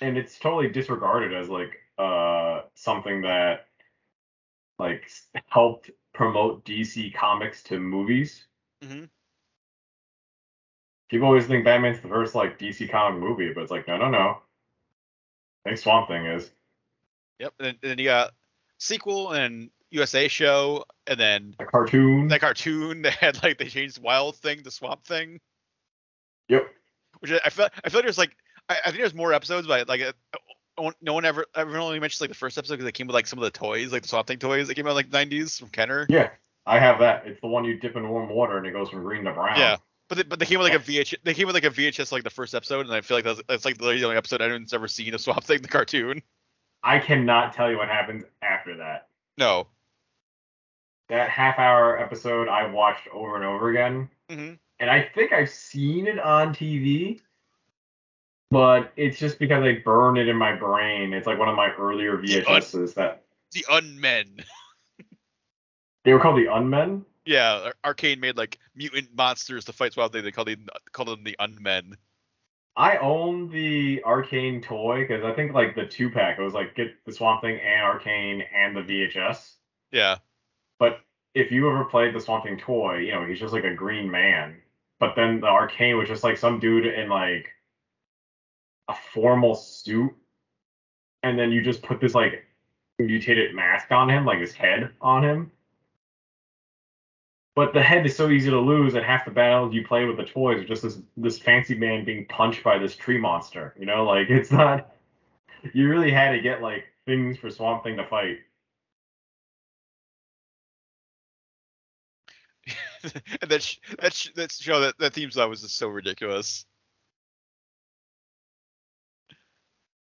and 0.00 0.16
it's 0.16 0.38
totally 0.38 0.68
disregarded 0.68 1.34
as 1.34 1.48
like 1.48 1.78
uh 1.98 2.62
something 2.74 3.22
that 3.22 3.66
like 4.78 5.10
helped 5.46 5.90
promote 6.14 6.64
DC 6.64 7.12
comics 7.14 7.62
to 7.64 7.78
movies. 7.80 8.46
Mhm. 8.84 9.08
People 11.10 11.26
always 11.28 11.46
think 11.46 11.64
Batman's 11.64 12.00
the 12.00 12.08
first 12.08 12.34
like 12.34 12.58
DC 12.58 12.90
comic 12.90 13.20
movie, 13.20 13.52
but 13.52 13.62
it's 13.62 13.70
like 13.70 13.88
no, 13.88 13.96
no, 13.96 14.10
no. 14.10 14.38
I 15.64 15.70
think 15.70 15.78
Swamp 15.78 16.08
Thing 16.08 16.26
is. 16.26 16.50
Yep. 17.40 17.54
And 17.58 17.66
then, 17.66 17.78
and 17.82 17.90
then 17.92 17.98
you 17.98 18.04
got 18.04 18.32
sequel 18.78 19.32
and 19.32 19.70
USA 19.90 20.28
show, 20.28 20.84
and 21.06 21.18
then 21.18 21.56
A 21.60 21.64
cartoon. 21.64 22.28
that 22.28 22.40
cartoon 22.40 23.02
that 23.02 23.14
had 23.14 23.42
like 23.42 23.58
they 23.58 23.66
changed 23.68 24.00
Wild 24.02 24.36
Thing 24.36 24.62
to 24.62 24.70
Swamp 24.70 25.04
Thing, 25.04 25.40
Yep. 26.48 26.68
which 27.20 27.32
I 27.32 27.40
I 27.44 27.50
feel 27.50 27.68
I 27.84 27.88
feel 27.88 27.98
like 27.98 28.04
there's 28.04 28.18
like 28.18 28.36
I, 28.68 28.76
I 28.84 28.90
think 28.90 28.98
there's 28.98 29.14
more 29.14 29.32
episodes, 29.32 29.66
but 29.66 29.88
like 29.88 30.02
uh, 30.02 30.12
no 31.00 31.12
one 31.14 31.24
ever 31.24 31.46
everyone 31.54 31.82
only 31.82 32.00
mentions 32.00 32.20
like 32.20 32.30
the 32.30 32.36
first 32.36 32.58
episode 32.58 32.74
because 32.74 32.88
it 32.88 32.92
came 32.92 33.06
with 33.06 33.14
like 33.14 33.26
some 33.26 33.38
of 33.38 33.44
the 33.44 33.50
toys, 33.50 33.92
like 33.92 34.02
the 34.02 34.08
Swamp 34.08 34.26
Thing 34.26 34.38
toys 34.38 34.68
that 34.68 34.74
came 34.74 34.86
out 34.86 34.90
in, 34.90 34.96
like 34.96 35.10
90s 35.10 35.58
from 35.58 35.68
Kenner. 35.68 36.06
Yeah. 36.08 36.30
I 36.66 36.78
have 36.78 36.98
that. 37.00 37.26
It's 37.26 37.40
the 37.40 37.46
one 37.46 37.64
you 37.64 37.78
dip 37.78 37.96
in 37.96 38.08
warm 38.08 38.28
water 38.28 38.58
and 38.58 38.66
it 38.66 38.72
goes 38.72 38.90
from 38.90 39.02
green 39.02 39.24
to 39.24 39.32
brown. 39.32 39.58
Yeah. 39.58 39.76
But 40.08 40.16
they, 40.16 40.22
but 40.24 40.38
they 40.38 40.46
came 40.46 40.58
with 40.58 40.70
like 40.70 40.80
a 40.80 40.84
VH 40.90 41.16
they 41.24 41.34
came 41.34 41.46
with 41.46 41.54
like 41.54 41.64
a 41.64 41.70
VHS 41.70 42.12
like 42.12 42.24
the 42.24 42.30
first 42.30 42.54
episode, 42.54 42.86
and 42.86 42.94
I 42.94 43.00
feel 43.00 43.16
like 43.16 43.24
that's 43.24 43.42
that's 43.48 43.64
like 43.64 43.78
the 43.78 43.86
only 43.86 44.16
episode 44.16 44.40
anyone's 44.40 44.72
ever 44.72 44.88
seen 44.88 45.14
of 45.14 45.20
Swamp 45.20 45.44
Thing 45.44 45.62
the 45.62 45.68
cartoon. 45.68 46.22
I 46.82 46.98
cannot 46.98 47.52
tell 47.52 47.70
you 47.70 47.76
what 47.76 47.88
happens 47.88 48.24
after 48.40 48.76
that. 48.76 49.08
No. 49.36 49.66
That 51.08 51.30
half 51.30 51.58
hour 51.58 51.98
episode 51.98 52.48
I 52.48 52.70
watched 52.70 53.08
over 53.12 53.36
and 53.36 53.44
over 53.44 53.70
again. 53.70 54.08
hmm 54.30 54.54
and 54.80 54.90
I 54.90 55.02
think 55.14 55.32
I've 55.32 55.50
seen 55.50 56.06
it 56.06 56.18
on 56.18 56.54
TV, 56.54 57.20
but 58.50 58.92
it's 58.96 59.18
just 59.18 59.38
because 59.38 59.62
I 59.62 59.80
burn 59.84 60.16
it 60.16 60.28
in 60.28 60.36
my 60.36 60.54
brain. 60.54 61.12
It's 61.12 61.26
like 61.26 61.38
one 61.38 61.48
of 61.48 61.56
my 61.56 61.72
earlier 61.78 62.16
VHSs 62.16 62.94
that 62.94 63.24
The 63.52 63.64
Unmen. 63.70 64.44
they 66.04 66.12
were 66.12 66.20
called 66.20 66.38
the 66.38 66.46
Unmen. 66.46 67.04
Yeah, 67.26 67.72
Arcane 67.84 68.20
made 68.20 68.38
like 68.38 68.58
mutant 68.74 69.14
monsters 69.14 69.66
to 69.66 69.72
fight 69.72 69.92
Swamp 69.92 70.12
Thing. 70.12 70.24
They 70.24 70.30
called 70.30 70.48
them 70.48 70.66
called 70.92 71.08
them 71.08 71.24
the 71.24 71.36
Unmen. 71.38 71.94
I 72.74 72.96
own 72.98 73.50
the 73.50 74.02
Arcane 74.04 74.62
toy 74.62 75.00
because 75.00 75.24
I 75.24 75.32
think 75.32 75.52
like 75.52 75.74
the 75.74 75.84
two 75.84 76.10
pack 76.10 76.38
it 76.38 76.42
was 76.42 76.54
like 76.54 76.74
get 76.74 77.04
the 77.04 77.12
Swamp 77.12 77.42
Thing 77.42 77.58
and 77.60 77.82
Arcane 77.82 78.44
and 78.54 78.74
the 78.74 78.80
VHS. 78.80 79.54
Yeah. 79.92 80.16
But 80.78 81.00
if 81.34 81.50
you 81.50 81.68
ever 81.68 81.84
played 81.84 82.14
the 82.14 82.20
Swamp 82.20 82.44
Thing 82.44 82.56
toy, 82.56 82.98
you 82.98 83.12
know 83.12 83.26
he's 83.26 83.40
just 83.40 83.52
like 83.52 83.64
a 83.64 83.74
green 83.74 84.10
man. 84.10 84.56
But 85.00 85.14
then 85.16 85.40
the 85.40 85.48
Arcane 85.48 85.98
was 85.98 86.08
just 86.08 86.24
like 86.24 86.38
some 86.38 86.60
dude 86.60 86.86
in 86.86 87.08
like 87.08 87.50
a 88.88 88.94
formal 89.12 89.54
suit, 89.54 90.14
and 91.22 91.38
then 91.38 91.52
you 91.52 91.62
just 91.62 91.82
put 91.82 92.00
this 92.00 92.14
like 92.14 92.44
mutated 92.98 93.54
mask 93.54 93.90
on 93.92 94.08
him, 94.10 94.24
like 94.24 94.40
his 94.40 94.52
head 94.52 94.90
on 95.00 95.22
him. 95.24 95.52
But 97.54 97.74
the 97.74 97.82
head 97.82 98.06
is 98.06 98.14
so 98.16 98.30
easy 98.30 98.50
to 98.50 98.60
lose, 98.60 98.94
and 98.94 99.04
half 99.04 99.24
the 99.24 99.32
battles 99.32 99.74
you 99.74 99.84
play 99.84 100.04
with 100.04 100.16
the 100.16 100.24
toys 100.24 100.60
are 100.62 100.64
just 100.64 100.82
this 100.82 100.98
this 101.16 101.38
fancy 101.38 101.74
man 101.74 102.04
being 102.04 102.24
punched 102.26 102.62
by 102.62 102.78
this 102.78 102.94
tree 102.94 103.18
monster. 103.18 103.74
You 103.78 103.86
know, 103.86 104.04
like 104.04 104.30
it's 104.30 104.52
not. 104.52 104.94
You 105.74 105.88
really 105.88 106.12
had 106.12 106.32
to 106.32 106.40
get 106.40 106.62
like 106.62 106.84
things 107.04 107.36
for 107.36 107.50
Swamp 107.50 107.82
Thing 107.82 107.96
to 107.96 108.06
fight. 108.06 108.38
and 113.42 113.50
that 113.50 113.62
sh- 113.62 113.78
that 114.00 114.12
sh- 114.12 114.30
that 114.34 114.52
show 114.52 114.80
that 114.80 114.96
that 114.98 115.14
theme 115.14 115.30
song 115.30 115.50
was 115.50 115.62
just 115.62 115.76
so 115.76 115.88
ridiculous. 115.88 116.64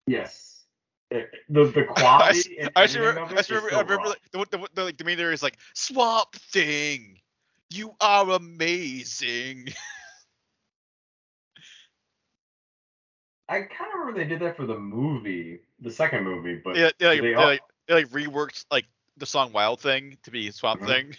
Yes. 0.10 0.66
It- 1.12 1.30
the 1.50 1.66
the 1.66 1.82
I, 1.90 1.94
quality. 1.94 2.60
and 2.60 2.72
I 2.76 2.84
remember, 2.86 3.22
I 3.22 3.32
it 3.32 3.36
just 3.38 3.52
is 3.52 3.56
remember, 3.64 3.76
I 3.76 3.82
remember 3.82 4.08
like, 4.10 4.22
the, 4.32 4.58
the, 4.58 4.68
the, 4.76 4.84
like 4.86 4.98
the 4.98 5.04
main 5.04 5.18
there 5.18 5.32
is 5.32 5.42
like 5.44 5.58
Swamp 5.74 6.34
Thing, 6.36 7.20
you 7.70 7.96
are 8.02 8.30
amazing. 8.32 9.70
I 13.48 13.62
kind 13.62 13.92
of 13.94 14.00
remember 14.00 14.20
they 14.20 14.28
did 14.30 14.42
that 14.42 14.58
for 14.58 14.66
the 14.68 14.78
movie, 14.78 15.62
the 15.80 15.90
second 15.92 16.24
movie, 16.24 16.62
but 16.64 16.76
yeah, 16.76 16.92
they, 17.00 17.08
like, 17.08 17.22
they 17.22 17.28
they, 17.30 17.34
all- 17.34 17.46
like, 17.48 17.62
they 17.88 17.94
like 17.96 18.10
reworked 18.10 18.66
like 18.70 18.86
the 19.18 19.26
song 19.26 19.52
Wild 19.52 19.82
Thing 19.82 20.18
to 20.24 20.32
be 20.32 20.52
Swamp 20.52 20.82
Mhm. 20.82 20.88
Thing. 20.88 21.16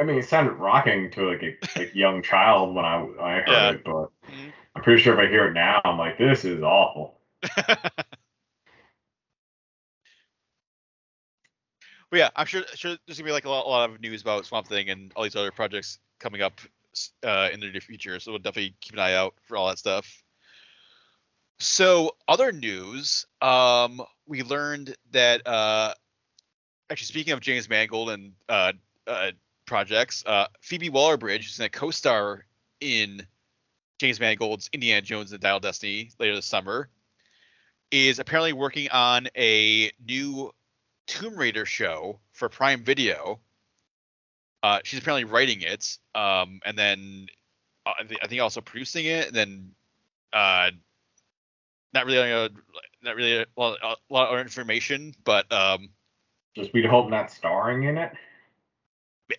I 0.00 0.02
mean, 0.02 0.18
it 0.18 0.26
sounded 0.26 0.52
rocking 0.54 1.10
to 1.10 1.28
like 1.28 1.42
a 1.42 1.78
like 1.78 1.90
young 1.94 2.22
child 2.22 2.74
when 2.74 2.84
I 2.86 3.06
I 3.20 3.40
heard 3.40 3.48
Yeah. 3.48 3.70
it, 3.72 3.84
but 3.84 4.10
Mhm. 4.28 4.52
I'm 4.74 4.82
pretty 4.82 5.02
sure 5.02 5.12
if 5.12 5.28
I 5.28 5.30
hear 5.30 5.48
it 5.48 5.52
now, 5.52 5.80
I'm 5.84 5.98
like, 5.98 6.16
this 6.16 6.44
is 6.44 6.62
awful. 6.62 7.20
But 12.10 12.18
yeah, 12.18 12.30
I'm 12.34 12.46
sure, 12.46 12.62
sure 12.74 12.96
there's 13.06 13.18
gonna 13.18 13.28
be 13.28 13.32
like 13.32 13.44
a 13.44 13.48
lot, 13.48 13.66
a 13.66 13.68
lot 13.68 13.88
of 13.88 14.00
news 14.00 14.20
about 14.20 14.44
Swamp 14.44 14.66
Thing 14.66 14.90
and 14.90 15.12
all 15.14 15.22
these 15.22 15.36
other 15.36 15.52
projects 15.52 16.00
coming 16.18 16.42
up 16.42 16.60
uh, 17.24 17.50
in 17.52 17.60
the 17.60 17.70
near 17.70 17.80
future. 17.80 18.18
So 18.18 18.32
we'll 18.32 18.40
definitely 18.40 18.74
keep 18.80 18.94
an 18.94 18.98
eye 18.98 19.14
out 19.14 19.34
for 19.42 19.56
all 19.56 19.68
that 19.68 19.78
stuff. 19.78 20.24
So 21.60 22.16
other 22.26 22.50
news, 22.50 23.26
um, 23.40 24.02
we 24.26 24.42
learned 24.42 24.96
that 25.12 25.46
uh, 25.46 25.94
actually 26.90 27.06
speaking 27.06 27.32
of 27.32 27.38
James 27.38 27.68
Mangold 27.68 28.10
and 28.10 28.32
uh, 28.48 28.72
uh, 29.06 29.30
projects, 29.70 30.24
uh, 30.26 30.48
Phoebe 30.60 30.90
Waller-Bridge 30.90 31.46
is 31.46 31.56
to 31.58 31.68
co-star 31.68 32.44
in 32.80 33.24
James 34.00 34.18
Mangold's 34.18 34.68
Indiana 34.72 35.00
Jones 35.00 35.30
and 35.30 35.40
the 35.40 35.46
Dial 35.46 35.60
Destiny 35.60 36.10
later 36.18 36.34
this 36.34 36.44
summer. 36.44 36.88
is 37.92 38.18
apparently 38.18 38.52
working 38.52 38.88
on 38.90 39.28
a 39.36 39.92
new 40.04 40.52
Tomb 41.06 41.36
Raider 41.36 41.64
show 41.64 42.18
for 42.32 42.48
Prime 42.48 42.82
Video. 42.82 43.38
Uh, 44.64 44.80
she's 44.82 44.98
apparently 44.98 45.24
writing 45.24 45.62
it, 45.62 45.98
um, 46.16 46.60
and 46.66 46.76
then 46.76 47.26
uh, 47.86 47.92
I, 48.00 48.04
think, 48.04 48.20
I 48.24 48.26
think 48.26 48.40
also 48.42 48.60
producing 48.60 49.06
it, 49.06 49.28
and 49.28 49.36
then 49.36 49.70
uh, 50.32 50.70
not 51.94 52.06
really 52.06 52.32
uh, 52.32 52.48
not 53.02 53.14
really 53.14 53.38
a 53.38 53.46
lot, 53.56 53.78
a 53.82 53.96
lot 54.12 54.34
of 54.34 54.40
information, 54.40 55.14
but 55.24 55.50
um, 55.52 55.90
just 56.56 56.72
we'd 56.74 56.86
hope 56.86 57.08
not 57.08 57.30
starring 57.30 57.84
in 57.84 57.96
it. 57.96 58.12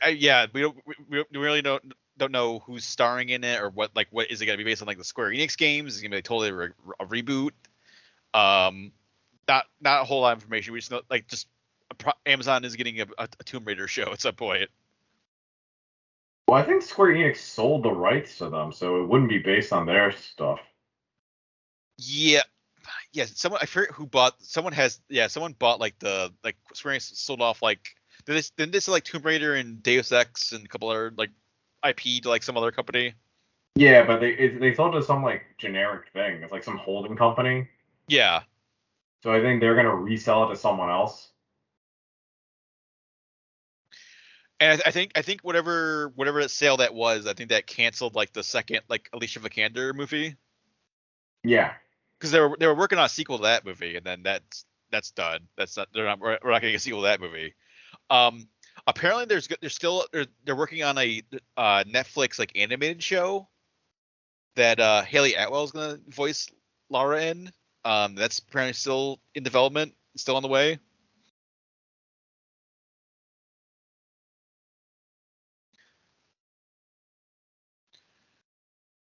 Uh, 0.06 0.10
yeah, 0.10 0.48
we 0.54 0.62
don't 0.62 0.78
we, 0.86 1.24
we 1.32 1.39
really 1.39 1.62
don't 1.62 1.94
don't 2.18 2.32
know 2.32 2.60
who's 2.60 2.86
starring 2.86 3.30
in 3.30 3.44
it 3.44 3.60
or 3.60 3.70
what 3.70 3.96
like 3.96 4.08
what 4.12 4.30
is 4.30 4.42
it 4.42 4.46
gonna 4.46 4.58
be 4.58 4.64
based 4.64 4.82
on 4.82 4.88
like 4.88 4.98
the 4.98 5.04
Square 5.04 5.32
Enix 5.32 5.58
games? 5.58 5.96
Is 5.96 6.00
it 6.00 6.04
gonna 6.04 6.18
be 6.18 6.22
totally 6.22 6.52
re- 6.52 6.70
a 7.00 7.06
reboot? 7.06 7.52
Um, 8.34 8.92
not 9.48 9.66
not 9.82 10.02
a 10.02 10.06
whole 10.06 10.22
lot 10.22 10.34
of 10.34 10.39
information. 10.39 10.74
We 10.74 10.80
just 10.80 10.92
know 10.92 11.02
like 11.10 11.28
just 11.28 11.48
Amazon 12.26 12.64
is 12.64 12.76
getting 12.76 13.02
a, 13.02 13.06
a, 13.18 13.28
a 13.39 13.44
Tomb 13.44 13.66
Raider 13.66 13.88
show 13.88 14.12
at 14.12 14.22
some 14.22 14.36
point. 14.36 14.70
Well, 16.48 16.60
I 16.62 16.64
think 16.64 16.82
Square 16.82 17.16
Enix 17.16 17.38
sold 17.38 17.84
the 17.84 17.92
rights 17.92 18.38
to 18.39 18.50
them, 18.50 18.72
so 18.72 19.02
it 19.02 19.08
wouldn't 19.08 19.30
be 19.30 19.38
based 19.38 19.72
on 19.72 19.86
their 19.86 20.12
stuff. 20.12 20.60
Yeah, 21.98 22.42
yeah. 23.14 23.26
Someone 23.26 23.60
I 23.62 23.66
forget 23.66 23.94
who 23.94 24.06
bought. 24.06 24.36
Someone 24.42 24.74
has 24.74 25.00
yeah. 25.10 25.28
Someone 25.28 25.54
bought 25.54 25.80
like 25.80 25.98
the 26.00 26.34
like 26.44 26.58
Square 26.74 26.96
Enix 26.96 27.16
sold 27.16 27.42
off 27.42 27.62
like 27.62 27.96
this. 28.26 28.52
Then 28.58 28.72
this 28.72 28.86
is 28.86 28.90
like 28.90 29.04
Tomb 29.04 29.22
Raider 29.24 29.56
and 29.56 29.82
Deus 29.82 30.12
Ex 30.12 30.52
and 30.52 30.66
a 30.66 30.68
couple 30.68 30.90
other 30.90 31.14
like 31.18 31.30
IP 31.88 32.24
to 32.24 32.30
like 32.30 32.44
some 32.44 32.58
other 32.58 32.72
company. 32.72 33.14
Yeah, 33.76 34.04
but 34.06 34.20
they 34.20 34.32
it, 34.32 34.60
they 34.60 34.74
sold 34.74 34.94
to 34.94 35.04
some 35.04 35.24
like 35.24 35.44
generic 35.58 36.12
thing. 36.14 36.42
It's 36.44 36.52
like 36.52 36.64
some 36.64 36.78
holding 36.78 37.16
company. 37.16 37.68
Yeah. 38.08 38.42
So 39.24 39.32
I 39.32 39.42
think 39.42 39.62
they're 39.62 39.76
gonna 39.76 39.96
resell 39.96 40.46
it 40.46 40.50
to 40.54 40.56
someone 40.56 40.90
else. 40.90 41.30
And 44.60 44.80
I, 44.80 44.90
I, 44.90 44.92
think 44.92 45.14
I 45.16 45.22
think 45.22 45.42
whatever 45.42 46.12
whatever 46.16 46.48
sale 46.48 46.78
that 46.78 46.94
was, 46.94 47.26
I 47.26 47.34
think 47.34 47.50
that 47.50 47.66
canceled 47.66 48.14
like 48.14 48.34
the 48.34 48.44
second 48.44 48.82
like 48.90 49.10
Alicia 49.14 49.40
Vikander 49.40 49.94
movie. 49.96 50.36
Yeah. 51.44 51.74
Because 52.20 52.32
they 52.32 52.40
were 52.40 52.56
they 52.60 52.68
were 52.68 52.76
working 52.76 53.00
on 53.00 53.06
a 53.06 53.10
sequel 53.10 53.38
to 53.38 53.44
that 53.44 53.66
movie, 53.66 53.96
and 53.96 54.06
then 54.06 54.22
that's 54.22 54.66
that's 54.92 55.12
done. 55.12 55.48
That's 55.58 55.78
not 55.78 55.88
they're 55.94 56.06
not 56.06 56.20
we're 56.20 56.38
not 56.44 56.62
getting 56.62 56.76
a 56.76 56.80
sequel 56.80 57.02
to 57.02 57.08
that 57.08 57.22
movie. 57.22 57.56
Um, 58.12 58.47
apparently 58.86 59.26
there's 59.26 59.47
there's 59.62 59.74
still 59.74 60.05
they're, 60.12 60.28
they're 60.45 60.55
working 60.55 60.84
on 60.84 60.97
a 60.97 61.22
uh, 61.57 61.84
Netflix 61.86 62.38
like 62.38 62.51
animated 62.55 63.01
show 63.01 63.47
that 64.55 64.80
uh, 64.80 65.01
Hayley 65.03 65.34
Atwell 65.36 65.64
is 65.64 65.72
gonna 65.72 65.97
voice 66.09 66.47
Lara 66.89 67.24
in. 67.24 67.51
Um, 67.86 68.16
that's 68.16 68.39
apparently 68.39 68.74
still 68.74 69.20
in 69.34 69.43
development, 69.43 69.95
still 70.18 70.36
on 70.36 70.43
the 70.43 70.49
way. 70.49 70.78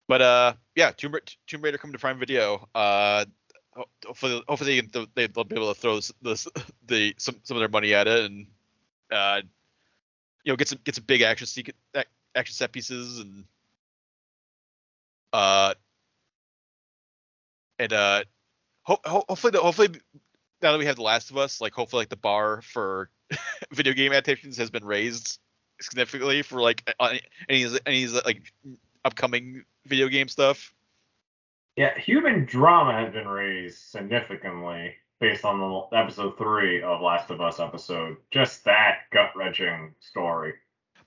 But 0.07 0.21
uh, 0.21 0.53
yeah, 0.75 0.91
Tomb, 0.91 1.15
Tomb 1.47 1.61
Raider 1.61 1.77
coming 1.77 1.93
to 1.93 1.99
Prime 1.99 2.19
Video. 2.19 2.67
Uh, 2.75 3.25
hopefully, 4.05 4.43
hopefully 4.47 4.81
they, 4.81 5.27
will 5.35 5.43
be 5.45 5.55
able 5.55 5.73
to 5.73 5.79
throw 5.79 5.99
this, 6.21 6.47
the 6.87 7.13
some 7.17 7.35
some 7.43 7.57
of 7.57 7.61
their 7.61 7.69
money 7.69 7.93
at 7.93 8.07
it 8.07 8.25
and 8.25 8.47
uh, 9.11 9.41
you 10.43 10.51
know, 10.51 10.55
get 10.55 10.67
some 10.67 10.79
get 10.83 10.95
some 10.95 11.03
big 11.05 11.21
action 11.21 11.47
action 12.35 12.53
set 12.53 12.71
pieces 12.71 13.19
and 13.19 13.45
uh 15.33 15.73
and 17.79 17.93
uh 17.93 18.23
ho- 18.83 18.99
ho- 19.03 19.25
hopefully 19.27 19.51
the, 19.51 19.59
hopefully 19.59 19.89
now 20.61 20.71
that 20.71 20.77
we 20.77 20.85
have 20.85 20.95
the 20.95 21.01
Last 21.01 21.31
of 21.31 21.37
Us, 21.37 21.59
like 21.59 21.73
hopefully 21.73 22.01
like 22.01 22.09
the 22.09 22.15
bar 22.15 22.61
for 22.61 23.09
video 23.71 23.93
game 23.93 24.11
adaptations 24.11 24.57
has 24.57 24.69
been 24.69 24.85
raised 24.85 25.39
significantly 25.81 26.41
for 26.41 26.61
like 26.61 26.89
any 27.49 27.67
any 27.85 28.07
like 28.07 28.53
upcoming 29.03 29.63
video 29.85 30.07
game 30.07 30.27
stuff. 30.27 30.73
Yeah, 31.75 31.97
human 31.99 32.45
drama 32.45 32.93
has 32.93 33.11
been 33.11 33.27
raised 33.27 33.79
significantly 33.79 34.95
based 35.19 35.45
on 35.45 35.59
the 35.59 35.97
episode 35.97 36.37
three 36.37 36.81
of 36.81 37.01
Last 37.01 37.29
of 37.29 37.41
Us 37.41 37.59
episode. 37.59 38.17
Just 38.31 38.63
that 38.65 38.99
gut 39.11 39.31
wrenching 39.35 39.95
story. 39.99 40.53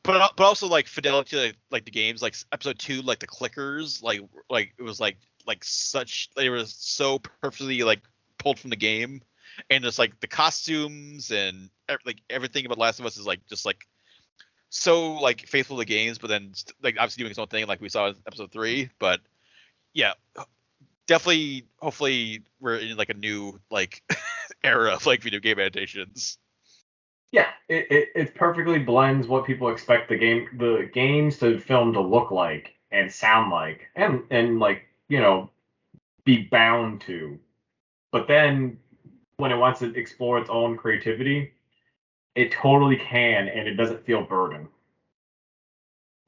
But 0.03 0.17
uh, 0.17 0.29
but 0.37 0.45
also 0.45 0.69
like 0.69 0.87
fidelity 0.87 1.37
to 1.37 1.55
like 1.71 1.85
the 1.85 1.91
games, 1.91 2.23
like 2.23 2.37
episode 2.53 2.79
two, 2.79 3.03
like 3.03 3.19
the 3.19 3.27
clickers, 3.27 4.03
like 4.03 4.21
like 4.49 4.73
it 4.79 4.83
was 4.83 5.01
like 5.01 5.19
like 5.47 5.65
such 5.65 6.31
they 6.37 6.49
were 6.49 6.65
so 6.65 7.19
perfectly 7.43 7.83
like 7.83 8.01
pulled 8.39 8.59
from 8.59 8.71
the 8.71 8.77
game, 8.77 9.23
and 9.71 9.85
just 9.85 9.99
like 9.99 10.19
the 10.21 10.27
costumes 10.27 11.31
and 11.31 11.69
like 12.05 12.21
everything 12.31 12.65
about 12.65 12.79
Last 12.79 13.01
of 13.01 13.07
Us 13.07 13.17
is 13.17 13.27
like 13.27 13.45
just 13.49 13.67
like 13.67 13.87
so 14.71 15.15
like 15.15 15.47
faithful 15.47 15.79
to 15.79 15.85
games, 15.85 16.19
but 16.19 16.29
then 16.29 16.53
like 16.83 16.97
obviously 16.99 17.23
doing 17.23 17.31
its 17.31 17.39
own 17.39 17.49
thing, 17.49 17.67
like 17.67 17.81
we 17.81 17.89
saw 17.89 18.09
in 18.09 18.15
episode 18.27 18.53
three. 18.53 18.91
But 18.99 19.21
yeah, 19.95 20.13
definitely 21.09 21.67
hopefully 21.81 22.43
we're 22.61 22.77
in 22.77 22.97
like 22.97 23.09
a 23.09 23.15
new 23.15 23.59
like 23.71 24.03
era 24.63 24.93
of 24.93 25.07
like 25.07 25.23
video 25.23 25.41
game 25.41 25.59
adaptations. 25.59 26.39
Yeah 27.33 27.49
it, 27.69 27.91
it, 27.91 28.09
it 28.15 28.35
perfectly 28.37 28.79
blends 28.79 29.27
what 29.27 29.45
people 29.45 29.71
expect 29.71 30.09
the 30.09 30.17
game 30.17 30.49
the 30.57 30.89
games 30.95 31.39
to 31.39 31.59
film 31.59 31.93
to 31.95 32.01
look 32.01 32.31
like 32.31 32.75
and 32.93 33.11
sound 33.11 33.51
like 33.51 33.89
and 33.97 34.23
and 34.31 34.61
like 34.61 34.85
you 35.09 35.19
know 35.19 35.51
be 36.25 36.43
bound 36.43 37.01
to. 37.03 37.41
But 38.13 38.29
then 38.29 38.79
when 39.39 39.51
it 39.51 39.57
wants 39.57 39.81
to 39.81 39.93
explore 39.95 40.39
its 40.39 40.51
own 40.51 40.77
creativity 40.77 41.53
it 42.35 42.53
totally 42.53 42.97
can 42.97 43.49
and 43.49 43.67
it 43.67 43.75
doesn't 43.75 44.05
feel 44.05 44.23
burdened. 44.23 44.69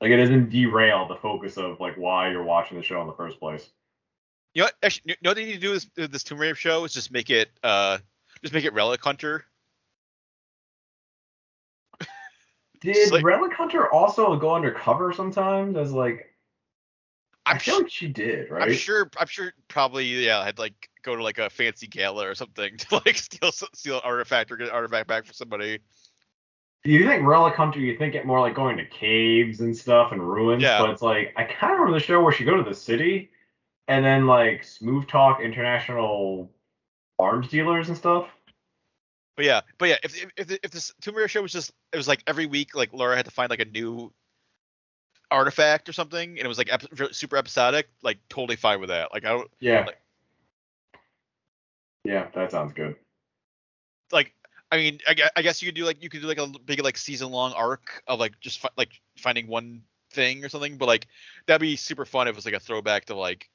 Like 0.01 0.11
it 0.11 0.17
doesn't 0.17 0.51
derail 0.51 1.07
the 1.07 1.17
focus 1.17 1.57
of 1.57 1.79
like 1.79 1.95
why 1.97 2.31
you're 2.31 2.43
watching 2.43 2.79
the 2.79 2.83
show 2.83 3.01
in 3.03 3.07
the 3.07 3.13
first 3.13 3.39
place 3.39 3.71
you 4.55 4.61
know, 4.61 4.67
what, 4.67 4.75
actually, 4.83 5.11
you 5.11 5.17
know 5.23 5.31
what 5.31 5.37
they 5.37 5.45
need 5.45 5.55
to 5.55 5.61
do 5.61 5.73
is 5.73 5.89
this 5.95 6.25
Tomb 6.25 6.39
Raider 6.39 6.55
show 6.55 6.85
is 6.85 6.93
just 6.93 7.13
make 7.13 7.31
it, 7.31 7.51
uh, 7.63 7.99
just 8.43 8.53
make 8.55 8.65
it 8.65 8.73
Relic 8.73 9.03
Hunter. 9.03 9.45
Did 12.81 13.13
like, 13.13 13.23
Relic 13.23 13.53
Hunter 13.53 13.93
also 13.93 14.37
go 14.37 14.55
undercover 14.55 15.13
sometimes 15.13 15.77
as 15.77 15.93
like? 15.93 16.27
I'm 17.47 17.57
i 17.57 17.59
feel 17.59 17.77
sh- 17.77 17.83
like 17.83 17.91
she 17.91 18.09
did, 18.09 18.51
right? 18.51 18.69
I'm 18.69 18.75
sure. 18.75 19.11
I'm 19.17 19.27
sure. 19.27 19.53
Probably, 19.69 20.05
yeah. 20.05 20.45
Had 20.45 20.59
like 20.59 20.91
go 21.03 21.17
to 21.17 21.23
like 21.23 21.39
a 21.39 21.49
fancy 21.49 21.87
gala 21.87 22.29
or 22.29 22.35
something 22.35 22.77
to 22.79 23.03
like 23.07 23.17
steal 23.17 23.51
steal 23.51 23.97
an 23.97 24.03
artifact 24.05 24.53
or 24.53 24.57
get 24.57 24.69
an 24.69 24.75
artifact 24.75 25.09
back 25.09 25.25
for 25.25 25.33
somebody. 25.33 25.79
Do 26.85 26.91
you 26.91 27.07
think 27.07 27.27
Relic 27.27 27.55
Hunter? 27.55 27.81
You 27.81 27.97
think 27.97 28.15
it 28.15 28.27
more 28.27 28.41
like 28.41 28.55
going 28.55 28.77
to 28.77 28.85
caves 28.85 29.61
and 29.61 29.75
stuff 29.75 30.13
and 30.13 30.23
ruins? 30.23 30.63
Yeah. 30.63 30.81
But 30.81 30.91
it's 30.91 31.03
like 31.03 31.33
I 31.37 31.45
kind 31.45 31.73
of 31.73 31.79
remember 31.79 31.99
the 31.99 32.05
show 32.05 32.23
where 32.23 32.33
she 32.33 32.45
go 32.45 32.57
to 32.57 32.63
the 32.63 32.75
city 32.75 33.31
and 33.91 34.05
then 34.05 34.25
like 34.27 34.63
smooth 34.63 35.09
talk 35.09 35.41
international 35.41 36.49
arms 37.19 37.49
dealers 37.49 37.89
and 37.89 37.99
stuff. 37.99 38.29
But 39.37 39.45
yeah, 39.45 39.61
but 39.79 39.89
yeah, 39.89 39.97
if 40.05 40.25
if 40.37 40.59
if 40.63 40.71
this 40.71 40.95
Tomb 41.01 41.17
Raider 41.17 41.27
show 41.27 41.43
was 41.43 41.53
just 41.53 41.73
it 41.93 41.97
was 41.97 42.07
like 42.07 42.23
every 42.27 42.47
week 42.47 42.77
like 42.77 42.93
Laura 42.93 43.17
had 43.17 43.25
to 43.25 43.33
find 43.33 43.51
like 43.51 43.61
a 43.61 43.65
new 43.65 44.13
artifact 45.29 45.89
or 45.89 45.93
something, 45.93 46.31
and 46.31 46.39
it 46.39 46.47
was 46.47 46.57
like 46.57 46.73
ep- 46.73 47.13
super 47.15 47.37
episodic, 47.37 47.89
like 48.03 48.19
totally 48.29 48.55
fine 48.55 48.81
with 48.81 48.91
that. 48.91 49.13
Like 49.13 49.25
I 49.25 49.31
don't. 49.31 49.51
Yeah. 49.59 49.87
Like, 49.87 49.99
yeah, 52.05 52.29
that 52.35 52.53
sounds 52.53 52.73
good. 52.73 52.95
Like 54.13 54.33
I 54.71 54.77
mean, 54.77 55.01
I, 55.09 55.17
I 55.35 55.43
guess 55.43 55.63
you 55.63 55.67
could 55.67 55.75
do 55.75 55.85
like 55.85 56.01
you 56.01 56.09
could 56.09 56.23
do 56.23 56.29
like 56.29 56.39
a 56.39 56.47
big 56.65 56.81
like 56.85 56.97
season 56.97 57.33
long 57.33 57.53
arc 57.55 58.05
of 58.07 58.21
like 58.21 58.39
just 58.41 58.61
fi- 58.61 58.69
like 58.77 59.01
finding 59.17 59.49
one 59.49 59.83
thing 60.13 60.45
or 60.45 60.49
something, 60.49 60.77
but 60.77 60.87
like 60.87 61.09
that'd 61.47 61.61
be 61.61 61.75
super 61.75 62.05
fun 62.05 62.29
if 62.29 62.33
it 62.33 62.37
was 62.37 62.45
like 62.45 62.55
a 62.55 62.61
throwback 62.61 63.07
to 63.07 63.17
like 63.17 63.49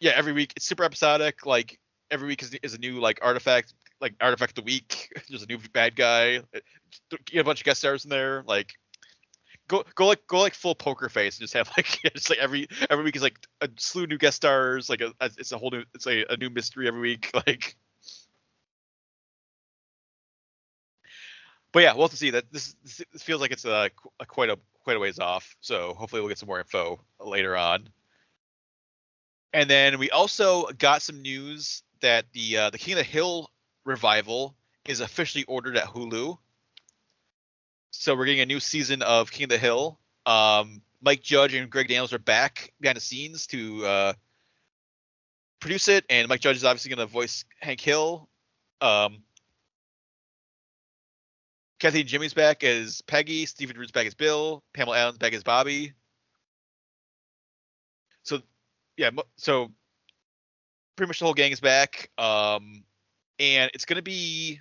yeah, 0.00 0.12
every 0.14 0.32
week 0.32 0.52
it's 0.56 0.66
super 0.66 0.84
episodic. 0.84 1.46
Like 1.46 1.78
every 2.10 2.28
week 2.28 2.42
is, 2.42 2.54
is 2.62 2.74
a 2.74 2.78
new 2.78 3.00
like 3.00 3.18
artifact, 3.22 3.74
like 4.00 4.14
artifact 4.20 4.52
of 4.52 4.56
the 4.56 4.62
week. 4.62 5.12
There's 5.28 5.42
a 5.42 5.46
new 5.46 5.58
bad 5.72 5.96
guy. 5.96 6.40
Get 7.24 7.40
a 7.40 7.44
bunch 7.44 7.60
of 7.60 7.64
guest 7.64 7.80
stars 7.80 8.04
in 8.04 8.10
there. 8.10 8.42
Like 8.46 8.72
go 9.68 9.84
go 9.94 10.06
like 10.06 10.26
go 10.26 10.40
like 10.40 10.54
full 10.54 10.74
poker 10.74 11.08
face 11.08 11.36
and 11.36 11.42
just 11.42 11.54
have 11.54 11.70
like 11.76 11.86
just 12.14 12.30
like 12.30 12.38
every 12.38 12.68
every 12.90 13.04
week 13.04 13.16
is 13.16 13.22
like 13.22 13.38
a 13.60 13.68
slew 13.78 14.04
of 14.04 14.10
new 14.10 14.18
guest 14.18 14.36
stars. 14.36 14.88
Like 14.88 15.00
a, 15.00 15.12
it's 15.20 15.52
a 15.52 15.58
whole 15.58 15.70
new 15.70 15.84
it's 15.94 16.06
like 16.06 16.26
a 16.28 16.36
new 16.36 16.50
mystery 16.50 16.88
every 16.88 17.00
week. 17.00 17.30
Like. 17.46 17.76
But 21.72 21.82
yeah, 21.82 21.92
we'll 21.92 22.04
have 22.04 22.12
to 22.12 22.16
see 22.16 22.30
that 22.30 22.50
this, 22.50 22.74
this 23.12 23.22
feels 23.22 23.42
like 23.42 23.50
it's 23.50 23.66
uh, 23.66 23.88
a, 24.18 24.22
a 24.22 24.26
quite 24.26 24.48
a 24.48 24.58
quite 24.82 24.96
a 24.96 25.00
ways 25.00 25.18
off. 25.18 25.56
So 25.60 25.92
hopefully 25.92 26.22
we'll 26.22 26.30
get 26.30 26.38
some 26.38 26.46
more 26.46 26.58
info 26.58 27.04
later 27.20 27.54
on. 27.54 27.90
And 29.56 29.70
then 29.70 29.98
we 29.98 30.10
also 30.10 30.66
got 30.76 31.00
some 31.00 31.22
news 31.22 31.82
that 32.02 32.26
the 32.34 32.58
uh, 32.58 32.70
the 32.70 32.76
King 32.76 32.92
of 32.92 32.98
the 32.98 33.04
Hill 33.04 33.50
revival 33.86 34.54
is 34.86 35.00
officially 35.00 35.44
ordered 35.44 35.78
at 35.78 35.86
Hulu. 35.86 36.36
So 37.90 38.14
we're 38.14 38.26
getting 38.26 38.42
a 38.42 38.46
new 38.46 38.60
season 38.60 39.00
of 39.00 39.30
King 39.30 39.44
of 39.44 39.48
the 39.48 39.56
Hill. 39.56 39.98
Um, 40.26 40.82
Mike 41.00 41.22
Judge 41.22 41.54
and 41.54 41.70
Greg 41.70 41.88
Daniels 41.88 42.12
are 42.12 42.18
back 42.18 42.74
behind 42.82 42.98
the 42.98 43.00
scenes 43.00 43.46
to 43.46 43.86
uh, 43.86 44.12
produce 45.58 45.88
it, 45.88 46.04
and 46.10 46.28
Mike 46.28 46.40
Judge 46.40 46.56
is 46.56 46.64
obviously 46.66 46.90
going 46.90 47.08
to 47.08 47.10
voice 47.10 47.46
Hank 47.58 47.80
Hill. 47.80 48.28
Um, 48.82 49.22
Kathy 51.78 52.04
Najimy's 52.04 52.34
back 52.34 52.62
as 52.62 53.00
Peggy. 53.00 53.46
Stephen 53.46 53.78
Root's 53.78 53.90
back 53.90 54.06
as 54.06 54.12
Bill. 54.12 54.62
Pamela 54.74 54.98
Adlon 54.98 55.18
back 55.18 55.32
as 55.32 55.42
Bobby. 55.42 55.94
Yeah, 58.96 59.10
so 59.36 59.72
pretty 60.96 61.08
much 61.08 61.18
the 61.18 61.24
whole 61.24 61.34
gang 61.34 61.52
is 61.52 61.60
back. 61.60 62.10
Um, 62.18 62.84
and 63.38 63.70
it's 63.74 63.84
gonna 63.84 64.02
be, 64.02 64.60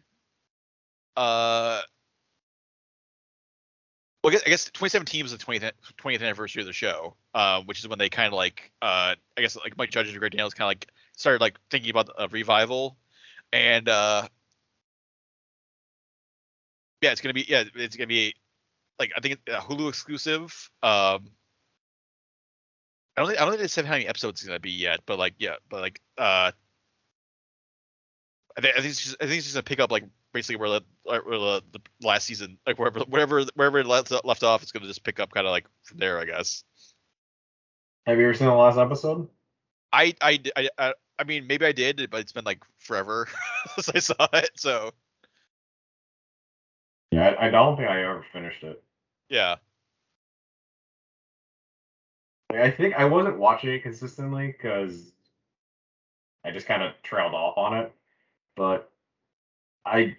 uh, 1.15 1.81
well, 4.23 4.31
I 4.31 4.33
guess, 4.33 4.43
I 4.45 4.49
guess 4.49 4.65
2017 4.65 5.23
was 5.23 5.31
the 5.31 5.38
20th 5.38 5.71
20th 5.97 6.21
anniversary 6.21 6.61
of 6.61 6.67
the 6.67 6.73
show, 6.73 7.15
uh, 7.33 7.61
which 7.63 7.79
is 7.79 7.88
when 7.88 7.99
they 7.99 8.09
kind 8.09 8.27
of 8.27 8.33
like, 8.33 8.71
uh, 8.81 9.15
I 9.38 9.41
guess 9.41 9.55
like 9.55 9.77
Mike 9.77 9.91
Judge 9.91 10.09
and 10.09 10.17
Greg 10.17 10.31
Daniels 10.31 10.53
kind 10.53 10.65
of 10.65 10.69
like 10.69 10.88
started 11.15 11.41
like 11.41 11.59
thinking 11.69 11.91
about 11.91 12.09
a 12.17 12.27
revival, 12.29 12.97
and 13.53 13.88
uh, 13.88 14.27
yeah, 17.01 17.11
it's 17.11 17.21
gonna 17.21 17.33
be 17.33 17.45
yeah, 17.47 17.63
it's 17.75 17.95
gonna 17.95 18.07
be 18.07 18.33
like 18.99 19.11
I 19.17 19.21
think 19.21 19.39
a 19.47 19.59
Hulu 19.59 19.89
exclusive. 19.89 20.69
Um, 20.83 21.31
I 23.18 23.22
don't 23.22 23.30
think 23.30 23.39
I 23.39 23.43
don't 23.43 23.51
think 23.51 23.61
they 23.61 23.68
said 23.68 23.86
how 23.86 23.91
many 23.93 24.07
episodes 24.07 24.41
it's 24.41 24.47
gonna 24.47 24.59
be 24.59 24.72
yet, 24.72 25.01
but 25.05 25.18
like 25.18 25.36
yeah, 25.38 25.55
but 25.70 25.82
like 25.82 26.01
uh, 26.18 26.51
I 28.57 28.61
think 28.61 28.74
I 28.74 28.82
think 28.82 28.91
it's 28.91 29.03
just, 29.03 29.16
I 29.22 29.26
think 29.26 29.38
it's 29.38 29.45
just 29.45 29.55
gonna 29.55 29.63
pick 29.63 29.80
up 29.80 29.91
like 29.91 30.05
basically 30.34 30.57
where 30.57 30.70
the 30.70 30.82
where 31.03 31.22
the, 31.22 31.63
the 31.72 31.80
last 32.01 32.26
season 32.26 32.57
like 32.68 32.78
wherever 32.78 32.99
wherever 33.01 33.43
wherever 33.55 33.80
it 33.80 33.88
left, 33.88 34.11
left 34.26 34.43
off, 34.43 34.63
it's 34.63 34.72
gonna 34.72 34.88
just 34.88 35.03
pick 35.03 35.20
up 35.20 35.32
kind 35.32 35.47
of 35.47 35.51
like 35.51 35.66
from 35.84 35.97
there, 35.99 36.20
I 36.20 36.26
guess. 36.26 36.63
Have 38.05 38.18
you 38.20 38.26
ever 38.26 38.34
seen 38.34 38.47
the 38.47 38.53
last 38.53 38.78
episode? 38.78 39.30
I 39.93 40.13
I 40.22 40.39
I 40.55 40.70
I, 40.78 40.93
I 41.20 41.24
mean 41.24 41.47
maybe 41.47 41.66
I 41.66 41.72
did, 41.72 42.09
but 42.09 42.20
it's 42.20 42.34
been 42.34 42.45
like 42.45 42.63
forever 42.80 43.28
since 43.80 43.89
I 43.89 43.99
saw 43.99 44.28
it, 44.34 44.51
so 44.55 44.91
Yeah, 47.11 47.30
I, 47.39 47.47
I 47.47 47.49
don't 47.49 47.78
think 47.78 47.89
I 47.89 48.03
ever 48.03 48.26
finished 48.34 48.63
it. 48.63 48.84
yeah. 49.30 49.55
Like, 52.56 52.64
I 52.64 52.72
think 52.72 52.95
I 52.95 53.06
wasn't 53.06 53.38
watching 53.38 53.74
it 53.74 53.84
consistently 53.84 54.47
because 54.47 55.12
I 56.45 56.51
just 56.51 56.68
kind 56.68 56.84
of 56.84 56.93
trailed 57.03 57.34
off 57.34 57.58
on 57.58 57.78
it. 57.78 57.93
But 58.56 58.89
I 59.86 60.16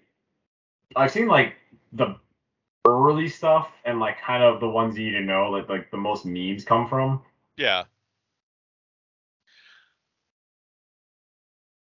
I've 0.95 1.11
seen 1.11 1.29
like 1.29 1.55
the 1.93 2.17
early 2.87 3.29
stuff 3.29 3.71
and 3.85 4.01
like 4.01 4.21
kind 4.21 4.43
of 4.43 4.61
the 4.61 4.69
ones 4.69 4.99
you 4.99 5.07
need 5.07 5.19
to 5.19 5.25
know 5.25 5.51
like 5.51 5.69
like 5.69 5.91
the 5.91 5.97
most 5.97 6.27
memes 6.27 6.65
come 6.65 6.89
from. 6.89 7.23
Yeah. 7.57 7.85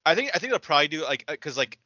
I 0.05 0.15
think 0.15 0.31
I 0.35 0.39
think 0.39 0.51
they'll 0.51 0.61
probably 0.61 0.89
do 0.89 1.05
like 1.05 1.25
uh, 1.27 1.33
because 1.33 1.57
like 1.57 1.79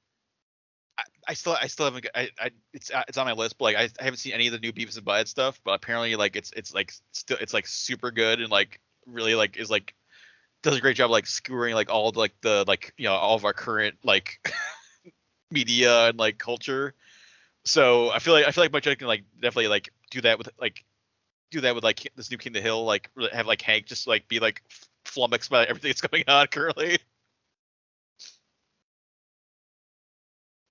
I, 1.29 1.35
still 1.35 1.57
I 1.61 1.67
still 1.67 1.85
haven't 1.85 2.07
I, 2.15 2.31
I 2.41 2.51
it's 2.73 2.91
uh, 2.91 3.03
it's 3.07 3.19
on 3.19 3.27
my 3.27 3.33
list 3.33 3.59
but 3.59 3.65
like 3.67 3.77
I, 3.77 3.83
I 4.01 4.05
haven't 4.05 4.19
seen 4.19 4.33
any 4.33 4.47
of 4.47 4.53
the 4.53 4.59
new 4.59 4.73
Beavis 4.73 4.97
and 4.97 5.07
Butthead 5.07 5.29
stuff 5.29 5.61
but 5.63 5.73
apparently 5.73 6.17
like 6.17 6.37
it's 6.37 6.53
it's 6.57 6.73
like 6.73 6.93
still 7.13 7.37
it's 7.41 7.53
like 7.53 7.67
super 7.67 8.11
good 8.11 8.41
and 8.41 8.51
like 8.51 8.81
really 9.07 9.35
like 9.35 9.57
is 9.57 9.71
like 9.71 9.95
does 10.63 10.77
a 10.77 10.81
great 10.81 10.97
job 10.97 11.11
like 11.11 11.27
skewering 11.27 11.75
like 11.75 11.91
all 11.91 12.11
the, 12.11 12.19
like 12.19 12.35
the 12.41 12.65
like 12.67 12.95
you 12.97 13.05
know 13.05 13.15
all 13.15 13.37
of 13.37 13.45
our 13.45 13.53
current 13.53 13.97
like 14.03 14.41
media 15.51 16.09
and 16.09 16.19
like 16.19 16.39
culture 16.39 16.95
so 17.65 18.11
I 18.11 18.19
feel 18.19 18.33
like 18.33 18.47
I 18.47 18.51
feel 18.51 18.65
like 18.65 18.73
Mike 18.73 18.83
Judge 18.83 18.99
can 18.99 19.07
like 19.07 19.25
definitely 19.35 19.69
like 19.69 19.91
do 20.11 20.23
that 20.23 20.39
with 20.39 20.49
like 20.59 20.85
do 21.51 21.61
that 21.61 21.75
with 21.75 21.85
like 21.85 22.11
this 22.17 22.31
new 22.31 22.39
King 22.39 22.51
of 22.51 22.55
the 22.55 22.61
Hill 22.61 22.85
like 22.85 23.11
have 23.33 23.47
like 23.47 23.63
Hank 23.63 23.87
just 23.87 24.07
like 24.07 24.29
be 24.29 24.41
like 24.41 24.63
flummoxed 25.05 25.51
by 25.51 25.65
everything 25.65 25.91
that's 25.91 26.01
going 26.13 26.25
on 26.27 26.47
currently. 26.47 26.99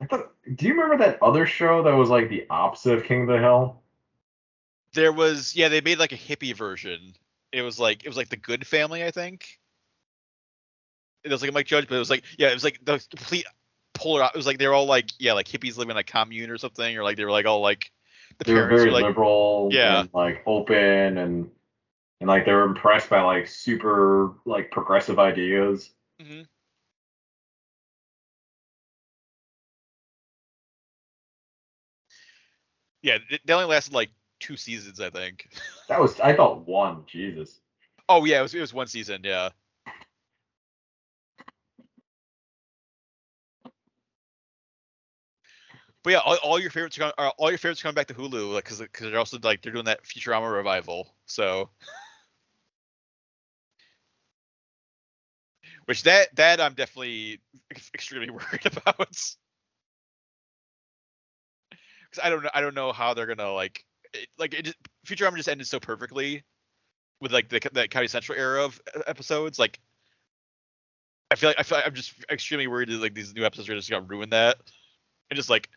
Thought, 0.05 0.31
do 0.55 0.67
you 0.67 0.73
remember 0.73 0.97
that 1.03 1.21
other 1.23 1.45
show 1.45 1.83
that 1.83 1.93
was 1.95 2.09
like 2.09 2.29
the 2.29 2.45
opposite 2.49 2.93
of 2.93 3.03
King 3.03 3.23
of 3.23 3.27
the 3.27 3.39
Hill? 3.39 3.81
There 4.93 5.11
was 5.11 5.55
yeah 5.55 5.69
they 5.69 5.81
made 5.81 5.97
like 5.97 6.11
a 6.11 6.17
hippie 6.17 6.55
version. 6.55 7.15
It 7.51 7.61
was 7.63 7.79
like 7.79 8.05
it 8.05 8.07
was 8.07 8.17
like 8.17 8.29
the 8.29 8.37
Goode 8.37 8.65
Family 8.65 9.03
I 9.03 9.11
think. 9.11 9.59
It 11.23 11.31
was 11.31 11.41
like 11.41 11.49
a 11.49 11.53
Mike 11.53 11.65
Judge, 11.65 11.87
but 11.87 11.95
it 11.95 11.99
was 11.99 12.09
like 12.09 12.23
yeah 12.37 12.49
it 12.49 12.53
was 12.53 12.63
like 12.63 12.79
the 12.85 13.03
complete 13.15 13.45
polar. 13.93 14.25
It 14.25 14.35
was 14.37 14.45
like 14.45 14.59
they 14.59 14.67
were 14.67 14.73
all 14.73 14.85
like 14.85 15.09
yeah 15.19 15.33
like 15.33 15.47
hippies 15.47 15.77
living 15.77 15.91
in 15.91 15.97
a 15.97 16.03
commune 16.03 16.49
or 16.51 16.57
something 16.57 16.95
or 16.97 17.03
like 17.03 17.17
they 17.17 17.25
were 17.25 17.31
like 17.31 17.45
all 17.45 17.61
like 17.61 17.91
the 18.37 18.45
They 18.45 18.53
were 18.53 18.61
parents 18.61 18.81
very 18.81 18.91
were 18.91 18.99
like 18.99 19.05
liberal 19.05 19.69
Yeah. 19.71 20.01
and 20.01 20.09
like 20.13 20.43
open 20.45 21.17
and 21.17 21.49
and 22.19 22.27
like 22.27 22.45
they 22.45 22.53
were 22.53 22.63
impressed 22.63 23.09
by 23.09 23.21
like 23.21 23.47
super 23.47 24.35
like 24.45 24.71
progressive 24.71 25.17
ideas. 25.19 25.89
Mhm. 26.21 26.47
Yeah 33.01 33.17
they 33.45 33.53
only 33.53 33.65
lasted 33.65 33.93
like 33.93 34.09
two 34.39 34.57
seasons 34.57 34.99
I 34.99 35.09
think. 35.09 35.49
That 35.87 36.01
was 36.01 36.19
I 36.19 36.35
thought 36.35 36.67
one, 36.67 37.03
Jesus. 37.07 37.61
Oh 38.09 38.25
yeah, 38.25 38.39
it 38.39 38.41
was 38.41 38.53
it 38.53 38.59
was 38.59 38.73
one 38.73 38.87
season, 38.87 39.21
yeah. 39.23 39.49
But 46.03 46.11
yeah, 46.11 46.19
all, 46.19 46.37
all 46.43 46.59
your 46.59 46.71
favorites 46.71 46.97
are 46.99 47.13
are 47.17 47.33
all 47.37 47.49
your 47.49 47.57
favorites 47.57 47.81
are 47.81 47.83
coming 47.83 47.95
back 47.95 48.07
to 48.07 48.13
Hulu, 48.13 48.53
like 48.53 48.63
because 48.63 48.79
because 48.79 49.09
they're 49.09 49.19
also 49.19 49.39
like 49.43 49.61
they're 49.61 49.73
doing 49.73 49.85
that 49.85 50.03
Futurama 50.03 50.53
revival, 50.53 51.13
so. 51.25 51.69
Which 55.85 56.03
that 56.03 56.35
that 56.35 56.59
I'm 56.61 56.73
definitely 56.73 57.39
extremely 57.93 58.29
worried 58.31 58.65
about. 58.65 59.17
I 62.23 62.29
don't 62.29 62.43
know 62.43 62.49
I 62.53 62.61
don't 62.61 62.75
know 62.75 62.91
how 62.91 63.13
they're 63.13 63.25
gonna 63.25 63.51
like 63.51 63.83
it, 64.13 64.27
like 64.37 64.53
it 64.53 64.75
Futurama 65.05 65.37
just 65.37 65.49
ended 65.49 65.67
so 65.67 65.79
perfectly 65.79 66.43
with 67.21 67.31
like 67.31 67.49
the 67.49 67.59
that 67.73 67.91
Comedy 67.91 68.07
Central 68.07 68.37
era 68.37 68.63
of 68.63 68.81
episodes. 69.07 69.59
Like, 69.59 69.79
I 71.31 71.35
feel 71.35 71.49
like 71.49 71.59
I 71.59 71.63
feel 71.63 71.77
like 71.77 71.87
I'm 71.87 71.93
just 71.93 72.13
extremely 72.31 72.67
worried 72.67 72.89
that 72.89 73.01
like 73.01 73.13
these 73.13 73.33
new 73.33 73.45
episodes 73.45 73.69
are 73.69 73.75
just 73.75 73.89
gonna 73.89 74.05
ruin 74.05 74.29
that. 74.31 74.57
And 75.29 75.35
just 75.35 75.49
like 75.49 75.69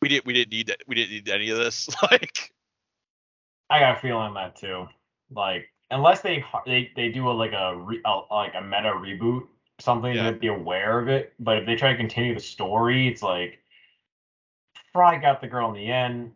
we 0.00 0.08
didn't 0.08 0.26
we 0.26 0.32
didn't 0.34 0.52
need 0.52 0.66
that 0.68 0.82
we 0.86 0.94
didn't 0.94 1.10
need 1.10 1.28
any 1.28 1.50
of 1.50 1.58
this. 1.58 1.88
Like, 2.10 2.52
I 3.70 3.80
got 3.80 3.96
a 3.96 4.00
feeling 4.00 4.34
that 4.34 4.56
too. 4.56 4.88
Like 5.30 5.68
unless 5.90 6.20
they 6.20 6.44
they 6.66 6.90
they 6.96 7.08
do 7.08 7.30
a 7.30 7.32
like 7.32 7.52
a, 7.52 7.76
re, 7.76 8.00
a 8.04 8.20
like 8.30 8.54
a 8.54 8.60
meta 8.60 8.92
reboot, 8.92 9.46
something 9.78 10.14
Yeah. 10.14 10.30
to 10.30 10.36
be 10.36 10.48
aware 10.48 10.98
of 10.98 11.08
it. 11.08 11.32
But 11.38 11.58
if 11.58 11.66
they 11.66 11.76
try 11.76 11.92
to 11.92 11.96
continue 11.96 12.34
the 12.34 12.40
story, 12.40 13.08
it's 13.08 13.22
like 13.22 13.61
Fry 14.92 15.16
got 15.18 15.40
the 15.40 15.46
girl 15.48 15.68
in 15.68 15.74
the 15.74 15.90
end. 15.90 16.32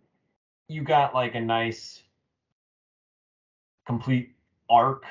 You 0.69 0.83
got 0.83 1.15
like 1.15 1.35
a 1.35 1.41
nice 1.41 2.03
complete 3.87 4.35
arc, 4.69 5.05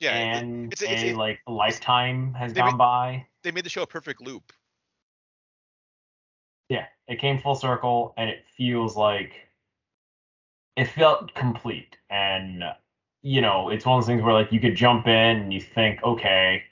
yeah, 0.00 0.12
and 0.14 0.72
it's- 0.72 0.82
it's- 0.82 1.02
a 1.02 1.08
it- 1.10 1.16
like 1.16 1.40
lifetime 1.46 2.34
has 2.34 2.52
gone 2.52 2.72
made- 2.72 2.78
by. 2.78 3.26
they 3.42 3.50
made 3.50 3.64
the 3.64 3.70
show 3.70 3.82
a 3.82 3.86
perfect 3.86 4.20
loop. 4.20 4.52
Yeah, 6.68 6.86
it 7.08 7.16
came 7.18 7.38
full 7.40 7.54
circle, 7.56 8.14
and 8.16 8.30
it 8.30 8.44
feels 8.56 8.96
like 8.96 9.48
it 10.76 10.86
felt 10.86 11.34
complete. 11.34 11.96
And 12.10 12.64
you 13.22 13.40
know, 13.40 13.70
it's 13.70 13.86
one 13.86 13.98
of 13.98 14.02
those 14.04 14.08
things 14.08 14.22
where 14.22 14.34
like 14.34 14.52
you 14.52 14.60
could 14.60 14.74
jump 14.76 15.06
in 15.06 15.12
and 15.40 15.52
you 15.52 15.60
think, 15.60 16.02
okay, 16.02 16.62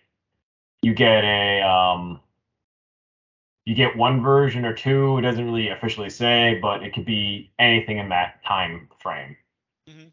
you 0.82 0.92
get 0.94 1.24
a 1.24 1.62
um, 1.62 2.20
you 3.64 3.74
get 3.74 3.96
one 3.96 4.22
version 4.22 4.64
or 4.64 4.74
two. 4.74 5.18
It 5.18 5.22
doesn't 5.22 5.44
really 5.44 5.68
officially 5.68 6.10
say, 6.10 6.58
but 6.60 6.82
it 6.82 6.92
could 6.94 7.04
be 7.04 7.52
anything 7.58 7.98
in 7.98 8.08
that 8.08 8.44
time 8.44 8.88
frame. 8.98 9.36
Mm-hmm. 9.88 10.08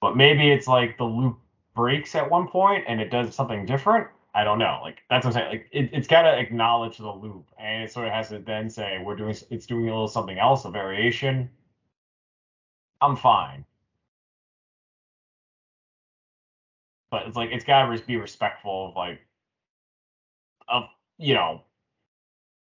But 0.00 0.16
maybe 0.16 0.50
it's 0.50 0.66
like 0.66 0.98
the 0.98 1.04
loop 1.04 1.38
breaks 1.74 2.14
at 2.14 2.28
one 2.30 2.48
point 2.48 2.84
and 2.88 3.00
it 3.00 3.10
does 3.10 3.34
something 3.34 3.66
different. 3.66 4.08
I 4.34 4.44
don't 4.44 4.58
know. 4.58 4.80
Like 4.82 4.98
that's 5.10 5.24
what 5.24 5.36
I'm 5.36 5.40
saying. 5.42 5.50
Like 5.50 5.68
it, 5.72 5.90
it's 5.92 6.08
got 6.08 6.22
to 6.22 6.38
acknowledge 6.38 6.98
the 6.98 7.10
loop, 7.10 7.46
and 7.58 7.82
it 7.82 7.92
sort 7.92 8.06
of 8.06 8.12
has 8.12 8.28
to 8.28 8.38
then 8.38 8.68
say 8.70 9.00
we're 9.02 9.16
doing 9.16 9.34
it's 9.50 9.66
doing 9.66 9.88
a 9.88 9.92
little 9.92 10.08
something 10.08 10.38
else, 10.38 10.64
a 10.64 10.70
variation. 10.70 11.50
I'm 13.00 13.16
fine, 13.16 13.64
but 17.10 17.26
it's 17.26 17.36
like 17.36 17.50
it's 17.52 17.64
got 17.64 17.86
to 17.86 18.02
be 18.06 18.16
respectful 18.16 18.90
of 18.90 18.96
like 18.96 19.20
of 20.68 20.84
you 21.18 21.34
know 21.34 21.62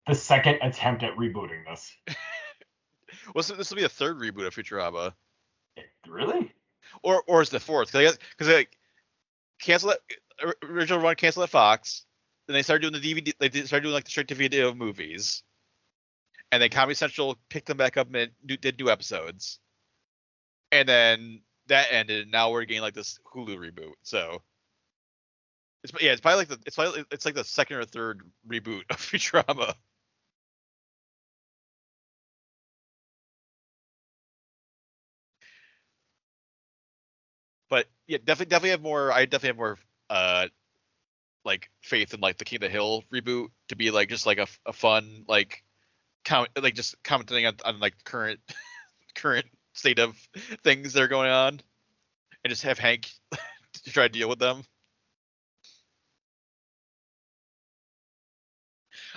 the 0.06 0.14
second 0.14 0.58
attempt 0.62 1.02
at 1.02 1.16
rebooting 1.16 1.64
this. 1.66 1.92
Well, 3.34 3.42
so 3.44 3.54
this 3.54 3.70
will 3.70 3.76
be 3.76 3.82
the 3.82 3.88
third 3.88 4.18
reboot 4.18 4.46
of 4.46 4.54
Futurama, 4.54 5.12
Really? 6.08 6.52
or 7.04 7.22
or 7.28 7.40
is 7.40 7.50
the 7.50 7.60
fourth? 7.60 7.92
Because 7.92 8.18
like 8.48 8.76
cancel 9.60 9.90
that 9.90 9.98
or- 10.42 10.56
original 10.68 10.98
run, 11.00 11.14
cancel 11.14 11.42
at 11.44 11.50
Fox. 11.50 12.04
Then 12.46 12.54
they 12.54 12.62
started 12.62 12.82
doing 12.90 13.00
the 13.00 13.22
DVD. 13.22 13.32
They 13.38 13.62
started 13.64 13.82
doing 13.84 13.94
like 13.94 14.04
the 14.04 14.10
straight 14.10 14.28
to 14.28 14.34
video 14.34 14.74
movies, 14.74 15.44
and 16.50 16.60
then 16.60 16.70
Comedy 16.70 16.94
Central 16.96 17.38
picked 17.48 17.66
them 17.68 17.76
back 17.76 17.96
up 17.96 18.12
and 18.12 18.32
did 18.44 18.78
new 18.80 18.90
episodes. 18.90 19.60
And 20.72 20.88
then 20.88 21.42
that 21.68 21.88
ended. 21.92 22.22
And 22.22 22.32
now 22.32 22.50
we're 22.50 22.64
getting 22.64 22.82
like 22.82 22.94
this 22.94 23.20
Hulu 23.32 23.56
reboot. 23.56 23.92
So 24.02 24.42
It's 25.84 25.92
yeah, 26.02 26.10
it's 26.12 26.20
probably 26.20 26.38
like 26.38 26.48
the 26.48 26.58
it's 26.66 26.76
probably 26.76 27.04
it's 27.12 27.24
like 27.24 27.34
the 27.36 27.44
second 27.44 27.76
or 27.76 27.84
third 27.84 28.22
reboot 28.48 28.82
of 28.90 28.96
Futurama. 28.98 29.74
But 37.72 37.86
yeah, 38.06 38.18
definitely 38.18 38.50
definitely 38.50 38.70
have 38.72 38.82
more. 38.82 39.10
I 39.10 39.24
definitely 39.24 39.48
have 39.48 39.56
more 39.56 39.78
uh 40.10 40.48
like 41.42 41.70
faith 41.80 42.12
in 42.12 42.20
like 42.20 42.36
the 42.36 42.44
King 42.44 42.58
of 42.58 42.60
the 42.60 42.68
Hill 42.68 43.02
reboot 43.10 43.46
to 43.68 43.76
be 43.76 43.90
like 43.90 44.10
just 44.10 44.26
like 44.26 44.36
a, 44.36 44.46
a 44.66 44.74
fun 44.74 45.24
like 45.26 45.64
count 46.22 46.50
like 46.60 46.74
just 46.74 47.02
commenting 47.02 47.46
on, 47.46 47.54
on 47.64 47.80
like 47.80 47.94
current 48.04 48.40
current 49.14 49.46
state 49.72 49.98
of 49.98 50.14
things 50.62 50.92
that 50.92 51.02
are 51.02 51.08
going 51.08 51.30
on 51.30 51.62
and 52.44 52.50
just 52.50 52.64
have 52.64 52.78
Hank 52.78 53.08
to 53.84 53.90
try 53.90 54.02
to 54.02 54.12
deal 54.12 54.28
with 54.28 54.38
them. 54.38 54.64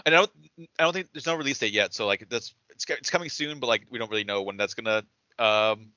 I 0.05 0.11
don't, 0.11 0.31
I 0.79 0.83
don't 0.83 0.93
think 0.93 1.09
there's 1.11 1.25
no 1.25 1.35
release 1.35 1.59
date 1.59 1.73
yet, 1.73 1.93
so 1.93 2.07
like 2.07 2.29
that's 2.29 2.55
it's 2.69 2.85
it's 2.87 3.09
coming 3.09 3.29
soon, 3.29 3.59
but 3.59 3.67
like 3.67 3.83
we 3.91 3.99
don't 3.99 4.09
really 4.09 4.23
know 4.23 4.43
when 4.43 4.55
that's 4.55 4.75
gonna 4.75 5.03
um 5.39 5.89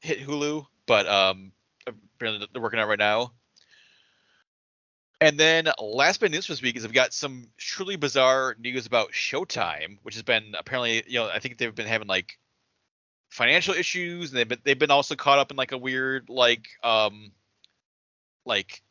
hit 0.00 0.20
Hulu, 0.20 0.66
but 0.86 1.08
um 1.08 1.52
apparently 1.86 2.46
they're 2.52 2.62
working 2.62 2.78
on 2.78 2.86
it 2.86 2.88
right 2.88 2.98
now. 2.98 3.32
And 5.20 5.38
then 5.38 5.68
last 5.80 6.20
bit 6.20 6.26
of 6.26 6.32
news 6.32 6.46
for 6.46 6.52
this 6.52 6.62
week 6.62 6.76
is 6.76 6.82
we've 6.82 6.92
got 6.92 7.12
some 7.12 7.46
truly 7.56 7.96
bizarre 7.96 8.56
news 8.58 8.86
about 8.86 9.12
Showtime, 9.12 9.98
which 10.02 10.14
has 10.14 10.22
been 10.22 10.54
apparently, 10.58 11.02
you 11.06 11.18
know, 11.18 11.28
I 11.28 11.38
think 11.38 11.56
they've 11.56 11.74
been 11.74 11.86
having 11.86 12.08
like 12.08 12.38
financial 13.30 13.74
issues, 13.74 14.30
and 14.30 14.38
they've 14.38 14.48
been 14.48 14.60
they've 14.64 14.78
been 14.78 14.90
also 14.90 15.14
caught 15.14 15.38
up 15.38 15.50
in 15.50 15.56
like 15.56 15.72
a 15.72 15.78
weird 15.78 16.28
like 16.28 16.66
um 16.82 17.32
like 18.44 18.82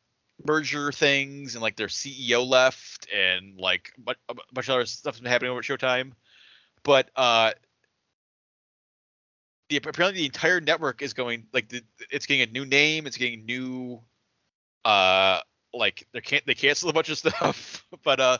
merger 0.45 0.91
things, 0.91 1.55
and 1.55 1.61
like 1.61 1.75
their 1.75 1.87
CEO 1.87 2.47
left, 2.47 3.07
and 3.13 3.57
like 3.59 3.91
a 4.27 4.33
bunch 4.53 4.69
of 4.69 4.75
other 4.75 4.85
stuff's 4.85 5.19
been 5.19 5.29
happening 5.29 5.51
over 5.51 5.59
at 5.59 5.65
Showtime. 5.65 6.13
But 6.83 7.09
uh, 7.15 7.51
the 9.69 9.77
apparently 9.77 10.21
the 10.21 10.25
entire 10.25 10.61
network 10.61 11.01
is 11.01 11.13
going 11.13 11.47
like 11.53 11.69
the, 11.69 11.81
it's 12.11 12.25
getting 12.25 12.47
a 12.47 12.51
new 12.51 12.65
name, 12.65 13.07
it's 13.07 13.17
getting 13.17 13.45
new 13.45 14.01
uh 14.85 15.39
like 15.73 16.05
they 16.13 16.21
can't 16.21 16.45
they 16.45 16.53
cancel 16.53 16.89
a 16.89 16.93
bunch 16.93 17.09
of 17.09 17.17
stuff, 17.19 17.85
but 18.03 18.19
uh 18.19 18.37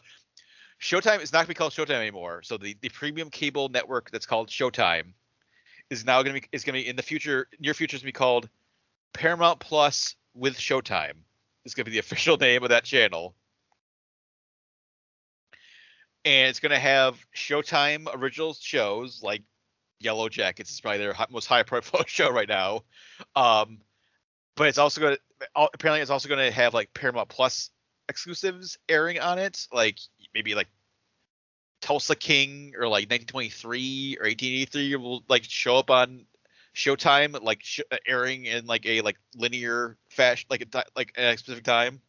Showtime 0.84 1.21
is 1.21 1.32
not 1.32 1.39
gonna 1.39 1.47
be 1.47 1.53
called 1.53 1.71
Showtime 1.71 2.01
anymore. 2.01 2.41
So 2.43 2.57
the, 2.57 2.76
the 2.82 2.89
premium 2.89 3.30
cable 3.30 3.69
network 3.69 4.11
that's 4.11 4.26
called 4.26 4.49
Showtime 4.49 5.13
is 5.89 6.05
now 6.05 6.21
gonna 6.24 6.41
be 6.41 6.45
is 6.51 6.63
gonna 6.65 6.80
be 6.80 6.88
in 6.88 6.97
the 6.97 7.01
future 7.01 7.47
near 7.59 7.74
future 7.74 7.95
is 7.95 8.01
gonna 8.01 8.09
be 8.09 8.11
called 8.11 8.49
Paramount 9.13 9.59
Plus 9.59 10.15
with 10.34 10.57
Showtime. 10.57 11.13
Is 11.63 11.74
gonna 11.74 11.86
be 11.86 11.91
the 11.91 11.99
official 11.99 12.36
name 12.38 12.63
of 12.63 12.69
that 12.69 12.84
channel. 12.84 13.34
And 16.26 16.49
it's 16.49 16.59
gonna 16.59 16.80
have 16.80 17.17
Showtime 17.34 18.07
original 18.13 18.53
shows 18.53 19.21
like 19.24 19.43
Yellowjackets 20.04 20.70
is 20.70 20.82
probably 20.82 20.99
their 20.99 21.16
most 21.32 21.47
high 21.47 21.64
profile 21.64 22.04
show 22.08 22.32
right 22.32 22.47
now. 22.47 22.84
Um, 23.36 23.80
but 24.56 24.68
it's 24.68 24.78
also 24.78 25.01
going 25.01 25.16
to 25.16 25.22
apparently 25.56 26.01
it's 26.01 26.12
also 26.12 26.30
going 26.30 26.45
to 26.45 26.51
have 26.51 26.74
like 26.74 26.93
Paramount 26.93 27.30
Plus 27.30 27.72
exclusives 28.10 28.78
airing 28.88 29.20
on 29.20 29.39
it, 29.39 29.68
like 29.72 29.97
maybe 30.34 30.56
like 30.56 30.68
Tulsa 31.82 32.16
King 32.16 32.74
or 32.78 32.88
like 32.88 33.10
1923 33.10 34.18
or 34.20 34.26
1883 34.26 34.95
will 34.95 35.24
like 35.28 35.43
show 35.43 35.78
up 35.78 35.89
on 35.89 36.26
Showtime, 36.76 37.41
like 37.43 37.62
sh- 37.62 37.82
airing 38.08 38.45
in 38.45 38.66
like 38.66 38.86
a 38.86 39.01
like 39.01 39.18
linear 39.36 39.97
fashion, 40.10 40.47
like 40.49 40.62
a 40.74 40.84
like 40.95 41.14
at 41.18 41.36
a 41.36 41.38
specific 41.38 41.64
time. 41.64 42.01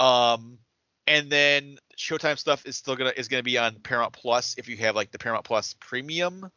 Um, 0.00 0.58
and 1.06 1.30
then 1.30 1.78
Showtime 1.96 2.38
stuff 2.38 2.66
is 2.66 2.76
still 2.76 2.96
gonna 2.96 3.12
is 3.16 3.28
gonna 3.28 3.42
be 3.42 3.58
on 3.58 3.76
Paramount 3.76 4.12
Plus 4.12 4.56
if 4.58 4.68
you 4.68 4.76
have 4.78 4.94
like 4.96 5.10
the 5.10 5.18
Paramount 5.18 5.44
Plus 5.44 5.74
Premium. 5.80 6.50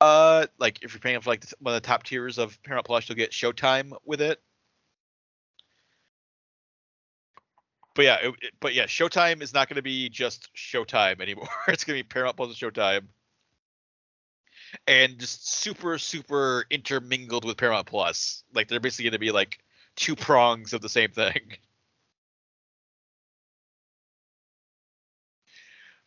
Uh, 0.00 0.46
like 0.58 0.82
if 0.82 0.92
you're 0.92 1.00
paying 1.00 1.20
for 1.20 1.30
like 1.30 1.44
one 1.58 1.74
of 1.74 1.82
the 1.82 1.86
top 1.86 2.04
tiers 2.04 2.38
of 2.38 2.60
Paramount 2.62 2.86
Plus, 2.86 3.08
you'll 3.08 3.16
get 3.16 3.32
Showtime 3.32 3.92
with 4.04 4.20
it. 4.20 4.40
But 7.94 8.04
yeah, 8.04 8.16
it, 8.22 8.34
it, 8.40 8.52
but 8.60 8.74
yeah, 8.74 8.84
Showtime 8.84 9.42
is 9.42 9.52
not 9.52 9.68
to 9.76 9.82
be 9.82 10.08
just 10.08 10.54
Showtime 10.54 11.20
anymore. 11.20 11.48
it's 11.68 11.84
to 11.84 11.92
be 11.92 12.04
Paramount 12.04 12.38
and 12.38 12.54
Showtime, 12.54 13.06
and 14.86 15.18
just 15.18 15.52
super 15.52 15.98
super 15.98 16.64
intermingled 16.70 17.44
with 17.44 17.56
Paramount 17.56 17.86
Plus. 17.86 18.44
Like 18.54 18.68
they're 18.68 18.78
basically 18.78 19.10
to 19.10 19.18
be 19.18 19.32
like 19.32 19.58
two 19.96 20.14
prongs 20.14 20.72
of 20.72 20.80
the 20.80 20.88
same 20.88 21.10
thing. 21.10 21.56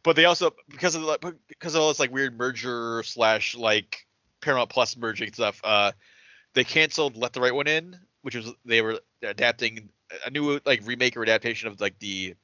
but 0.03 0.15
they 0.15 0.25
also 0.25 0.51
because 0.69 0.95
of 0.95 1.03
the, 1.03 1.35
because 1.47 1.75
of 1.75 1.81
all 1.81 1.89
this 1.89 1.99
like 1.99 2.11
weird 2.11 2.37
merger 2.37 3.03
slash 3.03 3.55
like 3.55 4.05
Paramount 4.41 4.69
Plus 4.69 4.97
merging 4.97 5.33
stuff, 5.33 5.61
uh, 5.63 5.91
they 6.53 6.63
canceled 6.63 7.15
Let 7.17 7.33
the 7.33 7.41
Right 7.41 7.53
One 7.53 7.67
In, 7.67 7.97
which 8.21 8.35
was 8.35 8.51
they 8.65 8.81
were 8.81 8.99
adapting 9.21 9.89
a 10.25 10.29
new 10.29 10.59
like 10.65 10.81
remake 10.85 11.15
or 11.15 11.21
adaptation 11.21 11.67
of 11.67 11.79
like 11.79 11.97
the 11.99 12.35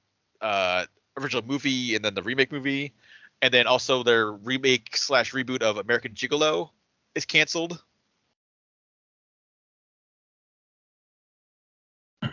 uh 0.42 0.86
original 1.18 1.44
movie 1.44 1.96
and 1.96 2.06
then 2.06 2.14
the 2.14 2.24
remake 2.24 2.52
movie, 2.52 2.94
and 3.42 3.54
then 3.54 3.66
also 3.68 4.04
their 4.04 4.32
remake 4.32 4.96
slash 4.96 5.34
reboot 5.34 5.62
of 5.62 5.78
American 5.78 6.14
Gigolo 6.14 6.70
is 7.16 7.26
canceled. 7.26 7.82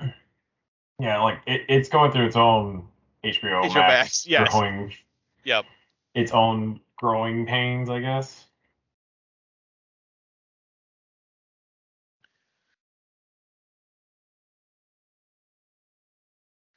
Yeah, 1.01 1.20
like 1.22 1.41
it, 1.47 1.62
it's 1.68 1.89
going 1.89 2.12
through 2.12 2.27
its 2.27 2.37
own 2.37 2.87
HBO, 3.25 3.64
HBO 3.64 3.75
Max, 3.75 3.75
Max, 3.75 4.27
yes. 4.27 4.49
growing 4.53 4.93
Yep. 5.45 5.66
its 6.14 6.32
own 6.32 6.80
growing 6.97 7.47
pains, 7.47 7.90
I 7.90 8.01
guess. 8.01 8.47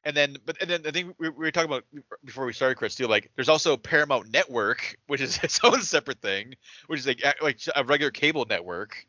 And 0.03 0.15
then, 0.15 0.37
but 0.45 0.61
and 0.61 0.69
then 0.69 0.81
I 0.87 0.91
think 0.91 1.15
we, 1.19 1.29
we 1.29 1.35
were 1.37 1.51
talking 1.51 1.69
about 1.69 1.83
before 2.23 2.45
we 2.45 2.53
started, 2.53 2.75
Chris, 2.75 2.95
too. 2.95 3.07
Like, 3.07 3.29
there's 3.35 3.49
also 3.49 3.75
Paramount 3.75 4.31
Network, 4.31 4.97
which 5.07 5.21
is 5.21 5.37
its 5.43 5.59
own 5.63 5.81
separate 5.81 6.21
thing, 6.21 6.55
which 6.87 7.01
is 7.01 7.07
like 7.07 7.21
a- 7.23 7.43
like 7.43 7.59
a 7.75 7.83
regular 7.83 8.11
cable 8.11 8.45
network 8.49 9.05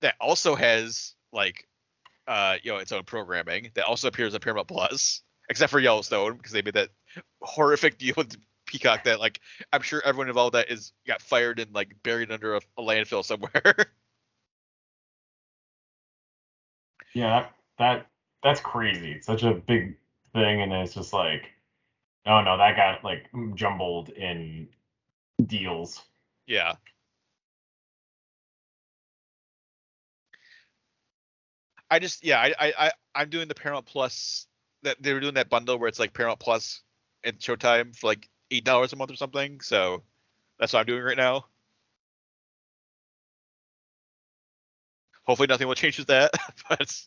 that 0.00 0.14
also 0.20 0.54
has 0.54 1.14
like, 1.32 1.68
uh, 2.26 2.56
you 2.62 2.72
know, 2.72 2.78
its 2.78 2.92
own 2.92 3.04
programming 3.04 3.70
that 3.74 3.84
also 3.84 4.08
appears 4.08 4.34
on 4.34 4.40
Paramount 4.40 4.68
Plus, 4.68 5.22
except 5.50 5.70
for 5.70 5.80
Yellowstone 5.80 6.36
because 6.36 6.52
they 6.52 6.62
made 6.62 6.74
that 6.74 6.90
horrific 7.42 7.98
deal 7.98 8.14
with 8.16 8.36
Peacock 8.68 9.04
that 9.04 9.18
like 9.20 9.40
I'm 9.72 9.82
sure 9.82 10.02
everyone 10.04 10.28
involved 10.28 10.54
that 10.54 10.70
is 10.70 10.92
got 11.06 11.22
fired 11.22 11.58
and 11.58 11.74
like 11.74 11.96
buried 12.04 12.30
under 12.30 12.54
a, 12.56 12.60
a 12.78 12.82
landfill 12.82 13.24
somewhere. 13.24 13.74
Yeah, 17.14 17.40
that, 17.40 17.52
that 17.78 18.06
that's 18.42 18.60
crazy. 18.60 19.12
It's 19.12 19.26
such 19.26 19.42
a 19.42 19.54
big 19.54 19.96
thing, 20.34 20.62
and 20.62 20.72
it's 20.72 20.94
just 20.94 21.12
like, 21.12 21.50
oh 22.26 22.40
no, 22.42 22.56
that 22.58 22.76
got 22.76 23.04
like 23.04 23.26
jumbled 23.54 24.10
in 24.10 24.68
deals. 25.46 26.02
yeah. 26.46 26.76
I 31.90 31.98
just 31.98 32.24
yeah 32.24 32.40
I 32.40 32.54
I 32.60 32.72
I 32.78 32.92
I'm 33.14 33.30
doing 33.30 33.48
the 33.48 33.54
Paramount 33.54 33.86
Plus 33.86 34.46
that 34.82 35.02
they 35.02 35.12
were 35.14 35.20
doing 35.20 35.34
that 35.34 35.48
bundle 35.50 35.78
where 35.78 35.88
it's 35.88 35.98
like 35.98 36.12
Paramount 36.12 36.40
Plus 36.40 36.82
and 37.24 37.38
Showtime 37.38 37.96
for 37.96 38.08
like 38.08 38.28
eight 38.50 38.64
dollars 38.64 38.92
a 38.92 38.96
month 38.96 39.10
or 39.10 39.16
something. 39.16 39.60
So 39.60 40.02
that's 40.58 40.72
what 40.72 40.80
I'm 40.80 40.86
doing 40.86 41.02
right 41.02 41.16
now. 41.16 41.46
Hopefully 45.24 45.46
nothing 45.46 45.68
will 45.68 45.74
change 45.74 45.98
with 45.98 46.08
that, 46.08 46.32
but 46.68 47.06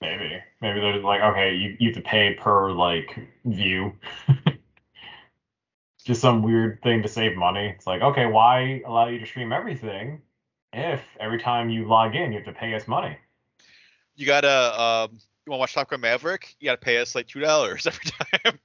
Maybe, 0.00 0.42
maybe 0.62 0.80
they're 0.80 0.96
like, 1.02 1.20
okay, 1.20 1.54
you, 1.54 1.76
you 1.78 1.88
have 1.88 1.96
to 1.96 2.00
pay 2.00 2.32
per 2.32 2.72
like 2.72 3.18
view. 3.44 3.92
just 6.06 6.22
some 6.22 6.42
weird 6.42 6.82
thing 6.82 7.02
to 7.02 7.08
save 7.08 7.36
money. 7.36 7.68
It's 7.76 7.86
like, 7.86 8.00
okay, 8.00 8.24
why 8.24 8.82
allow 8.86 9.08
you 9.08 9.18
to 9.18 9.26
stream 9.26 9.52
everything 9.52 10.22
if 10.72 11.02
every 11.20 11.38
time 11.38 11.68
you 11.68 11.86
log 11.86 12.16
in 12.16 12.32
you 12.32 12.38
have 12.38 12.46
to 12.46 12.58
pay 12.58 12.74
us 12.74 12.88
money? 12.88 13.18
you 14.20 14.26
gotta 14.26 14.80
um 14.80 15.18
you 15.46 15.50
want 15.50 15.58
to 15.58 15.60
watch 15.60 15.74
Top 15.74 15.88
Gun 15.88 16.00
Maverick? 16.00 16.54
You 16.60 16.66
gotta 16.66 16.80
pay 16.80 16.98
us 16.98 17.14
like 17.14 17.26
two 17.26 17.40
dollars 17.40 17.86
every 17.86 18.04
time. 18.04 18.58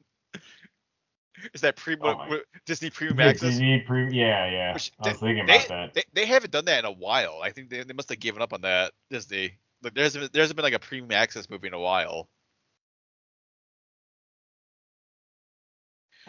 Is 1.53 1.61
that 1.61 1.75
pre 1.75 1.97
Oh 2.01 2.39
Disney 2.65 2.89
Premium 2.89 3.19
Access? 3.19 3.59
you 3.59 3.65
need 3.65 3.85
pre- 3.85 4.11
yeah, 4.11 4.49
yeah. 4.49 4.73
Which 4.73 4.91
I 4.99 5.09
was 5.09 5.19
thinking 5.19 5.45
they, 5.45 5.55
about 5.55 5.67
that. 5.67 5.93
They, 5.93 6.03
they 6.13 6.25
haven't 6.25 6.51
done 6.51 6.65
that 6.65 6.79
in 6.79 6.85
a 6.85 6.91
while. 6.91 7.39
I 7.43 7.51
think 7.51 7.69
they, 7.69 7.83
they 7.83 7.93
must 7.93 8.09
have 8.09 8.19
given 8.19 8.41
up 8.41 8.53
on 8.53 8.61
that. 8.61 8.93
Disney. 9.09 9.53
Like 9.81 9.93
there 9.93 10.03
hasn't 10.03 10.33
there 10.33 10.41
hasn't 10.41 10.55
been 10.55 10.63
like 10.63 10.73
a 10.73 10.79
premium 10.79 11.11
access 11.11 11.49
movie 11.49 11.67
in 11.67 11.73
a 11.73 11.79
while. 11.79 12.29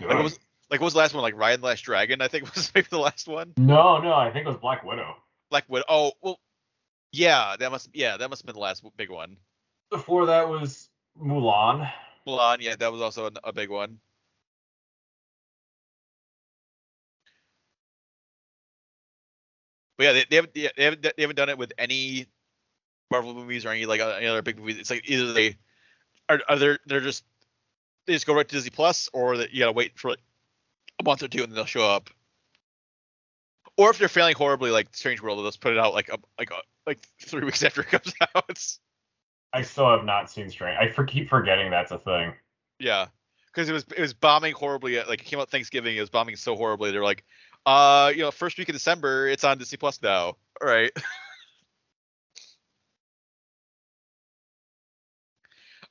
Like 0.01 0.09
what 0.09 0.23
was 0.25 0.39
like 0.71 0.81
what 0.81 0.87
was 0.87 0.93
the 0.95 0.99
last 0.99 1.15
one? 1.15 1.23
Like 1.23 1.35
Raya 1.35 1.55
and 1.55 1.63
the 1.63 1.67
Last 1.67 1.83
Dragon, 1.83 2.21
I 2.21 2.29
think 2.29 2.45
was 2.55 2.71
maybe 2.75 2.89
the 2.91 2.99
last 2.99 3.29
one. 3.29 3.55
No, 3.57 3.99
no, 3.99 4.13
I 4.13 4.31
think 4.31 4.47
it 4.47 4.49
was 4.49 4.59
Black 4.59 4.85
Widow. 4.85 5.17
Black 5.51 5.65
Widow. 5.69 5.85
Oh 5.89 6.13
well, 6.21 6.39
yeah, 7.13 7.57
that 7.59 7.71
must 7.71 7.89
yeah 7.95 8.17
that 8.17 8.29
must 8.29 8.43
have 8.43 8.47
been 8.47 8.55
the 8.55 8.61
last 8.61 8.85
big 8.97 9.11
one. 9.11 9.37
Before 9.91 10.27
that 10.27 10.49
was 10.49 10.89
Mulan. 11.21 11.91
Mulan, 12.27 12.59
yeah, 12.61 12.77
that 12.77 12.93
was 12.93 13.01
also 13.01 13.31
a 13.45 13.53
big 13.53 13.71
one. 13.71 14.01
But 19.97 20.05
yeah, 20.05 20.13
they, 20.13 20.25
they 20.29 20.37
haven't 20.37 20.55
they 20.55 20.85
haven't 20.85 21.03
they 21.03 21.23
haven't 21.23 21.37
done 21.37 21.49
it 21.49 21.59
with 21.59 21.73
any 21.79 22.27
Marvel 23.11 23.35
movies 23.35 23.65
or 23.65 23.71
any 23.71 23.87
like 23.87 24.01
uh, 24.01 24.17
any 24.19 24.27
other 24.27 24.43
big 24.43 24.59
movies. 24.59 24.79
It's 24.79 24.91
like 24.91 25.09
either 25.09 25.33
they 25.33 25.57
are, 26.29 26.41
are 26.49 26.57
they 26.57 26.77
they're 26.87 27.01
just 27.01 27.25
they 28.07 28.13
just 28.13 28.27
go 28.27 28.35
right 28.35 28.47
to 28.47 28.55
Disney 28.55 28.71
Plus, 28.71 29.09
or 29.13 29.39
that 29.39 29.53
you 29.53 29.61
gotta 29.61 29.73
wait 29.73 29.99
for 29.99 30.11
like 30.11 30.21
a 31.01 31.05
month 31.05 31.23
or 31.23 31.29
two 31.29 31.43
and 31.43 31.51
then 31.51 31.57
they'll 31.57 31.65
show 31.65 31.89
up. 31.89 32.11
Or 33.77 33.91
if 33.91 33.99
they're 33.99 34.09
failing 34.09 34.35
horribly, 34.35 34.71
like 34.71 34.89
Strange 34.93 35.21
World, 35.21 35.39
they'll 35.39 35.47
just 35.47 35.61
put 35.61 35.73
it 35.73 35.79
out 35.79 35.93
like 35.93 36.09
a, 36.09 36.19
like 36.39 36.51
a, 36.51 36.57
like 36.87 36.99
three 37.21 37.45
weeks 37.45 37.63
after 37.63 37.83
it 37.83 37.89
comes 37.89 38.15
out. 38.35 38.79
I 39.53 39.63
still 39.63 39.91
have 39.91 40.05
not 40.05 40.31
seen 40.31 40.51
Strange. 40.51 40.79
I 40.79 40.91
for, 40.91 41.05
keep 41.05 41.29
forgetting 41.29 41.71
that's 41.71 41.93
a 41.93 41.99
thing. 41.99 42.35
Yeah, 42.79 43.07
because 43.47 43.69
it 43.69 43.73
was 43.73 43.85
it 43.97 44.01
was 44.01 44.13
bombing 44.13 44.53
horribly. 44.53 44.99
At, 44.99 45.09
like 45.09 45.21
it 45.23 45.25
came 45.25 45.39
out 45.39 45.51
Thanksgiving, 45.51 45.97
it 45.97 46.01
was 46.01 46.11
bombing 46.11 46.37
so 46.37 46.57
horribly. 46.57 46.91
They're 46.91 47.05
like, 47.05 47.25
uh, 47.67 48.13
you 48.15 48.23
know, 48.23 48.31
first 48.31 48.57
week 48.59 48.69
of 48.69 48.75
December, 48.75 49.29
it's 49.29 49.45
on 49.45 49.59
Disney 49.59 49.77
Plus 49.79 50.01
now. 50.03 50.37
All 50.63 50.69
right. 50.69 50.93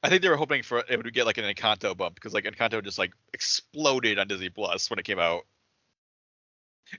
I 0.04 0.10
think 0.10 0.22
they 0.22 0.30
were 0.30 0.38
hoping 0.38 0.64
for 0.64 0.84
it 0.88 0.98
would 0.98 1.14
get 1.14 1.26
like 1.26 1.38
an 1.38 1.46
Encanto 1.46 1.98
bump 1.98 2.16
because 2.16 2.34
like 2.34 2.46
Encanto 2.46 2.84
just 2.84 3.00
like 3.00 3.12
exploded 3.34 4.20
on 4.20 4.28
Disney 4.28 4.50
Plus 4.50 4.90
when 4.90 5.00
it 5.00 5.06
came 5.06 5.20
out. 5.20 5.46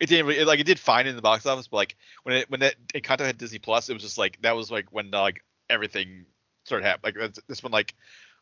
It 0.00 0.08
didn't 0.08 0.26
really, 0.26 0.44
like 0.44 0.58
it 0.60 0.66
did 0.66 0.80
fine 0.80 1.06
in 1.06 1.14
the 1.14 1.22
box 1.22 1.46
office, 1.46 1.68
but 1.68 1.76
like 1.76 1.96
when 2.24 2.36
it 2.36 2.50
when 2.50 2.60
that 2.60 2.74
Encanto 2.94 3.24
had 3.24 3.38
Disney 3.38 3.58
Plus, 3.60 3.88
it 3.88 3.94
was 3.94 4.02
just 4.02 4.18
like 4.18 4.40
that 4.42 4.56
was 4.56 4.70
like 4.70 4.92
when 4.92 5.10
like 5.10 5.44
everything 5.70 6.26
started 6.64 6.84
happening. 6.84 7.14
Like 7.20 7.34
this 7.46 7.62
one, 7.62 7.72
like 7.72 7.94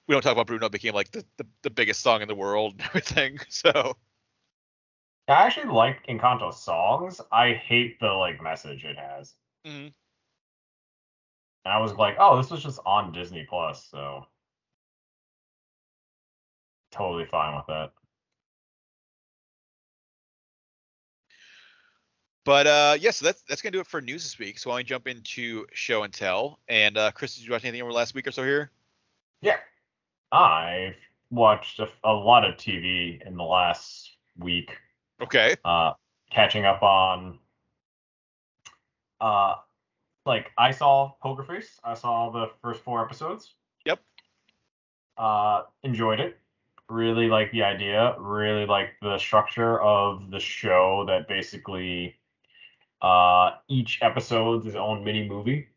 we 0.08 0.14
don't 0.14 0.22
talk 0.22 0.32
about 0.32 0.46
Bruno 0.46 0.68
became 0.68 0.94
like 0.94 1.10
the, 1.12 1.24
the, 1.36 1.46
the 1.62 1.70
biggest 1.70 2.00
song 2.00 2.22
in 2.22 2.28
the 2.28 2.34
world 2.34 2.72
and 2.72 2.82
everything. 2.88 3.38
So 3.50 3.96
I 5.28 5.32
actually 5.46 5.72
like 5.72 6.06
Encanto 6.06 6.52
songs. 6.52 7.20
I 7.32 7.52
hate 7.54 7.98
the 8.00 8.08
like 8.08 8.42
message 8.42 8.84
it 8.84 8.96
has. 8.98 9.34
mhm. 9.66 9.92
And 11.64 11.72
I 11.72 11.78
was 11.78 11.94
like, 11.94 12.16
oh, 12.18 12.36
this 12.36 12.50
was 12.50 12.62
just 12.62 12.78
on 12.84 13.12
Disney 13.12 13.46
Plus, 13.48 13.86
so 13.90 14.26
totally 16.90 17.24
fine 17.24 17.56
with 17.56 17.66
that. 17.68 17.92
But 22.44 22.66
uh, 22.66 22.96
yeah, 23.00 23.10
so 23.10 23.24
that's 23.24 23.42
that's 23.48 23.62
gonna 23.62 23.72
do 23.72 23.80
it 23.80 23.86
for 23.86 24.02
news 24.02 24.22
this 24.22 24.38
week. 24.38 24.58
So 24.58 24.68
why 24.68 24.74
don't 24.74 24.80
we 24.80 24.84
jump 24.84 25.06
into 25.08 25.66
show 25.72 26.02
and 26.02 26.12
tell? 26.12 26.58
And 26.68 26.98
uh, 26.98 27.10
Chris, 27.12 27.36
did 27.36 27.46
you 27.46 27.52
watch 27.52 27.64
anything 27.64 27.80
over 27.80 27.90
the 27.90 27.96
last 27.96 28.14
week 28.14 28.26
or 28.26 28.32
so 28.32 28.42
here? 28.44 28.70
Yeah. 29.40 29.56
I've 30.30 30.96
watched 31.30 31.78
a, 31.80 31.88
a 32.02 32.12
lot 32.12 32.44
of 32.44 32.56
TV 32.56 33.26
in 33.26 33.36
the 33.36 33.42
last 33.42 34.16
week. 34.38 34.76
Okay. 35.22 35.56
Uh, 35.64 35.92
catching 36.30 36.64
up 36.64 36.82
on 36.82 37.38
uh 39.20 39.54
like 40.26 40.50
I 40.58 40.70
saw 40.72 41.12
Poker 41.22 41.42
Face. 41.44 41.78
I 41.84 41.94
saw 41.94 42.30
the 42.30 42.50
first 42.62 42.82
four 42.82 43.04
episodes. 43.04 43.54
Yep. 43.86 44.00
Uh 45.16 45.62
enjoyed 45.82 46.20
it. 46.20 46.38
Really 46.88 47.28
like 47.28 47.50
the 47.52 47.62
idea, 47.62 48.16
really 48.18 48.66
like 48.66 48.90
the 49.00 49.16
structure 49.18 49.80
of 49.80 50.30
the 50.30 50.40
show 50.40 51.04
that 51.06 51.28
basically 51.28 52.16
uh 53.00 53.52
each 53.68 54.00
episode's 54.02 54.66
its 54.66 54.76
own 54.76 55.04
mini 55.04 55.28
movie 55.28 55.68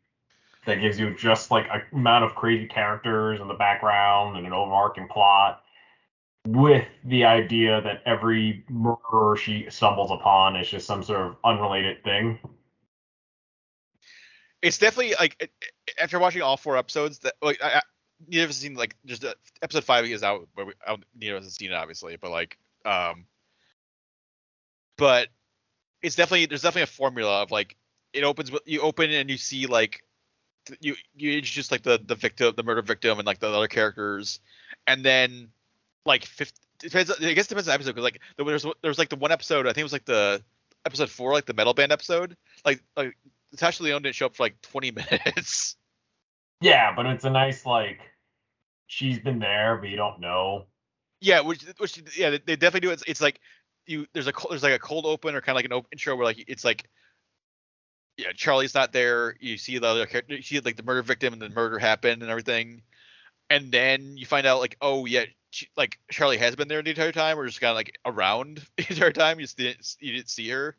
that 0.66 0.80
gives 0.80 0.98
you 0.98 1.14
just 1.16 1.50
like 1.50 1.66
a 1.68 1.82
amount 1.94 2.24
of 2.24 2.34
crazy 2.34 2.66
characters 2.66 3.40
in 3.40 3.48
the 3.48 3.54
background 3.54 4.36
and 4.36 4.46
an 4.46 4.52
overarching 4.52 5.08
plot 5.08 5.62
with 6.52 6.86
the 7.04 7.24
idea 7.24 7.80
that 7.82 8.02
every 8.06 8.64
murderer 8.70 9.36
she 9.36 9.66
stumbles 9.68 10.10
upon 10.10 10.56
is 10.56 10.68
just 10.68 10.86
some 10.86 11.02
sort 11.02 11.20
of 11.20 11.36
unrelated 11.44 12.02
thing. 12.04 12.38
It's 14.62 14.78
definitely 14.78 15.14
like 15.18 15.50
after 16.00 16.18
watching 16.18 16.42
all 16.42 16.56
four 16.56 16.76
episodes 16.76 17.18
that 17.20 17.34
like 17.42 17.62
I, 17.62 17.80
I, 18.32 18.36
have 18.36 18.54
seen 18.54 18.74
like 18.74 18.96
just 19.04 19.24
uh, 19.24 19.34
episode 19.62 19.84
five 19.84 20.04
is 20.06 20.22
out, 20.22 20.48
but 20.56 20.66
we, 20.68 20.72
I, 20.86 20.90
don't- 20.96 21.04
of 21.30 21.36
us 21.36 21.44
have 21.44 21.52
seen 21.52 21.70
it 21.70 21.74
obviously. 21.74 22.16
But 22.16 22.30
like 22.30 22.58
um, 22.84 23.26
but 24.96 25.28
it's 26.02 26.16
definitely 26.16 26.46
there's 26.46 26.62
definitely 26.62 26.82
a 26.82 26.86
formula 26.86 27.42
of 27.42 27.50
like 27.50 27.76
it 28.12 28.24
opens 28.24 28.50
you 28.64 28.80
open 28.80 29.10
and 29.10 29.28
you 29.28 29.36
see 29.36 29.66
like 29.66 30.02
you 30.80 30.96
you 31.14 31.32
introduce 31.32 31.70
like 31.70 31.82
the 31.82 32.00
the 32.04 32.14
victim 32.14 32.54
the 32.56 32.62
murder 32.62 32.82
victim 32.82 33.18
and 33.18 33.26
like 33.26 33.38
the 33.38 33.48
other 33.48 33.68
characters 33.68 34.40
and 34.86 35.04
then 35.04 35.50
like 36.08 36.24
50 36.24 36.58
depends 36.80 37.10
I 37.10 37.32
guess 37.32 37.46
it 37.46 37.48
depends 37.48 37.68
on 37.68 37.72
the 37.72 37.74
episode 37.74 37.94
because 37.94 38.04
like 38.04 38.20
there 38.36 38.44
was 38.44 38.62
there 38.62 38.88
was 38.88 38.98
like 38.98 39.08
the 39.08 39.16
one 39.16 39.32
episode 39.32 39.66
I 39.66 39.70
think 39.70 39.78
it 39.78 39.84
was 39.84 39.92
like 39.92 40.04
the 40.04 40.42
episode 40.86 41.10
four 41.10 41.32
like 41.32 41.46
the 41.46 41.54
metal 41.54 41.74
band 41.74 41.92
episode. 41.92 42.36
Like 42.64 42.82
like 42.96 43.16
Natasha 43.52 43.82
Lyonne 43.82 44.02
didn't 44.02 44.14
show 44.16 44.26
up 44.26 44.36
for 44.36 44.42
like 44.42 44.60
20 44.62 44.90
minutes. 45.10 45.76
Yeah, 46.60 46.94
but 46.94 47.06
it's 47.06 47.24
a 47.24 47.30
nice 47.30 47.64
like 47.64 48.00
she's 48.86 49.18
been 49.18 49.38
there, 49.38 49.76
but 49.76 49.88
you 49.90 49.96
don't 49.96 50.20
know. 50.20 50.66
yeah 51.20 51.40
which 51.40 51.62
which 51.78 52.02
yeah 52.16 52.30
they, 52.30 52.56
definitely 52.56 52.80
do. 52.80 52.90
It's, 52.90 53.04
it's 53.06 53.20
like 53.20 53.40
you 53.86 54.06
there's 54.12 54.26
a 54.28 54.32
there's 54.48 54.62
like 54.62 54.74
a 54.74 54.78
cold 54.78 55.06
open 55.06 55.34
or 55.34 55.40
kind 55.40 55.54
of 55.54 55.56
like 55.56 55.64
an 55.64 55.72
open 55.72 55.88
intro 55.92 56.16
where 56.16 56.26
like 56.26 56.44
it's 56.48 56.64
like 56.64 56.88
yeah 58.16 58.32
Charlie's 58.34 58.74
not 58.74 58.92
there. 58.92 59.36
You 59.40 59.56
see 59.56 59.78
the 59.78 59.86
other 59.86 60.06
character 60.06 60.34
you 60.34 60.42
see 60.42 60.60
like 60.60 60.76
the 60.76 60.82
murder 60.82 61.02
victim 61.02 61.32
and 61.32 61.40
the 61.40 61.50
murder 61.50 61.78
happened 61.78 62.22
and 62.22 62.30
everything. 62.30 62.82
And 63.50 63.72
then 63.72 64.16
you 64.16 64.26
find 64.26 64.46
out 64.46 64.60
like 64.60 64.76
oh 64.80 65.06
yeah 65.06 65.24
she, 65.50 65.68
like 65.76 65.98
Charlie 66.10 66.38
has 66.38 66.56
been 66.56 66.68
there 66.68 66.82
the 66.82 66.90
entire 66.90 67.12
time 67.12 67.38
or 67.38 67.46
just 67.46 67.60
kind 67.60 67.70
of 67.70 67.76
like 67.76 67.98
around 68.04 68.62
the 68.76 68.86
entire 68.90 69.12
time 69.12 69.38
you 69.38 69.44
just 69.44 69.56
didn't 69.56 69.96
you 70.00 70.12
didn't 70.12 70.30
see 70.30 70.48
her 70.50 70.76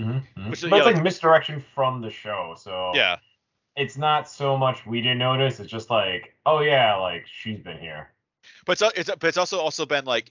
Mm-hmm. 0.00 0.48
Which, 0.48 0.62
but 0.62 0.70
yeah, 0.70 0.76
it's 0.78 0.86
like 0.86 0.94
like- 0.94 1.04
misdirection 1.04 1.62
from 1.74 2.00
the 2.00 2.08
show, 2.10 2.54
so 2.58 2.92
yeah 2.94 3.18
it's 3.76 3.96
not 3.96 4.28
so 4.28 4.56
much 4.56 4.84
we 4.86 5.00
didn't 5.00 5.18
notice. 5.18 5.60
It's 5.60 5.70
just 5.70 5.90
like, 5.90 6.34
oh 6.44 6.60
yeah, 6.60 6.96
like 6.96 7.26
she's 7.26 7.58
been 7.58 7.78
here. 7.78 8.10
but 8.66 8.80
it's, 8.80 8.98
it's 8.98 9.10
but 9.10 9.24
it's 9.24 9.38
also 9.38 9.58
also 9.58 9.86
been 9.86 10.04
like 10.04 10.30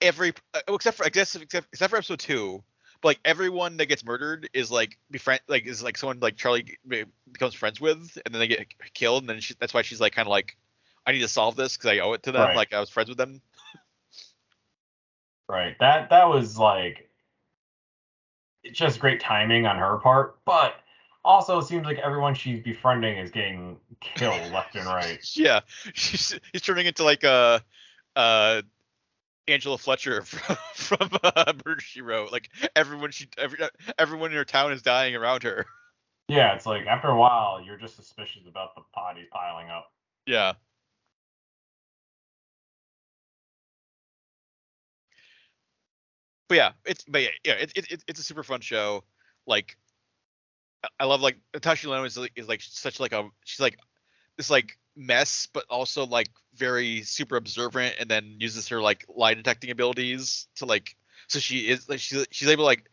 every 0.00 0.32
uh, 0.54 0.60
except 0.68 0.98
for 0.98 1.06
I 1.06 1.08
guess 1.08 1.34
except, 1.34 1.68
except 1.72 1.90
for 1.90 1.96
episode 1.96 2.18
two, 2.18 2.62
but 3.00 3.08
like 3.08 3.20
everyone 3.24 3.76
that 3.78 3.86
gets 3.86 4.04
murdered 4.04 4.48
is 4.52 4.70
like 4.70 4.98
befriend 5.10 5.40
like 5.48 5.66
is 5.66 5.82
like 5.82 5.96
someone 5.96 6.20
like 6.20 6.36
Charlie 6.36 6.76
becomes 7.30 7.54
friends 7.54 7.80
with, 7.80 8.18
and 8.24 8.34
then 8.34 8.40
they 8.40 8.48
get 8.48 8.66
killed, 8.94 9.22
and 9.22 9.30
then 9.30 9.40
she, 9.40 9.54
that's 9.58 9.72
why 9.72 9.82
she's 9.82 10.00
like 10.00 10.14
kind 10.14 10.26
of 10.26 10.30
like 10.30 10.56
I 11.08 11.12
need 11.12 11.20
to 11.20 11.28
solve 11.28 11.56
this 11.56 11.74
because 11.74 11.90
I 11.90 12.00
owe 12.00 12.12
it 12.12 12.22
to 12.24 12.32
them. 12.32 12.42
Right. 12.42 12.56
Like 12.56 12.74
I 12.74 12.80
was 12.80 12.90
friends 12.90 13.08
with 13.08 13.18
them. 13.18 13.40
Right. 15.50 15.76
That 15.80 16.10
that 16.10 16.28
was 16.28 16.58
like 16.58 17.08
it's 18.62 18.78
just 18.78 19.00
great 19.00 19.18
timing 19.18 19.64
on 19.64 19.78
her 19.78 19.96
part, 19.96 20.36
but 20.44 20.74
also 21.24 21.56
it 21.56 21.64
seems 21.64 21.86
like 21.86 21.96
everyone 22.00 22.34
she's 22.34 22.62
befriending 22.62 23.16
is 23.16 23.30
getting 23.30 23.78
killed 24.02 24.42
left 24.52 24.76
and 24.76 24.84
right. 24.84 25.18
Yeah, 25.34 25.60
she's 25.94 26.38
he's 26.52 26.60
turning 26.60 26.84
into 26.84 27.02
like 27.02 27.24
a 27.24 27.64
uh 28.14 28.60
Angela 29.48 29.78
Fletcher 29.78 30.20
from, 30.24 30.56
from 30.74 31.08
uh, 31.24 31.54
Murder 31.64 31.80
She 31.80 32.02
Wrote. 32.02 32.30
Like 32.30 32.50
everyone 32.76 33.10
she 33.10 33.28
every 33.38 33.58
everyone 33.98 34.32
in 34.32 34.36
her 34.36 34.44
town 34.44 34.72
is 34.72 34.82
dying 34.82 35.16
around 35.16 35.44
her. 35.44 35.64
Yeah, 36.28 36.54
it's 36.56 36.66
like 36.66 36.84
after 36.86 37.08
a 37.08 37.16
while 37.16 37.62
you're 37.64 37.78
just 37.78 37.96
suspicious 37.96 38.42
about 38.46 38.74
the 38.74 38.82
bodies 38.94 39.28
piling 39.32 39.70
up. 39.70 39.90
Yeah. 40.26 40.52
But 46.48 46.56
yeah, 46.56 46.72
it's 46.86 47.04
but 47.04 47.22
yeah, 47.22 47.28
yeah, 47.44 47.52
it, 47.54 47.72
it, 47.76 47.92
it- 47.92 48.04
it's 48.08 48.20
a 48.20 48.24
super 48.24 48.42
fun 48.42 48.60
show. 48.60 49.04
Like, 49.46 49.76
I- 50.98 51.04
love 51.04 51.20
like 51.20 51.36
Natasha 51.54 51.88
Lyonne 51.88 52.06
is 52.06 52.16
like, 52.16 52.32
is 52.36 52.48
like 52.48 52.62
such 52.62 53.00
like 53.00 53.12
a 53.12 53.28
she's 53.44 53.60
like 53.60 53.78
this 54.36 54.50
like 54.50 54.78
mess, 54.96 55.46
but 55.52 55.64
also 55.68 56.06
like 56.06 56.28
very 56.54 57.02
super 57.02 57.36
observant, 57.36 57.96
and 58.00 58.08
then 58.08 58.36
uses 58.38 58.68
her 58.68 58.80
like 58.80 59.04
lie 59.14 59.34
detecting 59.34 59.70
abilities 59.70 60.48
to 60.56 60.66
like 60.66 60.96
so 61.28 61.38
she 61.38 61.68
is 61.68 61.88
like 61.88 62.00
she's 62.00 62.26
she's 62.30 62.48
able 62.48 62.62
to 62.62 62.66
like 62.66 62.88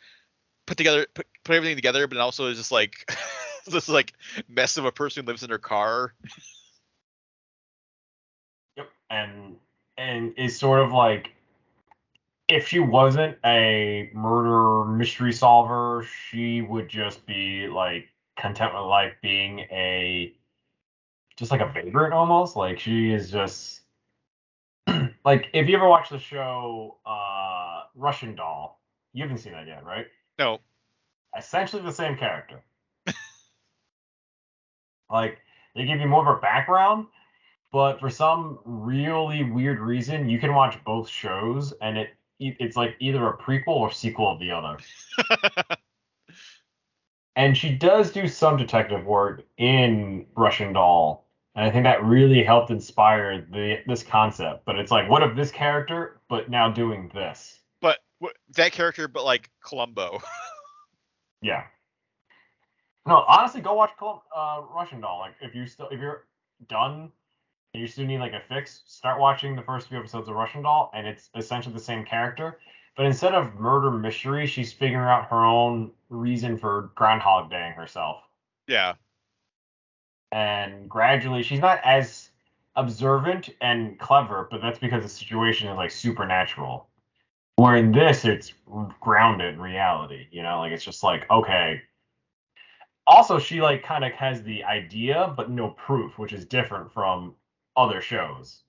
put 0.66 0.78
together 0.78 1.06
put, 1.14 1.26
put 1.44 1.56
everything 1.56 1.76
together, 1.78 2.08
but 2.08 2.18
also 2.18 2.48
is 2.48 2.58
just 2.58 2.72
like 2.72 3.10
this 3.68 3.88
like 3.88 4.14
mess 4.50 4.78
of 4.78 4.86
a 4.86 4.92
person 4.92 5.24
who 5.24 5.28
lives 5.28 5.44
in 5.44 5.50
her 5.50 5.58
car. 5.58 6.14
Yep. 8.78 8.90
And 9.10 9.56
and 9.98 10.34
is 10.38 10.60
sort 10.60 10.82
of 10.82 10.92
like 10.92 11.32
if 12.48 12.68
she 12.68 12.80
wasn't 12.80 13.38
a 13.44 14.10
murder 14.14 14.86
mystery 14.86 15.34
solver, 15.34 16.06
she 16.30 16.62
would 16.62 16.88
just 16.90 17.26
be 17.26 17.68
like 17.68 18.08
content 18.38 18.74
with 18.74 18.84
life 18.84 19.14
being 19.22 19.60
a 19.72 20.34
just 21.38 21.52
like 21.52 21.62
a 21.62 21.72
vagrant 21.72 22.14
almost. 22.14 22.56
Like 22.56 22.80
she 22.80 23.12
is 23.12 23.32
just 23.32 23.82
like 25.26 25.48
if 25.54 25.68
you 25.68 25.76
ever 25.76 25.90
watch 25.90 26.10
the 26.10 26.20
show 26.20 26.98
uh 27.06 27.84
Russian 27.96 28.36
Doll, 28.36 28.80
you 29.14 29.24
haven't 29.24 29.40
seen 29.40 29.54
that 29.54 29.68
yet, 29.68 29.84
right? 29.84 30.06
No, 30.38 30.60
essentially 31.38 31.82
the 31.82 31.92
same 31.92 32.16
character. 32.16 32.64
like 35.10 35.40
they 35.76 35.86
give 35.86 36.00
you 36.00 36.08
more 36.08 36.30
of 36.30 36.38
a 36.38 36.42
background, 36.42 37.08
but 37.72 38.00
for 38.00 38.10
some 38.10 38.60
really 38.66 39.44
weird 39.44 39.80
reason, 39.80 40.30
you 40.30 40.40
can 40.40 40.54
watch 40.54 40.82
both 40.86 41.10
shows, 41.10 41.74
and 41.82 41.98
it 41.98 42.10
it's 42.40 42.76
like 42.76 42.96
either 43.00 43.28
a 43.28 43.38
prequel 43.38 43.68
or 43.68 43.92
sequel 43.92 44.32
of 44.32 44.40
the 44.40 44.52
other. 44.52 44.78
and 47.36 47.58
she 47.58 47.72
does 47.72 48.12
do 48.12 48.28
some 48.28 48.58
detective 48.58 49.06
work 49.06 49.44
in 49.58 50.26
Russian 50.36 50.74
Doll, 50.74 51.28
and 51.56 51.66
I 51.66 51.72
think 51.72 51.84
that 51.84 52.04
really 52.04 52.44
helped 52.44 52.72
inspire 52.72 53.42
the 53.52 53.78
this 53.88 54.04
concept. 54.04 54.66
But 54.66 54.78
it's 54.80 54.92
like, 54.92 55.10
what 55.10 55.24
if 55.24 55.36
this 55.36 55.52
character, 55.52 56.20
but 56.30 56.50
now 56.50 56.70
doing 56.70 57.12
this? 57.14 57.60
but 57.82 58.00
what, 58.20 58.36
that 58.56 58.72
character, 58.72 59.08
but 59.08 59.24
like 59.24 59.50
Columbo. 59.64 60.22
Yeah. 61.42 61.64
No, 63.06 63.24
honestly, 63.28 63.62
go 63.62 63.76
watch 63.76 63.92
Colum- 64.00 64.22
uh, 64.36 64.64
Russian 64.74 65.02
Doll. 65.02 65.20
Like, 65.20 65.36
if 65.42 65.54
you 65.54 65.68
still 65.68 65.88
if 65.90 66.00
you're 66.00 66.26
done 66.68 67.12
and 67.76 67.82
you 67.82 67.88
still 67.88 68.06
need 68.06 68.20
like 68.20 68.32
a 68.32 68.40
fix, 68.48 68.84
start 68.88 69.20
watching 69.20 69.54
the 69.54 69.62
first 69.62 69.90
few 69.90 70.00
episodes 70.00 70.30
of 70.30 70.36
Russian 70.36 70.62
Doll, 70.62 70.90
and 70.94 71.06
it's 71.06 71.30
essentially 71.36 71.74
the 71.74 71.82
same 71.82 72.06
character. 72.06 72.58
But 72.96 73.06
instead 73.06 73.36
of 73.36 73.56
murder 73.56 73.92
mystery, 73.92 74.48
she's 74.48 74.72
figuring 74.72 75.06
out 75.06 75.28
her 75.30 75.44
own 75.44 75.92
reason 76.10 76.58
for 76.58 76.92
Groundhog 76.96 77.52
Daying 77.52 77.74
herself. 77.74 78.22
yeah. 78.68 78.94
And 80.32 80.90
gradually, 80.90 81.44
she's 81.44 81.60
not 81.60 81.82
as 81.84 82.30
observant 82.78 83.50
and 83.60 84.00
clever, 84.00 84.48
but 84.50 84.62
that's 84.62 84.80
because 84.80 85.04
the 85.04 85.10
situation 85.10 85.68
is 85.68 85.76
like 85.76 85.92
supernatural. 85.92 86.88
Where 87.58 87.76
in 87.76 87.92
this, 87.92 88.24
it's 88.24 88.54
grounded 89.02 89.56
in 89.56 89.62
reality. 89.62 90.28
You 90.32 90.44
know, 90.44 90.60
like 90.60 90.72
it's 90.72 90.84
just 90.84 91.04
like 91.04 91.30
okay. 91.30 91.82
Also, 93.06 93.38
she 93.38 93.62
like 93.62 93.84
kind 93.84 94.06
of 94.06 94.14
has 94.14 94.44
the 94.44 94.64
idea, 94.64 95.34
but 95.36 95.52
no 95.52 95.72
proof, 95.72 96.18
which 96.18 96.34
is 96.34 96.46
different 96.46 96.92
from 96.92 97.36
other 97.76 98.02
shows. 98.02 98.62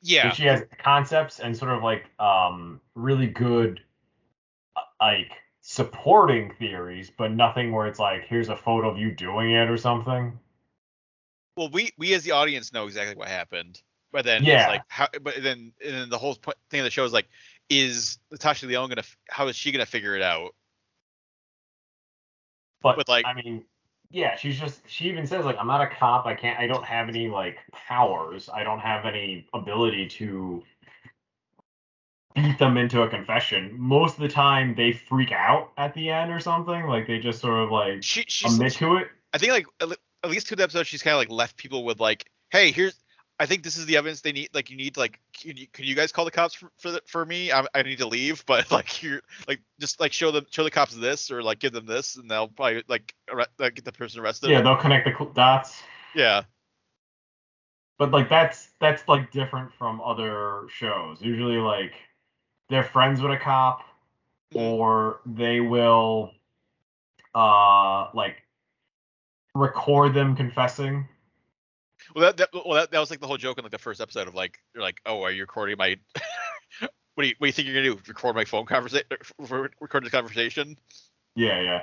Yeah. 0.00 0.32
She 0.32 0.44
has 0.44 0.62
concepts 0.78 1.40
and 1.40 1.56
sort 1.56 1.72
of 1.72 1.82
like 1.82 2.04
um 2.20 2.80
really 2.94 3.26
good 3.26 3.80
uh, 4.76 4.80
like 5.00 5.32
supporting 5.60 6.52
theories, 6.58 7.10
but 7.16 7.32
nothing 7.32 7.72
where 7.72 7.86
it's 7.86 7.98
like 7.98 8.24
here's 8.28 8.48
a 8.48 8.56
photo 8.56 8.90
of 8.90 8.98
you 8.98 9.10
doing 9.12 9.50
it 9.52 9.68
or 9.70 9.76
something. 9.76 10.38
Well, 11.56 11.68
we 11.70 11.90
we 11.98 12.14
as 12.14 12.22
the 12.24 12.30
audience 12.30 12.72
know 12.72 12.86
exactly 12.86 13.16
what 13.16 13.28
happened, 13.28 13.82
but 14.12 14.24
then 14.24 14.44
Yeah. 14.44 14.60
it's 14.60 14.68
like 14.68 14.82
how. 14.88 15.08
But 15.20 15.42
then 15.42 15.72
and 15.84 15.94
then 15.94 16.08
the 16.10 16.18
whole 16.18 16.34
point, 16.36 16.56
thing 16.70 16.80
of 16.80 16.84
the 16.84 16.90
show 16.90 17.04
is 17.04 17.12
like, 17.12 17.28
is 17.68 18.18
Natasha 18.30 18.66
Lyonne 18.66 18.88
gonna? 18.88 19.02
How 19.28 19.48
is 19.48 19.56
she 19.56 19.72
gonna 19.72 19.84
figure 19.84 20.14
it 20.16 20.22
out? 20.22 20.54
But, 22.82 22.96
But, 22.96 23.08
like- 23.08 23.26
I 23.26 23.34
mean, 23.34 23.64
yeah, 24.12 24.36
she's 24.36 24.58
just 24.60 24.80
she 24.86 25.08
even 25.08 25.26
says 25.26 25.44
like 25.44 25.56
I'm 25.58 25.66
not 25.66 25.80
a 25.80 25.86
cop. 25.86 26.26
I 26.26 26.34
can't. 26.34 26.58
I 26.58 26.66
don't 26.66 26.84
have 26.84 27.08
any 27.08 27.28
like 27.28 27.58
powers. 27.72 28.48
I 28.52 28.62
don't 28.62 28.78
have 28.80 29.06
any 29.06 29.46
ability 29.54 30.08
to 30.10 30.62
beat 32.34 32.58
them 32.58 32.76
into 32.76 33.02
a 33.02 33.08
confession. 33.08 33.74
Most 33.78 34.16
of 34.16 34.20
the 34.22 34.28
time, 34.28 34.74
they 34.74 34.92
freak 34.92 35.32
out 35.32 35.72
at 35.78 35.94
the 35.94 36.10
end 36.10 36.30
or 36.30 36.40
something. 36.40 36.86
Like 36.86 37.06
they 37.06 37.18
just 37.18 37.40
sort 37.40 37.64
of 37.64 37.70
like 37.70 38.02
She 38.02 38.24
she's. 38.28 38.54
admit 38.54 38.74
to 38.74 38.96
it. 38.96 39.08
I 39.32 39.38
think 39.38 39.52
like 39.52 39.66
at 39.80 39.96
at 40.24 40.30
least 40.30 40.46
two 40.48 40.56
episodes, 40.58 40.88
she's 40.88 41.02
kind 41.02 41.14
of 41.14 41.18
like 41.18 41.30
left 41.30 41.56
people 41.56 41.84
with 41.84 41.98
like, 41.98 42.26
hey, 42.50 42.70
here's. 42.70 42.94
I 43.40 43.46
think 43.46 43.64
this 43.64 43.76
is 43.76 43.86
the 43.86 43.96
evidence 43.96 44.20
they 44.20 44.32
need. 44.32 44.50
Like, 44.54 44.70
you 44.70 44.76
need 44.76 44.94
to 44.94 45.00
like, 45.00 45.18
can 45.32 45.56
you, 45.56 45.66
can 45.72 45.84
you 45.84 45.94
guys 45.94 46.12
call 46.12 46.24
the 46.24 46.30
cops 46.30 46.54
for 46.54 46.70
for, 46.78 46.90
the, 46.92 47.02
for 47.06 47.24
me? 47.24 47.50
I, 47.50 47.64
I 47.74 47.82
need 47.82 47.98
to 47.98 48.06
leave, 48.06 48.44
but 48.46 48.70
like, 48.70 49.02
you're 49.02 49.22
like, 49.48 49.60
just 49.80 50.00
like 50.00 50.12
show 50.12 50.30
them, 50.30 50.46
show 50.50 50.64
the 50.64 50.70
cops 50.70 50.94
this, 50.94 51.30
or 51.30 51.42
like 51.42 51.58
give 51.58 51.72
them 51.72 51.86
this, 51.86 52.16
and 52.16 52.30
they'll 52.30 52.48
probably 52.48 52.84
like, 52.88 53.14
arre- 53.30 53.46
like 53.58 53.74
get 53.74 53.84
the 53.84 53.92
person 53.92 54.20
arrested. 54.20 54.50
Yeah, 54.50 54.60
they'll 54.60 54.76
connect 54.76 55.06
the 55.06 55.30
dots. 55.34 55.82
Yeah. 56.14 56.42
But 57.98 58.10
like 58.10 58.28
that's 58.28 58.70
that's 58.80 59.06
like 59.08 59.30
different 59.30 59.72
from 59.74 60.00
other 60.00 60.66
shows. 60.68 61.20
Usually 61.20 61.56
like 61.56 61.92
they're 62.68 62.84
friends 62.84 63.20
with 63.20 63.32
a 63.32 63.36
cop 63.36 63.82
Mhm. 64.54 64.60
or 64.60 65.20
they 65.24 65.60
will 65.60 66.32
uh 67.34 68.08
like 68.14 68.42
record 69.54 70.14
them 70.14 70.36
confessing. 70.36 71.08
Well, 72.14 72.24
that, 72.24 72.36
that 72.36 72.48
well 72.52 72.74
that, 72.74 72.90
that 72.90 72.98
was 72.98 73.10
like 73.10 73.20
the 73.20 73.26
whole 73.26 73.36
joke 73.36 73.58
in 73.58 73.64
like 73.64 73.72
the 73.72 73.78
first 73.78 74.00
episode 74.00 74.28
of 74.28 74.34
like 74.34 74.58
you're 74.74 74.82
like, 74.82 75.00
oh, 75.06 75.22
are 75.22 75.30
you 75.30 75.42
recording 75.42 75.76
my? 75.78 75.96
what 77.14 77.22
do 77.22 77.28
you 77.28 77.34
what 77.38 77.46
do 77.46 77.46
you 77.46 77.52
think 77.52 77.68
you're 77.68 77.82
gonna 77.82 77.94
do? 77.94 78.00
Record 78.06 78.36
my 78.36 78.44
phone 78.44 78.66
conversation? 78.66 79.06
Er, 79.50 79.70
record 79.80 80.04
this 80.04 80.12
conversation? 80.12 80.76
Yeah, 81.34 81.60
yeah. 81.60 81.82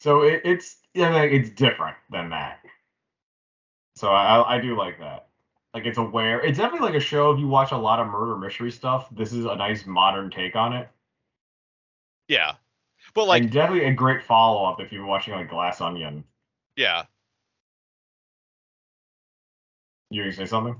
So 0.00 0.22
it, 0.22 0.42
it's 0.44 0.76
yeah, 0.94 1.10
like, 1.10 1.32
it's 1.32 1.50
different 1.50 1.96
than 2.10 2.30
that. 2.30 2.60
So 3.96 4.10
I 4.10 4.56
I 4.56 4.60
do 4.60 4.76
like 4.76 4.98
that. 5.00 5.28
Like 5.74 5.84
it's 5.86 5.98
aware. 5.98 6.40
It's 6.40 6.58
definitely 6.58 6.88
like 6.88 6.96
a 6.96 7.00
show. 7.00 7.30
If 7.30 7.38
you 7.38 7.48
watch 7.48 7.72
a 7.72 7.76
lot 7.76 8.00
of 8.00 8.06
murder 8.08 8.36
mystery 8.36 8.70
stuff, 8.70 9.08
this 9.14 9.32
is 9.32 9.44
a 9.44 9.54
nice 9.56 9.86
modern 9.86 10.30
take 10.30 10.56
on 10.56 10.72
it. 10.72 10.88
Yeah. 12.28 12.54
But 13.14 13.26
like, 13.26 13.42
and 13.42 13.52
definitely 13.52 13.86
a 13.86 13.92
great 13.92 14.22
follow 14.22 14.64
up 14.64 14.80
if 14.80 14.92
you're 14.92 15.06
watching 15.06 15.34
like 15.34 15.48
Glass 15.48 15.80
Onion. 15.80 16.24
yeah. 16.76 17.04
You 20.10 20.30
say 20.32 20.46
something? 20.46 20.76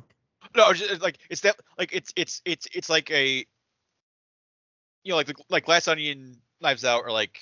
No, 0.56 0.72
just, 0.72 1.02
like 1.02 1.18
it's 1.30 1.42
that 1.42 1.56
like 1.76 1.92
it's 1.92 2.12
it's 2.16 2.40
it's 2.44 2.66
it's 2.72 2.88
like 2.88 3.10
a 3.10 3.44
you 5.04 5.10
know 5.10 5.16
like 5.16 5.30
like 5.50 5.64
Glass 5.64 5.88
Onion, 5.88 6.38
Knives 6.60 6.84
Out, 6.84 7.02
or 7.04 7.10
like 7.10 7.38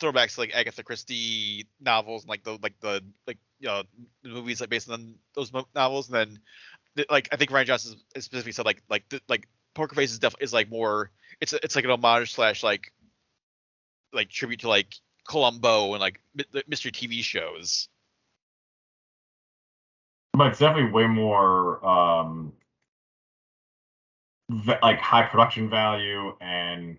throwbacks 0.00 0.34
to 0.34 0.40
like 0.40 0.54
Agatha 0.54 0.82
Christie 0.82 1.66
novels 1.80 2.22
and 2.22 2.30
like 2.30 2.42
the 2.42 2.58
like 2.62 2.78
the 2.80 3.02
like 3.26 3.38
you 3.60 3.68
know 3.68 3.82
movies 4.24 4.60
like 4.60 4.70
based 4.70 4.90
on 4.90 5.14
those 5.34 5.52
novels, 5.74 6.08
and 6.08 6.16
then 6.16 6.38
the, 6.96 7.06
like 7.10 7.28
I 7.32 7.36
think 7.36 7.50
Rian 7.50 7.64
Johnson 7.64 7.98
specifically 8.16 8.52
said 8.52 8.66
like 8.66 8.82
like 8.90 9.08
the, 9.08 9.20
like 9.28 9.48
Poker 9.74 9.94
Face 9.94 10.12
is 10.12 10.18
definitely 10.18 10.44
is 10.44 10.52
like 10.52 10.70
more 10.70 11.10
it's 11.40 11.52
it's 11.52 11.76
like 11.76 11.84
an 11.84 11.90
homage 11.90 12.34
slash 12.34 12.62
like 12.62 12.92
like 14.12 14.28
tribute 14.28 14.60
to 14.60 14.68
like 14.68 14.94
Columbo 15.26 15.94
and 15.94 16.00
like 16.00 16.20
mystery 16.66 16.92
TV 16.92 17.22
shows. 17.22 17.88
But 20.34 20.48
it's 20.48 20.58
definitely 20.58 20.90
way 20.90 21.06
more 21.06 21.84
um 21.86 22.52
v- 24.50 24.74
like 24.82 24.98
high 24.98 25.24
production 25.24 25.68
value 25.68 26.34
and 26.40 26.96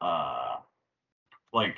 uh 0.00 0.56
like 1.52 1.76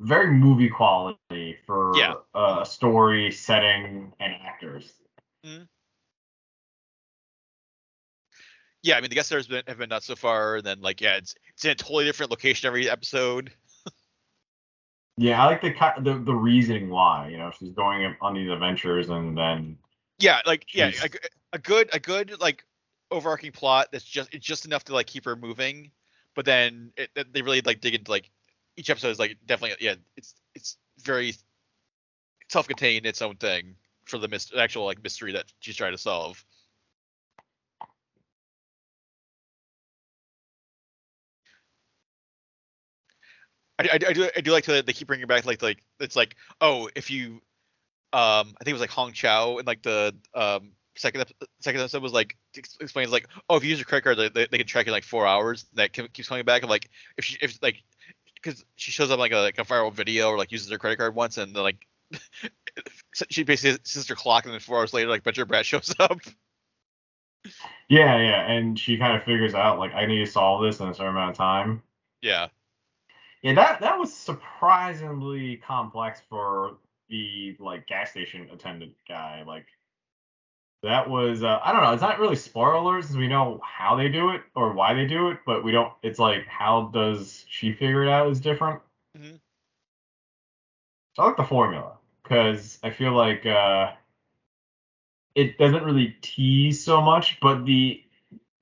very 0.00 0.30
movie 0.30 0.68
quality 0.68 1.56
for 1.66 1.92
Yeah. 1.96 2.14
uh 2.34 2.64
story, 2.64 3.30
setting, 3.32 4.12
and 4.20 4.34
actors. 4.42 4.94
Yeah, 8.82 8.96
I 8.96 9.00
mean 9.00 9.10
the 9.10 9.16
guest 9.16 9.28
stars 9.28 9.48
been, 9.48 9.64
have 9.66 9.78
been 9.78 9.88
nuts 9.88 10.06
so 10.06 10.14
far, 10.16 10.56
and 10.56 10.64
then 10.64 10.80
like 10.80 11.00
yeah, 11.00 11.16
it's 11.16 11.34
it's 11.54 11.64
in 11.64 11.72
a 11.72 11.74
totally 11.74 12.04
different 12.04 12.30
location 12.30 12.66
every 12.66 12.88
episode. 12.88 13.52
Yeah, 15.18 15.42
I 15.42 15.46
like 15.46 15.60
the 15.60 15.74
the 16.00 16.18
the 16.18 16.34
reasoning 16.34 16.88
why. 16.88 17.28
You 17.28 17.38
know, 17.38 17.50
she's 17.58 17.70
going 17.70 18.14
on 18.20 18.34
these 18.34 18.50
adventures 18.50 19.08
and 19.08 19.36
then 19.36 19.76
Yeah, 20.18 20.40
like 20.46 20.72
yeah, 20.74 20.92
a, 21.02 21.08
a, 21.54 21.58
good 21.58 21.90
a 21.92 21.98
good 21.98 22.40
like 22.40 22.64
overarching 23.10 23.50
plot 23.52 23.88
that's 23.90 24.04
just 24.04 24.32
it's 24.32 24.46
just 24.46 24.64
enough 24.64 24.84
to 24.84 24.94
like 24.94 25.06
keep 25.06 25.24
her 25.24 25.34
moving, 25.34 25.90
but 26.34 26.44
then 26.44 26.92
it, 26.96 27.10
they 27.32 27.42
really 27.42 27.60
like 27.62 27.80
dig 27.80 27.94
into 27.94 28.10
like 28.10 28.30
each 28.76 28.90
episode 28.90 29.08
is 29.08 29.18
like 29.18 29.36
definitely 29.44 29.76
yeah 29.84 29.96
it's 30.16 30.34
it's 30.54 30.76
very 31.02 31.34
self-contained 32.48 33.04
its 33.04 33.20
own 33.20 33.36
thing 33.36 33.74
for 34.04 34.18
the 34.18 34.28
myst- 34.28 34.54
actual 34.56 34.84
like 34.84 35.02
mystery 35.02 35.32
that 35.32 35.46
she's 35.60 35.76
trying 35.76 35.92
to 35.92 35.98
solve. 35.98 36.44
I, 43.78 43.84
I, 43.84 43.94
I 43.94 44.12
do 44.12 44.28
I 44.36 44.40
do 44.40 44.52
like 44.52 44.64
to 44.64 44.82
they 44.82 44.92
keep 44.92 45.08
bringing 45.08 45.26
back 45.26 45.46
like 45.46 45.62
like 45.62 45.82
it's 46.00 46.16
like 46.16 46.36
oh 46.60 46.88
if 46.96 47.10
you 47.10 47.40
um 48.12 48.54
I 48.60 48.64
think 48.64 48.68
it 48.68 48.72
was 48.72 48.80
like 48.80 48.90
Hong 48.90 49.12
Chau 49.12 49.58
and 49.58 49.66
like 49.66 49.82
the 49.82 50.14
um 50.34 50.72
second 50.96 51.24
second 51.60 51.80
episode 51.80 52.02
was 52.02 52.12
like 52.12 52.36
explains 52.80 53.10
like 53.12 53.28
oh 53.48 53.56
if 53.56 53.64
you 53.64 53.70
use 53.70 53.78
your 53.78 53.86
credit 53.86 54.02
card 54.02 54.34
they, 54.34 54.46
they, 54.46 54.58
can 54.58 54.66
track 54.66 54.86
it 54.86 54.88
in 54.88 54.92
like 54.92 55.04
four 55.04 55.26
hours 55.26 55.66
that 55.74 55.92
keeps 55.92 56.28
coming 56.28 56.44
back. 56.44 56.62
And 56.62 56.70
like 56.70 56.90
if 57.16 57.24
she 57.24 57.38
if 57.40 57.58
like 57.62 57.82
because 58.34 58.64
she 58.76 58.90
shows 58.90 59.10
up 59.10 59.18
like 59.18 59.32
a 59.32 59.38
like 59.38 59.58
a 59.58 59.64
viral 59.64 59.92
video 59.92 60.30
or 60.30 60.38
like 60.38 60.52
uses 60.52 60.70
her 60.70 60.78
credit 60.78 60.98
card 60.98 61.14
once 61.14 61.38
and 61.38 61.54
then 61.54 61.62
like 61.62 61.86
she 63.30 63.44
basically 63.44 63.78
sits 63.84 64.08
her 64.08 64.14
clock 64.14 64.44
and 64.44 64.52
then 64.52 64.60
four 64.60 64.78
hours 64.78 64.92
later 64.92 65.08
like 65.08 65.22
Benjamin 65.22 65.48
Bratt 65.48 65.64
shows 65.64 65.94
up. 65.98 66.18
Yeah, 67.88 68.18
yeah, 68.18 68.50
and 68.50 68.78
she 68.78 68.98
kind 68.98 69.16
of 69.16 69.22
figures 69.22 69.54
out 69.54 69.78
like 69.78 69.94
I 69.94 70.06
need 70.06 70.24
to 70.24 70.30
solve 70.30 70.62
this 70.62 70.80
in 70.80 70.88
a 70.88 70.94
certain 70.94 71.12
amount 71.12 71.30
of 71.30 71.36
time. 71.36 71.82
yeah 72.22 72.48
Yeah, 73.42 73.54
that 73.54 73.80
that 73.80 73.98
was 73.98 74.12
surprisingly 74.12 75.56
complex 75.56 76.20
for 76.28 76.78
the 77.08 77.56
like 77.60 77.86
gas 77.86 78.10
station 78.10 78.48
attendant 78.50 78.94
guy. 79.08 79.42
Like 79.46 79.66
that 80.82 81.08
was 81.08 81.42
uh, 81.42 81.58
I 81.62 81.72
don't 81.72 81.82
know. 81.82 81.92
It's 81.92 82.02
not 82.02 82.18
really 82.20 82.36
spoilers 82.36 83.16
we 83.16 83.28
know 83.28 83.60
how 83.64 83.96
they 83.96 84.08
do 84.08 84.30
it 84.30 84.42
or 84.54 84.72
why 84.72 84.94
they 84.94 85.06
do 85.06 85.28
it, 85.30 85.38
but 85.46 85.64
we 85.64 85.72
don't. 85.72 85.92
It's 86.02 86.18
like 86.18 86.46
how 86.46 86.90
does 86.92 87.44
she 87.48 87.72
figure 87.72 88.04
it 88.04 88.08
out 88.08 88.30
is 88.30 88.40
different. 88.40 88.80
Mhm. 89.16 89.40
So 91.14 91.22
I 91.22 91.26
like 91.26 91.36
the 91.36 91.44
formula 91.44 91.98
because 92.22 92.78
I 92.82 92.90
feel 92.90 93.12
like 93.12 93.44
uh, 93.46 93.92
it 95.34 95.58
doesn't 95.58 95.84
really 95.84 96.16
tease 96.20 96.84
so 96.84 97.00
much, 97.00 97.38
but 97.40 97.64
the 97.64 98.02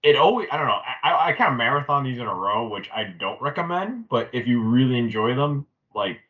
it 0.03 0.17
always 0.17 0.49
I 0.53 0.57
don't 0.57 0.67
know 0.67 0.81
I 1.03 1.29
I 1.29 1.33
kind 1.33 1.53
of 1.53 1.57
marathon 1.59 2.05
these 2.05 2.19
in 2.19 2.27
a 2.27 2.35
row, 2.35 2.69
which 2.69 2.91
I 2.95 3.05
don't 3.05 3.41
recommend. 3.41 4.09
But 4.09 4.31
if 4.33 4.47
you 4.47 4.63
really 4.63 4.99
enjoy 4.99 5.35
them, 5.35 5.67
like 5.95 6.21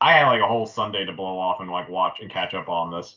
I 0.00 0.12
had 0.12 0.26
like 0.26 0.40
a 0.40 0.46
whole 0.46 0.66
Sunday 0.66 1.04
to 1.04 1.12
blow 1.12 1.38
off 1.38 1.60
and 1.60 1.70
like 1.70 1.88
watch 1.88 2.18
and 2.20 2.30
catch 2.30 2.54
up 2.54 2.68
on 2.68 2.90
this. 2.90 3.16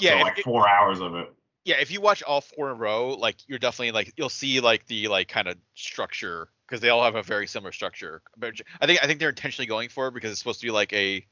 Yeah, 0.00 0.18
so, 0.18 0.22
like 0.22 0.38
it- 0.38 0.44
four 0.44 0.68
hours 0.68 1.00
of 1.00 1.14
it. 1.14 1.32
yeah, 1.64 1.76
if 1.80 1.90
you 1.90 2.00
watch 2.00 2.22
all 2.22 2.40
four 2.40 2.70
in 2.70 2.76
a 2.76 2.78
row, 2.78 3.10
like 3.10 3.36
you're 3.46 3.58
definitely 3.58 3.92
like 3.92 4.12
you'll 4.16 4.28
see 4.28 4.60
like 4.60 4.86
the 4.86 5.08
like 5.08 5.28
kind 5.28 5.48
of 5.48 5.56
structure 5.74 6.48
because 6.66 6.80
they 6.80 6.88
all 6.88 7.04
have 7.04 7.14
a 7.14 7.22
very 7.22 7.46
similar 7.46 7.72
structure. 7.72 8.22
But 8.38 8.54
I 8.80 8.86
think 8.86 9.02
I 9.02 9.06
think 9.06 9.20
they're 9.20 9.28
intentionally 9.28 9.66
going 9.66 9.90
for 9.90 10.08
it 10.08 10.14
because 10.14 10.30
it's 10.30 10.40
supposed 10.40 10.60
to 10.60 10.66
be 10.66 10.72
like 10.72 10.92
a 10.94 11.26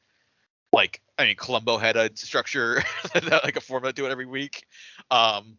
like 0.72 1.01
I 1.18 1.24
mean 1.24 1.36
Columbo 1.36 1.78
had 1.78 1.97
a 1.97 2.11
structure 2.14 2.82
like 3.14 3.57
a 3.57 3.61
formula 3.61 3.93
to 3.93 3.97
do 4.03 4.07
it 4.07 4.11
every 4.11 4.26
week. 4.26 4.64
Um, 5.11 5.57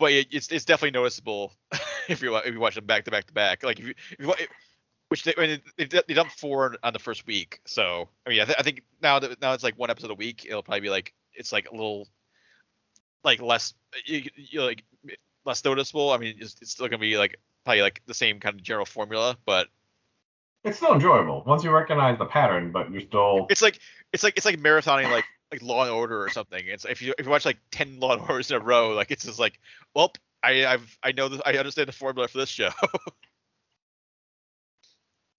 but 0.00 0.12
it, 0.12 0.28
it's 0.32 0.48
it's 0.48 0.64
definitely 0.64 0.98
noticeable 0.98 1.52
if 2.08 2.22
you 2.22 2.34
if 2.36 2.52
you 2.52 2.58
watch 2.58 2.74
them 2.74 2.86
back 2.86 3.04
to 3.04 3.12
back 3.12 3.26
to 3.26 3.32
back. 3.32 3.62
Like 3.62 3.78
if 3.78 3.86
you, 3.86 3.94
if 4.18 4.26
you 4.26 4.34
which 5.08 5.22
they 5.22 5.34
I 5.36 5.46
mean, 5.46 5.60
they 5.76 5.84
they 5.84 6.14
dumped 6.14 6.32
four 6.32 6.76
on 6.82 6.92
the 6.92 6.98
first 6.98 7.26
week. 7.26 7.60
So 7.66 8.08
I 8.26 8.30
mean 8.30 8.40
I, 8.40 8.44
th- 8.46 8.58
I 8.58 8.62
think 8.62 8.82
now 9.00 9.20
that 9.20 9.40
now 9.40 9.52
it's 9.52 9.62
like 9.62 9.78
one 9.78 9.90
episode 9.90 10.10
a 10.10 10.14
week. 10.14 10.46
It'll 10.46 10.62
probably 10.62 10.80
be 10.80 10.90
like 10.90 11.14
it's 11.34 11.52
like 11.52 11.70
a 11.70 11.74
little 11.74 12.08
like 13.22 13.40
less 13.42 13.74
you, 14.06 14.24
you 14.34 14.62
like 14.62 14.82
less 15.44 15.64
noticeable. 15.64 16.10
I 16.10 16.16
mean, 16.16 16.36
it's, 16.38 16.56
it's 16.60 16.72
still 16.72 16.88
gonna 16.88 16.98
be 16.98 17.18
like 17.18 17.38
probably 17.64 17.82
like 17.82 18.02
the 18.06 18.14
same 18.14 18.40
kind 18.40 18.54
of 18.54 18.62
general 18.62 18.86
formula, 18.86 19.36
but 19.44 19.68
It's 20.64 20.78
still 20.78 20.94
enjoyable 20.94 21.44
once 21.46 21.62
you 21.62 21.70
recognize 21.70 22.18
the 22.18 22.26
pattern, 22.26 22.72
but 22.72 22.90
you're 22.90 23.02
still 23.02 23.46
it's 23.50 23.62
like 23.62 23.78
it's 24.12 24.24
like 24.24 24.36
it's 24.36 24.46
like 24.46 24.58
marathoning 24.58 25.10
like 25.10 25.24
like 25.50 25.62
Law 25.62 25.82
and 25.82 25.90
Order 25.90 26.22
or 26.22 26.28
something. 26.30 26.62
It's 26.66 26.84
if 26.84 27.02
you 27.02 27.14
if 27.18 27.26
you 27.26 27.30
watch 27.30 27.44
like 27.44 27.58
ten 27.70 27.98
Law 28.00 28.12
and 28.12 28.22
Orders 28.22 28.50
in 28.50 28.56
a 28.56 28.60
row, 28.60 28.90
like 28.90 29.10
it's 29.10 29.24
just 29.24 29.38
like, 29.38 29.58
well, 29.94 30.12
I 30.42 30.66
I've 30.66 30.98
I 31.02 31.12
know 31.12 31.28
this, 31.28 31.40
I 31.44 31.52
understand 31.56 31.88
the 31.88 31.92
formula 31.92 32.28
for 32.28 32.38
this 32.38 32.48
show. 32.48 32.70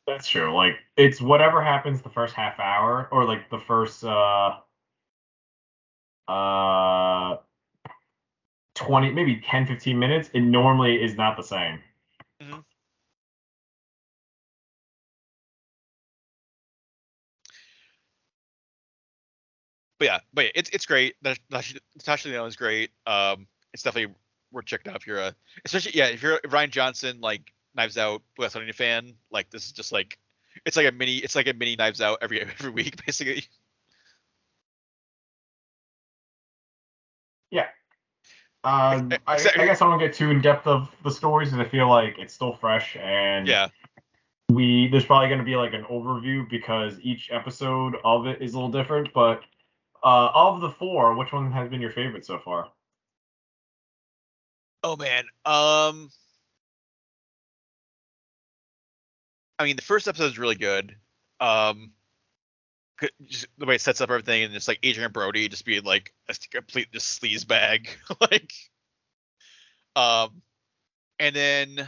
That's 0.07 0.27
true. 0.27 0.53
Like 0.53 0.75
it's 0.97 1.21
whatever 1.21 1.63
happens 1.63 2.01
the 2.01 2.09
first 2.09 2.33
half 2.33 2.59
hour 2.59 3.07
or 3.11 3.25
like 3.25 3.49
the 3.49 3.59
first 3.59 4.03
uh 4.03 4.57
uh 6.27 7.37
20 8.75 9.11
maybe 9.11 9.41
10 9.45 9.67
15 9.67 9.99
minutes 9.99 10.29
it 10.33 10.41
normally 10.41 11.01
is 11.01 11.15
not 11.15 11.37
the 11.37 11.43
same. 11.43 11.79
But 20.01 20.05
yeah, 20.05 20.19
but 20.33 20.45
yeah, 20.45 20.51
it's 20.55 20.69
it's 20.71 20.87
great. 20.87 21.13
Natasha 21.23 21.77
Natasha 21.95 22.27
Lyonne 22.27 22.47
is 22.47 22.55
great. 22.55 22.89
Um, 23.05 23.45
it's 23.71 23.83
definitely 23.83 24.15
worth 24.51 24.65
checking 24.65 24.91
out 24.91 24.95
if 24.95 25.05
you're 25.05 25.19
a 25.19 25.35
especially 25.63 25.91
yeah 25.93 26.07
if 26.07 26.23
you're 26.23 26.37
a 26.37 26.41
Rian 26.41 26.71
Johnson 26.71 27.21
like 27.21 27.53
Knives 27.75 27.99
Out 27.99 28.23
West 28.35 28.55
Onion 28.55 28.73
fan. 28.73 29.13
Like 29.29 29.51
this 29.51 29.67
is 29.67 29.71
just 29.73 29.91
like 29.91 30.17
it's 30.65 30.75
like 30.75 30.87
a 30.87 30.91
mini 30.91 31.17
it's 31.17 31.35
like 31.35 31.45
a 31.45 31.53
mini 31.53 31.75
Knives 31.75 32.01
Out 32.01 32.17
every 32.23 32.41
every 32.59 32.71
week 32.71 33.05
basically. 33.05 33.43
Yeah. 37.51 37.67
Um, 38.63 39.13
I, 39.27 39.35
I 39.35 39.65
guess 39.65 39.83
I 39.83 39.85
don't 39.87 39.99
get 39.99 40.15
too 40.15 40.31
in 40.31 40.41
depth 40.41 40.65
of 40.65 40.89
the 41.03 41.11
stories 41.11 41.51
because 41.51 41.63
I 41.63 41.69
feel 41.69 41.87
like 41.87 42.17
it's 42.17 42.33
still 42.33 42.55
fresh 42.55 42.97
and 42.99 43.47
Yeah. 43.47 43.67
we 44.49 44.87
there's 44.87 45.05
probably 45.05 45.27
going 45.27 45.37
to 45.37 45.45
be 45.45 45.57
like 45.57 45.73
an 45.73 45.83
overview 45.83 46.49
because 46.49 46.99
each 47.03 47.29
episode 47.31 47.97
of 48.03 48.25
it 48.25 48.41
is 48.41 48.55
a 48.55 48.57
little 48.57 48.71
different. 48.71 49.13
But 49.13 49.43
uh, 50.03 50.31
of 50.33 50.61
the 50.61 50.71
four, 50.71 51.15
which 51.15 51.31
one 51.31 51.51
has 51.51 51.69
been 51.69 51.81
your 51.81 51.91
favorite 51.91 52.25
so 52.25 52.39
far? 52.39 52.69
Oh 54.83 54.95
man. 54.95 55.25
Um 55.45 56.09
I 59.59 59.65
mean 59.65 59.75
the 59.75 59.81
first 59.81 60.07
episode 60.07 60.25
is 60.25 60.39
really 60.39 60.55
good. 60.55 60.95
Um 61.39 61.91
just 63.23 63.47
the 63.57 63.65
way 63.65 63.75
it 63.75 63.81
sets 63.81 64.01
up 64.01 64.09
everything 64.11 64.43
and 64.43 64.55
it's 64.55 64.67
like 64.67 64.79
Adrien 64.85 65.11
Brody 65.11 65.49
just 65.49 65.65
being 65.65 65.83
like 65.83 66.13
a 66.29 66.35
complete 66.51 66.91
just 66.91 67.21
sleaze 67.21 67.47
bag. 67.47 67.89
like 68.21 68.53
um 69.95 70.41
and 71.19 71.35
then 71.35 71.87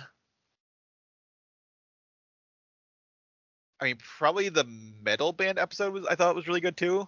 I 3.80 3.86
mean 3.86 3.98
probably 4.18 4.50
the 4.50 4.66
metal 5.04 5.34
band 5.34 5.58
episode 5.60 5.94
was 5.94 6.06
I 6.06 6.16
thought 6.16 6.36
was 6.36 6.48
really 6.48 6.62
good 6.62 6.78
too. 6.78 7.08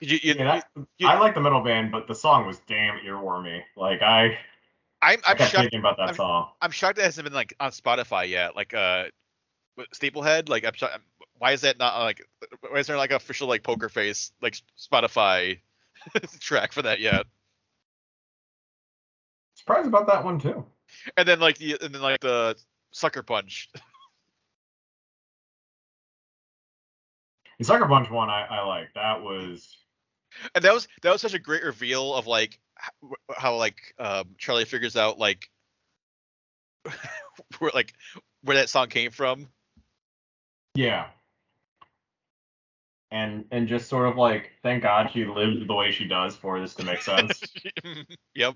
You, 0.00 0.18
you, 0.22 0.34
Yeah, 0.34 0.44
that, 0.44 0.68
you- 0.98 1.08
I 1.08 1.18
like 1.18 1.34
the 1.34 1.40
metal 1.40 1.60
band, 1.62 1.90
but 1.90 2.06
the 2.06 2.14
song 2.14 2.46
was 2.46 2.58
damn 2.68 2.98
earwormy. 3.00 3.62
Like 3.76 4.00
I, 4.02 4.38
I'm 5.02 5.20
I'm 5.26 5.36
shocked 5.36 5.52
thinking 5.52 5.80
about 5.80 5.96
that 5.96 6.06
I'm- 6.08 6.14
song. 6.14 6.48
I'm 6.62 6.70
shocked 6.70 6.98
it 6.98 7.04
hasn't 7.04 7.24
been 7.24 7.34
like 7.34 7.54
on 7.60 7.70
Spotify 7.72 8.28
yet. 8.28 8.54
Like 8.56 8.74
uh, 8.74 9.04
Staplehead. 9.94 10.48
Like 10.48 10.64
I'm 10.64 10.74
shocked. 10.74 10.98
Why 11.38 11.52
is 11.52 11.60
that 11.62 11.78
not 11.78 11.98
like? 12.00 12.24
Why 12.68 12.78
is 12.78 12.86
there 12.86 12.96
like 12.96 13.10
official 13.12 13.48
like 13.48 13.62
Poker 13.62 13.88
Face 13.88 14.32
like 14.42 14.56
Spotify 14.78 15.58
track 16.40 16.72
for 16.72 16.82
that 16.82 17.00
yet? 17.00 17.26
Surprised 19.54 19.88
about 19.88 20.06
that 20.06 20.24
one 20.24 20.38
too. 20.38 20.64
And 21.16 21.26
then 21.28 21.40
like 21.40 21.58
the 21.58 21.76
and 21.82 21.94
then 21.94 22.02
like 22.02 22.20
the 22.20 22.56
Sucker 22.92 23.22
Punch. 23.22 23.68
The 27.58 27.64
Sucker 27.64 27.86
Punch 27.86 28.10
one 28.10 28.30
I, 28.30 28.46
I 28.46 28.64
like. 28.66 28.94
That 28.94 29.22
was 29.22 29.76
And 30.54 30.64
that 30.64 30.74
was 30.74 30.88
that 31.02 31.12
was 31.12 31.20
such 31.20 31.34
a 31.34 31.38
great 31.38 31.62
reveal 31.64 32.14
of 32.14 32.26
like 32.26 32.58
how 33.36 33.56
like 33.56 33.76
um, 33.98 34.34
Charlie 34.38 34.64
figures 34.64 34.96
out 34.96 35.18
like 35.18 35.48
where 37.58 37.70
like 37.74 37.94
where 38.42 38.56
that 38.56 38.68
song 38.68 38.88
came 38.88 39.10
from. 39.10 39.48
yeah. 40.74 41.06
And 43.10 43.46
and 43.50 43.66
just 43.68 43.88
sort 43.88 44.08
of 44.08 44.16
like 44.16 44.50
thank 44.62 44.82
God 44.82 45.10
she 45.12 45.24
lived 45.24 45.66
the 45.66 45.74
way 45.74 45.90
she 45.90 46.06
does 46.06 46.36
for 46.36 46.60
this 46.60 46.74
to 46.74 46.84
make 46.84 47.00
sense. 47.00 47.42
yep. 48.34 48.54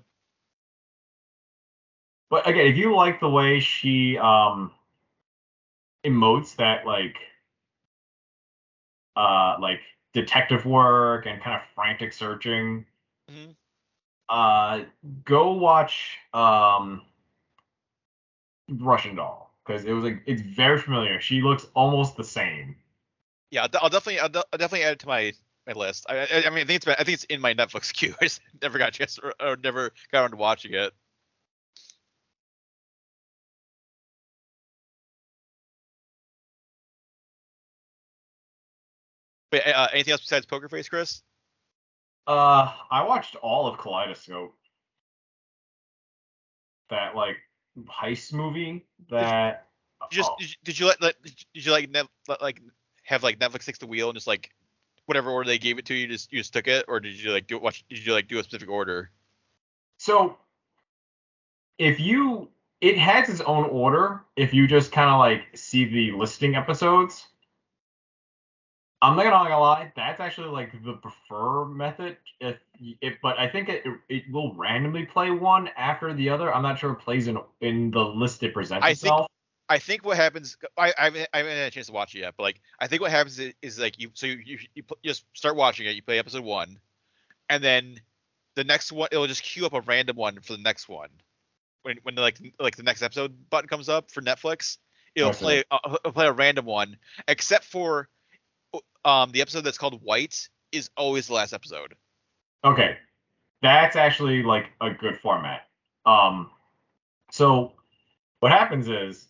But 2.29 2.47
again, 2.47 2.67
if 2.67 2.77
you 2.77 2.95
like 2.95 3.19
the 3.19 3.29
way 3.29 3.59
she 3.59 4.17
um 4.17 4.71
emotes 6.05 6.55
that 6.57 6.85
like 6.85 7.17
uh 9.15 9.55
like 9.59 9.79
detective 10.13 10.65
work 10.65 11.25
and 11.25 11.41
kind 11.41 11.55
of 11.57 11.63
frantic 11.75 12.13
searching, 12.13 12.85
Mhm. 13.29 13.55
uh 14.29 14.83
go 15.25 15.51
watch 15.53 16.17
um 16.33 17.01
Russian 18.69 19.15
Doll 19.15 19.53
because 19.65 19.85
it 19.85 19.93
was 19.93 20.03
like 20.03 20.21
it's 20.25 20.41
very 20.41 20.77
familiar. 20.79 21.19
She 21.21 21.41
looks 21.41 21.65
almost 21.75 22.17
the 22.17 22.23
same. 22.25 22.75
Yeah, 23.51 23.67
I'll, 23.81 23.89
definitely 23.89 24.19
I'll, 24.19 24.29
I'll 24.35 24.57
definitely 24.57 24.83
add 24.83 24.93
it 24.93 24.99
to 24.99 25.07
my 25.07 25.33
my 25.67 25.73
list. 25.73 26.05
I, 26.09 26.17
I, 26.17 26.43
I 26.47 26.49
mean, 26.49 26.59
I 26.59 26.65
think 26.65 26.71
it's 26.71 26.85
been, 26.85 26.95
I 26.99 27.03
think 27.03 27.15
it's 27.15 27.23
in 27.25 27.39
my 27.39 27.53
Netflix 27.53 27.93
queue. 27.93 28.15
I 28.19 28.25
just 28.25 28.41
never 28.61 28.77
got 28.77 28.89
a 28.89 28.91
chance 28.91 29.19
or, 29.19 29.33
or 29.39 29.55
never 29.57 29.91
got 30.11 30.21
around 30.21 30.31
to 30.31 30.37
watching 30.37 30.73
it. 30.73 30.93
Wait, 39.53 39.61
uh, 39.67 39.87
anything 39.93 40.13
else 40.13 40.21
besides 40.21 40.47
Poker 40.47 40.67
Face, 40.67 40.89
Chris? 40.89 41.21
Uh, 42.25 42.73
I 42.89 43.03
watched 43.03 43.35
all 43.35 43.67
of 43.67 43.77
Kaleidoscope. 43.77 44.55
That 46.89 47.15
like 47.15 47.37
heist 47.87 48.33
movie 48.33 48.87
that 49.11 49.67
You 50.11 50.17
just 50.17 50.31
oh, 50.31 50.35
did, 50.39 50.49
you, 50.49 50.55
did 50.63 50.79
you 50.79 50.87
let, 50.87 51.01
let 51.03 51.15
did 51.23 51.65
you 51.65 51.71
like 51.71 51.89
let, 52.27 52.41
like 52.41 52.61
have 53.03 53.21
like 53.21 53.37
Netflix 53.37 53.65
takes 53.65 53.77
the 53.77 53.85
wheel 53.85 54.09
and 54.09 54.15
just 54.15 54.25
like 54.25 54.49
whatever 55.05 55.29
order 55.29 55.47
they 55.47 55.59
gave 55.59 55.77
it 55.77 55.85
to 55.85 55.93
you, 55.93 56.07
just 56.07 56.33
you 56.33 56.39
just 56.39 56.51
took 56.51 56.67
it, 56.67 56.85
or 56.87 56.99
did 56.99 57.13
you 57.13 57.31
like 57.31 57.45
do 57.45 57.59
watch? 57.59 57.85
Did 57.89 58.03
you 58.03 58.13
like 58.13 58.27
do 58.27 58.39
a 58.39 58.43
specific 58.43 58.69
order? 58.69 59.11
So 59.99 60.39
if 61.77 61.99
you 61.99 62.49
it 62.81 62.97
has 62.97 63.29
its 63.29 63.41
own 63.41 63.65
order 63.65 64.23
if 64.35 64.51
you 64.51 64.65
just 64.65 64.91
kind 64.91 65.11
of 65.11 65.19
like 65.19 65.43
see 65.53 65.85
the 65.85 66.11
listing 66.17 66.55
episodes. 66.55 67.27
I'm 69.03 69.17
not 69.17 69.23
gonna 69.23 69.59
lie, 69.59 69.91
that's 69.95 70.21
actually 70.21 70.47
like 70.47 70.71
the 70.83 70.93
prefer 70.93 71.65
method. 71.65 72.17
If, 72.39 72.55
if 73.01 73.15
but 73.21 73.37
I 73.37 73.49
think 73.49 73.67
it 73.67 73.83
it 74.07 74.31
will 74.31 74.53
randomly 74.55 75.05
play 75.05 75.29
one 75.29 75.69
after 75.75 76.13
the 76.13 76.29
other. 76.29 76.53
I'm 76.53 76.63
not 76.63 76.79
sure 76.79 76.93
it 76.93 76.99
plays 76.99 77.27
in 77.27 77.37
in 77.59 77.91
the 77.91 77.99
list 77.99 78.41
it 78.43 78.53
presents 78.53 78.83
I 78.83 78.89
think- 78.89 79.03
itself. 79.03 79.27
I 79.69 79.79
think 79.79 80.05
what 80.05 80.17
happens, 80.17 80.57
I, 80.77 80.93
I, 80.97 81.05
haven't, 81.05 81.29
I 81.33 81.37
haven't 81.37 81.53
had 81.53 81.67
a 81.67 81.71
chance 81.71 81.87
to 81.87 81.93
watch 81.93 82.13
it 82.13 82.19
yet, 82.19 82.33
but 82.37 82.43
like 82.43 82.59
I 82.79 82.87
think 82.87 83.01
what 83.01 83.11
happens 83.11 83.39
is, 83.39 83.53
is 83.61 83.79
like 83.79 83.97
you, 83.97 84.11
so 84.13 84.27
you, 84.27 84.37
you, 84.45 84.57
you 84.75 84.83
just 85.05 85.25
start 85.33 85.55
watching 85.55 85.87
it, 85.87 85.95
you 85.95 86.01
play 86.01 86.19
episode 86.19 86.43
one, 86.43 86.77
and 87.49 87.63
then 87.63 87.99
the 88.55 88.65
next 88.65 88.91
one, 88.91 89.07
it'll 89.11 89.25
just 89.25 89.41
queue 89.41 89.65
up 89.65 89.73
a 89.73 89.79
random 89.81 90.17
one 90.17 90.41
for 90.41 90.53
the 90.53 90.61
next 90.61 90.89
one. 90.89 91.09
When, 91.83 91.97
when 92.03 92.15
like 92.15 92.37
like 92.59 92.75
the 92.75 92.83
next 92.83 93.01
episode 93.01 93.49
button 93.49 93.69
comes 93.69 93.87
up 93.87 94.11
for 94.11 94.21
Netflix, 94.21 94.77
it'll 95.15 95.33
see. 95.33 95.39
play 95.39 95.63
uh, 95.71 95.79
it'll 95.85 96.11
play 96.11 96.27
a 96.27 96.33
random 96.33 96.65
one, 96.65 96.97
except 97.29 97.63
for 97.63 98.09
um 99.05 99.31
the 99.31 99.41
episode 99.41 99.61
that's 99.61 99.77
called 99.77 100.01
White 100.03 100.47
is 100.71 100.89
always 100.97 101.27
the 101.27 101.33
last 101.33 101.53
episode. 101.53 101.93
Okay, 102.63 102.97
that's 103.61 103.95
actually 103.95 104.43
like 104.43 104.71
a 104.81 104.91
good 104.91 105.17
format. 105.17 105.67
Um, 106.05 106.49
so 107.31 107.73
what 108.39 108.51
happens 108.51 108.87
is 108.87 109.27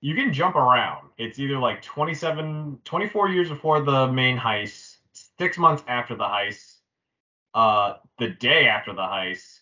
you 0.00 0.14
can 0.14 0.32
jump 0.32 0.56
around. 0.56 1.08
It's 1.18 1.38
either 1.38 1.58
like 1.58 1.82
27, 1.82 2.80
24 2.84 3.28
years 3.30 3.48
before 3.48 3.82
the 3.82 4.10
main 4.12 4.36
heist, 4.38 4.96
six 5.38 5.58
months 5.58 5.82
after 5.88 6.14
the 6.14 6.24
heist, 6.24 6.76
uh, 7.54 7.94
the 8.18 8.30
day 8.30 8.68
after 8.68 8.92
the 8.92 9.02
heist, 9.02 9.60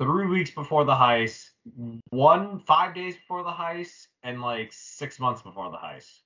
three 0.00 0.26
weeks 0.26 0.50
before 0.50 0.84
the 0.84 0.94
heist, 0.94 1.50
one 2.10 2.60
five 2.60 2.94
days 2.94 3.16
before 3.16 3.42
the 3.42 3.50
heist, 3.50 4.06
and 4.22 4.40
like 4.40 4.72
six 4.72 5.18
months 5.18 5.42
before 5.42 5.70
the 5.70 5.76
heist. 5.76 6.20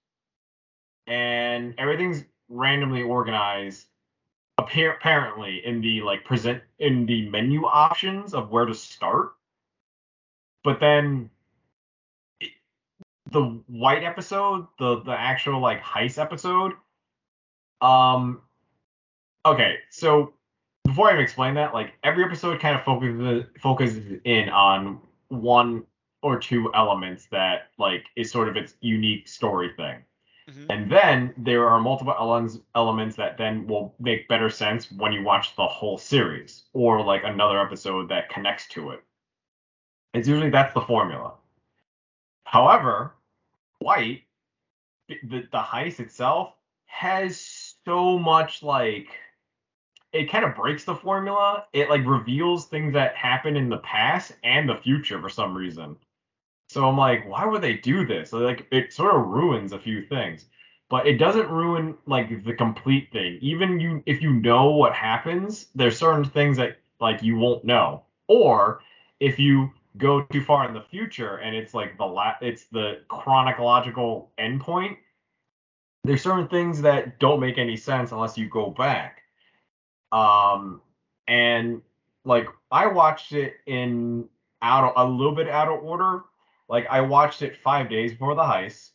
And 1.07 1.75
everything's 1.79 2.25
randomly 2.49 3.03
organized 3.03 3.87
appar- 4.61 4.97
apparently 4.97 5.65
in 5.65 5.81
the 5.81 6.03
like 6.03 6.25
present 6.25 6.63
in 6.79 7.07
the 7.07 7.29
menu 7.29 7.65
options 7.65 8.35
of 8.35 8.51
where 8.51 8.67
to 8.67 8.75
start. 8.75 9.33
But 10.65 10.81
then 10.81 11.31
the 13.31 13.61
white 13.67 14.05
episode, 14.05 14.67
the 14.79 15.01
the 15.03 15.13
actual 15.13 15.61
like 15.61 15.83
heist 15.83 16.21
episode, 16.21 16.75
um 17.81 18.43
okay, 19.45 19.77
so 19.91 20.35
before 20.85 21.09
I 21.09 21.13
even 21.13 21.25
explain 21.25 21.55
that, 21.55 21.75
like 21.75 21.95
every 22.05 22.25
episode 22.25 22.61
kind 22.61 22.77
of 22.77 22.85
focuses 22.85 23.45
focuses 23.61 24.21
in 24.25 24.49
on 24.49 25.01
one 25.29 25.85
or 26.23 26.39
two 26.39 26.73
elements 26.75 27.27
that 27.33 27.71
like 27.79 28.05
is 28.17 28.31
sort 28.31 28.49
of 28.49 28.57
its 28.57 28.75
unique 28.81 29.27
story 29.27 29.73
thing. 29.77 30.05
Mhm. 30.49 30.67
And 30.71 30.91
then 30.91 31.35
there 31.37 31.69
are 31.69 31.81
multiple 31.81 32.15
elements 32.19 32.59
elements 32.75 33.17
that 33.17 33.39
then 33.39 33.67
will 33.67 33.95
make 34.01 34.29
better 34.29 34.51
sense 34.51 34.91
when 34.91 35.13
you 35.13 35.23
watch 35.23 35.55
the 35.57 35.67
whole 35.67 35.99
series 35.99 36.65
or 36.73 37.03
like 37.05 37.23
another 37.25 37.61
episode 37.61 38.09
that 38.09 38.29
connects 38.29 38.67
to 38.69 38.91
it. 38.91 39.05
It's 40.15 40.29
usually 40.29 40.51
that's 40.51 40.75
the 40.75 40.81
formula. 40.81 41.35
However, 42.45 43.15
White, 43.79 44.23
the, 45.09 45.47
the 45.51 45.59
heist 45.59 46.01
itself 46.01 46.55
has 46.87 47.75
so 47.85 48.19
much 48.19 48.63
like 48.63 49.09
it 50.13 50.31
kind 50.31 50.45
of 50.45 50.55
breaks 50.55 50.85
the 50.85 50.95
formula. 50.95 51.67
It 51.73 51.89
like 51.89 52.05
reveals 52.05 52.67
things 52.67 52.93
that 52.93 53.17
happen 53.17 53.57
in 53.57 53.69
the 53.69 53.79
past 53.79 54.33
and 54.45 54.69
the 54.69 54.77
future 54.77 55.21
for 55.21 55.31
some 55.31 55.57
reason. 55.57 55.97
So 56.73 56.89
I'm 56.89 56.97
like, 56.97 57.29
why 57.29 57.45
would 57.47 57.63
they 57.63 57.75
do 57.75 58.07
this? 58.07 58.31
So, 58.31 58.39
like 58.39 58.67
it 58.71 58.93
sort 58.93 59.15
of 59.15 59.27
ruins 59.27 59.73
a 59.73 59.79
few 59.79 60.07
things. 60.07 60.47
But 60.89 61.07
it 61.07 61.17
doesn't 61.17 61.49
ruin 61.49 61.97
like 62.07 62.45
the 62.45 62.55
complete 62.55 63.11
thing. 63.13 63.39
Even 63.41 63.81
you 63.81 64.03
if 64.07 64.21
you 64.23 64.33
know 64.33 64.71
what 64.71 64.95
happens, 64.95 65.67
there's 65.75 65.99
certain 65.99 66.25
things 66.25 66.57
that 66.59 66.79
like 67.01 67.23
you 67.23 67.37
won't 67.37 67.65
know. 67.65 68.03
Or 68.29 68.81
if 69.21 69.39
you 69.39 69.71
go 69.97 70.23
too 70.33 70.43
far 70.43 70.67
in 70.67 70.75
the 70.75 70.83
future 70.83 71.37
and 71.37 71.55
it's 71.55 71.75
like 71.75 71.97
the 71.99 72.05
la- 72.05 72.37
it's 72.41 72.65
the 72.67 73.01
chronological 73.09 74.33
endpoint, 74.39 74.97
there's 76.05 76.23
certain 76.23 76.49
things 76.49 76.83
that 76.83 77.19
don't 77.19 77.41
make 77.41 77.59
any 77.59 77.77
sense 77.77 78.13
unless 78.13 78.37
you 78.37 78.49
go 78.49 78.71
back. 78.71 79.23
Um, 80.11 80.81
and 81.29 81.83
like 82.25 82.49
I 82.71 82.87
watched 82.87 83.33
it 83.33 83.55
in 83.67 84.29
out 84.61 84.85
of, 84.85 84.93
a 84.97 85.11
little 85.11 85.35
bit 85.35 85.49
out 85.49 85.69
of 85.69 85.83
order. 85.83 86.23
Like 86.73 86.87
I 86.91 87.03
watched 87.03 87.43
it 87.43 87.59
five 87.59 87.91
days 87.91 88.13
before 88.13 88.35
the 88.35 88.43
heist. 88.43 88.93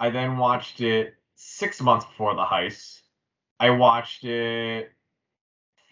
I 0.00 0.10
then 0.10 0.38
watched 0.38 0.80
it 0.80 1.14
six 1.36 1.80
months 1.80 2.04
before 2.04 2.34
the 2.34 2.44
heist. 2.44 3.02
I 3.60 3.70
watched 3.70 4.24
it 4.24 4.90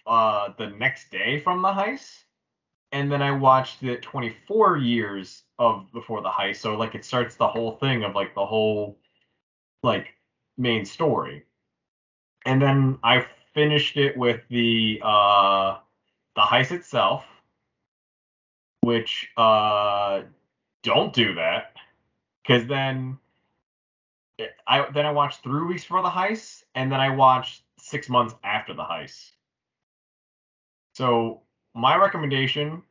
uh 0.09 0.49
the 0.59 0.67
next 0.71 1.13
day 1.13 1.39
from 1.39 1.63
the 1.63 1.69
heist. 1.69 2.25
And 2.91 3.13
then 3.13 3.23
I 3.23 3.31
watched 3.31 3.85
it 3.85 4.03
24 4.03 4.79
years 4.79 5.45
of 5.61 5.87
before 5.93 6.21
the 6.21 6.29
heist. 6.29 6.57
So 6.57 6.77
like 6.77 6.97
it 6.97 7.05
starts 7.05 7.37
the 7.37 7.47
whole 7.47 7.77
thing 7.77 8.03
of 8.03 8.17
like 8.17 8.35
the 8.35 8.45
whole 8.45 8.99
like 9.85 10.09
main 10.59 10.85
story. 10.85 11.45
And 12.45 12.61
then 12.61 12.99
I 13.05 13.25
finished 13.55 13.97
it 13.97 14.17
with 14.17 14.41
the 14.49 15.01
uh 15.05 15.79
the 16.35 16.43
heist 16.43 16.73
itself, 16.73 17.25
which 18.81 19.31
uh 19.37 20.23
don't 20.83 21.13
do 21.13 21.35
that 21.35 21.75
because 22.43 22.67
then 22.67 23.19
I 24.67 24.87
then 24.93 25.07
I 25.07 25.11
watched 25.11 25.43
three 25.43 25.67
weeks 25.67 25.83
before 25.83 26.03
the 26.03 26.09
heist, 26.09 26.65
and 26.75 26.91
then 26.91 27.01
I 27.01 27.11
watched 27.11 27.63
six 27.79 28.09
months 28.09 28.35
after 28.43 28.75
the 28.75 28.83
heist. 28.83 29.33
So 30.95 31.43
my 31.75 31.97
recommendation 31.97 32.83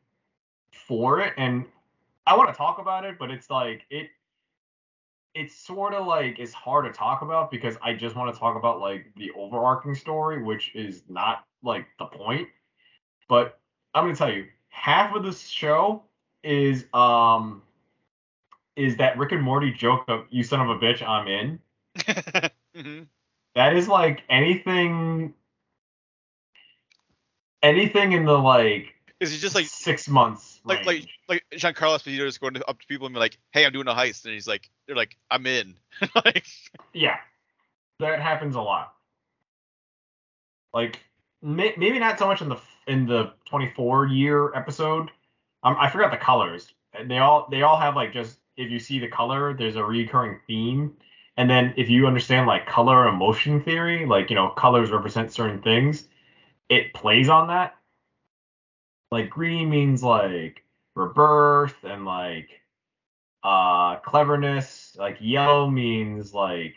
for 0.71 1.21
it, 1.21 1.33
and 1.37 1.65
I 2.27 2.37
want 2.37 2.49
to 2.49 2.55
talk 2.55 2.79
about 2.79 3.05
it, 3.05 3.17
but 3.17 3.31
it's 3.31 3.49
like 3.49 3.85
it 3.89 4.09
it's 5.35 5.55
sort 5.55 5.93
of 5.93 6.05
like 6.07 6.39
it's 6.39 6.53
hard 6.53 6.85
to 6.85 6.91
talk 6.91 7.21
about 7.21 7.51
because 7.51 7.77
I 7.81 7.93
just 7.93 8.15
want 8.15 8.33
to 8.33 8.39
talk 8.39 8.55
about 8.57 8.79
like 8.79 9.11
the 9.15 9.31
overarching 9.31 9.95
story, 9.95 10.43
which 10.43 10.75
is 10.75 11.03
not 11.09 11.45
like 11.63 11.87
the 11.97 12.05
point. 12.05 12.47
But 13.27 13.59
I'm 13.93 14.05
gonna 14.05 14.15
tell 14.15 14.31
you, 14.31 14.47
half 14.69 15.15
of 15.15 15.23
this 15.23 15.47
show 15.47 16.03
is 16.43 16.85
um 16.93 17.61
is 18.80 18.97
that 18.97 19.18
Rick 19.18 19.34
and 19.34 19.41
Morty 19.43 19.72
joke 19.72 20.06
of 20.07 20.26
"you 20.30 20.43
son 20.43 20.61
of 20.61 20.69
a 20.69 20.80
bitch, 20.80 21.07
I'm 21.07 21.27
in." 21.27 21.60
Mhm. 22.77 23.07
That 23.56 23.76
is 23.76 23.88
like 23.88 24.22
anything, 24.30 25.34
anything 27.64 28.11
in 28.11 28.26
the 28.26 28.38
like 28.38 28.93
Is 29.19 29.34
it 29.34 29.39
just 29.39 29.56
like 29.56 29.65
six 29.65 30.07
months 30.07 30.61
like 30.64 30.85
like 30.85 30.97
range. 30.97 31.19
like 31.27 31.43
Giancarlo 31.53 31.97
Esposito 31.97 32.19
just 32.19 32.39
going 32.39 32.56
up 32.68 32.80
to 32.80 32.88
people 32.88 33.07
and 33.07 33.14
be 33.14 33.19
like, 33.19 33.38
"Hey, 33.51 33.65
I'm 33.65 33.73
doing 33.73 33.88
a 33.88 33.93
heist," 33.93 34.26
and 34.26 34.34
he's 34.34 34.47
like, 34.47 34.69
"They're 34.85 34.95
like, 34.95 35.18
I'm 35.31 35.45
in." 35.47 35.76
like, 36.15 36.45
Yeah, 36.93 37.18
that 37.99 38.22
happens 38.22 38.56
a 38.56 38.61
lot. 38.61 38.93
Like 40.73 40.99
may, 41.41 41.73
maybe 41.76 41.99
not 41.99 42.19
so 42.19 42.27
much 42.27 42.41
in 42.41 42.49
the 42.49 42.57
in 42.88 43.07
the 43.07 43.34
24 43.49 44.07
year 44.07 44.53
episode. 44.53 45.10
Um, 45.64 45.76
I 45.80 45.89
forgot 45.89 46.11
the 46.11 46.18
colors. 46.18 46.72
And 46.93 47.10
they 47.10 47.18
all 47.18 47.47
they 47.51 47.61
all 47.61 47.77
have 47.77 47.95
like 47.95 48.14
just 48.14 48.38
if 48.60 48.69
you 48.69 48.77
see 48.77 48.99
the 48.99 49.07
color, 49.07 49.53
there's 49.53 49.77
a 49.77 49.84
recurring 49.84 50.40
theme. 50.45 50.98
And 51.38 51.49
then 51.49 51.73
if 51.77 51.90
you 51.90 52.06
understand 52.06 52.45
like 52.45 52.68
color 52.68 53.07
and 53.07 53.18
motion 53.18 53.61
theory, 53.64 54.06
like 54.06 54.30
you 54.30 54.36
know 54.36 54.49
colors 54.49 54.91
represent 54.91 55.31
certain 55.31 55.61
things, 55.61 56.07
it 56.68 56.94
plays 56.94 57.30
on 57.30 57.48
that. 57.48 57.76
Like 59.11 59.30
green 59.30 59.69
means 59.69 60.03
like 60.03 60.64
rebirth 60.95 61.76
and 61.84 62.06
like 62.06 62.49
uh 63.44 63.95
cleverness. 63.98 64.98
Like 64.99 65.18
yellow 65.22 65.69
means 65.69 66.34
like 66.34 66.76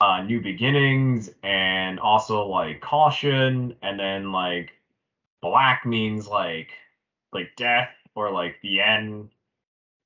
uh 0.00 0.22
new 0.22 0.40
beginnings 0.40 1.30
and 1.42 2.00
also 2.00 2.46
like 2.46 2.80
caution 2.80 3.76
and 3.82 4.00
then 4.00 4.32
like 4.32 4.70
black 5.42 5.84
means 5.84 6.26
like 6.26 6.70
like 7.34 7.54
death 7.56 7.90
or 8.14 8.32
like 8.32 8.56
the 8.62 8.80
end 8.80 9.28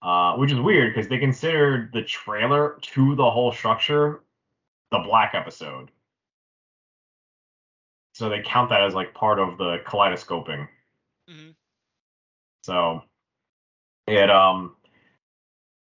uh 0.02 0.34
which 0.36 0.52
is 0.52 0.60
weird 0.60 0.94
because 0.94 1.08
they 1.08 1.18
considered 1.18 1.92
the 1.92 2.02
trailer 2.02 2.78
to 2.82 3.14
the 3.16 3.30
whole 3.30 3.52
structure 3.52 4.22
the 4.90 4.98
black 5.00 5.34
episode. 5.34 5.90
So 8.14 8.28
they 8.28 8.42
count 8.42 8.70
that 8.70 8.82
as 8.82 8.94
like 8.94 9.14
part 9.14 9.38
of 9.38 9.58
the 9.58 9.78
kaleidoscoping. 9.86 10.68
Mhm. 11.30 11.54
so 12.62 13.02
it 14.06 14.30
um 14.30 14.74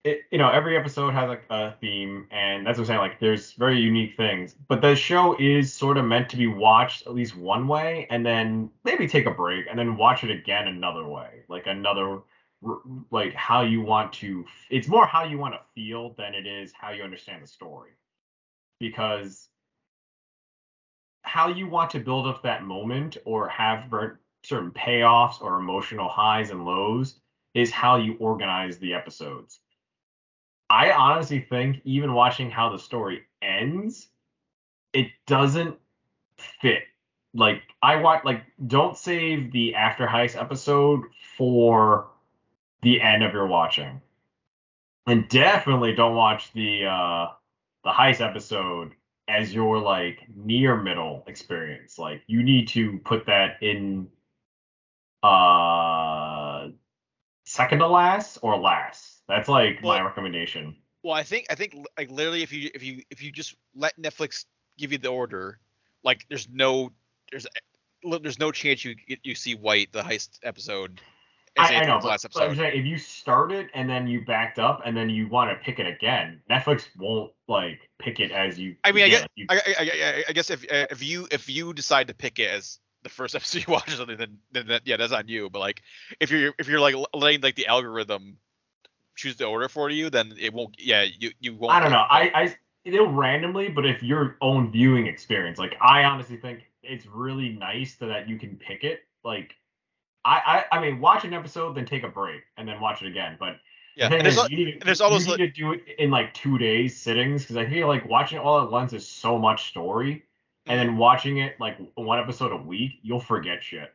it 0.04 0.22
you 0.32 0.38
know 0.38 0.50
every 0.50 0.78
episode 0.78 1.12
has 1.14 1.28
like 1.30 1.44
a 1.50 1.72
theme 1.82 2.28
and 2.32 2.66
that's 2.68 2.78
what 2.78 2.84
I'm 2.84 2.88
saying 2.88 3.00
like 3.00 3.20
there's 3.20 3.54
very 3.54 3.80
unique 3.80 4.16
things. 4.18 4.54
But 4.68 4.82
the 4.82 4.96
show 4.96 5.36
is 5.40 5.74
sort 5.74 5.98
of 5.98 6.06
meant 6.06 6.30
to 6.30 6.38
be 6.38 6.48
watched 6.48 7.08
at 7.08 7.14
least 7.16 7.36
one 7.36 7.68
way 7.68 8.06
and 8.10 8.26
then 8.26 8.70
maybe 8.84 9.08
take 9.08 9.26
a 9.26 9.32
break 9.32 9.66
and 9.70 9.80
then 9.80 9.98
watch 9.98 10.24
it 10.24 10.30
again 10.30 10.68
another 10.68 11.08
way 11.08 11.44
like 11.50 11.68
another 11.68 12.20
like 13.12 13.34
how 13.34 13.62
you 13.62 13.82
want 13.82 14.14
to 14.14 14.46
it's 14.70 14.88
more 14.88 15.06
how 15.06 15.24
you 15.24 15.38
want 15.38 15.54
to 15.54 15.60
feel 15.76 16.14
than 16.14 16.34
it 16.34 16.48
is 16.48 16.72
how 16.74 16.92
you 16.92 17.04
understand 17.04 17.44
the 17.44 17.48
story 17.48 17.92
because 18.80 19.50
how 21.24 21.48
you 21.48 21.68
want 21.68 21.90
to 21.92 22.00
build 22.00 22.28
up 22.28 22.44
that 22.44 22.64
moment 22.64 23.18
or 23.26 23.48
have 23.48 23.90
certain 24.44 24.72
payoffs 24.72 25.42
or 25.42 25.58
emotional 25.58 26.10
highs 26.10 26.52
and 26.52 26.66
lows 26.66 27.16
is 27.54 27.72
how 27.72 27.96
you 27.96 28.16
organize 28.20 28.78
the 28.78 28.94
episodes. 28.94 29.60
I 30.70 30.92
honestly 30.92 31.40
think 31.40 31.82
even 31.86 32.14
watching 32.14 32.50
how 32.50 32.70
the 32.70 32.80
story 32.80 33.24
ends, 33.42 34.08
it 34.92 35.08
doesn't 35.28 35.78
fit. 36.38 36.84
Like 37.34 37.64
I 37.82 37.96
watch 37.98 38.26
like 38.26 38.44
don't 38.68 38.98
save 38.98 39.52
the 39.52 39.76
after 39.76 40.06
heist 40.06 40.40
episode 40.40 41.04
for 41.38 42.08
the 42.84 43.02
end 43.02 43.24
of 43.24 43.34
your 43.34 43.48
watching. 43.48 44.02
And 45.08 45.28
definitely 45.28 45.94
don't 45.94 46.16
watch 46.16 46.52
the 46.54 46.86
uh 46.86 47.28
the 47.84 47.90
heist 47.92 48.22
episode 48.22 48.94
as 49.28 49.54
your 49.54 49.80
like 49.80 50.20
near 50.36 50.76
middle 50.78 51.24
experience. 51.28 51.98
Like 51.98 52.22
you 52.28 52.44
need 52.44 52.68
to 52.70 53.00
put 53.00 53.26
that 53.26 53.62
in 53.62 54.08
uh 55.22 56.68
second 57.46 57.80
to 57.80 57.88
last 57.88 58.38
or 58.42 58.58
last. 58.58 59.22
That's 59.28 59.50
like 59.50 59.82
my 59.82 60.02
recommendation. 60.02 60.76
Well, 61.04 61.14
I 61.14 61.24
think 61.24 61.48
I 61.50 61.56
think 61.56 61.76
like 61.98 62.10
literally 62.10 62.44
if 62.44 62.54
you 62.54 62.70
if 62.74 62.84
you 62.84 63.02
if 63.10 63.22
you 63.22 63.32
just 63.32 63.56
let 63.76 64.00
Netflix 64.02 64.46
give 64.78 64.92
you 64.92 64.98
the 64.98 65.10
order, 65.10 65.60
like 66.04 66.26
there's 66.30 66.48
no 66.50 66.92
there's 67.32 67.46
there's 68.22 68.40
no 68.40 68.52
chance 68.52 68.86
you 68.86 68.96
you 69.08 69.36
see 69.36 69.56
White 69.56 69.92
the 69.92 70.02
heist 70.02 70.40
episode. 70.44 71.02
I, 71.58 71.76
I 71.76 71.86
know, 71.86 72.00
but, 72.02 72.26
but 72.34 72.44
I'm 72.44 72.56
saying 72.56 72.80
if 72.80 72.86
you 72.86 72.98
start 72.98 73.52
it 73.52 73.70
and 73.76 73.88
then 73.88 74.08
you 74.08 74.26
backed 74.26 74.58
up 74.58 74.82
and 74.86 74.98
then 74.98 75.10
you 75.10 75.28
want 75.28 75.52
to 75.52 75.64
pick 75.64 75.80
it 75.80 75.86
again, 75.86 76.42
Netflix 76.50 76.88
won't 76.98 77.32
like 77.48 77.80
pick 78.00 78.20
it 78.20 78.32
as 78.32 78.58
you. 78.58 78.76
I 78.84 78.92
mean, 78.92 79.04
I 79.04 79.08
yeah, 79.08 79.12
get- 79.12 79.22
like, 79.22 79.32
you- 79.36 79.46
I, 79.50 79.56
I, 79.56 79.74
I, 79.80 80.24
I 80.30 80.34
guess 80.34 80.50
if 80.50 80.64
uh, 80.64 80.88
if 80.90 81.04
you 81.04 81.28
if 81.32 81.50
you 81.50 81.74
decide 81.74 82.08
to 82.08 82.16
pick 82.16 82.40
it 82.40 82.50
as 82.50 82.80
the 83.04 83.10
first 83.10 83.36
episode 83.36 83.66
you 83.68 83.72
watch 83.74 83.88
or 83.94 83.98
something, 83.98 84.18
then, 84.18 84.38
then 84.52 84.68
that, 84.68 84.82
yeah, 84.86 84.98
that's 84.98 85.14
on 85.14 85.28
you. 85.28 85.50
But 85.50 85.60
like 85.60 85.84
if 86.20 86.32
you're 86.32 86.54
if 86.58 86.68
you're 86.68 86.80
like 86.80 86.96
letting 87.14 87.42
like 87.42 87.56
the 87.56 87.68
algorithm 87.68 88.38
choose 89.16 89.36
the 89.36 89.46
order 89.46 89.70
for 89.70 89.90
you, 89.90 90.10
then 90.10 90.34
it 90.40 90.54
won't. 90.54 90.76
Yeah, 90.80 91.04
you 91.04 91.32
you 91.40 91.56
won't. 91.56 91.74
I 91.74 91.80
don't 91.80 91.92
know. 91.92 92.06
I, 92.10 92.32
I 92.34 92.56
they'll 92.90 93.12
randomly, 93.12 93.70
but 93.70 93.86
if 93.86 94.02
your 94.02 94.38
own 94.42 94.72
viewing 94.72 95.08
experience, 95.08 95.60
like 95.60 95.76
I 95.82 96.04
honestly 96.04 96.38
think 96.38 96.62
it's 96.82 97.06
really 97.06 97.50
nice 97.50 97.96
so 97.98 98.08
that 98.08 98.28
you 98.28 98.40
can 98.40 98.58
pick 98.58 98.84
it. 98.84 99.02
Like 99.24 99.56
I, 100.26 100.66
I 100.72 100.78
I 100.78 100.82
mean, 100.82 101.00
watch 101.00 101.26
an 101.26 101.34
episode, 101.34 101.76
then 101.76 101.86
take 101.86 102.04
a 102.04 102.08
break, 102.10 102.42
and 102.58 102.68
then 102.68 102.80
watch 102.80 103.02
it 103.02 103.08
again. 103.08 103.38
But 103.40 103.58
yeah. 103.96 104.10
the 104.10 104.18
there's, 104.24 104.38
is, 104.38 104.38
al- 104.38 104.50
you 104.50 104.58
need, 104.58 104.84
there's 104.86 105.02
all 105.02 105.10
you 105.10 105.16
those, 105.20 105.28
need 105.28 105.38
to 105.38 105.48
do 105.52 105.74
it 105.74 105.84
in 106.00 106.12
like 106.12 106.34
two 106.34 106.58
days 106.58 107.00
sittings 107.00 107.44
because 107.44 107.58
I 107.58 107.68
feel 107.70 107.88
like 107.88 108.08
watching 108.10 108.38
it 108.40 108.42
all 108.42 108.62
at 108.64 108.72
once 108.72 108.94
is 108.94 109.08
so 109.08 109.38
much 109.38 109.68
story, 109.70 110.26
and 110.68 110.78
Mm-hmm. 110.78 110.78
then 110.80 110.98
watching 110.98 111.38
it 111.38 111.60
like 111.60 111.78
one 111.96 112.20
episode 112.20 112.52
a 112.52 112.58
week, 112.58 112.94
you'll 113.02 113.20
forget 113.20 113.64
shit. 113.64 113.94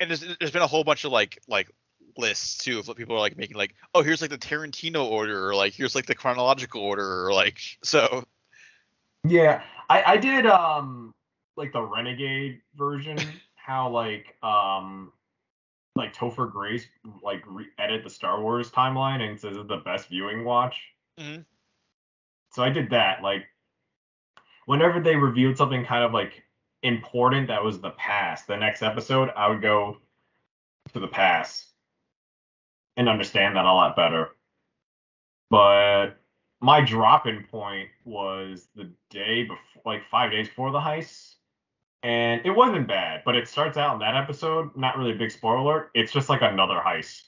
and 0.00 0.10
there's 0.10 0.20
there's 0.38 0.50
been 0.50 0.62
a 0.62 0.66
whole 0.66 0.84
bunch 0.84 1.04
of 1.04 1.12
like 1.12 1.40
like 1.48 1.70
lists 2.16 2.58
too 2.58 2.78
of 2.78 2.88
what 2.88 2.96
people 2.96 3.14
are 3.14 3.20
like 3.20 3.36
making 3.36 3.56
like 3.56 3.74
oh 3.94 4.02
here's 4.02 4.20
like 4.22 4.30
the 4.30 4.38
Tarantino 4.38 5.04
order 5.04 5.48
or 5.48 5.54
like 5.54 5.74
here's 5.74 5.94
like 5.94 6.06
the 6.06 6.14
chronological 6.14 6.80
order 6.80 7.26
or 7.26 7.32
like 7.32 7.58
so 7.82 8.24
Yeah, 9.24 9.62
I 9.88 10.02
I 10.14 10.16
did 10.16 10.46
um 10.46 11.14
like 11.56 11.72
the 11.72 11.82
Renegade 11.82 12.60
version, 12.74 13.40
how 13.66 13.90
like 13.90 14.36
um 14.44 15.12
like 15.96 16.14
Topher 16.14 16.50
Grace 16.50 16.86
like 17.20 17.42
re- 17.48 17.66
edit 17.78 18.04
the 18.04 18.10
Star 18.10 18.40
Wars 18.40 18.70
timeline 18.70 19.28
and 19.28 19.40
says 19.40 19.56
it's 19.56 19.68
the 19.68 19.78
best 19.78 20.08
viewing 20.08 20.44
watch. 20.44 20.80
Mhm. 21.18 21.44
So 22.52 22.62
I 22.62 22.70
did 22.70 22.90
that 22.90 23.22
like 23.22 23.46
whenever 24.66 25.00
they 25.00 25.16
revealed 25.16 25.56
something 25.56 25.84
kind 25.84 26.04
of 26.04 26.12
like 26.12 26.44
important 26.82 27.48
that 27.48 27.64
was 27.64 27.80
the 27.80 27.90
past, 27.90 28.46
the 28.46 28.56
next 28.56 28.82
episode 28.82 29.30
I 29.36 29.48
would 29.48 29.62
go 29.62 29.96
to 30.92 31.00
the 31.00 31.08
past 31.08 31.66
and 32.96 33.08
understand 33.08 33.56
that 33.56 33.64
a 33.64 33.72
lot 33.72 33.96
better. 33.96 34.30
But 35.50 36.10
my 36.60 36.82
drop-in 36.82 37.44
point 37.50 37.88
was 38.04 38.68
the 38.76 38.90
day 39.10 39.42
before, 39.42 39.82
like 39.84 40.02
five 40.08 40.30
days 40.30 40.48
before 40.48 40.70
the 40.70 40.78
heist, 40.80 41.35
and 42.06 42.40
it 42.46 42.50
wasn't 42.50 42.86
bad. 42.86 43.22
But 43.24 43.34
it 43.34 43.48
starts 43.48 43.76
out 43.76 43.94
in 43.94 43.98
that 43.98 44.14
episode, 44.14 44.70
not 44.76 44.96
really 44.96 45.10
a 45.10 45.16
big 45.16 45.32
spoiler. 45.32 45.58
alert, 45.58 45.90
It's 45.92 46.12
just 46.12 46.28
like 46.28 46.40
another 46.40 46.80
heist. 46.80 47.22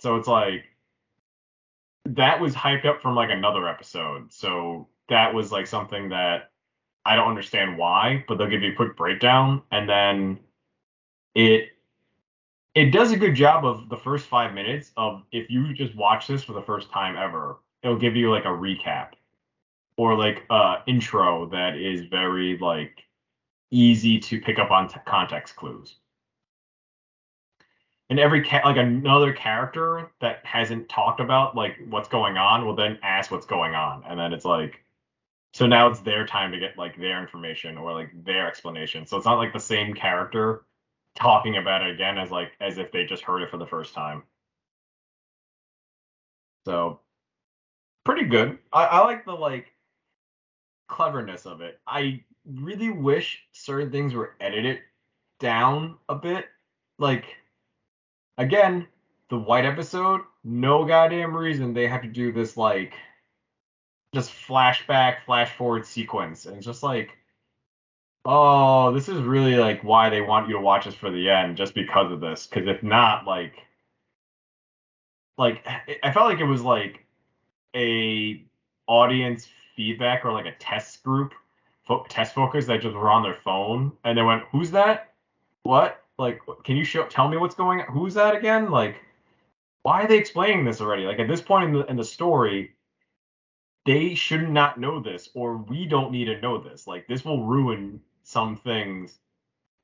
So 0.00 0.16
it's 0.16 0.28
like 0.28 0.64
that 2.04 2.40
was 2.42 2.54
hyped 2.54 2.84
up 2.84 3.00
from 3.00 3.16
like 3.16 3.30
another 3.30 3.66
episode. 3.66 4.30
So 4.34 4.88
that 5.08 5.32
was 5.32 5.50
like 5.50 5.66
something 5.66 6.10
that 6.10 6.50
I 7.06 7.16
don't 7.16 7.30
understand 7.30 7.78
why, 7.78 8.22
but 8.28 8.36
they'll 8.36 8.50
give 8.50 8.62
you 8.62 8.72
a 8.72 8.76
quick 8.76 8.98
breakdown, 8.98 9.62
and 9.70 9.88
then 9.88 10.38
it 11.34 11.70
it 12.74 12.90
does 12.90 13.12
a 13.12 13.16
good 13.16 13.34
job 13.34 13.64
of 13.64 13.88
the 13.88 13.96
first 13.96 14.26
five 14.26 14.52
minutes 14.52 14.92
of 14.98 15.22
if 15.32 15.50
you 15.50 15.72
just 15.72 15.94
watch 15.96 16.26
this 16.26 16.44
for 16.44 16.52
the 16.52 16.62
first 16.62 16.90
time 16.90 17.16
ever, 17.16 17.60
it'll 17.82 17.98
give 17.98 18.14
you 18.14 18.30
like 18.30 18.44
a 18.44 18.48
recap 18.48 19.12
or 19.96 20.16
like 20.16 20.44
uh 20.50 20.76
intro 20.86 21.46
that 21.50 21.76
is 21.76 22.02
very 22.06 22.58
like 22.58 23.04
easy 23.70 24.18
to 24.20 24.40
pick 24.40 24.58
up 24.58 24.70
on 24.70 24.88
t- 24.88 25.00
context 25.06 25.56
clues. 25.56 25.96
And 28.10 28.20
every 28.20 28.44
ca- 28.44 28.60
like 28.64 28.76
another 28.76 29.32
character 29.32 30.10
that 30.20 30.44
hasn't 30.44 30.88
talked 30.88 31.20
about 31.20 31.56
like 31.56 31.78
what's 31.88 32.08
going 32.08 32.36
on 32.36 32.66
will 32.66 32.76
then 32.76 32.98
ask 33.02 33.30
what's 33.30 33.46
going 33.46 33.74
on, 33.74 34.04
and 34.06 34.18
then 34.20 34.32
it's 34.34 34.44
like, 34.44 34.84
so 35.54 35.66
now 35.66 35.88
it's 35.88 36.00
their 36.00 36.26
time 36.26 36.52
to 36.52 36.58
get 36.58 36.76
like 36.76 36.98
their 36.98 37.22
information 37.22 37.78
or 37.78 37.92
like 37.92 38.10
their 38.24 38.46
explanation. 38.46 39.06
So 39.06 39.16
it's 39.16 39.26
not 39.26 39.38
like 39.38 39.52
the 39.54 39.60
same 39.60 39.94
character 39.94 40.64
talking 41.14 41.56
about 41.56 41.82
it 41.82 41.94
again 41.94 42.18
as 42.18 42.30
like 42.30 42.52
as 42.60 42.78
if 42.78 42.92
they 42.92 43.04
just 43.06 43.22
heard 43.22 43.42
it 43.42 43.50
for 43.50 43.56
the 43.56 43.66
first 43.66 43.94
time. 43.94 44.24
So 46.66 47.00
pretty 48.04 48.24
good. 48.24 48.58
I, 48.72 48.84
I 48.84 49.04
like 49.06 49.24
the 49.24 49.32
like 49.32 49.71
cleverness 50.92 51.46
of 51.46 51.60
it. 51.60 51.80
I 51.86 52.22
really 52.46 52.90
wish 52.90 53.42
certain 53.52 53.90
things 53.90 54.14
were 54.14 54.34
edited 54.40 54.80
down 55.40 55.96
a 56.08 56.14
bit. 56.14 56.46
Like 56.98 57.24
again, 58.38 58.86
the 59.30 59.38
white 59.38 59.64
episode, 59.64 60.20
no 60.44 60.84
goddamn 60.84 61.36
reason 61.36 61.72
they 61.72 61.88
have 61.88 62.02
to 62.02 62.08
do 62.08 62.32
this 62.32 62.56
like 62.56 62.92
just 64.14 64.30
flashback, 64.30 65.24
flash 65.24 65.56
forward 65.56 65.86
sequence. 65.86 66.46
And 66.46 66.56
it's 66.56 66.66
just 66.66 66.82
like 66.82 67.16
oh, 68.24 68.92
this 68.92 69.08
is 69.08 69.20
really 69.22 69.56
like 69.56 69.82
why 69.82 70.08
they 70.10 70.20
want 70.20 70.48
you 70.48 70.54
to 70.54 70.60
watch 70.60 70.84
this 70.84 70.94
for 70.94 71.10
the 71.10 71.30
end, 71.30 71.56
just 71.56 71.74
because 71.74 72.12
of 72.12 72.20
this. 72.20 72.46
Because 72.46 72.68
if 72.68 72.82
not, 72.82 73.26
like, 73.26 73.54
like 75.38 75.66
I 76.02 76.12
felt 76.12 76.26
like 76.26 76.40
it 76.40 76.44
was 76.44 76.62
like 76.62 77.04
a 77.74 78.44
audience 78.86 79.48
feedback 79.82 80.24
or 80.24 80.32
like 80.32 80.46
a 80.46 80.54
test 80.58 81.02
group, 81.02 81.34
fo- 81.86 82.04
test 82.08 82.34
focus 82.34 82.66
that 82.66 82.82
just 82.82 82.94
were 82.94 83.10
on 83.10 83.22
their 83.22 83.34
phone 83.34 83.92
and 84.04 84.16
they 84.16 84.22
went, 84.22 84.44
"Who's 84.52 84.70
that? 84.70 85.12
What? 85.64 86.04
Like, 86.18 86.40
can 86.64 86.76
you 86.76 86.84
show? 86.84 87.04
Tell 87.06 87.28
me 87.28 87.36
what's 87.36 87.54
going 87.54 87.80
on? 87.80 87.86
Who's 87.92 88.14
that 88.14 88.36
again? 88.36 88.70
Like, 88.70 88.96
why 89.82 90.02
are 90.02 90.08
they 90.08 90.18
explaining 90.18 90.64
this 90.64 90.80
already? 90.80 91.04
Like 91.04 91.18
at 91.18 91.28
this 91.28 91.40
point 91.40 91.64
in 91.64 91.72
the 91.72 91.86
in 91.86 91.96
the 91.96 92.04
story." 92.04 92.74
They 93.84 94.14
should 94.14 94.48
not 94.48 94.78
know 94.78 95.00
this, 95.00 95.28
or 95.34 95.56
we 95.56 95.86
don't 95.86 96.12
need 96.12 96.26
to 96.26 96.40
know 96.40 96.56
this. 96.56 96.86
Like 96.86 97.08
this 97.08 97.24
will 97.24 97.44
ruin 97.44 98.00
some 98.22 98.54
things 98.54 99.18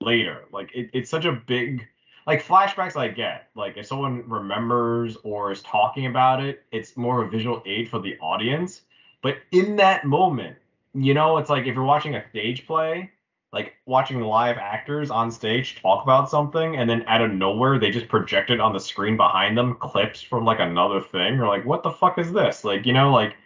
later. 0.01 0.45
Like 0.53 0.71
it, 0.73 0.91
it's 0.93 1.11
such 1.11 1.25
a 1.25 1.33
big 1.33 1.85
like 2.29 2.45
flashbacks 2.45 2.95
I 2.95 3.09
get. 3.09 3.49
Like 3.57 3.77
if 3.77 3.87
someone 3.87 4.23
remembers 4.29 5.17
or 5.25 5.51
is 5.51 5.63
talking 5.63 6.07
about 6.07 6.41
it, 6.45 6.63
it's 6.71 6.97
more 6.97 7.21
of 7.23 7.29
a 7.29 7.31
visual 7.31 7.63
aid 7.67 7.89
for 7.89 7.99
the 7.99 8.17
audience. 8.19 8.83
But 9.23 9.39
in 9.53 9.77
that 9.77 10.05
moment, 10.05 10.57
you 10.95 11.15
know, 11.15 11.39
it's 11.39 11.51
like 11.51 11.67
if 11.67 11.75
you're 11.75 11.85
watching 11.85 12.15
a 12.15 12.29
stage 12.31 12.67
play, 12.67 13.11
like 13.53 13.75
watching 13.87 14.21
live 14.21 14.59
actors 14.59 15.11
on 15.11 15.31
stage 15.31 15.81
talk 15.81 16.03
about 16.03 16.31
something 16.31 16.77
and 16.77 16.89
then 16.89 17.03
out 17.07 17.23
of 17.23 17.33
nowhere 17.33 17.79
they 17.79 17.91
just 17.91 18.09
project 18.09 18.51
it 18.51 18.61
on 18.61 18.75
the 18.75 18.81
screen 18.81 19.17
behind 19.17 19.57
them 19.57 19.75
clips 19.77 20.21
from 20.21 20.45
like 20.45 20.61
another 20.61 21.01
thing. 21.01 21.35
You're 21.35 21.49
like, 21.49 21.65
what 21.65 21.83
the 21.83 21.91
fuck 21.91 22.19
is 22.19 22.33
this? 22.33 22.65
Like, 22.65 22.87
you 22.87 22.93
know, 22.93 23.13
like 23.13 23.37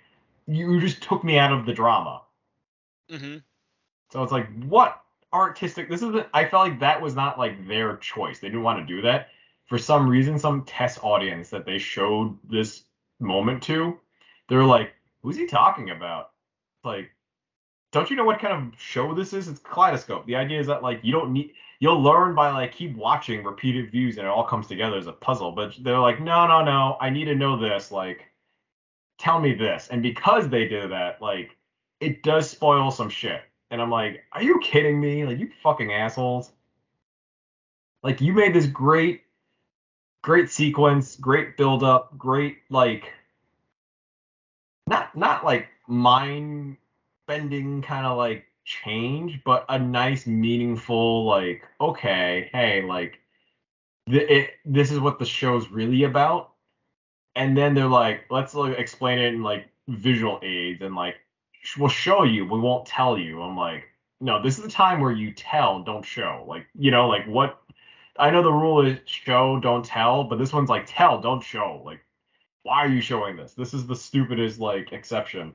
you 0.46 0.80
just 0.80 1.02
took 1.02 1.22
me 1.24 1.38
out 1.38 1.52
of 1.52 1.66
the 1.66 1.72
drama. 1.72 2.22
hmm 3.08 3.38
So 4.10 4.22
it's 4.22 4.32
like, 4.32 4.48
what 4.64 5.02
artistic? 5.32 5.88
This 5.88 6.02
isn't. 6.02 6.26
I 6.34 6.44
felt 6.46 6.68
like 6.68 6.80
that 6.80 7.00
was 7.00 7.14
not 7.14 7.38
like 7.38 7.66
their 7.66 7.96
choice. 7.96 8.38
They 8.38 8.48
didn't 8.48 8.62
want 8.62 8.86
to 8.86 8.94
do 8.94 9.02
that. 9.02 9.28
For 9.66 9.78
some 9.78 10.08
reason, 10.08 10.38
some 10.38 10.64
test 10.64 10.98
audience 11.02 11.48
that 11.50 11.64
they 11.64 11.78
showed 11.78 12.36
this 12.44 12.84
moment 13.20 13.62
to, 13.64 13.98
they're 14.48 14.64
like, 14.64 14.92
"Who's 15.22 15.36
he 15.36 15.46
talking 15.46 15.90
about?" 15.90 16.30
Like, 16.84 17.10
don't 17.92 18.10
you 18.10 18.16
know 18.16 18.24
what 18.24 18.40
kind 18.40 18.54
of 18.54 18.80
show 18.80 19.14
this 19.14 19.32
is? 19.32 19.48
It's 19.48 19.60
Kaleidoscope. 19.60 20.26
The 20.26 20.36
idea 20.36 20.60
is 20.60 20.66
that 20.66 20.82
like 20.82 21.00
you 21.02 21.12
don't 21.12 21.32
need. 21.32 21.52
You'll 21.80 22.02
learn 22.02 22.34
by 22.34 22.50
like 22.50 22.72
keep 22.72 22.96
watching 22.96 23.44
repeated 23.44 23.90
views 23.90 24.16
and 24.16 24.26
it 24.26 24.30
all 24.30 24.44
comes 24.44 24.66
together 24.66 24.96
as 24.96 25.08
a 25.08 25.12
puzzle. 25.12 25.52
But 25.52 25.74
they're 25.80 25.98
like, 25.98 26.20
no, 26.20 26.46
no, 26.46 26.64
no. 26.64 26.96
I 27.00 27.10
need 27.10 27.26
to 27.26 27.34
know 27.34 27.58
this. 27.58 27.90
Like, 27.90 28.24
tell 29.18 29.40
me 29.40 29.54
this. 29.54 29.88
And 29.90 30.02
because 30.02 30.48
they 30.48 30.68
do 30.68 30.88
that, 30.88 31.20
like, 31.20 31.56
it 32.00 32.22
does 32.22 32.48
spoil 32.48 32.90
some 32.90 33.10
shit. 33.10 33.42
And 33.70 33.80
I'm 33.80 33.90
like, 33.90 34.22
are 34.32 34.42
you 34.42 34.58
kidding 34.60 35.00
me? 35.00 35.24
Like, 35.24 35.38
you 35.38 35.50
fucking 35.62 35.92
assholes. 35.92 36.52
Like, 38.02 38.20
you 38.20 38.32
made 38.32 38.54
this 38.54 38.66
great, 38.66 39.22
great 40.22 40.50
sequence, 40.50 41.16
great 41.16 41.56
build 41.56 41.82
up, 41.82 42.16
great, 42.18 42.58
like, 42.70 43.12
not, 44.86 45.16
not 45.16 45.44
like 45.44 45.68
mind 45.86 46.76
bending 47.26 47.82
kind 47.82 48.06
of 48.06 48.16
like 48.16 48.44
change, 48.64 49.40
but 49.44 49.64
a 49.68 49.78
nice, 49.78 50.26
meaningful, 50.26 51.24
like, 51.24 51.62
okay, 51.80 52.48
hey, 52.52 52.82
like, 52.82 53.18
th- 54.08 54.28
it, 54.28 54.50
this 54.64 54.90
is 54.90 55.00
what 55.00 55.18
the 55.18 55.24
show's 55.24 55.68
really 55.70 56.04
about 56.04 56.52
and 57.34 57.56
then 57.56 57.74
they're 57.74 57.86
like, 57.86 58.24
let's 58.30 58.54
like 58.54 58.78
explain 58.78 59.18
it 59.18 59.34
in 59.34 59.42
like 59.42 59.68
visual 59.88 60.38
aids 60.42 60.82
and 60.82 60.94
like 60.94 61.16
we'll 61.78 61.88
show 61.88 62.24
you, 62.24 62.44
we 62.44 62.58
won't 62.58 62.86
tell 62.86 63.18
you. 63.18 63.40
I'm 63.42 63.56
like, 63.56 63.84
no, 64.20 64.42
this 64.42 64.58
is 64.58 64.64
the 64.64 64.70
time 64.70 65.00
where 65.00 65.12
you 65.12 65.32
tell, 65.32 65.82
don't 65.82 66.04
show. 66.04 66.44
Like, 66.46 66.66
you 66.78 66.90
know, 66.90 67.08
like 67.08 67.26
what 67.26 67.60
I 68.18 68.30
know 68.30 68.42
the 68.42 68.52
rule 68.52 68.86
is 68.86 68.98
show, 69.06 69.58
don't 69.60 69.84
tell, 69.84 70.24
but 70.24 70.38
this 70.38 70.52
one's 70.52 70.68
like 70.68 70.84
tell, 70.86 71.20
don't 71.20 71.42
show. 71.42 71.82
Like, 71.84 72.00
why 72.64 72.84
are 72.84 72.88
you 72.88 73.00
showing 73.00 73.36
this? 73.36 73.54
This 73.54 73.74
is 73.74 73.86
the 73.86 73.96
stupidest 73.96 74.60
like 74.60 74.92
exception. 74.92 75.52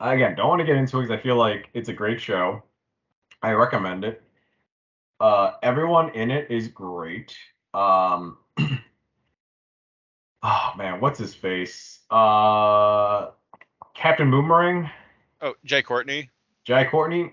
Again, 0.00 0.34
don't 0.34 0.48
want 0.48 0.60
to 0.60 0.66
get 0.66 0.76
into 0.76 0.98
it 0.98 1.02
because 1.02 1.18
I 1.18 1.22
feel 1.22 1.36
like 1.36 1.70
it's 1.72 1.88
a 1.88 1.92
great 1.92 2.20
show. 2.20 2.62
I 3.42 3.52
recommend 3.52 4.04
it. 4.04 4.22
Uh, 5.20 5.52
everyone 5.62 6.10
in 6.10 6.30
it 6.30 6.50
is 6.50 6.68
great. 6.68 7.34
Um, 7.72 8.36
oh 10.42 10.72
man, 10.76 11.00
what's 11.00 11.18
his 11.18 11.34
face? 11.34 12.00
Uh, 12.10 13.28
Captain 13.94 14.30
Boomerang, 14.30 14.90
Oh, 15.40 15.54
Jai 15.64 15.82
Courtney. 15.82 16.30
Jai 16.64 16.84
Courtney. 16.84 17.32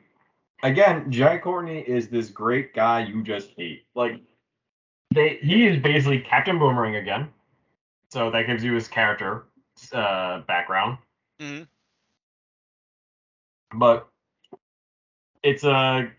Again, 0.62 1.12
Jai 1.12 1.38
Courtney 1.40 1.80
is 1.80 2.08
this 2.08 2.30
great 2.30 2.74
guy 2.74 3.04
you 3.04 3.24
just 3.24 3.50
hate. 3.58 3.86
Like, 3.96 4.22
they 5.14 5.40
he 5.42 5.66
is 5.68 5.82
basically 5.82 6.20
Captain 6.20 6.60
Boomerang 6.60 6.96
again. 6.96 7.30
So 8.10 8.30
that 8.32 8.48
gives 8.48 8.64
you 8.64 8.74
his 8.74 8.88
character 8.88 9.46
uh, 9.94 10.42
background. 10.42 10.98
hmm 11.40 11.64
but 13.74 14.08
it's 15.42 15.64
a 15.64 16.10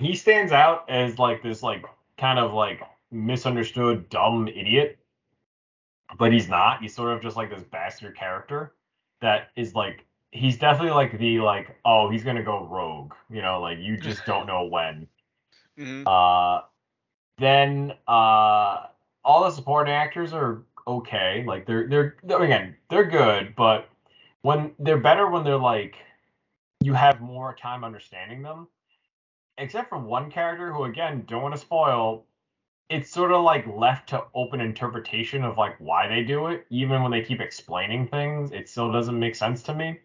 he 0.00 0.14
stands 0.14 0.52
out 0.52 0.88
as 0.88 1.18
like 1.18 1.42
this 1.42 1.62
like 1.62 1.84
kind 2.18 2.38
of 2.38 2.52
like 2.52 2.80
misunderstood 3.10 4.08
dumb 4.08 4.48
idiot. 4.48 4.98
But 6.18 6.32
he's 6.32 6.48
not. 6.48 6.82
He's 6.82 6.94
sort 6.94 7.12
of 7.12 7.22
just 7.22 7.36
like 7.36 7.50
this 7.50 7.62
bastard 7.62 8.16
character 8.16 8.72
that 9.20 9.50
is 9.56 9.74
like 9.74 10.04
he's 10.32 10.58
definitely 10.58 10.92
like 10.92 11.18
the 11.18 11.40
like 11.40 11.76
oh 11.84 12.10
he's 12.10 12.24
gonna 12.24 12.42
go 12.42 12.66
rogue. 12.66 13.12
You 13.30 13.42
know 13.42 13.60
like 13.60 13.78
you 13.78 13.96
just 13.96 14.24
don't 14.26 14.46
know 14.46 14.64
when. 14.64 15.06
Hmm 15.78 16.06
uh 16.06 16.62
then 17.40 17.94
uh 18.06 18.86
all 19.24 19.44
the 19.44 19.50
supporting 19.50 19.92
actors 19.92 20.32
are 20.32 20.62
okay. 20.86 21.44
Like 21.46 21.66
they're 21.66 21.88
they're, 21.88 22.16
they're 22.22 22.42
again 22.42 22.76
they're 22.88 23.04
good 23.04 23.54
but 23.56 23.88
when 24.42 24.72
they're 24.78 24.98
better 24.98 25.28
when 25.28 25.44
they're 25.44 25.56
like 25.56 25.96
you 26.82 26.94
have 26.94 27.20
more 27.20 27.54
time 27.54 27.84
understanding 27.84 28.42
them. 28.42 28.68
Except 29.58 29.88
for 29.88 29.98
one 29.98 30.30
character 30.30 30.72
who 30.72 30.84
again 30.84 31.24
don't 31.26 31.42
want 31.42 31.54
to 31.54 31.60
spoil 31.60 32.24
it's 32.88 33.10
sort 33.10 33.30
of 33.30 33.44
like 33.44 33.64
left 33.68 34.08
to 34.08 34.24
open 34.34 34.60
interpretation 34.60 35.44
of 35.44 35.56
like 35.56 35.76
why 35.78 36.08
they 36.08 36.24
do 36.24 36.48
it. 36.48 36.66
Even 36.70 37.02
when 37.02 37.12
they 37.12 37.22
keep 37.22 37.40
explaining 37.40 38.06
things 38.08 38.52
it 38.52 38.68
still 38.68 38.92
doesn't 38.92 39.18
make 39.18 39.34
sense 39.34 39.62
to 39.64 39.74
me. 39.74 39.98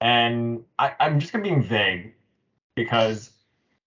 And 0.00 0.64
I, 0.78 0.94
i'm 1.00 1.20
just 1.20 1.32
gonna 1.32 1.44
be 1.44 1.54
vague 1.54 2.14
because 2.74 3.30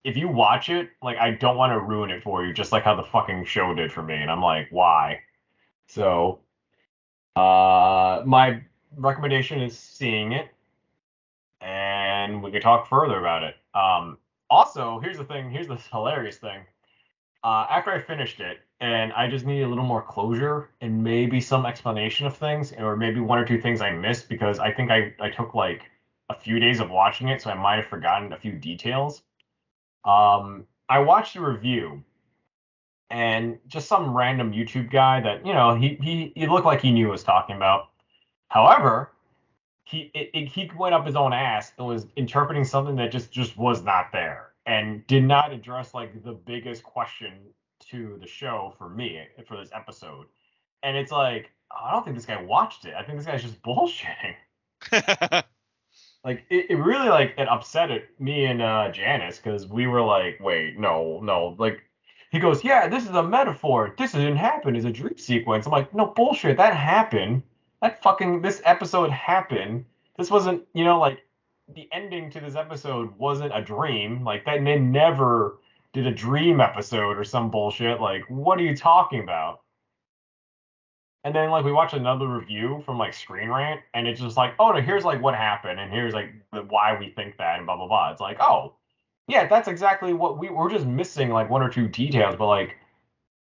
if 0.04 0.18
you 0.18 0.28
watch 0.28 0.70
it 0.70 0.90
like 1.02 1.18
i 1.18 1.32
don't 1.32 1.58
want 1.58 1.72
to 1.72 1.80
ruin 1.80 2.10
it 2.10 2.22
for 2.24 2.46
you 2.46 2.54
just 2.54 2.72
like 2.72 2.84
how 2.84 2.96
the 2.96 3.04
fucking 3.04 3.46
show 3.46 3.74
did 3.74 3.92
for 3.92 4.04
me 4.04 4.16
and 4.16 4.30
i'm 4.30 4.42
like 4.42 4.68
why 4.72 5.20
so 5.88 6.40
uh 7.36 8.22
my 8.26 8.62
recommendation 8.98 9.62
is 9.62 9.78
seeing 9.78 10.34
it 10.34 10.50
and 11.64 12.44
we 12.44 12.52
could 12.52 12.62
talk 12.62 12.88
further 12.88 13.20
about 13.20 13.44
it. 13.44 13.56
Um, 13.74 14.18
also, 14.50 15.00
here's 15.00 15.18
the 15.18 15.24
thing. 15.24 15.50
Here's 15.50 15.68
the 15.68 15.76
hilarious 15.92 16.38
thing. 16.38 16.62
Uh, 17.44 17.66
after 17.70 17.92
I 17.92 18.00
finished 18.00 18.40
it, 18.40 18.60
and 18.80 19.12
I 19.14 19.30
just 19.30 19.46
needed 19.46 19.64
a 19.64 19.68
little 19.68 19.86
more 19.86 20.02
closure 20.02 20.70
and 20.82 21.04
maybe 21.04 21.40
some 21.40 21.66
explanation 21.66 22.28
of 22.28 22.36
things, 22.36 22.74
or 22.74 22.98
maybe 22.98 23.20
one 23.20 23.40
or 23.40 23.46
two 23.46 23.60
things 23.60 23.82
I 23.82 23.92
missed 23.92 24.28
because 24.30 24.60
I 24.60 24.72
think 24.72 24.92
I, 24.92 25.14
I 25.20 25.30
took 25.30 25.54
like 25.54 25.84
a 26.30 26.36
few 26.36 26.60
days 26.60 26.80
of 26.80 26.90
watching 26.90 27.30
it, 27.30 27.42
so 27.42 27.50
I 27.50 27.54
might 27.54 27.78
have 27.78 27.86
forgotten 27.86 28.34
a 28.34 28.38
few 28.38 28.54
details. 28.54 29.24
Um, 30.06 30.66
I 30.90 31.00
watched 31.00 31.36
the 31.36 31.42
review, 31.42 32.04
and 33.10 33.60
just 33.68 33.88
some 33.88 34.16
random 34.16 34.52
YouTube 34.52 34.92
guy 34.92 35.22
that 35.22 35.46
you 35.46 35.54
know 35.54 35.76
he 35.76 35.98
he 36.02 36.34
he 36.36 36.48
looked 36.48 36.66
like 36.66 36.82
he 36.82 36.92
knew 36.92 37.08
what 37.08 37.10
he 37.10 37.12
was 37.12 37.24
talking 37.24 37.56
about. 37.56 37.90
However, 38.50 39.12
he 39.86 40.12
it, 40.14 40.30
it, 40.34 40.48
he 40.48 40.70
went 40.78 40.94
up 40.94 41.06
his 41.06 41.16
own 41.16 41.34
ass 41.34 41.74
and 41.78 41.88
was 41.88 42.08
interpreting 42.16 42.64
something 42.64 42.96
that 42.98 43.12
just 43.12 43.32
just 43.32 43.58
was 43.58 43.84
not 43.84 44.12
there 44.12 44.54
and 44.66 45.06
did 45.08 45.24
not 45.24 45.52
address 45.52 45.94
like 45.94 46.24
the 46.24 46.34
biggest 46.34 46.84
question 46.84 47.34
to 47.80 48.18
the 48.22 48.28
show 48.28 48.74
for 48.78 48.90
me 48.90 49.22
for 49.48 49.58
this 49.58 49.70
episode. 49.74 50.28
And 50.84 50.98
it's 50.98 51.12
like 51.12 51.52
i 51.72 51.92
don't 51.92 52.04
think 52.04 52.16
this 52.16 52.26
guy 52.26 52.42
watched 52.42 52.86
it. 52.86 52.94
I 52.94 53.04
think 53.04 53.18
this 53.18 53.28
guy's 53.28 53.42
just 53.42 53.62
bullshitting 53.64 54.36
like 56.24 56.46
it, 56.50 56.68
it 56.70 56.76
really 56.76 57.10
like 57.10 57.34
it 57.38 57.48
upset 57.48 57.92
it, 57.92 58.10
me 58.20 58.46
and 58.46 58.62
uh 58.62 58.92
janice 58.92 59.38
because 59.38 59.68
we 59.68 59.88
were 59.88 60.02
like 60.02 60.40
wait 60.40 60.78
no 60.80 61.20
no 61.22 61.56
like 61.60 61.82
he 62.32 62.40
goes 62.40 62.64
yeah 62.64 62.88
this 62.88 63.04
is 63.04 63.10
a 63.10 63.24
metaphor 63.24 63.94
this 63.98 64.14
didn't 64.14 64.38
happen 64.38 64.76
it's 64.76 64.86
a 64.86 64.92
dream 64.92 65.18
sequence 65.18 65.66
i'm 65.66 65.72
like 65.72 65.94
no 65.94 66.08
bullshit 66.08 66.58
that 66.58 66.76
happened 66.76 67.44
that 67.84 68.02
fucking 68.02 68.42
this 68.42 68.62
episode 68.64 69.12
happened. 69.12 69.84
This 70.18 70.32
wasn't, 70.32 70.64
you 70.74 70.86
know, 70.86 71.00
like 71.00 71.20
the 71.76 71.90
ending 71.92 72.32
to 72.32 72.40
this 72.40 72.56
episode 72.56 73.12
wasn't 73.18 73.56
a 73.56 73.62
dream. 73.62 74.24
Like 74.24 74.46
that 74.46 74.64
they 74.64 74.80
never 74.80 75.58
did 75.92 76.08
a 76.08 76.12
dream 76.12 76.62
episode 76.62 77.18
or 77.18 77.26
some 77.26 77.52
bullshit. 77.52 78.00
Like, 78.00 78.24
what 78.30 78.58
are 78.58 78.64
you 78.64 78.76
talking 78.76 79.22
about? 79.22 79.63
And 81.24 81.34
then 81.34 81.52
like 81.52 81.64
we 81.64 81.72
watched 81.72 81.94
another 81.94 82.28
review 82.28 82.84
from 82.86 82.98
like 82.98 83.14
Screen 83.14 83.50
Rant, 83.50 83.82
and 83.94 84.08
it's 84.08 84.20
just 84.20 84.36
like, 84.36 84.54
oh 84.60 84.72
no, 84.72 84.82
here's 84.82 85.06
like 85.06 85.22
what 85.22 85.36
happened, 85.36 85.80
and 85.80 85.92
here's 85.92 86.14
like 86.14 86.34
the, 86.52 86.64
why 86.64 86.98
we 86.98 87.12
think 87.12 87.38
that, 87.38 87.58
and 87.58 87.66
blah 87.66 87.78
blah 87.78 87.88
blah. 87.88 88.12
It's 88.12 88.22
like, 88.22 88.38
oh, 88.42 88.74
yeah, 89.28 89.48
that's 89.48 89.68
exactly 89.70 90.14
what 90.14 90.38
we 90.38 90.50
we're 90.50 90.70
just 90.70 90.86
missing 90.86 91.30
like 91.30 91.50
one 91.50 91.62
or 91.62 91.70
two 91.70 91.88
details, 91.88 92.36
but 92.38 92.48
like 92.48 92.76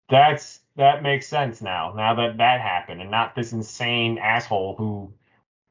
that's 0.10 0.62
that 0.76 1.04
makes 1.04 1.28
sense 1.28 1.62
now. 1.62 1.94
Now 1.96 2.16
that 2.16 2.38
that 2.38 2.62
happened, 2.62 3.02
and 3.02 3.12
not 3.12 3.36
this 3.36 3.54
insane 3.54 4.18
asshole 4.18 4.76
who, 4.78 5.14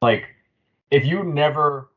like, 0.01 0.29
if 0.91 1.05
you 1.05 1.23
never 1.23 1.89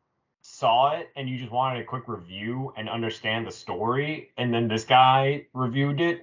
saw 0.43 0.93
it 0.93 1.11
and 1.17 1.29
you 1.29 1.39
just 1.39 1.53
wanted 1.53 1.81
a 1.81 1.85
quick 1.85 2.09
review 2.09 2.73
and 2.77 2.89
understand 2.89 3.47
the 3.47 3.53
story, 3.53 4.31
and 4.37 4.53
then 4.53 4.69
this 4.69 4.85
guy 4.85 5.47
reviewed 5.53 6.01
it, 6.01 6.23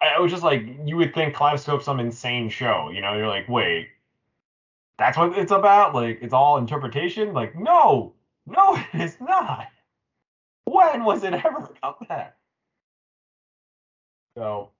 I 0.00 0.20
was 0.20 0.30
just 0.30 0.42
like, 0.42 0.62
you 0.84 0.96
would 0.96 1.14
think 1.14 1.34
Kaleidoscope's 1.34 1.84
some 1.84 2.00
insane 2.00 2.48
show. 2.48 2.90
You 2.90 3.00
know, 3.00 3.14
you're 3.14 3.28
like, 3.28 3.48
wait, 3.48 3.88
that's 4.98 5.16
what 5.16 5.36
it's 5.38 5.52
about? 5.52 5.94
Like, 5.94 6.18
it's 6.22 6.34
all 6.34 6.58
interpretation? 6.58 7.32
Like, 7.32 7.54
no, 7.56 8.14
no, 8.46 8.78
it's 8.92 9.20
not. 9.20 9.68
When 10.64 11.04
was 11.04 11.22
it 11.24 11.32
ever 11.32 11.70
about 11.78 12.08
that? 12.08 12.36
So 14.36 14.70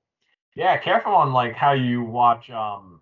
yeah, 0.54 0.76
careful 0.78 1.14
on 1.14 1.32
like 1.32 1.54
how 1.54 1.72
you 1.72 2.02
watch 2.02 2.50
um 2.50 3.00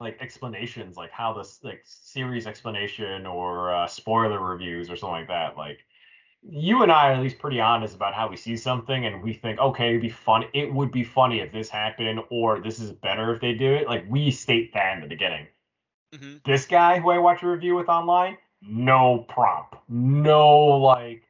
like 0.00 0.18
explanations, 0.20 0.96
like 0.96 1.10
how 1.10 1.32
this 1.32 1.60
like 1.62 1.82
series 1.84 2.46
explanation 2.46 3.26
or 3.26 3.72
uh, 3.74 3.86
spoiler 3.86 4.40
reviews 4.40 4.90
or 4.90 4.96
something 4.96 5.20
like 5.20 5.28
that. 5.28 5.56
Like 5.56 5.78
you 6.48 6.82
and 6.82 6.92
I 6.92 7.10
are 7.10 7.12
at 7.14 7.22
least 7.22 7.38
pretty 7.38 7.60
honest 7.60 7.94
about 7.94 8.14
how 8.14 8.28
we 8.28 8.36
see 8.36 8.56
something 8.56 9.06
and 9.06 9.22
we 9.22 9.32
think, 9.34 9.58
okay, 9.58 9.90
it'd 9.90 10.02
be 10.02 10.08
fun. 10.08 10.44
It 10.54 10.72
would 10.72 10.92
be 10.92 11.04
funny 11.04 11.40
if 11.40 11.52
this 11.52 11.68
happened, 11.68 12.20
or 12.30 12.60
this 12.60 12.78
is 12.80 12.92
better 12.92 13.34
if 13.34 13.40
they 13.40 13.54
do 13.54 13.72
it. 13.74 13.88
Like 13.88 14.04
we 14.08 14.30
state 14.30 14.72
that 14.74 14.94
in 14.94 15.00
the 15.00 15.08
beginning. 15.08 15.46
hmm 16.14 16.36
This 16.44 16.66
guy 16.66 17.00
who 17.00 17.10
I 17.10 17.18
watch 17.18 17.42
a 17.42 17.48
review 17.48 17.74
with 17.74 17.88
online, 17.88 18.38
no 18.62 19.18
prompt, 19.28 19.76
no 19.88 20.58
like 20.78 21.24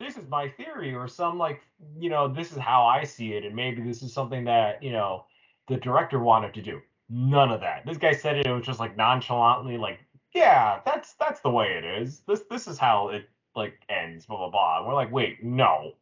this 0.00 0.16
is 0.16 0.28
my 0.28 0.48
theory 0.48 0.94
or 0.94 1.08
some 1.08 1.38
like 1.38 1.62
you 1.98 2.10
know 2.10 2.28
this 2.28 2.52
is 2.52 2.58
how 2.58 2.84
i 2.84 3.04
see 3.04 3.32
it 3.34 3.44
and 3.44 3.54
maybe 3.54 3.82
this 3.82 4.02
is 4.02 4.12
something 4.12 4.44
that 4.44 4.82
you 4.82 4.92
know 4.92 5.24
the 5.68 5.76
director 5.76 6.18
wanted 6.18 6.52
to 6.54 6.62
do 6.62 6.80
none 7.08 7.50
of 7.50 7.60
that 7.60 7.84
this 7.86 7.98
guy 7.98 8.12
said 8.12 8.36
it 8.36 8.46
it 8.46 8.52
was 8.52 8.66
just 8.66 8.80
like 8.80 8.96
nonchalantly 8.96 9.78
like 9.78 10.00
yeah 10.34 10.80
that's 10.84 11.14
that's 11.14 11.40
the 11.40 11.50
way 11.50 11.72
it 11.78 11.84
is 11.84 12.20
this 12.28 12.42
this 12.50 12.66
is 12.66 12.78
how 12.78 13.08
it 13.08 13.28
like 13.56 13.74
ends 13.88 14.26
blah 14.26 14.36
blah 14.36 14.50
blah 14.50 14.78
and 14.78 14.86
we're 14.86 14.94
like 14.94 15.12
wait 15.12 15.42
no 15.42 15.92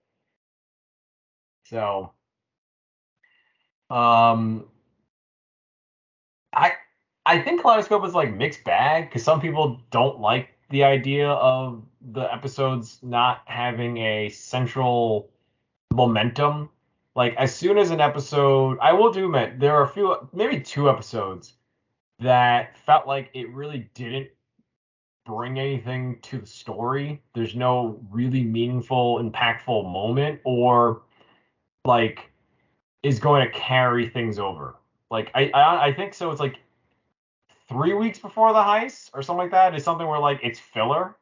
so 1.67 2.11
um 3.91 4.65
i 6.53 6.73
i 7.27 7.39
think 7.39 7.61
kaleidoscope 7.61 8.05
is 8.05 8.15
like 8.15 8.35
mixed 8.35 8.65
bag 8.65 9.09
because 9.09 9.23
some 9.23 9.41
people 9.41 9.81
don't 9.91 10.21
like 10.21 10.49
the 10.71 10.83
idea 10.85 11.29
of 11.29 11.85
the 12.13 12.33
episodes 12.33 12.99
not 13.03 13.43
having 13.47 13.99
a 13.99 14.29
central 14.29 15.31
momentum. 15.93 16.69
Like 17.15 17.35
as 17.37 17.55
soon 17.55 17.79
as 17.79 17.91
an 17.91 18.01
episode, 18.01 18.79
I 18.81 18.93
will 18.93 19.13
do 19.13 19.27
admit 19.27 19.61
there 19.61 19.77
are 19.77 19.85
a 19.85 19.89
few, 19.89 20.17
maybe 20.33 20.61
two 20.61 20.91
episodes 20.91 21.55
that 22.19 22.77
felt 22.79 23.07
like 23.07 23.31
it 23.35 23.49
really 23.51 23.89
didn't 23.95 24.29
bring 25.25 25.59
anything 25.59 26.19
to 26.23 26.39
the 26.39 26.47
story. 26.47 27.23
There's 27.35 27.55
no 27.55 27.99
really 28.11 28.43
meaningful, 28.43 29.19
impactful 29.19 29.91
moment, 29.91 30.41
or 30.45 31.03
like 31.85 32.31
is 33.03 33.19
going 33.19 33.45
to 33.47 33.53
carry 33.53 34.09
things 34.09 34.39
over. 34.39 34.77
Like 35.11 35.31
I, 35.35 35.51
I 35.51 35.87
I 35.87 35.95
think 35.95 36.15
so. 36.15 36.31
It's 36.31 36.41
like 36.41 36.59
three 37.69 37.95
weeks 37.95 38.19
before 38.19 38.53
the 38.53 38.61
heist 38.61 39.11
or 39.15 39.23
something 39.23 39.45
like 39.45 39.51
that. 39.53 39.75
Is 39.75 39.85
something 39.85 40.07
where 40.07 40.19
like 40.19 40.41
it's 40.43 40.59
filler. 40.59 41.17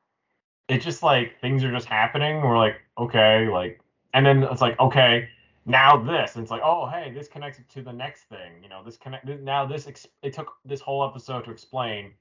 It's 0.69 0.85
just 0.85 1.03
like 1.03 1.41
things 1.41 1.65
are 1.65 1.73
just 1.73 1.87
happening. 1.87 2.41
We're 2.41 2.59
like 2.59 2.77
okay, 2.99 3.49
like, 3.49 3.81
and 4.15 4.25
then 4.25 4.43
it's 4.45 4.61
like 4.61 4.79
okay, 4.81 5.29
now 5.67 5.97
this. 5.97 6.37
And 6.37 6.43
it's 6.43 6.51
like 6.51 6.63
oh 6.65 6.87
hey, 6.87 7.13
this 7.13 7.29
connects 7.29 7.61
to 7.75 7.83
the 7.83 7.93
next 7.93 8.25
thing. 8.25 8.63
You 8.63 8.69
know, 8.69 8.83
this 8.85 8.97
connect 8.97 9.27
now 9.27 9.67
this. 9.67 9.87
Ex- 9.87 10.07
it 10.23 10.33
took 10.33 10.55
this 10.65 10.81
whole 10.81 11.05
episode 11.05 11.45
to 11.45 11.51
explain 11.51 12.13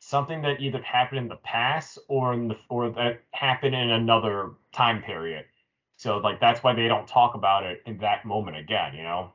something 0.00 0.42
that 0.42 0.60
either 0.60 0.82
happened 0.82 1.18
in 1.18 1.28
the 1.28 1.36
past 1.36 1.98
or 2.08 2.32
in 2.32 2.48
the 2.48 2.56
or 2.68 2.90
that 2.90 3.20
happened 3.32 3.74
in 3.74 3.90
another 3.90 4.52
time 4.72 5.02
period. 5.02 5.44
So 5.96 6.18
like 6.18 6.40
that's 6.40 6.62
why 6.62 6.74
they 6.74 6.88
don't 6.88 7.06
talk 7.06 7.34
about 7.34 7.64
it 7.64 7.82
in 7.86 7.98
that 7.98 8.24
moment 8.24 8.56
again, 8.56 8.94
you 8.94 9.02
know? 9.02 9.32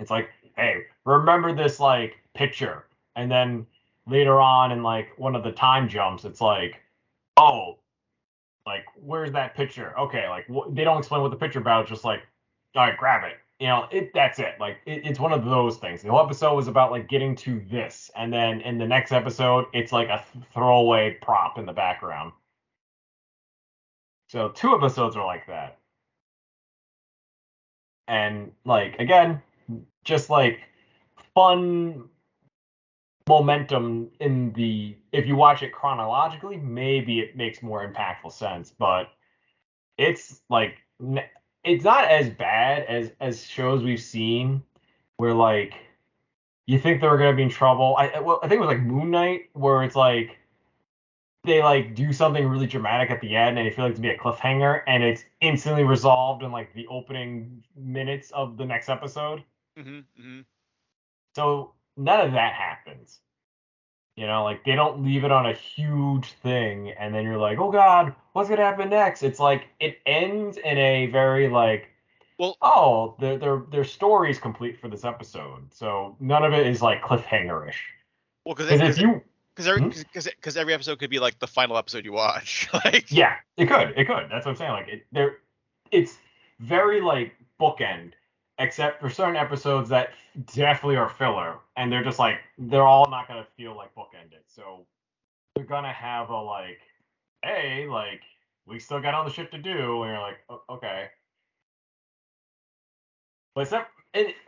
It's 0.00 0.10
like, 0.10 0.30
hey, 0.56 0.82
remember 1.04 1.54
this 1.54 1.80
like 1.80 2.16
picture. 2.34 2.86
And 3.16 3.30
then 3.30 3.66
later 4.06 4.40
on 4.40 4.72
in 4.72 4.82
like 4.82 5.08
one 5.18 5.36
of 5.36 5.44
the 5.44 5.52
time 5.52 5.88
jumps, 5.88 6.24
it's 6.24 6.40
like, 6.40 6.80
oh, 7.36 7.78
like 8.66 8.84
where's 8.96 9.32
that 9.32 9.54
picture? 9.54 9.98
Okay, 9.98 10.28
like 10.28 10.46
wh- 10.48 10.72
they 10.72 10.84
don't 10.84 10.98
explain 10.98 11.22
what 11.22 11.30
the 11.30 11.36
picture 11.36 11.58
about. 11.60 11.82
It's 11.82 11.90
just 11.90 12.04
like, 12.04 12.20
all 12.74 12.86
right, 12.86 12.96
grab 12.96 13.24
it. 13.24 13.36
You 13.60 13.68
know, 13.68 13.86
it 13.90 14.12
that's 14.12 14.38
it. 14.38 14.54
Like 14.58 14.78
it, 14.84 15.06
it's 15.06 15.20
one 15.20 15.32
of 15.32 15.44
those 15.44 15.78
things. 15.78 16.02
The 16.02 16.10
whole 16.10 16.24
episode 16.24 16.54
was 16.54 16.68
about 16.68 16.90
like 16.90 17.08
getting 17.08 17.36
to 17.36 17.60
this, 17.70 18.10
and 18.16 18.32
then 18.32 18.60
in 18.62 18.78
the 18.78 18.86
next 18.86 19.12
episode, 19.12 19.66
it's 19.72 19.92
like 19.92 20.08
a 20.08 20.24
th- 20.32 20.44
throwaway 20.52 21.18
prop 21.22 21.58
in 21.58 21.66
the 21.66 21.72
background. 21.72 22.32
So 24.28 24.48
two 24.48 24.74
episodes 24.74 25.16
are 25.16 25.24
like 25.24 25.46
that. 25.46 25.78
And 28.08 28.52
like 28.64 28.98
again, 28.98 29.40
just 30.04 30.30
like 30.30 30.60
fun 31.34 32.08
momentum 33.28 34.10
in 34.20 34.52
the 34.52 34.96
if 35.12 35.26
you 35.26 35.36
watch 35.36 35.62
it 35.62 35.72
chronologically, 35.72 36.56
maybe 36.56 37.20
it 37.20 37.36
makes 37.36 37.62
more 37.62 37.86
impactful 37.86 38.32
sense, 38.32 38.72
but 38.76 39.08
it's 39.96 40.42
like 40.50 40.78
it's 41.64 41.84
not 41.84 42.04
as 42.10 42.30
bad 42.30 42.84
as 42.84 43.12
as 43.20 43.46
shows 43.46 43.82
we've 43.82 44.00
seen 44.00 44.62
where 45.16 45.34
like 45.34 45.74
you 46.66 46.78
think 46.78 47.00
they 47.00 47.08
were 47.08 47.18
gonna 47.18 47.36
be 47.36 47.42
in 47.42 47.50
trouble. 47.50 47.96
I 47.98 48.20
well, 48.20 48.40
I 48.42 48.48
think 48.48 48.58
it 48.58 48.66
was 48.66 48.76
like 48.76 48.82
Moon 48.82 49.10
Knight 49.10 49.50
where 49.54 49.82
it's 49.82 49.96
like 49.96 50.38
they 51.44 51.62
like 51.62 51.94
do 51.94 52.12
something 52.12 52.46
really 52.46 52.66
dramatic 52.66 53.10
at 53.10 53.20
the 53.20 53.36
end 53.36 53.58
and 53.58 53.66
you 53.66 53.72
feel 53.72 53.84
like 53.84 53.94
to 53.94 54.00
be 54.00 54.08
a 54.08 54.18
cliffhanger 54.18 54.82
and 54.86 55.02
it's 55.02 55.24
instantly 55.40 55.84
resolved 55.84 56.42
in 56.42 56.50
like 56.50 56.72
the 56.74 56.86
opening 56.86 57.62
minutes 57.76 58.30
of 58.30 58.56
the 58.56 58.64
next 58.64 58.88
episode. 58.88 59.44
hmm 59.76 60.00
hmm 60.16 60.40
So 61.36 61.74
none 61.96 62.26
of 62.26 62.32
that 62.32 62.54
happens. 62.54 63.20
You 64.16 64.28
know, 64.28 64.44
like 64.44 64.64
they 64.64 64.76
don't 64.76 65.04
leave 65.04 65.24
it 65.24 65.32
on 65.32 65.46
a 65.46 65.52
huge 65.52 66.32
thing 66.34 66.90
and 66.90 67.14
then 67.14 67.24
you're 67.24 67.38
like, 67.38 67.58
oh 67.58 67.70
god, 67.70 68.14
what's 68.32 68.48
gonna 68.48 68.62
happen 68.62 68.90
next? 68.90 69.22
It's 69.22 69.40
like 69.40 69.66
it 69.80 69.98
ends 70.06 70.56
in 70.56 70.78
a 70.78 71.06
very 71.06 71.48
like 71.48 71.90
Well, 72.38 72.56
oh, 72.62 73.16
their 73.18 73.38
their 73.38 73.62
their 73.70 73.84
story 73.84 74.30
is 74.30 74.38
complete 74.38 74.80
for 74.80 74.88
this 74.88 75.04
episode. 75.04 75.72
So 75.72 76.16
none 76.20 76.44
of 76.44 76.52
it 76.52 76.66
is 76.66 76.80
like 76.80 77.02
cliffhangerish. 77.02 77.74
well, 78.44 78.54
because 78.54 78.80
if 78.80 78.98
you 78.98 79.20
because 79.54 79.68
every 79.68 79.82
Hmm? 79.82 79.88
because 79.88 80.26
because 80.26 80.56
every 80.56 80.74
episode 80.74 80.98
could 80.98 81.10
be 81.10 81.18
like 81.18 81.38
the 81.38 81.46
final 81.46 81.76
episode 81.76 82.04
you 82.04 82.12
watch. 82.12 82.68
like 82.84 83.10
Yeah, 83.10 83.36
it 83.56 83.66
could. 83.66 83.94
It 83.96 84.06
could. 84.06 84.28
That's 84.30 84.46
what 84.46 84.52
I'm 84.52 84.56
saying. 84.56 84.72
Like 84.72 84.88
it, 84.88 85.06
there, 85.12 85.38
it's 85.90 86.18
very 86.60 87.00
like 87.00 87.34
bookend, 87.60 88.12
except 88.58 89.00
for 89.00 89.10
certain 89.10 89.36
episodes 89.36 89.88
that 89.90 90.10
definitely 90.54 90.96
are 90.96 91.08
filler, 91.08 91.58
and 91.76 91.90
they're 91.92 92.04
just 92.04 92.18
like 92.18 92.38
they're 92.58 92.86
all 92.86 93.08
not 93.10 93.28
gonna 93.28 93.46
feel 93.56 93.76
like 93.76 93.94
bookended. 93.94 94.42
So 94.46 94.86
they're 95.54 95.64
gonna 95.64 95.92
have 95.92 96.30
a 96.30 96.36
like, 96.36 96.80
hey, 97.42 97.86
like 97.88 98.22
we 98.66 98.78
still 98.78 99.00
got 99.00 99.14
all 99.14 99.24
the 99.24 99.30
shit 99.30 99.50
to 99.52 99.58
do, 99.58 100.02
and 100.02 100.12
you're 100.12 100.20
like, 100.20 100.38
"O- 100.48 100.62
okay. 100.70 101.08
But 103.54 103.62
except, 103.62 103.90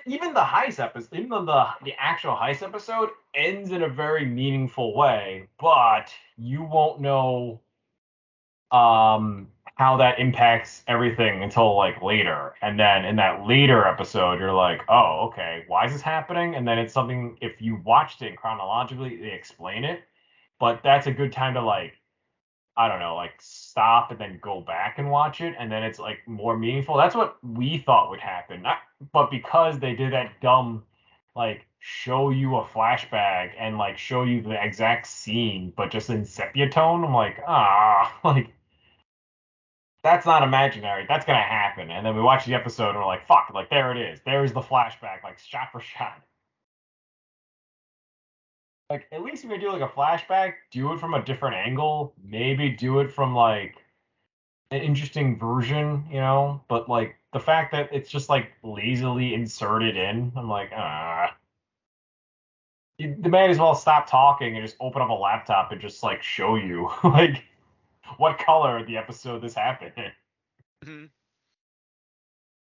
even 0.06 0.34
the 0.34 0.40
heist 0.40 0.82
episode, 0.82 1.14
even 1.16 1.28
though 1.28 1.44
the 1.44 1.66
the 1.84 1.94
actual 1.98 2.34
heist 2.34 2.62
episode 2.62 3.10
ends 3.34 3.70
in 3.70 3.82
a 3.82 3.88
very 3.88 4.24
meaningful 4.24 4.94
way, 4.96 5.48
but 5.60 6.12
you 6.36 6.62
won't 6.62 7.00
know 7.00 7.60
um 8.72 9.48
how 9.76 9.94
that 9.98 10.18
impacts 10.18 10.82
everything 10.88 11.42
until 11.42 11.76
like 11.76 12.02
later. 12.02 12.54
And 12.62 12.80
then 12.80 13.04
in 13.04 13.16
that 13.16 13.46
later 13.46 13.86
episode 13.86 14.40
you're 14.40 14.52
like 14.52 14.82
oh 14.88 15.28
okay 15.28 15.64
why 15.68 15.86
is 15.86 15.92
this 15.92 16.02
happening? 16.02 16.54
And 16.54 16.66
then 16.66 16.78
it's 16.78 16.92
something 16.92 17.38
if 17.40 17.60
you 17.60 17.80
watched 17.84 18.22
it 18.22 18.36
chronologically 18.36 19.16
they 19.16 19.32
explain 19.32 19.84
it. 19.84 20.00
But 20.58 20.80
that's 20.82 21.06
a 21.06 21.12
good 21.12 21.32
time 21.32 21.54
to 21.54 21.62
like 21.62 21.92
i 22.78 22.88
don't 22.88 23.00
know 23.00 23.14
like 23.16 23.32
stop 23.38 24.10
and 24.10 24.20
then 24.20 24.38
go 24.42 24.60
back 24.62 24.98
and 24.98 25.10
watch 25.10 25.40
it. 25.40 25.54
And 25.58 25.70
then 25.70 25.82
it's 25.82 25.98
like 25.98 26.26
more 26.26 26.58
meaningful. 26.58 26.96
That's 26.96 27.14
what 27.14 27.36
we 27.44 27.78
thought 27.78 28.10
would 28.10 28.20
happen. 28.20 28.62
Not, 28.62 28.78
but 29.12 29.30
because 29.30 29.78
they 29.78 29.94
did 29.94 30.12
that 30.14 30.40
dumb 30.40 30.84
like 31.36 31.66
show 31.80 32.30
you 32.30 32.56
a 32.56 32.64
flashback 32.64 33.52
and 33.58 33.76
like 33.76 33.98
show 33.98 34.24
you 34.24 34.40
the 34.40 34.64
exact 34.64 35.06
scene 35.06 35.72
but 35.76 35.90
just 35.90 36.10
in 36.10 36.24
sepia 36.24 36.68
tone 36.68 37.04
i'm 37.04 37.12
like 37.14 37.38
ah 37.46 38.18
like 38.24 38.48
that's 40.06 40.24
not 40.24 40.44
imaginary. 40.44 41.04
That's 41.08 41.26
gonna 41.26 41.42
happen. 41.42 41.90
And 41.90 42.06
then 42.06 42.14
we 42.14 42.22
watch 42.22 42.46
the 42.46 42.54
episode 42.54 42.90
and 42.90 42.98
we're 42.98 43.06
like 43.06 43.26
fuck 43.26 43.50
like 43.52 43.68
there 43.68 43.90
it 43.90 43.98
is. 43.98 44.20
There's 44.24 44.52
the 44.52 44.60
flashback 44.60 45.24
like 45.24 45.38
shot 45.40 45.72
for 45.72 45.80
shot. 45.80 46.22
Like 48.88 49.08
at 49.10 49.24
least 49.24 49.44
if 49.44 49.50
you 49.50 49.58
do 49.58 49.72
like 49.72 49.82
a 49.82 49.88
flashback 49.88 50.54
do 50.70 50.92
it 50.92 51.00
from 51.00 51.14
a 51.14 51.24
different 51.24 51.56
angle. 51.56 52.14
Maybe 52.24 52.70
do 52.70 53.00
it 53.00 53.12
from 53.12 53.34
like 53.34 53.74
an 54.70 54.80
interesting 54.80 55.38
version 55.38 56.04
you 56.08 56.20
know? 56.20 56.62
But 56.68 56.88
like 56.88 57.16
the 57.32 57.40
fact 57.40 57.72
that 57.72 57.88
it's 57.92 58.08
just 58.08 58.28
like 58.28 58.52
lazily 58.62 59.34
inserted 59.34 59.96
in 59.96 60.32
i'm 60.36 60.48
like 60.48 60.70
ah. 60.72 61.34
You, 62.98 63.14
they 63.18 63.28
may 63.28 63.50
as 63.50 63.58
well 63.58 63.74
stop 63.74 64.08
talking 64.08 64.56
and 64.56 64.64
just 64.64 64.76
open 64.80 65.02
up 65.02 65.10
a 65.10 65.12
laptop 65.12 65.72
and 65.72 65.80
just 65.80 66.02
like 66.02 66.22
show 66.22 66.54
you. 66.54 66.90
Like 67.04 67.42
what 68.18 68.38
color 68.38 68.84
the 68.84 68.96
episode 68.96 69.42
this 69.42 69.54
happened 69.54 69.92
in. 69.96 70.12
Mhm. 70.84 71.10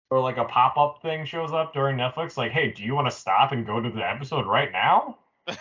Or 0.09 0.21
like 0.21 0.37
a 0.37 0.45
pop 0.45 0.77
up 0.77 1.01
thing 1.01 1.25
shows 1.25 1.51
up 1.51 1.73
during 1.73 1.97
Netflix, 1.97 2.37
like, 2.37 2.51
hey, 2.51 2.71
do 2.71 2.83
you 2.83 2.95
want 2.95 3.07
to 3.07 3.15
stop 3.15 3.51
and 3.51 3.65
go 3.65 3.81
to 3.81 3.89
the 3.89 4.07
episode 4.07 4.45
right 4.45 4.71
now? 4.71 5.17
like 5.47 5.59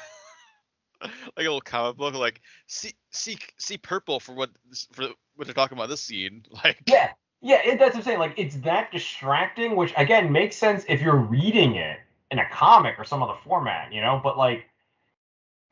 a 1.38 1.42
little 1.42 1.60
comic 1.60 1.96
book, 1.96 2.14
like 2.14 2.40
see 2.66 2.94
see 3.10 3.38
see 3.58 3.76
purple 3.76 4.20
for 4.20 4.34
what 4.34 4.50
for 4.92 5.08
what 5.34 5.46
they're 5.46 5.54
talking 5.54 5.76
about 5.76 5.88
this 5.88 6.00
scene. 6.00 6.44
Like 6.64 6.82
Yeah, 6.86 7.10
yeah, 7.42 7.60
it, 7.64 7.78
that's 7.78 7.94
what 7.94 8.00
I'm 8.00 8.02
saying. 8.02 8.18
Like, 8.18 8.34
it's 8.36 8.56
that 8.56 8.90
distracting, 8.92 9.76
which 9.76 9.92
again 9.96 10.32
makes 10.32 10.56
sense 10.56 10.84
if 10.88 11.02
you're 11.02 11.16
reading 11.16 11.76
it 11.76 11.98
in 12.30 12.38
a 12.38 12.48
comic 12.50 12.96
or 12.98 13.04
some 13.04 13.22
other 13.22 13.38
format, 13.44 13.92
you 13.92 14.00
know. 14.00 14.20
But 14.22 14.38
like, 14.38 14.66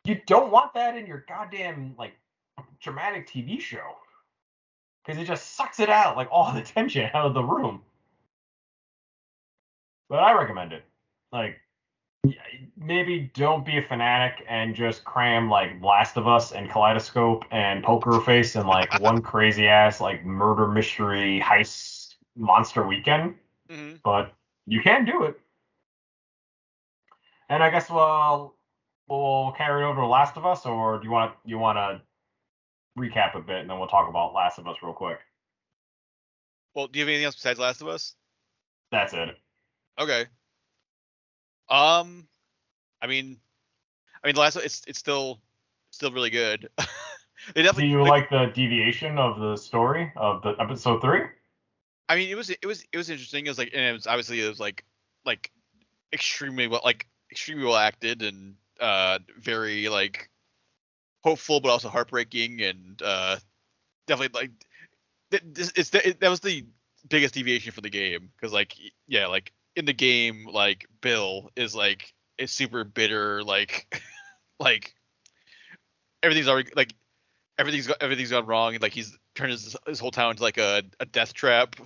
you 0.05 0.21
don't 0.27 0.53
want 0.53 0.75
that 0.75 0.97
in 0.97 1.07
your 1.07 1.25
goddamn 1.29 1.95
like 1.99 2.13
dramatic 2.81 3.29
TV 3.29 3.61
show 3.61 3.97
because 5.05 5.21
it 5.21 5.27
just 5.27 5.55
sucks 5.57 5.81
it 5.81 5.89
out, 5.89 6.17
like 6.17 6.29
all 6.31 6.53
the 6.53 6.63
tension 6.63 7.11
out 7.15 7.27
of 7.27 7.35
the 7.35 7.43
room. 7.43 7.83
But 10.09 10.21
I 10.21 10.33
recommend 10.35 10.73
it. 10.73 10.85
Like, 11.33 11.57
maybe 12.77 13.31
don't 13.35 13.67
be 13.67 13.79
a 13.79 13.83
fanatic 13.83 14.45
and 14.49 14.75
just 14.75 15.05
cram 15.05 15.51
like 15.51 15.83
Last 15.83 16.17
of 16.17 16.27
Us 16.27 16.53
and 16.53 16.71
Kaleidoscope 16.71 17.45
and 17.51 17.83
Poker 17.83 18.21
Face 18.21 18.55
and 18.55 18.67
like 18.69 19.01
one 19.01 19.21
crazy 19.23 19.67
ass 19.67 20.01
like 20.01 20.25
murder 20.25 20.69
mystery 20.69 21.43
heist 21.45 22.15
monster 22.37 22.87
weekend. 22.87 23.35
mhm. 23.71 23.99
But 24.05 24.33
you 24.67 24.81
can 24.81 25.05
do 25.05 25.25
it. 25.25 25.39
And 27.51 27.63
I 27.63 27.71
guess 27.71 27.91
we'll 27.91 28.55
we'll 29.09 29.53
carry 29.57 29.83
it 29.83 29.87
over 29.87 30.01
to 30.01 30.07
Last 30.07 30.37
of 30.37 30.47
Us, 30.47 30.65
or 30.65 30.99
do 30.99 31.05
you 31.05 31.11
want 31.11 31.35
you 31.45 31.59
want 31.59 31.77
to 31.77 32.01
recap 32.99 33.35
a 33.35 33.41
bit 33.41 33.57
and 33.61 33.71
then 33.71 33.79
we'll 33.79 33.89
talk 33.89 34.09
about 34.09 34.35
Last 34.35 34.59
of 34.59 34.67
Us 34.69 34.77
real 34.83 34.93
quick. 34.93 35.19
well, 36.75 36.87
do 36.87 36.99
you 36.99 37.05
have 37.05 37.09
anything 37.09 37.25
else 37.25 37.35
besides 37.37 37.59
Last 37.59 37.81
of 37.81 37.89
Us? 37.89 38.15
That's 38.91 39.13
it. 39.13 39.31
Okay. 39.99 40.27
Um, 41.69 42.27
I 43.01 43.07
mean, 43.07 43.39
I 44.23 44.27
mean, 44.29 44.35
the 44.35 44.41
last 44.41 44.57
it's 44.57 44.83
it's 44.87 44.99
still 44.99 45.41
still 45.91 46.13
really 46.13 46.31
good. 46.31 46.69
they 47.55 47.63
Do 47.63 47.63
definitely 47.63 47.91
you 47.91 48.03
like 48.03 48.31
the 48.31 48.47
deviation 48.55 49.19
of 49.19 49.39
the 49.41 49.57
story 49.57 50.13
of 50.17 50.43
the 50.43 50.55
episode 50.61 51.01
three? 51.01 51.23
I 52.09 52.17
mean, 52.17 52.29
it 52.31 52.35
was 52.37 52.51
it 52.51 52.65
was 52.67 52.85
it 52.93 52.97
was 52.97 53.11
interesting. 53.11 53.47
It 53.47 53.51
was 53.51 53.59
like, 53.59 53.71
and 53.73 53.83
it 53.83 53.93
was 53.93 54.07
obviously 54.07 54.41
it 54.41 54.49
was 54.49 54.61
like 54.61 54.85
like 55.25 55.51
extremely 56.13 56.69
well 56.69 56.83
like 56.85 57.07
extremely 57.31 57.65
well 57.65 57.77
acted 57.77 58.23
and 58.23 58.55
uh 58.81 59.19
very 59.39 59.89
like 59.89 60.29
hopeful 61.25 61.59
but 61.59 61.71
also 61.71 61.89
heartbreaking 61.89 62.61
and 62.61 63.03
uh 63.03 63.37
definitely 64.07 64.41
like 64.41 64.51
it's 65.33 65.93
it, 65.95 66.21
that 66.21 66.29
was 66.29 66.41
the 66.41 66.65
biggest 67.09 67.35
deviation 67.35 67.73
for 67.73 67.81
the 67.81 67.91
game 67.91 68.31
because 68.37 68.53
like 68.53 68.77
yeah 69.09 69.27
like 69.27 69.53
in 69.77 69.85
the 69.85 69.93
game 69.93 70.47
like 70.47 70.87
Bill 71.01 71.51
is 71.57 71.75
like 71.75 72.13
is 72.39 72.51
super 72.51 72.85
bitter, 72.85 73.43
like 73.43 74.03
like 74.61 74.95
everything's 76.23 76.49
already 76.49 76.71
like 76.77 76.95
everything's 77.59 77.91
everything's 78.01 78.31
gone 78.31 78.47
wrong, 78.47 78.75
and 78.75 78.83
like 78.83 78.93
he's 78.93 79.17
turned 79.35 79.53
his, 79.53 79.77
his 79.87 80.01
whole 80.01 80.11
town 80.11 80.33
into 80.33 80.43
like 80.43 80.59
a, 80.59 80.83
a 81.01 81.07
death 81.07 81.35
trap. 81.35 81.77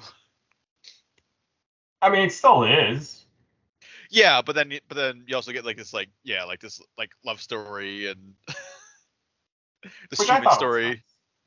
I 2.01 2.11
mean, 2.11 2.23
it 2.23 2.33
still 2.33 2.65
is. 2.65 3.25
Yeah, 4.11 4.43
but 4.43 4.55
then 4.55 4.73
but 4.89 4.97
then 4.97 5.25
you 5.27 5.35
also 5.37 5.53
get 5.53 5.65
like 5.65 5.77
this 5.77 5.93
like 5.93 6.09
yeah 6.25 6.45
like 6.45 6.61
this 6.61 6.81
like 6.97 7.11
love 7.25 7.41
story 7.41 8.09
and 8.09 8.35
this 10.11 10.19
Which 10.19 10.29
I 10.29 10.35
human 10.35 10.45
thought 10.45 10.51
was 10.51 10.57
story. 10.59 11.03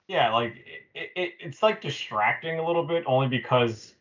Yeah, 0.08 0.34
like 0.34 0.56
it, 0.94 1.12
it, 1.16 1.34
it's 1.40 1.64
like 1.64 1.82
distracting 1.82 2.60
a 2.60 2.66
little 2.66 2.86
bit 2.86 3.04
only 3.08 3.28
because 3.28 3.94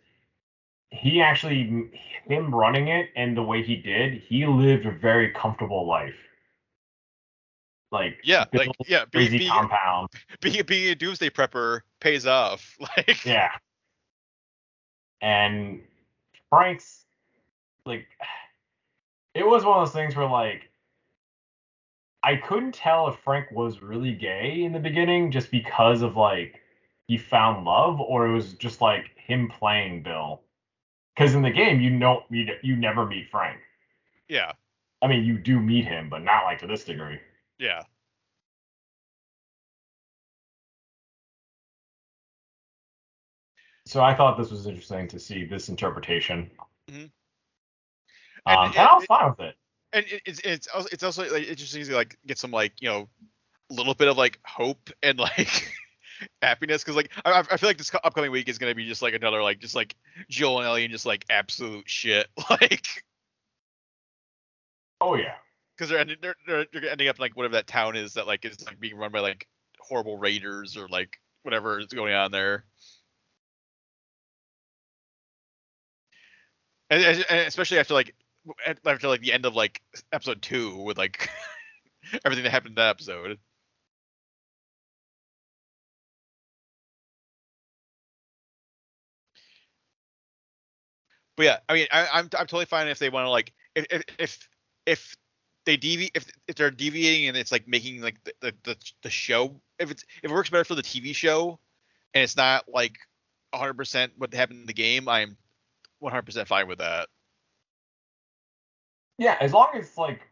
he 0.91 1.21
actually 1.21 1.91
him 2.27 2.55
running 2.55 2.89
it 2.89 3.11
and 3.15 3.37
the 3.37 3.43
way 3.43 3.63
he 3.63 3.77
did, 3.77 4.15
he 4.15 4.47
lived 4.47 4.87
a 4.87 4.91
very 4.91 5.31
comfortable 5.31 5.87
life. 5.87 6.17
Like 7.93 8.19
Yeah, 8.25 8.45
like 8.53 8.71
yeah, 8.87 9.05
being 9.11 9.27
crazy 9.27 9.39
being, 9.39 9.51
compound. 9.51 10.09
being 10.41 10.63
being 10.67 10.91
a 10.91 10.95
doomsday 10.95 11.31
prepper 11.31 11.81
pays 12.01 12.27
off. 12.27 12.77
Like 12.97 13.25
Yeah. 13.25 13.51
And 15.21 15.83
Frank's 16.49 17.05
like 17.85 18.07
it 19.35 19.47
was 19.47 19.65
one 19.65 19.79
of 19.79 19.87
those 19.87 19.95
things 19.95 20.17
where 20.17 20.29
like 20.29 20.70
I 22.23 22.37
couldn't 22.37 22.73
tell 22.73 23.09
if 23.09 23.19
Frank 23.21 23.51
was 23.51 23.83
really 23.83 24.13
gay 24.13 24.63
in 24.63 24.73
the 24.73 24.79
beginning 24.79 25.31
just 25.31 25.51
because 25.51 26.03
of 26.03 26.17
like 26.17 26.61
he 27.07 27.17
found 27.17 27.65
love 27.65 28.01
or 28.01 28.27
it 28.27 28.33
was 28.33 28.55
just 28.55 28.81
like 28.81 29.11
him 29.17 29.49
playing 29.49 30.03
Bill. 30.03 30.43
Cuz 31.17 31.35
in 31.35 31.43
the 31.43 31.51
game 31.51 31.81
you 31.81 31.99
don't 31.99 32.25
you, 32.31 32.47
you 32.63 32.77
never 32.77 33.07
meet 33.07 33.31
Frank. 33.31 33.61
yeah, 34.29 34.53
I 35.03 35.07
mean 35.07 35.25
you 35.25 35.39
do 35.39 35.61
meet 35.61 35.87
him 35.87 36.09
but 36.09 36.23
not 36.23 36.45
like 36.45 36.59
to 36.61 36.67
this 36.67 36.85
degree. 36.85 37.21
yeah. 37.59 37.83
So 43.87 44.01
I 44.05 44.15
thought 44.15 44.39
this 44.39 44.53
was 44.53 44.69
interesting 44.69 45.09
to 45.09 45.19
see 45.19 45.45
this 45.45 45.69
interpretation. 45.69 46.49
Mm-hmm. 46.89 47.07
Um, 48.47 48.67
And 48.67 48.77
and, 48.77 48.89
I 48.89 48.95
was 48.95 49.05
fine 49.07 49.31
with 49.31 49.41
it. 49.41 49.57
And 49.93 50.05
it, 50.07 50.23
it's 50.25 50.41
it's 50.41 50.67
also 50.69 50.89
it's 50.93 51.03
also 51.03 51.23
like 51.23 51.49
interesting 51.49 51.85
to 51.85 51.95
like 51.95 52.19
get 52.27 52.39
some 52.39 52.51
like 52.51 52.73
you 52.81 52.89
know 52.89 53.09
a 53.71 53.75
little 53.75 53.95
bit 53.95 54.09
of 54.09 54.17
like 54.17 54.39
hope 54.45 54.91
and 55.03 55.19
like 55.19 55.73
happiness 56.43 56.83
because 56.83 56.97
like 56.97 57.11
I, 57.25 57.41
I 57.51 57.57
feel 57.57 57.69
like 57.69 57.79
this 57.79 57.91
upcoming 58.05 58.31
week 58.31 58.49
is 58.49 58.59
gonna 58.59 58.75
be 58.75 58.87
just 58.87 59.03
like 59.03 59.15
another 59.15 59.43
like 59.43 59.59
just 59.61 59.75
like 59.75 59.97
Joel 60.29 60.59
and 60.59 60.67
Ellie 60.67 60.85
and 60.85 60.93
just 60.93 61.07
like 61.07 61.25
absolute 61.31 61.89
shit 61.89 62.27
like 62.51 62.87
Oh 65.01 65.15
yeah. 65.15 65.35
because 65.77 65.89
they're, 65.89 65.99
ending- 65.99 66.19
they're 66.21 66.35
they're 66.47 66.67
they're 66.73 66.91
ending 66.91 67.09
up 67.09 67.19
like 67.19 67.37
whatever 67.37 67.55
that 67.55 67.67
town 67.67 67.97
is 67.97 68.15
that 68.15 68.27
like 68.27 68.45
is 68.45 68.65
like 68.67 68.79
being 68.79 68.97
run 68.97 69.13
by 69.13 69.21
like 69.21 69.49
horrible 69.79 70.19
raiders 70.19 70.77
or 70.77 70.89
like 70.89 71.19
whatever 71.43 71.79
is 71.81 71.87
going 71.87 72.13
on 72.13 72.31
there. 72.33 72.65
And, 76.91 77.03
and 77.03 77.25
and 77.31 77.47
especially 77.47 77.79
after 77.79 77.95
like 77.95 78.15
after 78.87 79.09
like 79.09 79.21
the 79.21 79.33
end 79.33 79.47
of 79.47 79.55
like 79.55 79.81
episode 80.13 80.43
two 80.43 80.77
with 80.83 80.99
like 80.99 81.31
everything 82.25 82.45
that 82.45 82.51
happened 82.51 82.71
in 82.73 82.75
that 82.77 82.91
episode. 82.91 83.39
But 91.37 91.45
yeah, 91.45 91.59
I 91.69 91.75
mean, 91.75 91.87
I, 91.91 92.03
I'm 92.13 92.25
I'm 92.25 92.47
totally 92.47 92.67
fine 92.67 92.89
if 92.89 92.99
they 92.99 93.09
want 93.11 93.27
to 93.27 93.31
like 93.31 93.53
if 93.75 93.87
if 94.19 94.49
if 94.87 95.17
they 95.65 95.77
deviate 95.77 96.13
if 96.15 96.27
if 96.49 96.57
they're 96.57 96.71
deviating 96.71 97.29
and 97.29 97.37
it's 97.37 97.53
like 97.53 97.67
making 97.69 98.01
like 98.03 98.23
the, 98.25 98.35
the 98.41 98.55
the 98.65 98.77
the 99.03 99.11
show 99.11 99.61
if 99.79 99.91
it's 99.91 100.05
if 100.23 100.31
it 100.31 100.35
works 100.35 100.51
better 100.51 100.65
for 100.65 100.75
the 100.75 100.83
TV 100.83 101.15
show 101.15 101.59
and 102.15 102.25
it's 102.25 102.37
not 102.37 102.65
like 102.69 102.97
100% 103.55 104.13
what 104.19 104.35
happened 104.35 104.61
in 104.61 104.67
the 104.67 104.75
game, 104.75 105.09
I'm 105.09 105.37
100% 106.01 106.49
fine 106.49 106.69
with 106.69 106.79
that. 106.79 107.09
Yeah, 109.21 109.37
as 109.39 109.53
long 109.53 109.69
as 109.75 109.97
like 109.99 110.23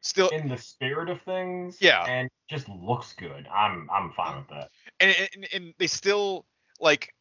Still, 0.00 0.28
in 0.28 0.48
the 0.48 0.56
spirit 0.56 1.10
of 1.10 1.20
things. 1.22 1.78
Yeah. 1.80 2.02
And 2.04 2.30
just 2.48 2.68
looks 2.68 3.12
good. 3.12 3.46
I'm 3.54 3.88
I'm 3.92 4.10
fine 4.12 4.36
with 4.36 4.48
that. 4.48 4.70
and, 5.00 5.14
and 5.34 5.48
and 5.52 5.74
they 5.78 5.86
still 5.86 6.46
like 6.80 7.12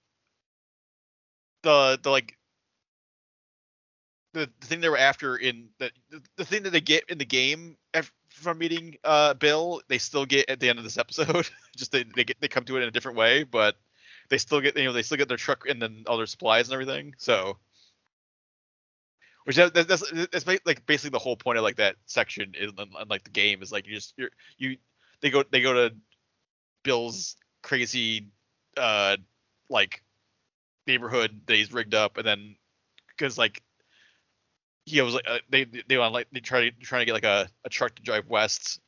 the 1.63 1.99
the 2.01 2.09
like 2.09 2.37
the, 4.33 4.49
the 4.61 4.67
thing 4.67 4.79
they 4.79 4.89
were 4.89 4.97
after 4.97 5.35
in 5.35 5.67
the, 5.79 5.91
the 6.11 6.21
the 6.37 6.45
thing 6.45 6.63
that 6.63 6.69
they 6.69 6.81
get 6.81 7.03
in 7.09 7.17
the 7.17 7.25
game 7.25 7.75
from 8.29 8.57
meeting 8.57 8.95
uh 9.03 9.33
Bill 9.33 9.81
they 9.89 9.97
still 9.97 10.25
get 10.25 10.49
at 10.49 10.59
the 10.59 10.69
end 10.69 10.77
of 10.77 10.85
this 10.85 10.97
episode 10.97 11.49
just 11.75 11.91
they 11.91 12.03
they 12.03 12.23
get 12.23 12.39
they 12.39 12.47
come 12.47 12.65
to 12.65 12.77
it 12.77 12.81
in 12.81 12.87
a 12.87 12.91
different 12.91 13.17
way 13.17 13.43
but 13.43 13.75
they 14.29 14.37
still 14.37 14.61
get 14.61 14.77
you 14.77 14.83
know 14.83 14.93
they 14.93 15.03
still 15.03 15.17
get 15.17 15.29
their 15.29 15.37
truck 15.37 15.67
and 15.67 15.81
then 15.81 16.03
all 16.07 16.17
their 16.17 16.25
supplies 16.25 16.67
and 16.67 16.73
everything 16.73 17.15
so 17.17 17.57
which 19.45 19.55
that, 19.55 19.73
that- 19.73 19.87
that's 19.87 20.11
that's 20.31 20.45
like 20.65 20.85
basically 20.85 21.11
the 21.11 21.19
whole 21.19 21.37
point 21.37 21.57
of 21.57 21.63
like 21.63 21.77
that 21.77 21.95
section 22.05 22.53
is 22.55 22.71
in, 22.77 23.07
like 23.09 23.23
the 23.23 23.29
game 23.29 23.61
is 23.63 23.71
like 23.71 23.87
you 23.87 23.95
just 23.95 24.13
you're 24.17 24.29
you 24.57 24.77
they 25.21 25.29
go 25.29 25.43
they 25.51 25.61
go 25.61 25.73
to 25.73 25.95
Bill's 26.83 27.37
crazy 27.63 28.27
uh 28.77 29.17
like 29.69 30.03
neighborhood 30.87 31.41
that 31.47 31.55
he's 31.55 31.73
rigged 31.73 31.95
up 31.95 32.17
and 32.17 32.27
then 32.27 32.55
because 33.09 33.37
like 33.37 33.63
he 34.85 35.01
was 35.01 35.15
like 35.15 35.27
uh, 35.27 35.39
they 35.49 35.65
they 35.87 35.97
want 35.97 36.13
like 36.13 36.27
they 36.31 36.39
try 36.39 36.69
to 36.69 36.71
trying 36.71 37.01
to 37.01 37.05
get 37.05 37.13
like 37.13 37.23
a, 37.23 37.47
a 37.63 37.69
truck 37.69 37.95
to 37.95 38.03
drive 38.03 38.27
west. 38.29 38.79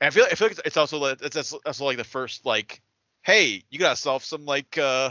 And 0.00 0.08
I 0.08 0.10
feel 0.10 0.24
I 0.24 0.34
feel 0.34 0.48
like 0.48 0.58
it's 0.64 0.76
also 0.76 0.98
like 0.98 1.18
it's 1.22 1.36
also 1.36 1.84
like 1.84 1.96
the 1.96 2.04
first 2.04 2.44
like 2.44 2.80
hey 3.22 3.62
you 3.70 3.78
gotta 3.78 3.96
solve 3.96 4.24
some 4.24 4.46
like 4.46 4.78
uh 4.78 5.10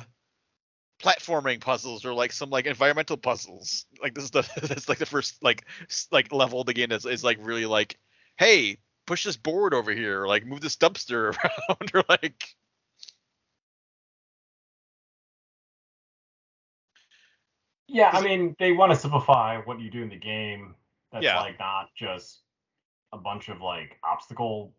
platforming 1.01 1.61
puzzles 1.61 2.05
or 2.05 2.13
like 2.13 2.31
some 2.31 2.49
like 2.49 2.65
environmental 2.65 3.15
puzzles 3.15 3.85
like 4.01 4.13
this 4.13 4.25
is 4.25 4.31
the 4.31 4.41
that's 4.67 4.89
like 4.89 4.97
the 4.97 5.05
first 5.05 5.41
like 5.41 5.65
like 6.11 6.31
level 6.31 6.59
of 6.59 6.65
the 6.65 6.73
game 6.73 6.91
is, 6.91 7.05
is 7.05 7.23
like 7.23 7.37
really 7.41 7.65
like 7.65 7.97
hey 8.37 8.77
push 9.07 9.23
this 9.23 9.37
board 9.37 9.73
over 9.73 9.91
here 9.91 10.23
or 10.23 10.27
like 10.27 10.45
move 10.45 10.61
this 10.61 10.75
dumpster 10.75 11.33
around 11.69 11.91
or 11.93 12.03
like 12.09 12.55
Yeah, 17.91 18.11
I 18.13 18.21
mean 18.21 18.55
they 18.59 18.71
want 18.71 18.91
to 18.91 18.97
simplify 18.97 19.57
what 19.57 19.79
you 19.79 19.89
do 19.89 20.03
in 20.03 20.09
the 20.09 20.15
game. 20.15 20.75
That's 21.11 21.25
Yeah. 21.25 21.39
like 21.39 21.57
not 21.57 21.89
just 21.95 22.41
a 23.11 23.17
bunch 23.17 23.49
of 23.49 23.61
like 23.61 23.97
obstacle 24.03 24.73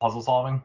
puzzle 0.00 0.22
solving. 0.22 0.62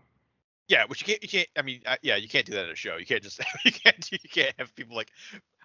Yeah 0.68 0.85
which 0.85 1.02
you 1.02 1.07
can't 1.07 1.22
you 1.23 1.30
can't 1.30 1.48
i 1.57 1.61
mean 1.61 1.81
uh, 1.85 1.95
yeah 2.02 2.15
you 2.15 2.27
can't 2.27 2.45
do 2.45 2.53
that 2.53 2.65
in 2.65 2.72
a 2.72 2.76
show 2.76 2.98
you 2.98 3.06
can't 3.06 3.23
just 3.23 3.39
you 3.65 3.72
can't 3.72 4.11
you 4.11 4.18
can't 4.30 4.53
have 4.57 4.73
people 4.76 4.95
like 4.95 5.11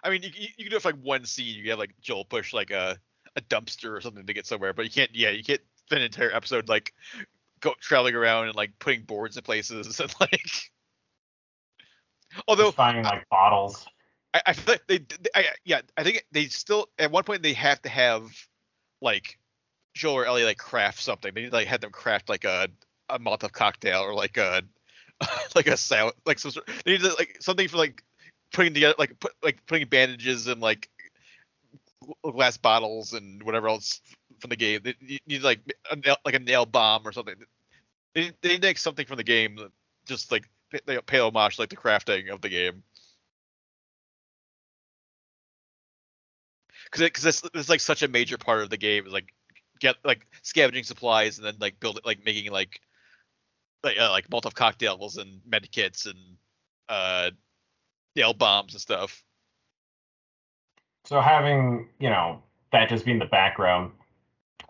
i 0.03 0.09
mean 0.09 0.21
you, 0.23 0.29
you 0.35 0.47
you 0.57 0.63
can 0.65 0.71
do 0.71 0.77
it 0.77 0.81
for 0.81 0.91
like 0.91 1.01
one 1.01 1.25
scene 1.25 1.55
you 1.55 1.63
can 1.63 1.71
have 1.71 1.79
like 1.79 1.93
joel 2.01 2.25
push 2.25 2.53
like 2.53 2.71
a 2.71 2.97
a 3.35 3.41
dumpster 3.41 3.95
or 3.95 4.01
something 4.01 4.25
to 4.25 4.33
get 4.33 4.45
somewhere 4.45 4.73
but 4.73 4.85
you 4.85 4.91
can't 4.91 5.11
yeah 5.13 5.29
you 5.29 5.43
can't 5.43 5.61
spend 5.85 6.01
an 6.01 6.05
entire 6.05 6.31
episode 6.33 6.69
like 6.69 6.93
go 7.59 7.73
traveling 7.79 8.15
around 8.15 8.47
and 8.47 8.55
like 8.55 8.71
putting 8.79 9.01
boards 9.01 9.37
in 9.37 9.43
places 9.43 9.99
and 9.99 10.13
like 10.19 10.71
although 12.47 12.65
Just 12.65 12.77
finding 12.77 13.03
like 13.03 13.27
bottles. 13.29 13.85
I, 14.33 14.41
I 14.47 14.53
feel 14.53 14.73
like 14.73 14.87
they, 14.87 14.97
they 14.97 15.29
I, 15.35 15.45
yeah, 15.63 15.81
I 15.97 16.03
think 16.03 16.25
they 16.31 16.45
still 16.45 16.89
at 16.97 17.11
one 17.11 17.23
point 17.23 17.43
they 17.43 17.53
have 17.53 17.81
to 17.83 17.89
have 17.89 18.29
like 19.01 19.37
Joel 19.93 20.15
or 20.15 20.25
Ellie 20.25 20.43
like 20.43 20.57
craft 20.57 21.01
something. 21.01 21.33
They 21.33 21.41
need 21.41 21.49
to, 21.51 21.55
like 21.55 21.67
have 21.67 21.81
them 21.81 21.91
craft 21.91 22.29
like 22.29 22.43
a 22.43 22.67
a 23.09 23.19
Molotov 23.19 23.51
cocktail 23.51 24.01
or 24.01 24.13
like 24.13 24.37
a 24.37 24.63
like 25.55 25.67
a 25.67 25.77
sound 25.77 26.13
like 26.25 26.39
some 26.39 26.51
sort. 26.51 26.67
They 26.85 26.91
need 26.93 27.03
like 27.03 27.37
something 27.39 27.67
for 27.67 27.77
like 27.77 28.03
putting 28.53 28.73
together 28.73 28.95
like 28.97 29.19
put 29.19 29.33
like 29.43 29.65
putting 29.65 29.87
bandages 29.87 30.47
and 30.47 30.61
like 30.61 30.89
glass 32.23 32.57
bottles 32.57 33.13
and 33.13 33.43
whatever 33.43 33.67
else 33.69 34.01
from 34.39 34.49
the 34.49 34.55
game. 34.55 34.81
They 34.83 34.95
you 34.99 35.17
need 35.27 35.43
like 35.43 35.59
a 35.91 35.95
nail, 35.95 36.17
like 36.25 36.35
a 36.35 36.39
nail 36.39 36.65
bomb 36.65 37.07
or 37.07 37.11
something. 37.11 37.35
They 38.15 38.31
they 38.41 38.57
need 38.57 38.77
something 38.77 39.05
from 39.05 39.17
the 39.17 39.23
game 39.23 39.55
that 39.57 39.71
just 40.07 40.31
like 40.31 40.49
they 40.85 40.97
pay 41.05 41.19
homage 41.19 41.59
like 41.59 41.69
the 41.69 41.77
crafting 41.77 42.31
of 42.31 42.41
the 42.41 42.49
game. 42.49 42.83
because 46.85 47.01
because 47.01 47.25
it's, 47.25 47.43
it's 47.53 47.69
like 47.69 47.79
such 47.79 48.03
a 48.03 48.07
major 48.07 48.37
part 48.37 48.61
of 48.63 48.69
the 48.69 48.77
game 48.77 49.05
is 49.07 49.13
like 49.13 49.33
get 49.79 49.95
like 50.03 50.25
scavenging 50.43 50.83
supplies 50.83 51.37
and 51.37 51.45
then 51.45 51.55
like 51.59 51.79
build 51.79 51.97
it 51.97 52.05
like 52.05 52.23
making 52.25 52.51
like 52.51 52.79
like 53.83 53.99
uh, 53.99 54.09
like 54.09 54.29
Molotov 54.29 54.53
cocktails 54.53 55.17
and 55.17 55.41
med 55.45 55.69
kits 55.71 56.05
and 56.05 56.17
uh 56.89 57.31
nail 58.15 58.33
bombs 58.33 58.73
and 58.73 58.81
stuff. 58.81 59.23
So 61.05 61.19
having, 61.19 61.89
you 61.99 62.09
know, 62.09 62.41
that 62.71 62.89
just 62.89 63.05
being 63.05 63.19
the 63.19 63.25
background 63.25 63.91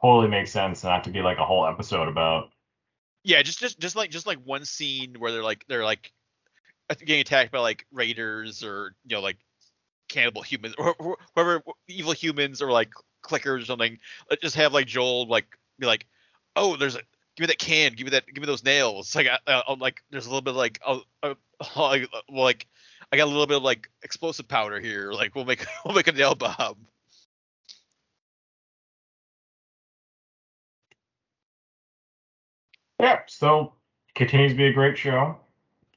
totally 0.02 0.28
makes 0.28 0.52
sense 0.52 0.84
not 0.84 1.04
to 1.04 1.10
be 1.10 1.22
like 1.22 1.38
a 1.38 1.46
whole 1.46 1.68
episode 1.68 2.08
about. 2.08 2.52
Yeah, 3.24 3.42
just 3.42 3.60
just 3.60 3.80
just 3.80 3.96
like 3.96 4.10
just 4.10 4.28
like 4.28 4.40
one 4.44 4.66
scene 4.66 5.16
where 5.18 5.32
they're 5.32 5.44
like 5.44 5.66
they're 5.68 5.86
like 5.86 6.12
getting 7.00 7.22
attacked 7.22 7.52
by 7.52 7.60
like 7.60 7.86
raiders 7.92 8.64
or 8.64 8.96
you 9.06 9.16
know 9.16 9.22
like 9.22 9.38
cannibal 10.10 10.42
humans 10.42 10.76
or 10.78 10.96
whoever 11.36 11.62
evil 11.88 12.14
humans 12.14 12.62
or 12.62 12.72
like 12.72 12.90
clickers 13.24 13.62
or 13.62 13.66
something. 13.66 13.98
Just 14.42 14.56
have 14.56 14.74
like 14.74 14.88
Joel 14.88 15.28
like 15.28 15.46
be 15.80 15.88
like, 15.88 16.06
oh, 16.56 16.76
there's 16.76 16.96
a 16.96 17.02
give 17.36 17.44
me 17.44 17.48
that 17.48 17.60
can, 17.60 17.94
give 17.94 18.06
me 18.06 18.12
that, 18.12 18.26
give 18.28 18.42
me 18.42 18.48
those 18.48 18.64
nails. 18.64 19.16
Like, 19.16 19.28
I, 19.28 19.40
I, 19.48 19.74
like 19.74 20.02
there's 20.12 20.26
a 20.26 20.30
little 20.30 20.42
bit 20.42 20.52
of, 20.52 20.58
like, 20.58 20.80
oh, 20.86 21.02
oh, 21.24 21.36
like, 21.76 22.10
well, 22.30 22.44
like 22.44 22.68
I 23.14 23.16
got 23.16 23.26
a 23.26 23.30
little 23.30 23.46
bit 23.46 23.58
of 23.58 23.64
like 23.64 23.92
explosive 24.02 24.48
powder 24.48 24.80
here. 24.80 25.12
Like 25.12 25.36
we'll 25.36 25.46
make 25.46 25.64
we'll 25.86 25.94
make 25.94 26.08
a 26.08 26.12
nail 26.12 26.34
bomb. 26.34 26.88
Yeah, 33.00 33.20
so 33.28 33.74
continues 34.16 34.54
to 34.54 34.58
be 34.58 34.66
a 34.66 34.74
great 34.74 34.98
show. 34.98 35.38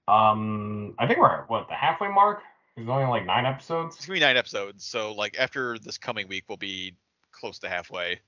Um, 0.09 0.95
I 0.99 1.07
think 1.07 1.21
we're 1.21 1.31
at 1.31 1.49
what 1.49 1.69
the 1.69 1.75
halfway 1.75 2.09
mark. 2.09 2.43
There's 2.77 2.89
only 2.89 3.07
like 3.07 3.25
nine 3.25 3.47
episodes. 3.47 3.97
It's 3.97 4.05
gonna 4.05 4.17
be 4.17 4.21
nine 4.21 4.37
episodes, 4.37 4.85
so 4.85 5.15
like 5.15 5.39
after 5.39 5.79
this 5.79 5.97
coming 5.97 6.29
week, 6.29 6.45
we'll 6.49 6.59
be 6.59 6.97
close 7.33 7.59
to 7.61 7.69
halfway. 7.71 8.21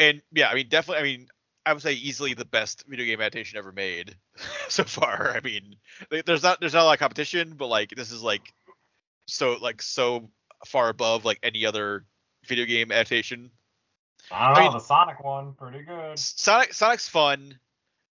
And 0.00 0.22
yeah, 0.32 0.48
I 0.48 0.54
mean, 0.54 0.68
definitely. 0.68 1.00
I 1.00 1.16
mean, 1.16 1.28
I 1.66 1.74
would 1.74 1.82
say 1.82 1.92
easily 1.92 2.32
the 2.34 2.46
best 2.46 2.84
video 2.88 3.04
game 3.04 3.20
adaptation 3.20 3.58
ever 3.58 3.70
made 3.70 4.16
so 4.68 4.82
far. 4.84 5.32
I 5.36 5.40
mean, 5.40 5.76
there's 6.24 6.42
not 6.42 6.58
there's 6.60 6.72
not 6.72 6.82
a 6.82 6.86
lot 6.86 6.94
of 6.94 6.98
competition, 6.98 7.54
but 7.56 7.66
like 7.66 7.90
this 7.90 8.10
is 8.10 8.22
like 8.22 8.52
so 9.26 9.56
like 9.60 9.82
so 9.82 10.30
far 10.66 10.88
above 10.88 11.24
like 11.24 11.38
any 11.42 11.66
other 11.66 12.06
video 12.46 12.64
game 12.64 12.90
adaptation. 12.90 13.50
I 14.32 14.46
don't 14.46 14.54
know. 14.54 14.60
I 14.60 14.64
mean- 14.64 14.72
the 14.72 14.80
Sonic 14.80 15.22
one, 15.22 15.52
pretty 15.52 15.82
good. 15.82 16.18
Sonic 16.18 16.72
Sonic's 16.72 17.08
fun, 17.08 17.58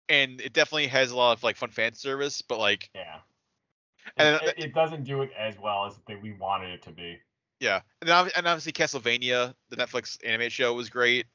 and 0.08 0.40
it 0.40 0.52
definitely 0.52 0.88
has 0.88 1.10
a 1.10 1.16
lot 1.16 1.32
of 1.32 1.42
like 1.42 1.56
fun 1.56 1.70
fan 1.70 1.94
service, 1.94 2.42
but 2.42 2.58
like 2.58 2.90
Yeah. 2.94 3.16
And 4.16 4.36
It, 4.36 4.42
it, 4.42 4.64
it 4.64 4.74
doesn't 4.74 5.04
do 5.04 5.22
it 5.22 5.30
as 5.38 5.58
well 5.58 5.86
as 5.86 5.94
they, 6.06 6.16
we 6.16 6.32
wanted 6.32 6.70
it 6.70 6.82
to 6.82 6.90
be. 6.90 7.18
yeah, 7.60 7.80
and, 8.00 8.08
then, 8.08 8.30
and 8.36 8.46
obviously 8.46 8.72
Castlevania, 8.72 9.54
the 9.68 9.76
Netflix 9.76 10.18
anime 10.24 10.48
show 10.48 10.72
was 10.74 10.88
great. 10.90 11.26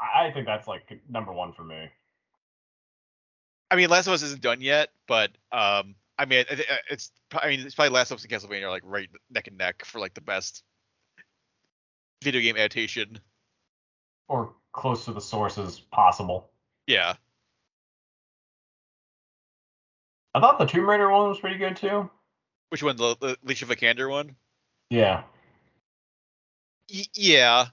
I, 0.00 0.30
think 0.30 0.46
that's 0.46 0.68
like 0.68 1.00
number 1.08 1.32
one 1.32 1.52
for 1.52 1.64
me. 1.64 1.88
I 3.70 3.76
mean, 3.76 3.90
Last 3.90 4.06
of 4.06 4.12
Us 4.14 4.22
isn't 4.22 4.40
done 4.40 4.60
yet, 4.60 4.88
but 5.06 5.30
um, 5.52 5.94
I 6.18 6.24
mean, 6.24 6.44
it- 6.50 6.66
it's 6.90 7.10
I 7.32 7.48
mean, 7.48 7.60
it's 7.60 7.74
probably 7.74 7.90
Last 7.94 8.10
of 8.10 8.16
Us 8.16 8.24
and 8.24 8.32
Castlevania 8.32 8.64
are 8.64 8.70
like 8.70 8.82
right 8.84 9.08
neck 9.30 9.46
and 9.48 9.58
neck 9.58 9.84
for 9.84 9.98
like 10.00 10.14
the 10.14 10.20
best 10.20 10.62
video 12.22 12.40
game 12.40 12.56
adaptation. 12.56 13.18
Or 14.28 14.54
close 14.72 15.04
to 15.06 15.12
the 15.12 15.20
source 15.20 15.58
as 15.58 15.80
possible. 15.80 16.50
Yeah, 16.86 17.14
I 20.34 20.40
thought 20.40 20.58
the 20.58 20.66
Tomb 20.66 20.88
Raider 20.88 21.10
one 21.10 21.28
was 21.28 21.40
pretty 21.40 21.58
good 21.58 21.76
too. 21.76 22.08
which 22.70 22.82
one? 22.82 22.96
The, 22.96 23.16
the 23.20 23.36
Alicia 23.44 23.66
Vikander 23.66 24.08
one? 24.10 24.36
Yeah. 24.90 25.22
Y- 26.92 27.04
yeah, 27.14 27.66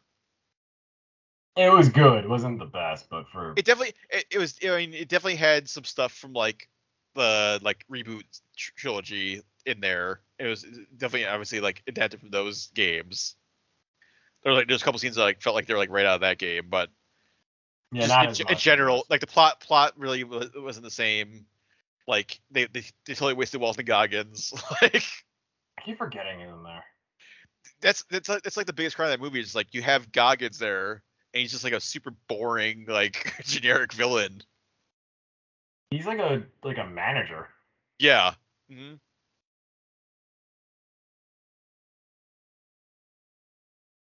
It 1.56 1.72
was 1.72 1.90
good. 1.90 2.26
It 2.26 2.30
wasn't 2.30 2.60
the 2.60 2.66
best, 2.66 3.10
but 3.10 3.28
for 3.30 3.54
it 3.56 3.64
definitely 3.64 3.96
it, 4.10 4.26
it 4.32 4.38
was. 4.38 4.60
I 4.64 4.78
mean, 4.78 4.94
it 4.94 5.08
definitely 5.08 5.38
had 5.38 5.70
some 5.70 5.86
stuff 5.86 6.12
from 6.12 6.34
like 6.34 6.68
the 7.16 7.60
like 7.64 7.86
reboot 7.90 8.24
trilogy 8.56 9.42
in 9.66 9.80
there. 9.80 10.20
It 10.38 10.48
was 10.48 10.64
definitely 10.98 11.28
obviously 11.28 11.62
like 11.62 11.82
adapted 11.88 12.20
from 12.20 12.30
those 12.30 12.68
games. 12.76 13.36
There 14.44 14.52
were 14.52 14.60
like 14.60 14.68
there's 14.68 14.82
a 14.82 14.86
couple 14.86 15.00
scenes 15.00 15.16
that 15.16 15.24
like 15.24 15.42
felt 15.42 15.56
like 15.56 15.66
they're 15.66 15.78
like 15.78 15.90
right 15.90 16.06
out 16.06 16.16
of 16.16 16.22
that 16.22 16.38
game, 16.38 16.68
but 16.70 16.90
yeah, 17.94 18.26
just 18.26 18.42
in, 18.42 18.50
in 18.50 18.58
general, 18.58 19.06
like 19.10 19.22
the 19.22 19.28
plot 19.28 19.62
plot 19.62 19.94
really 19.98 20.26
wasn't 20.26 20.84
the 20.84 20.92
same. 20.92 21.46
Like 22.06 22.40
they 22.52 22.66
they, 22.66 22.84
they 23.06 23.14
totally 23.14 23.34
wasted 23.34 23.62
Walton 23.62 23.86
Goggins. 23.86 24.54
like 24.82 25.06
I 25.78 25.82
keep 25.82 25.98
forgetting 25.98 26.42
in 26.42 26.64
there. 26.64 26.84
that's 27.80 28.04
that's 28.12 28.28
like, 28.28 28.44
that's 28.44 28.58
like 28.58 28.66
the 28.66 28.74
biggest 28.74 28.98
crime 28.98 29.08
of 29.08 29.12
that 29.12 29.24
movie 29.24 29.40
is 29.40 29.56
like 29.56 29.74
you 29.74 29.82
have 29.84 30.12
Goggins 30.12 30.60
there 30.60 31.02
and 31.36 31.42
he's 31.42 31.52
just 31.52 31.66
like 31.66 31.74
a 31.74 31.82
super 31.82 32.12
boring 32.30 32.86
like 32.88 33.34
generic 33.44 33.92
villain. 33.92 34.42
He's 35.92 36.06
like 36.06 36.20
a 36.20 36.44
like 36.64 36.78
a 36.78 36.88
manager. 36.88 37.50
Yeah. 38.00 38.34
Mm-hmm. 38.72 38.96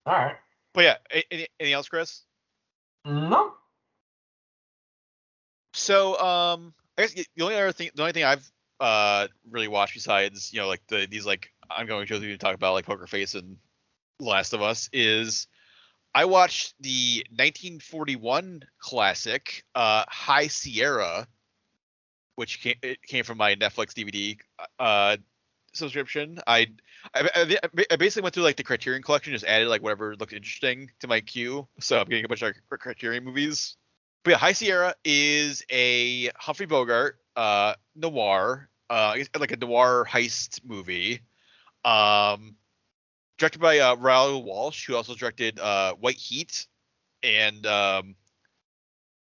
All 0.06 0.14
right. 0.14 0.36
But 0.74 0.84
yeah, 0.84 0.96
any, 1.32 1.48
anything 1.60 1.74
else, 1.74 1.90
Chris? 1.90 2.22
No. 3.04 3.54
So 5.74 6.20
um, 6.20 6.74
I 6.98 7.02
guess 7.02 7.14
the 7.14 7.26
only 7.42 7.56
other 7.56 7.72
thing, 7.72 7.90
the 7.96 8.04
only 8.04 8.14
thing 8.14 8.24
I've 8.24 8.50
uh 8.80 9.28
really 9.50 9.68
watched 9.68 9.94
besides 9.94 10.52
you 10.52 10.60
know 10.60 10.68
like 10.68 10.82
the 10.88 11.08
these 11.10 11.26
like 11.26 11.52
ongoing 11.70 12.06
shows 12.06 12.22
we 12.22 12.38
talk 12.38 12.54
about 12.54 12.74
like 12.74 12.86
Poker 12.86 13.08
Face 13.08 13.34
and 13.34 13.58
Last 14.20 14.54
of 14.54 14.62
Us 14.62 14.90
is 14.94 15.48
I 16.16 16.26
watched 16.26 16.76
the 16.80 17.26
1941 17.30 18.64
classic 18.80 19.64
uh 19.76 20.06
High 20.08 20.48
Sierra, 20.48 21.28
which 22.36 22.62
came 22.62 22.76
came 23.08 23.24
from 23.24 23.38
my 23.38 23.56
Netflix 23.56 23.94
DVD 23.94 24.38
uh 24.80 25.18
subscription. 25.74 26.40
I 26.48 26.68
I, 27.14 27.30
I 27.36 27.86
I 27.92 27.96
basically 27.96 28.24
went 28.24 28.36
through 28.36 28.44
like 28.44 28.58
the 28.58 28.64
Criterion 28.64 29.02
collection, 29.02 29.34
just 29.34 29.46
added 29.46 29.68
like 29.68 29.82
whatever 29.82 30.16
looked 30.16 30.34
interesting 30.34 30.92
to 31.00 31.08
my 31.08 31.22
queue. 31.22 31.68
So 31.80 32.00
I'm 32.00 32.08
getting 32.08 32.26
a 32.26 32.28
bunch 32.28 32.44
of 32.44 32.54
Criterion 32.70 33.24
movies. 33.24 33.76
But 34.24 34.32
yeah, 34.32 34.38
High 34.38 34.54
Sierra 34.54 34.96
is 35.04 35.66
a 35.70 36.30
Humphrey 36.38 36.66
Bogart 36.66 37.20
uh, 37.36 37.74
noir, 37.96 38.70
uh, 38.90 39.18
like 39.38 39.52
a 39.52 39.58
noir 39.58 40.08
heist 40.10 40.62
movie, 40.64 41.20
um, 41.84 42.56
directed 43.38 43.60
by 43.60 43.80
uh, 43.80 43.96
Walsh, 43.96 44.86
who 44.88 44.96
also 44.96 45.16
directed 45.16 45.60
uh, 45.60 45.94
White 45.96 46.18
Heat 46.18 46.68
and 47.24 47.66
um, 47.66 48.16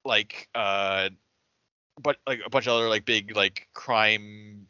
like 0.05 0.49
uh, 0.55 1.11
but 2.01 2.17
like 2.27 2.41
a 2.45 2.51
bunch 2.51 2.67
of 2.67 2.75
other 2.75 2.89
like 2.89 3.05
big 3.05 3.37
like 3.37 3.69
crime 3.75 4.67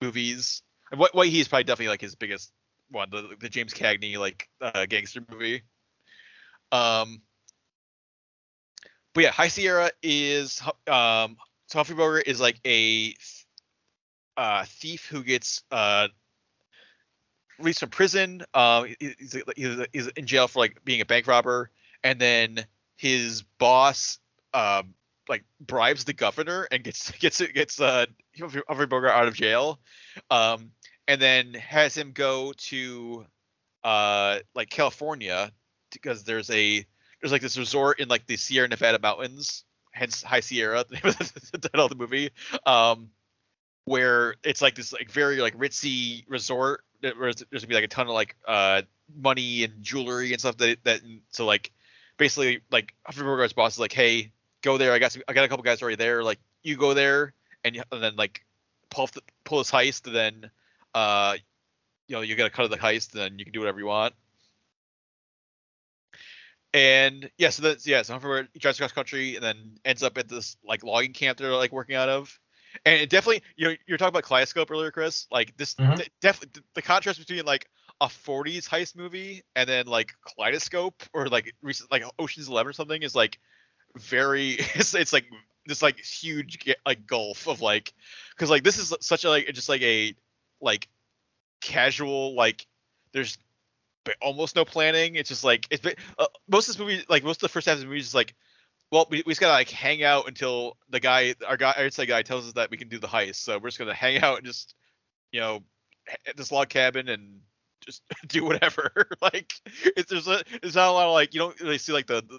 movies. 0.00 0.62
And 0.90 1.00
White, 1.00 1.14
White 1.14 1.30
Heat 1.30 1.40
is 1.40 1.48
probably 1.48 1.64
definitely 1.64 1.90
like 1.90 2.00
his 2.00 2.14
biggest 2.14 2.52
one, 2.90 3.08
the, 3.10 3.36
the 3.40 3.48
James 3.48 3.74
Cagney 3.74 4.18
like 4.18 4.48
uh, 4.60 4.86
gangster 4.86 5.20
movie. 5.30 5.62
Um, 6.72 7.22
but 9.14 9.24
yeah, 9.24 9.30
High 9.30 9.48
Sierra 9.48 9.90
is 10.02 10.60
um 10.86 11.36
so 11.68 11.78
Humphrey 11.78 11.96
Bogart 11.96 12.26
is 12.26 12.40
like 12.40 12.60
a 12.66 13.14
uh, 14.36 14.64
thief 14.66 15.06
who 15.06 15.22
gets 15.22 15.62
uh 15.70 16.08
released 17.58 17.80
from 17.80 17.90
prison. 17.90 18.42
Um, 18.54 18.94
he's, 18.98 19.36
he's, 19.56 19.86
he's 19.92 20.06
in 20.08 20.26
jail 20.26 20.48
for 20.48 20.60
like 20.60 20.84
being 20.84 21.00
a 21.00 21.04
bank 21.04 21.26
robber, 21.26 21.70
and 22.02 22.20
then 22.20 22.66
his 22.96 23.42
boss 23.58 24.18
um 24.52 24.94
like 25.28 25.44
bribes 25.60 26.04
the 26.04 26.12
governor 26.12 26.68
and 26.70 26.84
gets 26.84 27.10
gets 27.18 27.40
gets 27.40 27.80
uh 27.80 28.06
Humphrey 28.38 28.86
Bogart 28.86 29.12
out 29.12 29.28
of 29.28 29.34
jail, 29.34 29.80
um, 30.30 30.70
and 31.08 31.20
then 31.20 31.54
has 31.54 31.96
him 31.96 32.12
go 32.12 32.52
to 32.68 33.26
uh 33.82 34.38
like 34.54 34.70
California 34.70 35.50
because 35.92 36.24
there's 36.24 36.50
a 36.50 36.84
there's 37.20 37.32
like 37.32 37.42
this 37.42 37.56
resort 37.56 38.00
in 38.00 38.08
like 38.08 38.26
the 38.26 38.36
Sierra 38.36 38.68
Nevada 38.68 38.98
mountains, 38.98 39.64
hence 39.92 40.22
High 40.22 40.40
Sierra, 40.40 40.84
the 40.90 41.58
title 41.58 41.86
of 41.86 41.90
the 41.90 41.96
movie, 41.96 42.30
um, 42.66 43.08
where 43.86 44.34
it's 44.44 44.60
like 44.60 44.74
this 44.74 44.92
like 44.92 45.10
very 45.10 45.38
like 45.38 45.56
ritzy 45.56 46.24
resort 46.28 46.84
where 47.12 47.32
there's 47.32 47.44
gonna 47.50 47.66
be 47.66 47.74
like 47.74 47.84
a 47.84 47.88
ton 47.88 48.06
of 48.06 48.14
like 48.14 48.36
uh 48.46 48.82
money 49.16 49.64
and 49.64 49.82
jewelry 49.82 50.32
and 50.32 50.40
stuff 50.40 50.56
that 50.58 50.78
that 50.84 51.00
so 51.30 51.44
like 51.44 51.70
basically 52.16 52.60
like 52.70 52.94
Humphrey 53.04 53.24
Bogart's 53.24 53.52
boss 53.52 53.74
is 53.74 53.78
like, 53.78 53.92
hey, 53.92 54.32
go 54.62 54.78
there. 54.78 54.92
I 54.92 54.98
got 54.98 55.12
some, 55.12 55.22
I 55.28 55.32
got 55.32 55.44
a 55.44 55.48
couple 55.48 55.64
guys 55.64 55.82
already 55.82 55.96
there. 55.96 56.22
Like 56.22 56.38
you 56.62 56.76
go 56.76 56.94
there 56.94 57.34
and, 57.64 57.82
and 57.92 58.02
then 58.02 58.16
like 58.16 58.44
pull 58.90 59.08
the, 59.08 59.22
pull 59.44 59.58
this 59.58 59.70
heist, 59.70 60.10
then 60.10 60.50
uh 60.94 61.36
you 62.08 62.16
know 62.16 62.22
you 62.22 62.36
get 62.36 62.46
a 62.46 62.50
cut 62.50 62.64
of 62.64 62.70
the 62.70 62.76
heist, 62.76 63.12
and 63.12 63.22
then 63.22 63.38
you 63.38 63.44
can 63.44 63.52
do 63.52 63.60
whatever 63.60 63.78
you 63.78 63.86
want. 63.86 64.14
And 66.72 67.30
yeah, 67.38 67.50
so 67.50 67.62
that's 67.62 67.86
yeah, 67.86 68.02
so 68.02 68.14
Humphrey 68.14 68.48
drives 68.58 68.78
across 68.78 68.92
country 68.92 69.36
and 69.36 69.44
then 69.44 69.78
ends 69.84 70.02
up 70.02 70.18
at 70.18 70.28
this 70.28 70.56
like 70.64 70.82
logging 70.82 71.12
camp 71.12 71.38
they're 71.38 71.52
like 71.52 71.72
working 71.72 71.94
out 71.94 72.08
of. 72.08 72.38
And 72.84 73.00
it 73.00 73.10
definitely, 73.10 73.42
you 73.56 73.68
know, 73.68 73.74
you're 73.86 73.98
talking 73.98 74.10
about 74.10 74.24
Kaleidoscope 74.24 74.70
earlier, 74.70 74.90
Chris. 74.90 75.26
Like 75.30 75.56
this, 75.56 75.74
Mhm. 75.74 75.96
de- 75.96 76.10
definitely 76.20 76.62
the 76.74 76.82
contrast 76.82 77.18
between 77.18 77.44
like 77.44 77.68
a 78.00 78.08
40s 78.08 78.68
heist 78.68 78.96
movie 78.96 79.42
and 79.54 79.68
then 79.68 79.86
like 79.86 80.12
Kaleidoscope 80.26 81.02
or 81.12 81.28
like 81.28 81.54
recent 81.62 81.90
like 81.90 82.04
Ocean's 82.18 82.48
Eleven 82.48 82.70
or 82.70 82.72
something 82.72 83.02
is 83.02 83.14
like 83.14 83.38
very. 83.96 84.58
It's, 84.74 84.94
it's 84.94 85.12
like 85.12 85.26
this 85.66 85.82
like 85.82 85.98
huge 85.98 86.58
like 86.84 87.06
gulf 87.06 87.48
of 87.48 87.60
like 87.60 87.92
because 88.34 88.50
like 88.50 88.64
this 88.64 88.78
is 88.78 88.92
such 89.00 89.24
a 89.24 89.30
like 89.30 89.46
just 89.54 89.68
like 89.68 89.82
a 89.82 90.14
like 90.60 90.88
casual 91.60 92.34
like 92.34 92.66
there's 93.12 93.38
almost 94.20 94.56
no 94.56 94.64
planning. 94.64 95.14
It's 95.14 95.28
just 95.28 95.44
like 95.44 95.66
it's 95.70 95.82
ba- 95.82 95.94
uh, 96.18 96.26
most 96.48 96.68
of 96.68 96.74
this 96.76 96.80
movie, 96.80 97.04
like 97.08 97.24
most 97.24 97.36
of 97.36 97.48
the 97.48 97.52
first 97.52 97.66
half 97.66 97.74
of 97.76 97.80
the 97.80 97.86
movie, 97.86 97.98
is 97.98 98.06
just 98.06 98.14
like, 98.14 98.34
well, 98.94 99.08
we, 99.10 99.24
we 99.26 99.32
just 99.32 99.40
gotta 99.40 99.54
like 99.54 99.70
hang 99.70 100.04
out 100.04 100.28
until 100.28 100.76
the 100.88 101.00
guy, 101.00 101.34
our 101.48 101.56
guy, 101.56 101.74
our 101.76 102.06
guy, 102.06 102.22
tells 102.22 102.46
us 102.46 102.52
that 102.52 102.70
we 102.70 102.76
can 102.76 102.88
do 102.88 103.00
the 103.00 103.08
heist. 103.08 103.36
So 103.36 103.58
we're 103.58 103.66
just 103.66 103.78
gonna 103.80 103.92
hang 103.92 104.22
out 104.22 104.38
and 104.38 104.46
just, 104.46 104.76
you 105.32 105.40
know, 105.40 105.64
at 106.28 106.36
this 106.36 106.52
log 106.52 106.68
cabin 106.68 107.08
and 107.08 107.40
just 107.84 108.02
do 108.28 108.44
whatever. 108.44 108.92
like 109.20 109.52
it's 109.96 110.10
there's 110.10 110.28
a, 110.28 110.44
there's 110.62 110.76
not 110.76 110.90
a 110.90 110.92
lot 110.92 111.08
of 111.08 111.12
like 111.12 111.34
you 111.34 111.40
don't 111.40 111.60
really 111.60 111.76
see 111.76 111.92
like 111.92 112.06
the, 112.06 112.22
the 112.22 112.38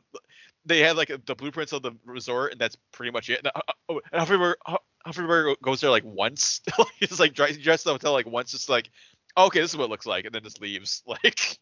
they 0.65 0.79
have 0.79 0.95
like 0.95 1.11
the 1.25 1.35
blueprints 1.35 1.73
of 1.73 1.81
the 1.81 1.91
resort 2.05 2.53
and 2.53 2.61
that's 2.61 2.77
pretty 2.93 3.11
much 3.11 3.29
it. 3.29 3.39
And, 3.39 3.47
uh, 3.53 3.73
oh, 3.89 3.99
and 4.13 4.19
Humphrey 4.19 5.27
Bogart 5.27 5.61
goes 5.61 5.81
there 5.81 5.89
like 5.89 6.05
once. 6.05 6.61
He's 7.01 7.19
like 7.19 7.33
dressed 7.33 7.57
in 7.57 7.63
the 7.63 7.91
hotel 7.91 8.13
like 8.13 8.27
once, 8.27 8.51
just 8.51 8.69
like 8.69 8.89
oh, 9.35 9.47
okay, 9.47 9.59
this 9.59 9.71
is 9.71 9.77
what 9.77 9.85
it 9.85 9.89
looks 9.89 10.05
like, 10.05 10.23
and 10.23 10.33
then 10.33 10.43
just 10.43 10.61
leaves. 10.61 11.03
Like 11.05 11.59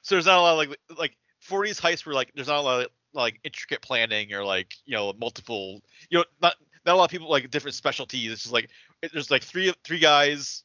so 0.00 0.14
there's 0.14 0.24
not 0.24 0.38
a 0.38 0.40
lot 0.40 0.52
of 0.52 0.58
like 0.58 0.78
like 0.98 1.16
40s 1.50 1.80
heists 1.80 2.06
where 2.06 2.14
like 2.14 2.32
there's 2.34 2.48
not 2.48 2.58
a 2.58 2.62
lot 2.62 2.82
of 2.82 2.88
like 3.12 3.40
intricate 3.44 3.82
planning 3.82 4.32
or 4.32 4.44
like 4.44 4.74
you 4.84 4.94
know 4.94 5.12
multiple 5.18 5.80
you 6.10 6.18
know 6.18 6.24
not 6.40 6.54
not 6.86 6.94
a 6.94 6.96
lot 6.96 7.04
of 7.04 7.10
people 7.10 7.28
like 7.28 7.50
different 7.50 7.74
specialties. 7.74 8.32
It's 8.32 8.42
just 8.42 8.52
like 8.52 8.70
there's 9.12 9.30
like 9.30 9.42
three 9.42 9.72
three 9.84 9.98
guys. 9.98 10.64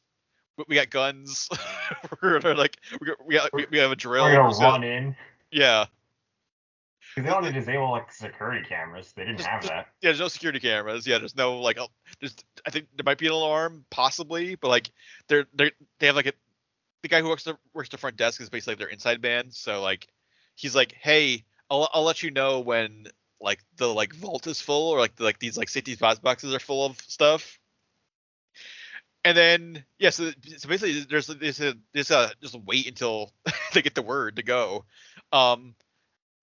We, 0.68 0.76
got 0.76 0.88
guns. 0.88 1.50
we're 2.22 2.40
like 2.54 2.78
we 2.98 3.06
got, 3.08 3.26
we, 3.26 3.34
got, 3.34 3.70
we, 3.70 3.78
have 3.78 3.90
a 3.90 3.96
drill. 3.96 4.24
We're 4.24 4.36
gonna 4.36 4.54
so- 4.54 4.62
run 4.62 4.84
in. 4.84 5.16
yeah. 5.50 5.84
They 7.14 7.30
only 7.30 7.50
disable 7.50 7.90
like 7.92 8.12
security 8.12 8.62
cameras. 8.66 9.12
They 9.16 9.24
didn't 9.24 9.38
Just- 9.38 9.48
have 9.48 9.62
that. 9.64 9.88
Yeah, 10.02 10.08
there's 10.10 10.20
no 10.20 10.28
security 10.28 10.60
cameras. 10.60 11.06
Yeah, 11.06 11.18
there's 11.18 11.36
no 11.36 11.60
like, 11.60 11.78
there's 12.20 12.34
I 12.66 12.70
think 12.70 12.88
there 12.96 13.04
might 13.04 13.16
be 13.16 13.26
an 13.26 13.32
alarm 13.32 13.84
possibly, 13.90 14.54
but 14.54 14.68
like 14.68 14.90
they're 15.28 15.46
they 15.54 15.72
they 15.98 16.06
have 16.06 16.16
like 16.16 16.26
a 16.26 16.32
the 17.02 17.08
guy 17.08 17.20
who 17.20 17.28
works 17.28 17.44
the 17.44 17.56
works 17.72 17.88
the 17.88 17.98
front 17.98 18.16
desk 18.16 18.40
is 18.40 18.50
basically 18.50 18.72
like 18.72 18.78
their 18.78 18.88
inside 18.88 19.22
man. 19.22 19.50
So 19.50 19.80
like 19.80 20.08
he's 20.56 20.74
like, 20.74 20.92
hey, 20.92 21.44
I'll 21.70 21.88
I'll 21.92 22.02
let 22.02 22.22
you 22.22 22.32
know 22.32 22.60
when 22.60 23.06
like 23.40 23.60
the 23.76 23.86
like 23.86 24.12
vault 24.14 24.46
is 24.46 24.60
full 24.60 24.90
or 24.90 24.98
like 24.98 25.14
the, 25.16 25.24
like 25.24 25.38
these 25.38 25.56
like 25.56 25.68
safety 25.68 25.92
deposit 25.92 26.22
boxes 26.22 26.52
are 26.54 26.58
full 26.58 26.86
of 26.86 26.98
stuff. 27.02 27.60
And 29.24 29.36
then 29.36 29.84
yeah, 29.98 30.10
so, 30.10 30.30
so 30.56 30.68
basically 30.68 31.00
there's 31.00 31.26
there's 31.26 31.60
a 31.60 31.74
there's 31.92 32.10
a 32.10 32.32
just 32.40 32.56
wait 32.64 32.88
until 32.88 33.32
they 33.72 33.82
get 33.82 33.94
the 33.94 34.02
word 34.02 34.36
to 34.36 34.42
go. 34.42 34.84
Um, 35.32 35.74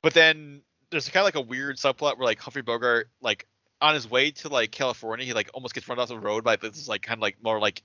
but 0.02 0.14
then 0.14 0.61
there's 0.91 1.10
kind 1.10 1.23
of 1.23 1.26
like 1.26 1.44
a 1.44 1.48
weird 1.48 1.77
subplot 1.77 2.18
where 2.18 2.26
like 2.26 2.40
Humphrey 2.40 2.61
Bogart 2.61 3.10
like 3.22 3.48
on 3.81 3.95
his 3.95 4.10
way 4.10 4.31
to 4.31 4.49
like 4.49 4.72
California, 4.72 5.26
he 5.26 5.34
like 5.34 5.49
almost 5.53 5.73
gets 5.73 5.88
run 5.88 5.99
off 5.99 6.10
the 6.10 6.19
road 6.19 6.44
by 6.44 6.56
this 6.56 6.88
like 6.88 7.02
kind 7.02 7.18
of 7.18 7.22
like 7.22 7.38
more 7.41 7.60
like 7.60 7.84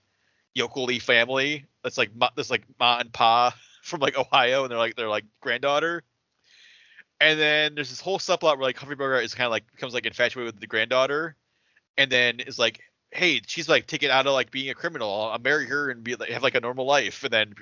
yokelly 0.56 1.00
family 1.00 1.66
that's 1.82 1.98
like 1.98 2.14
ma- 2.14 2.30
this 2.36 2.50
like 2.50 2.64
ma 2.78 2.98
and 2.98 3.12
pa 3.12 3.54
from 3.82 4.00
like 4.00 4.18
Ohio, 4.18 4.64
and 4.64 4.70
they're 4.70 4.78
like 4.78 4.96
they're 4.96 5.08
like 5.08 5.24
granddaughter. 5.40 6.02
And 7.20 7.38
then 7.38 7.74
there's 7.74 7.90
this 7.90 8.00
whole 8.00 8.18
subplot 8.18 8.58
where 8.58 8.66
like 8.66 8.76
Humphrey 8.76 8.96
Bogart 8.96 9.24
is 9.24 9.34
kind 9.34 9.46
of 9.46 9.50
like 9.50 9.70
becomes 9.72 9.94
like 9.94 10.06
infatuated 10.06 10.54
with 10.54 10.60
the 10.60 10.66
granddaughter, 10.66 11.36
and 11.96 12.10
then 12.10 12.40
is 12.40 12.58
like, 12.58 12.80
hey, 13.10 13.40
she's 13.46 13.68
like 13.68 13.86
taken 13.86 14.10
out 14.10 14.26
of 14.26 14.32
like 14.32 14.50
being 14.50 14.70
a 14.70 14.74
criminal. 14.74 15.30
I'll 15.30 15.38
marry 15.38 15.66
her 15.66 15.90
and 15.90 16.04
be 16.04 16.14
like 16.14 16.30
have 16.30 16.42
like 16.42 16.54
a 16.54 16.60
normal 16.60 16.86
life, 16.86 17.24
and 17.24 17.32
then 17.32 17.54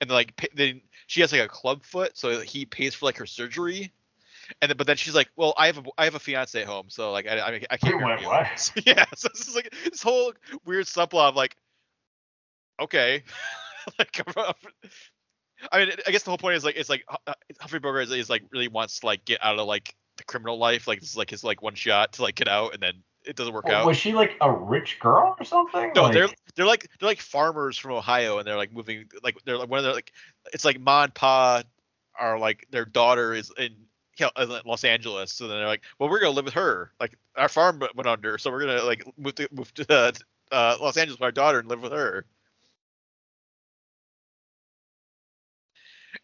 and 0.00 0.10
then 0.10 0.14
like 0.14 0.36
pa- 0.36 0.46
then 0.54 0.80
she 1.06 1.20
has 1.20 1.32
like 1.32 1.42
a 1.42 1.48
club 1.48 1.82
foot, 1.84 2.16
so 2.16 2.40
he 2.40 2.64
pays 2.66 2.94
for 2.94 3.06
like 3.06 3.18
her 3.18 3.26
surgery. 3.26 3.92
And 4.60 4.68
then, 4.68 4.76
but 4.76 4.86
then 4.86 4.96
she's 4.96 5.14
like, 5.14 5.30
"Well, 5.36 5.54
I 5.56 5.66
have 5.66 5.78
a 5.78 5.84
I 5.96 6.04
have 6.04 6.14
a 6.14 6.20
fiance 6.20 6.60
at 6.60 6.66
home, 6.66 6.86
so 6.88 7.12
like 7.12 7.26
I 7.26 7.38
I, 7.38 7.60
I 7.70 7.76
can't." 7.78 8.04
Wait, 8.04 8.20
you." 8.20 8.26
what? 8.26 8.46
So, 8.58 8.72
yeah, 8.84 9.06
so 9.16 9.28
this 9.28 9.48
is 9.48 9.54
like 9.54 9.74
this 9.84 10.02
whole 10.02 10.34
weird 10.64 10.86
subplot 10.86 11.30
of 11.30 11.36
like, 11.36 11.56
okay, 12.80 13.22
like, 13.98 14.20
I 15.72 15.78
mean, 15.78 15.94
I 16.06 16.10
guess 16.10 16.22
the 16.22 16.30
whole 16.30 16.38
point 16.38 16.56
is 16.56 16.64
like 16.64 16.76
it's 16.76 16.88
like 16.88 17.04
uh, 17.26 17.34
Humphrey 17.60 17.80
Bogart 17.80 18.04
is, 18.04 18.12
is 18.12 18.30
like 18.30 18.42
really 18.50 18.68
wants 18.68 19.00
to 19.00 19.06
like 19.06 19.24
get 19.24 19.42
out 19.42 19.58
of 19.58 19.66
like 19.66 19.94
the 20.16 20.24
criminal 20.24 20.58
life, 20.58 20.86
like 20.86 21.00
this 21.00 21.10
is 21.10 21.16
like 21.16 21.30
his 21.30 21.44
like 21.44 21.62
one 21.62 21.74
shot 21.74 22.12
to 22.14 22.22
like 22.22 22.34
get 22.34 22.48
out, 22.48 22.74
and 22.74 22.82
then 22.82 22.94
it 23.24 23.36
doesn't 23.36 23.54
work 23.54 23.68
out. 23.68 23.86
Was 23.86 23.96
she 23.96 24.12
like 24.12 24.36
a 24.40 24.50
rich 24.50 24.98
girl 25.00 25.34
or 25.38 25.44
something? 25.44 25.92
No, 25.94 26.04
like, 26.04 26.12
they're 26.14 26.28
they're 26.56 26.66
like 26.66 26.88
they're 26.98 27.08
like 27.08 27.20
farmers 27.20 27.78
from 27.78 27.92
Ohio, 27.92 28.38
and 28.38 28.46
they're 28.46 28.56
like 28.56 28.72
moving 28.72 29.06
like 29.22 29.36
they're 29.44 29.58
like 29.58 29.68
one 29.68 29.78
of 29.78 29.84
their 29.84 29.94
like 29.94 30.12
it's 30.52 30.64
like 30.64 30.80
ma 30.80 31.04
and 31.04 31.14
pa 31.14 31.62
are 32.18 32.38
like 32.38 32.66
their 32.70 32.84
daughter 32.84 33.32
is 33.32 33.52
in 33.58 33.74
in 34.18 34.60
Los 34.64 34.84
Angeles, 34.84 35.32
so 35.32 35.48
then 35.48 35.58
they're 35.58 35.66
like, 35.66 35.82
well, 35.98 36.08
we're 36.08 36.20
gonna 36.20 36.32
live 36.32 36.44
with 36.44 36.54
her. 36.54 36.92
Like 37.00 37.16
our 37.36 37.48
farm 37.48 37.82
went 37.94 38.08
under, 38.08 38.38
so 38.38 38.50
we're 38.50 38.60
gonna 38.60 38.82
like 38.82 39.04
move 39.16 39.34
to 39.36 39.48
move 39.52 39.72
to 39.74 39.92
uh, 39.92 40.12
uh, 40.52 40.76
Los 40.80 40.96
Angeles 40.96 41.18
with 41.18 41.24
our 41.24 41.32
daughter 41.32 41.58
and 41.58 41.68
live 41.68 41.82
with 41.82 41.92
her. 41.92 42.26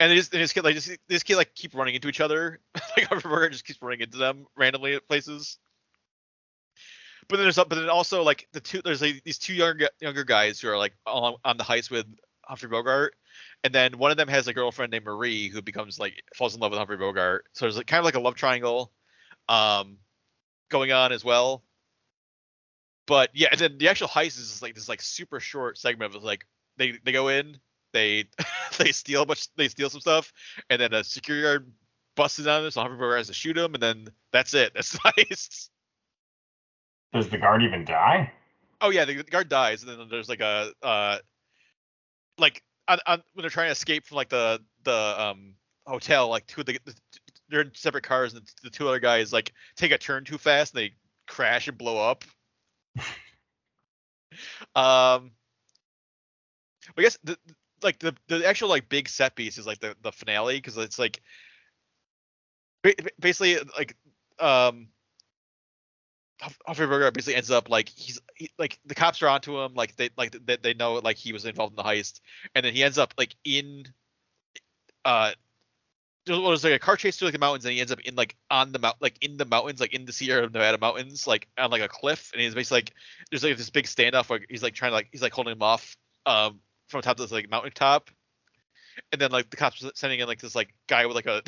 And 0.01 0.10
they 0.10 0.16
just 0.16 0.56
like 0.56 0.74
just, 0.74 0.90
they 1.09 1.35
like 1.35 1.55
keep 1.55 1.74
running 1.74 1.94
into 1.94 2.09
each 2.09 2.22
other. 2.22 2.59
like 2.97 3.06
Humphrey 3.06 3.31
Bogart 3.31 3.52
just 3.52 3.66
keeps 3.66 3.81
running 3.82 4.01
into 4.01 4.16
them 4.16 4.47
randomly 4.56 4.94
at 4.94 5.06
places. 5.06 5.59
But 7.28 7.36
then 7.36 7.44
there's 7.44 7.56
but 7.56 7.68
then 7.68 7.90
also 7.90 8.22
like 8.24 8.48
the 8.52 8.60
two 8.60 8.81
there's 8.82 9.02
like 9.02 9.22
these 9.22 9.39
two 9.39 9.55
younger 9.55 9.89
younger 10.01 10.24
guys 10.24 10.59
who 10.59 10.68
are 10.68 10.78
like 10.78 10.94
on, 11.06 11.35
on 11.44 11.59
the 11.59 11.64
heist 11.64 11.90
with 11.90 12.06
Humphrey 12.44 12.70
Bogart, 12.70 13.14
and 13.62 13.72
then 13.74 13.98
one 13.98 14.10
of 14.10 14.16
them 14.16 14.27
has 14.27 14.48
a 14.48 14.55
girlfriend 14.55 14.90
named 14.90 15.05
Marie 15.05 15.48
who 15.48 15.62
becomes 15.62 15.98
like 15.98 16.24
falls 16.35 16.55
in 16.55 16.60
love 16.60 16.72
with 16.72 16.78
Humphrey 16.78 16.97
Bogart. 16.97 17.44
So 17.52 17.66
there's 17.66 17.77
like, 17.77 17.86
kind 17.86 17.98
of 17.98 18.06
like 18.06 18.16
a 18.16 18.20
love 18.20 18.35
triangle, 18.35 18.90
um, 19.48 19.98
going 20.70 20.90
on 20.90 21.12
as 21.12 21.24
well. 21.24 21.62
But 23.06 23.31
yeah, 23.35 23.48
and 23.52 23.60
then 23.60 23.78
the 23.78 23.89
actual 23.89 24.09
heist 24.09 24.39
is 24.39 24.48
just 24.48 24.62
like 24.62 24.74
this 24.74 24.89
like 24.89 25.02
super 25.02 25.40
short 25.40 25.78
segment 25.78 26.16
of 26.16 26.24
like 26.24 26.47
they 26.78 26.98
they 27.05 27.12
go 27.12 27.28
in, 27.28 27.59
they 27.93 28.25
they 28.79 28.93
steal 28.93 29.23
a 29.23 29.27
bunch 29.27 29.49
they 29.57 29.69
steal 29.69 29.91
some 29.91 30.01
stuff, 30.01 30.33
and 30.69 30.81
then 30.81 30.95
a 30.95 31.05
security 31.05 31.43
guard 31.43 31.73
busts 32.17 32.39
in 32.39 32.49
on 32.49 32.62
them, 32.62 32.71
so 32.71 32.81
Humphrey 32.81 32.99
Bogart 32.99 33.19
has 33.19 33.27
to 33.29 33.35
shoot 33.35 33.57
him, 33.57 33.75
and 33.75 33.83
then 33.83 34.09
that's 34.33 34.55
it. 34.55 34.73
That's 34.75 34.97
heist. 34.99 35.69
Does 37.12 37.29
the 37.29 37.39
guard 37.39 37.62
even 37.62 37.85
die? 37.85 38.33
Oh 38.81 38.91
yeah, 38.91 39.05
the, 39.05 39.17
the 39.17 39.25
guard 39.25 39.49
dies, 39.49 39.83
and 39.83 39.91
then 39.91 40.09
there's 40.09 40.29
like 40.29 40.41
a 40.41 40.73
uh, 40.83 41.19
like 42.39 42.62
on, 42.89 42.99
on, 43.07 43.23
when 43.35 43.43
they're 43.43 43.51
trying 43.51 43.69
to 43.69 43.73
escape 43.73 44.07
from 44.07 44.17
like 44.17 44.29
the 44.29 44.61
the 44.85 45.15
um 45.21 45.55
hotel, 45.87 46.29
like 46.29 46.47
two 46.47 46.61
of 46.61 46.67
the, 46.67 46.79
the 46.85 46.95
they're 47.49 47.62
in 47.62 47.73
separate 47.75 48.05
cars, 48.05 48.35
and 48.35 48.43
the 48.62 48.71
two 48.71 48.89
other 48.89 49.01
guys 49.01 49.33
like 49.33 49.53
take 49.77 49.91
a 49.91 49.99
turn 49.99 50.25
too 50.25 50.39
fast, 50.39 50.75
and 50.75 50.83
they 50.83 50.93
crash 51.27 51.69
and 51.69 51.77
blow 51.77 51.99
up. 51.99 52.25
um, 54.77 55.33
I 56.97 57.03
guess 57.03 57.19
the 57.25 57.37
like 57.82 57.98
the 57.98 58.15
the 58.28 58.47
actual 58.47 58.69
like 58.69 58.89
big 58.89 59.09
set 59.09 59.35
piece 59.35 59.59
is 59.59 59.66
like 59.66 59.81
the 59.81 59.97
the 60.02 60.12
finale 60.12 60.57
because 60.57 60.77
it's 60.77 60.98
like 60.98 61.20
ba- 62.82 62.94
ba- 62.98 63.11
basically 63.19 63.59
like 63.77 63.97
um 64.39 64.89
Humphrey 66.66 66.86
Bogart 66.86 67.12
basically 67.12 67.35
ends 67.35 67.51
up 67.51 67.69
like 67.69 67.89
he's 67.89 68.19
he, 68.35 68.51
like 68.59 68.78
the 68.86 68.94
cops 68.94 69.23
are 69.23 69.28
onto 69.28 69.59
him 69.59 69.74
like 69.74 69.97
they 69.97 70.11
like 70.16 70.35
they, 70.47 70.57
they 70.57 70.74
know 70.74 70.94
like 70.94 71.16
he 71.16 71.32
was 71.32 71.44
involved 71.44 71.73
in 71.73 71.77
the 71.77 71.82
heist 71.82 72.20
and 72.55 72.65
then 72.65 72.74
he 72.74 72.82
ends 72.82 72.98
up 72.98 73.12
like 73.19 73.35
in 73.44 73.85
uh 75.05 75.32
there 76.27 76.39
was 76.39 76.65
like 76.65 76.73
a 76.73 76.78
car 76.78 76.97
chase 76.97 77.16
through 77.16 77.28
like 77.28 77.32
the 77.32 77.39
mountains 77.39 77.65
and 77.65 77.74
he 77.74 77.81
ends 77.81 77.93
up 77.93 78.01
in 78.01 78.15
like 78.15 78.36
on 78.51 78.73
the 78.73 78.78
mount 78.78 78.97
like 79.01 79.16
in 79.20 79.36
the 79.36 79.44
mountains 79.44 79.81
like 79.81 79.94
in 79.94 80.05
the 80.05 80.12
Sierra 80.12 80.48
Nevada 80.48 80.78
mountains 80.78 81.27
like 81.27 81.48
on 81.59 81.70
like 81.70 81.82
a 81.82 81.89
cliff 81.89 82.31
and 82.32 82.40
he's 82.40 82.55
basically 82.55 82.78
like 82.78 82.94
there's 83.31 83.44
like 83.44 83.57
this 83.57 83.70
big 83.70 83.86
standoff 83.86 84.28
where 84.28 84.40
he's 84.48 84.62
like 84.62 84.74
trying 84.74 84.90
to 84.90 84.94
like 84.94 85.09
he's 85.12 85.23
like 85.23 85.32
holding 85.32 85.52
him 85.52 85.62
off 85.62 85.97
um 86.27 86.61
from 86.91 87.03
top 87.03 87.19
of 87.19 87.19
this 87.19 87.33
like 87.33 87.51
mountain 87.51 87.73
top 87.75 88.11
and 89.12 89.21
then 89.21 89.31
like 89.31 89.49
the 89.51 89.57
cops 89.57 89.85
sending 89.95 90.21
in 90.21 90.27
like 90.27 90.41
this 90.41 90.55
like 90.55 90.75
guy 90.87 91.07
with 91.07 91.17
like 91.17 91.27
a 91.27 91.43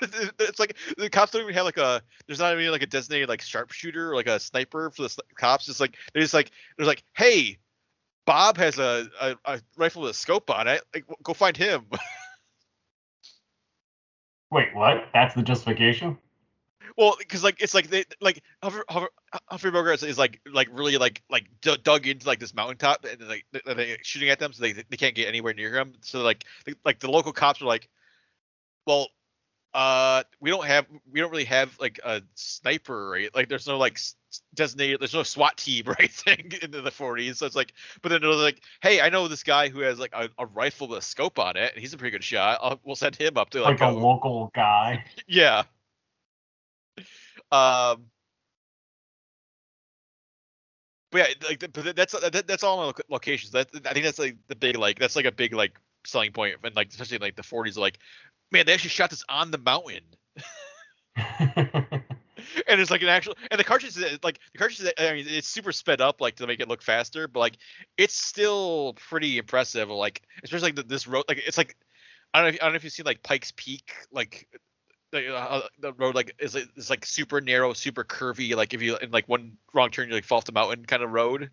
it's 0.38 0.58
like 0.58 0.76
the 0.96 1.10
cops 1.10 1.32
don't 1.32 1.42
even 1.42 1.54
have 1.54 1.64
like 1.64 1.76
a 1.76 2.02
there's 2.26 2.38
not 2.38 2.52
even 2.52 2.70
like 2.70 2.82
a 2.82 2.86
designated 2.86 3.28
like 3.28 3.42
sharpshooter 3.42 4.10
or 4.10 4.16
like 4.16 4.26
a 4.26 4.40
sniper 4.40 4.90
for 4.90 5.02
the 5.02 5.16
cops 5.36 5.68
it's 5.68 5.80
like 5.80 5.96
they're 6.12 6.22
just 6.22 6.34
like 6.34 6.50
they're 6.76 6.86
like 6.86 7.04
hey 7.16 7.58
bob 8.24 8.56
has 8.56 8.78
a, 8.78 9.06
a, 9.20 9.36
a 9.44 9.60
rifle 9.76 10.02
with 10.02 10.10
a 10.10 10.14
scope 10.14 10.50
on 10.50 10.66
it 10.66 10.82
like 10.94 11.04
go 11.22 11.32
find 11.32 11.56
him 11.56 11.86
Wait, 14.50 14.74
what? 14.74 15.08
That's 15.12 15.34
the 15.34 15.42
justification? 15.42 16.18
Well 16.96 17.16
because 17.18 17.44
like 17.44 17.60
it's 17.60 17.74
like 17.74 17.88
they 17.88 18.04
like 18.20 18.42
Humphrey, 18.62 19.70
Bogart 19.70 20.02
is, 20.02 20.18
like 20.18 20.40
like 20.50 20.68
really 20.72 20.96
like 20.98 21.22
like 21.30 21.46
dug 21.60 22.06
into 22.06 22.26
like 22.26 22.40
this 22.40 22.54
mountaintop 22.54 23.04
and 23.04 23.20
like 23.28 23.44
they- 23.52 23.74
they 23.74 23.96
shooting 24.02 24.30
at 24.30 24.38
them 24.38 24.52
so 24.52 24.62
they 24.62 24.72
they 24.72 24.96
can't 24.96 25.14
get 25.14 25.28
anywhere 25.28 25.54
near 25.54 25.74
him 25.76 25.94
so 26.00 26.22
like 26.22 26.44
the, 26.64 26.74
like 26.84 26.98
the 27.00 27.10
local 27.10 27.32
cops 27.32 27.60
are 27.60 27.66
like 27.66 27.88
well 28.86 29.08
uh 29.74 30.22
we 30.40 30.48
don't 30.48 30.64
have 30.64 30.86
we 31.12 31.20
don't 31.20 31.30
really 31.30 31.44
have 31.44 31.76
like 31.78 32.00
a 32.04 32.22
sniper 32.34 33.10
right 33.10 33.34
like 33.34 33.48
there's 33.48 33.66
no 33.66 33.76
like 33.76 33.98
designated 34.54 35.00
there's 35.00 35.12
no 35.12 35.22
SWAT 35.22 35.56
team 35.58 35.84
or 35.88 35.96
anything 35.98 36.50
in 36.62 36.70
the 36.70 36.82
40s 36.90 37.36
so 37.36 37.46
it's 37.46 37.56
like 37.56 37.74
but 38.00 38.08
then 38.08 38.22
it 38.22 38.26
was 38.26 38.38
like 38.38 38.62
hey 38.80 39.00
I 39.02 39.10
know 39.10 39.28
this 39.28 39.42
guy 39.42 39.68
who 39.68 39.80
has 39.80 39.98
like 39.98 40.14
a, 40.14 40.30
a 40.38 40.46
rifle 40.46 40.88
with 40.88 40.98
a 41.00 41.02
scope 41.02 41.38
on 41.38 41.56
it 41.56 41.72
and 41.74 41.80
he's 41.80 41.92
a 41.92 41.98
pretty 41.98 42.12
good 42.12 42.24
shot 42.24 42.58
I'll, 42.62 42.80
we'll 42.84 42.96
send 42.96 43.16
him 43.16 43.36
up 43.36 43.50
to 43.50 43.60
like, 43.60 43.80
Like 43.80 43.90
a 43.90 43.92
go- 43.92 43.98
local 43.98 44.50
guy. 44.54 45.04
yeah. 45.26 45.64
Um. 47.52 48.06
But 51.12 51.18
yeah, 51.18 51.48
like 51.48 51.72
but 51.72 51.96
that's 51.96 52.12
that, 52.18 52.46
that's 52.46 52.62
all 52.64 52.80
on 52.80 52.92
locations. 53.08 53.52
That 53.52 53.68
I 53.86 53.92
think 53.92 54.04
that's 54.04 54.18
like 54.18 54.36
the 54.48 54.56
big 54.56 54.76
like 54.76 54.98
that's 54.98 55.16
like 55.16 55.24
a 55.24 55.32
big 55.32 55.54
like 55.54 55.78
selling 56.04 56.32
point, 56.32 56.56
and 56.62 56.74
like 56.74 56.88
especially 56.88 57.16
in, 57.16 57.22
like 57.22 57.36
the 57.36 57.42
40s. 57.42 57.76
Like, 57.76 57.98
man, 58.50 58.66
they 58.66 58.74
actually 58.74 58.90
shot 58.90 59.10
this 59.10 59.24
on 59.28 59.50
the 59.50 59.58
mountain. 59.58 60.02
and 62.68 62.80
it's 62.80 62.90
like 62.90 63.02
an 63.02 63.08
actual 63.08 63.34
and 63.50 63.58
the 63.58 63.64
cartridge 63.64 63.96
is 63.96 64.18
like 64.22 64.38
the 64.52 64.58
cartridge 64.58 64.80
is, 64.80 64.92
I 64.98 65.12
mean 65.14 65.26
it's 65.28 65.48
super 65.48 65.72
sped 65.72 66.00
up 66.00 66.20
like 66.20 66.36
to 66.36 66.46
make 66.46 66.60
it 66.60 66.68
look 66.68 66.82
faster, 66.82 67.28
but 67.28 67.40
like 67.40 67.56
it's 67.96 68.14
still 68.14 68.94
pretty 68.94 69.38
impressive. 69.38 69.88
Like 69.90 70.22
especially 70.44 70.68
like 70.68 70.76
the, 70.76 70.82
this 70.82 71.06
road 71.06 71.24
like 71.28 71.38
it's 71.46 71.58
like 71.58 71.76
I 72.34 72.40
don't 72.42 72.46
know 72.46 72.54
if, 72.54 72.62
I 72.62 72.66
don't 72.66 72.72
know 72.72 72.76
if 72.76 72.84
you've 72.84 72.92
seen 72.92 73.06
like 73.06 73.22
Pikes 73.22 73.52
Peak 73.56 73.92
like 74.12 74.48
the, 75.24 75.36
uh, 75.36 75.62
the 75.78 75.92
road 75.94 76.14
like 76.14 76.34
is 76.38 76.54
is 76.54 76.90
like 76.90 77.04
super 77.04 77.40
narrow, 77.40 77.72
super 77.72 78.04
curvy. 78.04 78.54
Like 78.54 78.74
if 78.74 78.82
you 78.82 78.96
in 78.96 79.10
like 79.10 79.28
one 79.28 79.56
wrong 79.72 79.90
turn 79.90 80.08
you 80.08 80.14
like 80.14 80.24
fall 80.24 80.38
off 80.38 80.44
the 80.44 80.52
mountain 80.52 80.84
kind 80.84 81.02
of 81.02 81.10
road. 81.10 81.50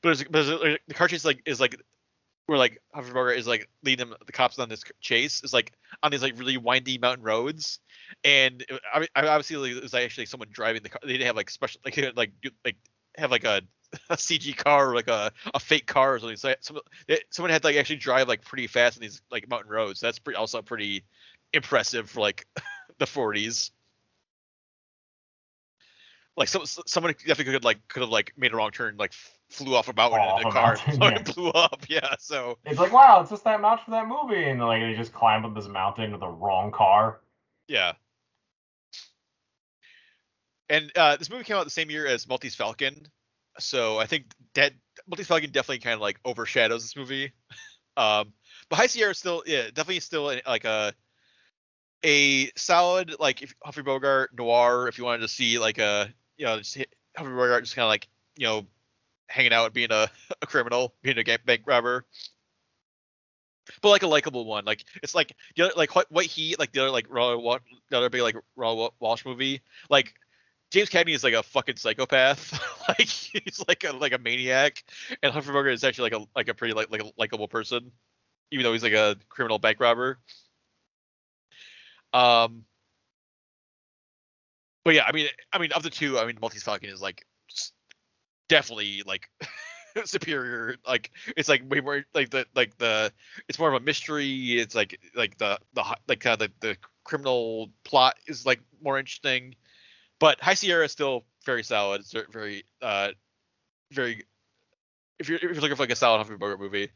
But, 0.00 0.24
there's, 0.30 0.50
it's, 0.50 0.82
the 0.86 0.94
car 0.94 1.08
chase 1.08 1.24
like 1.24 1.42
is 1.44 1.60
like 1.60 1.76
where 2.46 2.58
like 2.58 2.80
Bogart 2.94 3.36
is 3.36 3.46
like 3.46 3.68
leading 3.82 4.08
them, 4.08 4.16
the 4.24 4.32
cops 4.32 4.58
on 4.58 4.68
this 4.68 4.82
chase 5.00 5.42
is 5.44 5.52
like 5.52 5.72
on 6.02 6.10
these 6.10 6.22
like 6.22 6.38
really 6.38 6.56
windy 6.56 6.96
mountain 6.96 7.24
roads, 7.24 7.78
and 8.24 8.64
I, 8.92 9.06
I 9.14 9.26
obviously 9.26 9.56
like, 9.56 9.76
it 9.76 9.82
was 9.82 9.94
actually 9.94 10.26
someone 10.26 10.48
driving 10.50 10.82
the 10.82 10.88
car. 10.88 11.00
They 11.02 11.12
didn't 11.12 11.26
have 11.26 11.36
like 11.36 11.50
special 11.50 11.80
like 11.84 11.96
like 12.16 12.32
do, 12.40 12.50
like 12.64 12.76
have 13.18 13.30
like 13.30 13.44
a, 13.44 13.60
a 14.10 14.16
CG 14.16 14.56
car 14.56 14.90
or 14.90 14.94
like 14.94 15.08
a, 15.08 15.30
a 15.52 15.60
fake 15.60 15.86
car 15.86 16.14
or 16.14 16.18
something. 16.18 16.36
So 16.36 16.54
someone, 16.60 16.84
someone 17.30 17.50
had 17.50 17.62
to 17.62 17.68
like 17.68 17.76
actually 17.76 17.96
drive 17.96 18.28
like 18.28 18.42
pretty 18.42 18.66
fast 18.66 18.96
in 18.96 19.02
these 19.02 19.20
like 19.30 19.48
mountain 19.48 19.70
roads. 19.70 20.00
So 20.00 20.06
That's 20.06 20.18
pretty 20.18 20.38
also 20.38 20.62
pretty 20.62 21.04
impressive 21.52 22.10
for 22.10 22.20
like 22.20 22.46
the 22.98 23.04
40s. 23.04 23.70
Like 26.36 26.48
some 26.48 26.64
someone 26.66 27.14
definitely 27.26 27.52
could 27.52 27.64
like 27.64 27.88
could 27.88 28.02
have 28.02 28.10
like 28.10 28.32
made 28.36 28.52
a 28.52 28.56
wrong 28.56 28.70
turn 28.70 28.96
like 28.96 29.12
flew 29.50 29.74
off 29.74 29.88
a 29.88 29.92
mountain 29.92 30.20
Off 30.20 30.40
in 30.40 30.46
a 30.46 30.48
a 30.48 30.52
car 30.52 30.76
mountain, 30.76 31.02
and 31.02 31.26
yeah. 31.26 31.32
blew 31.34 31.50
up. 31.50 31.84
Yeah, 31.88 32.14
so 32.20 32.58
It's 32.64 32.78
like, 32.78 32.92
wow, 32.92 33.20
it's 33.20 33.30
just 33.30 33.42
that 33.44 33.60
mount 33.60 33.80
for 33.80 33.90
that 33.90 34.06
movie, 34.06 34.44
and 34.48 34.60
like 34.60 34.80
they 34.80 34.94
just 34.94 35.12
climb 35.12 35.44
up 35.44 35.54
this 35.54 35.66
mountain 35.66 36.12
with 36.12 36.20
the 36.20 36.28
wrong 36.28 36.70
car. 36.70 37.20
yeah. 37.66 37.94
And 40.70 40.92
uh, 40.96 41.16
this 41.16 41.30
movie 41.30 41.44
came 41.44 41.56
out 41.56 41.64
the 41.64 41.70
same 41.70 41.90
year 41.90 42.06
as 42.06 42.28
Maltese 42.28 42.54
Falcon, 42.54 43.06
so 43.58 43.98
I 43.98 44.04
think 44.04 44.26
that 44.54 44.74
Maltese 45.08 45.26
Falcon 45.26 45.50
definitely 45.50 45.78
kind 45.78 45.94
of 45.94 46.00
like 46.00 46.20
overshadows 46.26 46.82
this 46.82 46.94
movie. 46.94 47.32
Um, 47.96 48.34
but 48.68 48.76
High 48.76 48.86
Sierra 48.86 49.12
is 49.12 49.18
still, 49.18 49.42
yeah, 49.46 49.62
definitely 49.64 50.00
still 50.00 50.24
like 50.46 50.64
a 50.64 50.92
a 52.04 52.50
solid 52.56 53.14
like 53.18 53.42
if 53.42 53.54
Humphrey 53.62 53.82
Bogart 53.82 54.36
noir. 54.36 54.88
If 54.88 54.98
you 54.98 55.04
wanted 55.04 55.22
to 55.22 55.28
see 55.28 55.58
like 55.58 55.78
a 55.78 56.12
you 56.36 56.46
know 56.46 56.58
just 56.58 56.78
Humphrey 57.16 57.34
Bogart 57.34 57.64
just 57.64 57.76
kind 57.76 57.84
of 57.84 57.90
like 57.90 58.08
you 58.36 58.46
know 58.46 58.66
hanging 59.28 59.52
out 59.52 59.72
being 59.72 59.92
a, 59.92 60.08
a 60.42 60.46
criminal, 60.46 60.94
being 61.02 61.18
a 61.18 61.38
bank 61.38 61.62
robber. 61.66 62.04
But 63.82 63.90
like 63.90 64.02
a 64.02 64.06
likable 64.06 64.46
one, 64.46 64.64
like 64.64 64.84
it's 65.02 65.14
like 65.14 65.34
the 65.54 65.64
other, 65.64 65.74
like 65.76 65.94
what, 65.94 66.24
he 66.24 66.56
like 66.58 66.72
the 66.72 66.80
other 66.80 66.90
like 66.90 67.06
Raoul 67.10 67.58
the 67.90 67.98
other 67.98 68.08
big 68.08 68.22
like 68.22 68.36
Raoul 68.56 68.94
Walsh 68.98 69.26
movie, 69.26 69.60
like 69.90 70.14
James 70.70 70.88
Cagney 70.88 71.14
is 71.14 71.22
like 71.22 71.34
a 71.34 71.42
fucking 71.42 71.76
psychopath, 71.76 72.58
like 72.88 73.06
he's 73.06 73.62
like 73.68 73.84
a 73.84 73.92
like 73.92 74.14
a 74.14 74.18
maniac, 74.18 74.84
and 75.22 75.32
Humphrey 75.32 75.52
Bogart 75.52 75.74
is 75.74 75.84
actually 75.84 76.10
like 76.10 76.22
a 76.22 76.26
like 76.34 76.48
a 76.48 76.54
pretty 76.54 76.72
like 76.72 76.90
like 76.90 77.02
a 77.02 77.10
likable 77.18 77.46
person, 77.46 77.92
even 78.50 78.64
though 78.64 78.72
he's 78.72 78.82
like 78.82 78.94
a 78.94 79.16
criminal 79.28 79.58
bank 79.58 79.80
robber. 79.80 80.18
Um, 82.12 82.64
but 84.84 84.94
yeah, 84.94 85.04
I 85.06 85.12
mean, 85.12 85.28
I 85.52 85.58
mean, 85.58 85.72
of 85.72 85.82
the 85.82 85.90
two, 85.90 86.18
I 86.18 86.26
mean, 86.26 86.38
Maltese 86.40 86.62
Falcon 86.62 86.88
is 86.88 87.02
like 87.02 87.24
definitely 88.48 89.02
like 89.06 89.28
superior. 90.04 90.76
Like 90.86 91.10
it's 91.36 91.48
like 91.48 91.62
way 91.68 91.80
more 91.80 92.04
like 92.14 92.30
the 92.30 92.46
like 92.54 92.76
the 92.78 93.12
it's 93.48 93.58
more 93.58 93.68
of 93.68 93.80
a 93.80 93.84
mystery. 93.84 94.58
It's 94.58 94.74
like 94.74 94.98
like 95.14 95.38
the 95.38 95.58
the 95.74 95.84
like 96.06 96.24
of 96.26 96.38
the, 96.38 96.50
the 96.60 96.76
criminal 97.04 97.70
plot 97.84 98.16
is 98.26 98.46
like 98.46 98.60
more 98.82 98.98
interesting. 98.98 99.54
But 100.20 100.40
High 100.40 100.54
Sierra 100.54 100.84
is 100.84 100.92
still 100.92 101.24
very 101.44 101.62
solid. 101.62 102.00
It's 102.00 102.12
very 102.30 102.64
uh 102.82 103.10
very 103.92 104.24
if 105.18 105.28
you're 105.28 105.36
if 105.36 105.42
you're 105.42 105.54
looking 105.54 105.76
for 105.76 105.82
like 105.82 105.92
a 105.92 105.96
solid 105.96 106.18
Humphrey 106.18 106.36
Bogart 106.36 106.60
movie. 106.60 106.90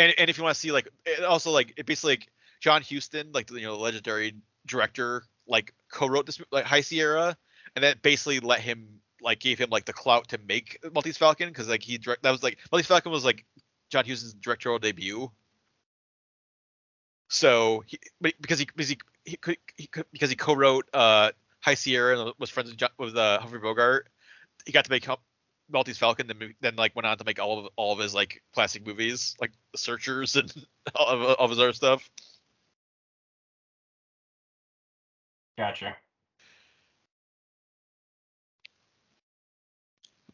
And 0.00 0.14
and 0.16 0.30
if 0.30 0.38
you 0.38 0.44
want 0.44 0.54
to 0.54 0.60
see 0.60 0.72
like 0.72 0.88
also 1.28 1.50
like 1.50 1.74
it 1.76 1.84
basically 1.84 2.12
like 2.12 2.28
John 2.60 2.82
Huston, 2.82 3.32
like 3.32 3.50
you 3.50 3.60
know, 3.60 3.76
legendary 3.76 4.34
director, 4.66 5.24
like 5.46 5.74
co-wrote 5.92 6.24
this 6.24 6.40
like 6.50 6.64
High 6.64 6.80
Sierra, 6.80 7.36
and 7.76 7.84
that 7.84 8.00
basically 8.00 8.40
let 8.40 8.60
him 8.60 9.00
like 9.20 9.40
gave 9.40 9.58
him 9.58 9.68
like 9.68 9.84
the 9.84 9.92
clout 9.92 10.28
to 10.28 10.38
make 10.48 10.78
Maltese 10.94 11.18
Falcon 11.18 11.48
because 11.48 11.68
like 11.68 11.82
he 11.82 11.98
direct 11.98 12.22
that 12.22 12.30
was 12.30 12.42
like 12.42 12.58
Maltese 12.72 12.86
Falcon 12.86 13.12
was 13.12 13.26
like 13.26 13.44
John 13.90 14.06
Huston's 14.06 14.32
directorial 14.32 14.78
debut. 14.78 15.30
So 17.28 17.84
he 17.86 17.98
because 18.40 18.58
he 18.58 18.64
because 18.64 18.88
he, 18.88 18.98
he, 19.26 19.36
could, 19.36 19.58
he 19.76 19.86
could, 19.86 20.06
because 20.12 20.30
he 20.30 20.36
co-wrote 20.36 20.88
uh 20.94 21.32
High 21.60 21.74
Sierra 21.74 22.18
and 22.18 22.32
was 22.38 22.48
friends 22.48 22.70
with, 22.70 22.78
John, 22.78 22.90
with 22.98 23.16
uh, 23.18 23.38
Humphrey 23.38 23.60
Bogart, 23.60 24.08
he 24.64 24.72
got 24.72 24.86
to 24.86 24.90
make 24.90 25.04
Maltese 25.70 25.98
Falcon, 25.98 26.26
then 26.26 26.54
then 26.60 26.76
like 26.76 26.94
went 26.96 27.06
on 27.06 27.18
to 27.18 27.24
make 27.24 27.38
all 27.40 27.58
of 27.60 27.72
all 27.76 27.92
of 27.92 27.98
his 27.98 28.14
like 28.14 28.42
classic 28.54 28.86
movies, 28.86 29.36
like 29.40 29.52
The 29.72 29.78
Searchers 29.78 30.36
and 30.36 30.52
all 30.94 31.06
of, 31.06 31.22
all 31.22 31.44
of 31.44 31.50
his 31.50 31.58
other 31.58 31.72
stuff. 31.72 32.08
Gotcha. 35.58 35.96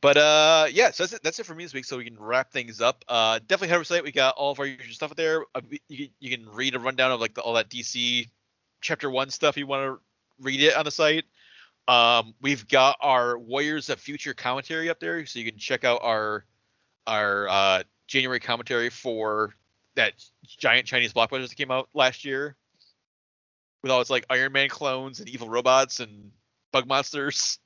But 0.01 0.17
uh, 0.19 0.67
yeah, 0.71 0.91
so 0.91 1.03
that's 1.05 1.15
it. 1.15 1.23
That's 1.23 1.39
it 1.41 1.47
for 1.47 1.55
me 1.55 1.65
this 1.65 1.75
week. 1.75 1.85
So 1.85 1.97
we 1.97 2.05
can 2.05 2.19
wrap 2.19 2.53
things 2.53 2.81
up. 2.81 3.05
Uh, 3.09 3.39
definitely 3.41 3.69
head 3.69 3.77
over 3.77 3.85
to 3.85 3.89
the 3.89 3.95
site. 3.97 4.05
We 4.05 4.13
got 4.13 4.35
all 4.37 4.53
of 4.53 4.61
our 4.61 4.67
usual 4.67 4.95
stuff 4.95 5.11
up 5.11 5.17
there. 5.17 5.45
Uh, 5.55 5.63
you, 5.89 6.07
can- 6.07 6.15
you 6.21 6.37
can 6.37 6.49
read 6.51 6.75
a 6.75 6.79
rundown 6.79 7.11
of 7.11 7.21
like 7.21 7.35
the, 7.35 7.41
all 7.41 7.55
that 7.55 7.71
DC 7.71 8.29
chapter 8.81 9.11
one 9.11 9.31
stuff. 9.31 9.55
If 9.55 9.59
you 9.59 9.67
want 9.67 9.85
to 9.85 10.01
read 10.45 10.61
it 10.61 10.77
on 10.77 10.85
the 10.85 10.91
site. 10.91 11.25
Um, 11.89 12.35
we've 12.41 12.67
got 12.67 12.97
our 13.01 13.39
Warriors 13.39 13.91
of 13.91 14.01
Future 14.01 14.35
commentary 14.35 14.91
up 14.91 14.99
there, 14.99 15.25
so 15.27 15.39
you 15.39 15.51
can 15.51 15.59
check 15.59 15.85
out 15.85 16.01
our 16.03 16.45
our 17.07 17.49
uh, 17.49 17.83
January 18.09 18.41
commentary 18.41 18.91
for 18.91 19.55
that 19.95 20.13
giant 20.47 20.87
Chinese 20.87 21.13
blockbuster 21.13 21.49
that 21.49 21.57
came 21.57 21.71
out 21.71 21.89
last 21.95 22.25
year, 22.25 22.57
with 23.83 23.93
all 23.93 24.01
its 24.01 24.11
like 24.11 24.27
Iron 24.31 24.53
Man 24.53 24.69
clones 24.69 25.21
and 25.21 25.29
evil 25.29 25.49
robots 25.49 26.01
and 26.01 26.33
bug 26.73 26.89
monsters. 26.89 27.59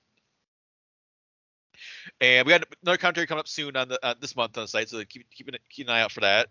And 2.21 2.47
we 2.47 2.51
got 2.51 2.65
another 2.83 2.99
commentary 2.99 3.27
coming 3.27 3.41
up 3.41 3.49
soon 3.49 3.77
on 3.77 3.89
the 3.89 3.99
uh, 4.05 4.15
this 4.21 4.37
month 4.37 4.59
on 4.59 4.65
the 4.65 4.69
site, 4.69 4.91
so 4.91 5.03
keep 5.05 5.31
keep 5.31 5.49
an, 5.49 5.57
keep 5.71 5.89
an 5.89 5.95
eye 5.95 6.03
out 6.03 6.13
for 6.13 6.21
that. 6.21 6.49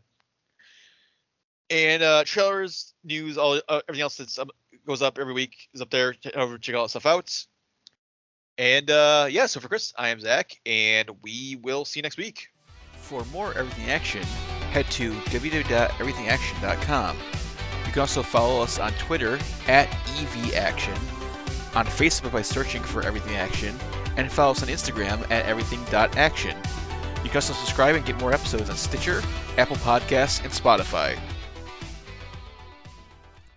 And 1.69 2.01
uh, 2.01 2.23
trailers, 2.25 2.95
news, 3.03 3.37
all 3.37 3.61
uh, 3.69 3.81
everything 3.87 4.01
else 4.01 4.17
that 4.17 4.39
um, 4.39 4.49
goes 4.87 5.03
up 5.03 5.19
every 5.19 5.33
week 5.33 5.69
is 5.75 5.81
up 5.81 5.91
there. 5.91 6.15
Over 6.33 6.57
check 6.57 6.75
all 6.75 6.83
that 6.83 6.89
stuff 6.89 7.05
out. 7.05 7.45
And 8.59 8.91
uh, 8.91 9.25
yeah, 9.29 9.45
so 9.45 9.61
for 9.61 9.69
Chris, 9.69 9.93
I 9.97 10.09
am 10.09 10.19
Zach, 10.19 10.51
and 10.65 11.09
we 11.23 11.57
will 11.63 11.85
see 11.85 11.99
you 11.99 12.03
next 12.03 12.17
week. 12.17 12.49
For 12.97 13.23
more 13.31 13.57
Everything 13.57 13.89
Action, 13.89 14.21
head 14.71 14.85
to 14.91 15.13
www.everythingaction.com. 15.13 17.17
You 17.85 17.91
can 17.93 18.01
also 18.01 18.21
follow 18.21 18.61
us 18.61 18.77
on 18.77 18.91
Twitter 18.93 19.39
at 19.69 19.87
EVAction, 20.17 20.97
on 21.73 21.85
Facebook 21.85 22.33
by 22.33 22.41
searching 22.41 22.83
for 22.83 23.01
Everything 23.01 23.37
Action, 23.37 23.73
and 24.17 24.29
follow 24.29 24.51
us 24.51 24.61
on 24.61 24.67
Instagram 24.67 25.21
at 25.31 25.45
everything.action. 25.45 26.57
You 27.23 27.29
can 27.29 27.37
also 27.37 27.53
subscribe 27.53 27.95
and 27.95 28.05
get 28.05 28.19
more 28.19 28.33
episodes 28.33 28.69
on 28.69 28.75
Stitcher, 28.75 29.23
Apple 29.57 29.77
Podcasts, 29.77 30.43
and 30.43 30.51
Spotify. 30.51 31.17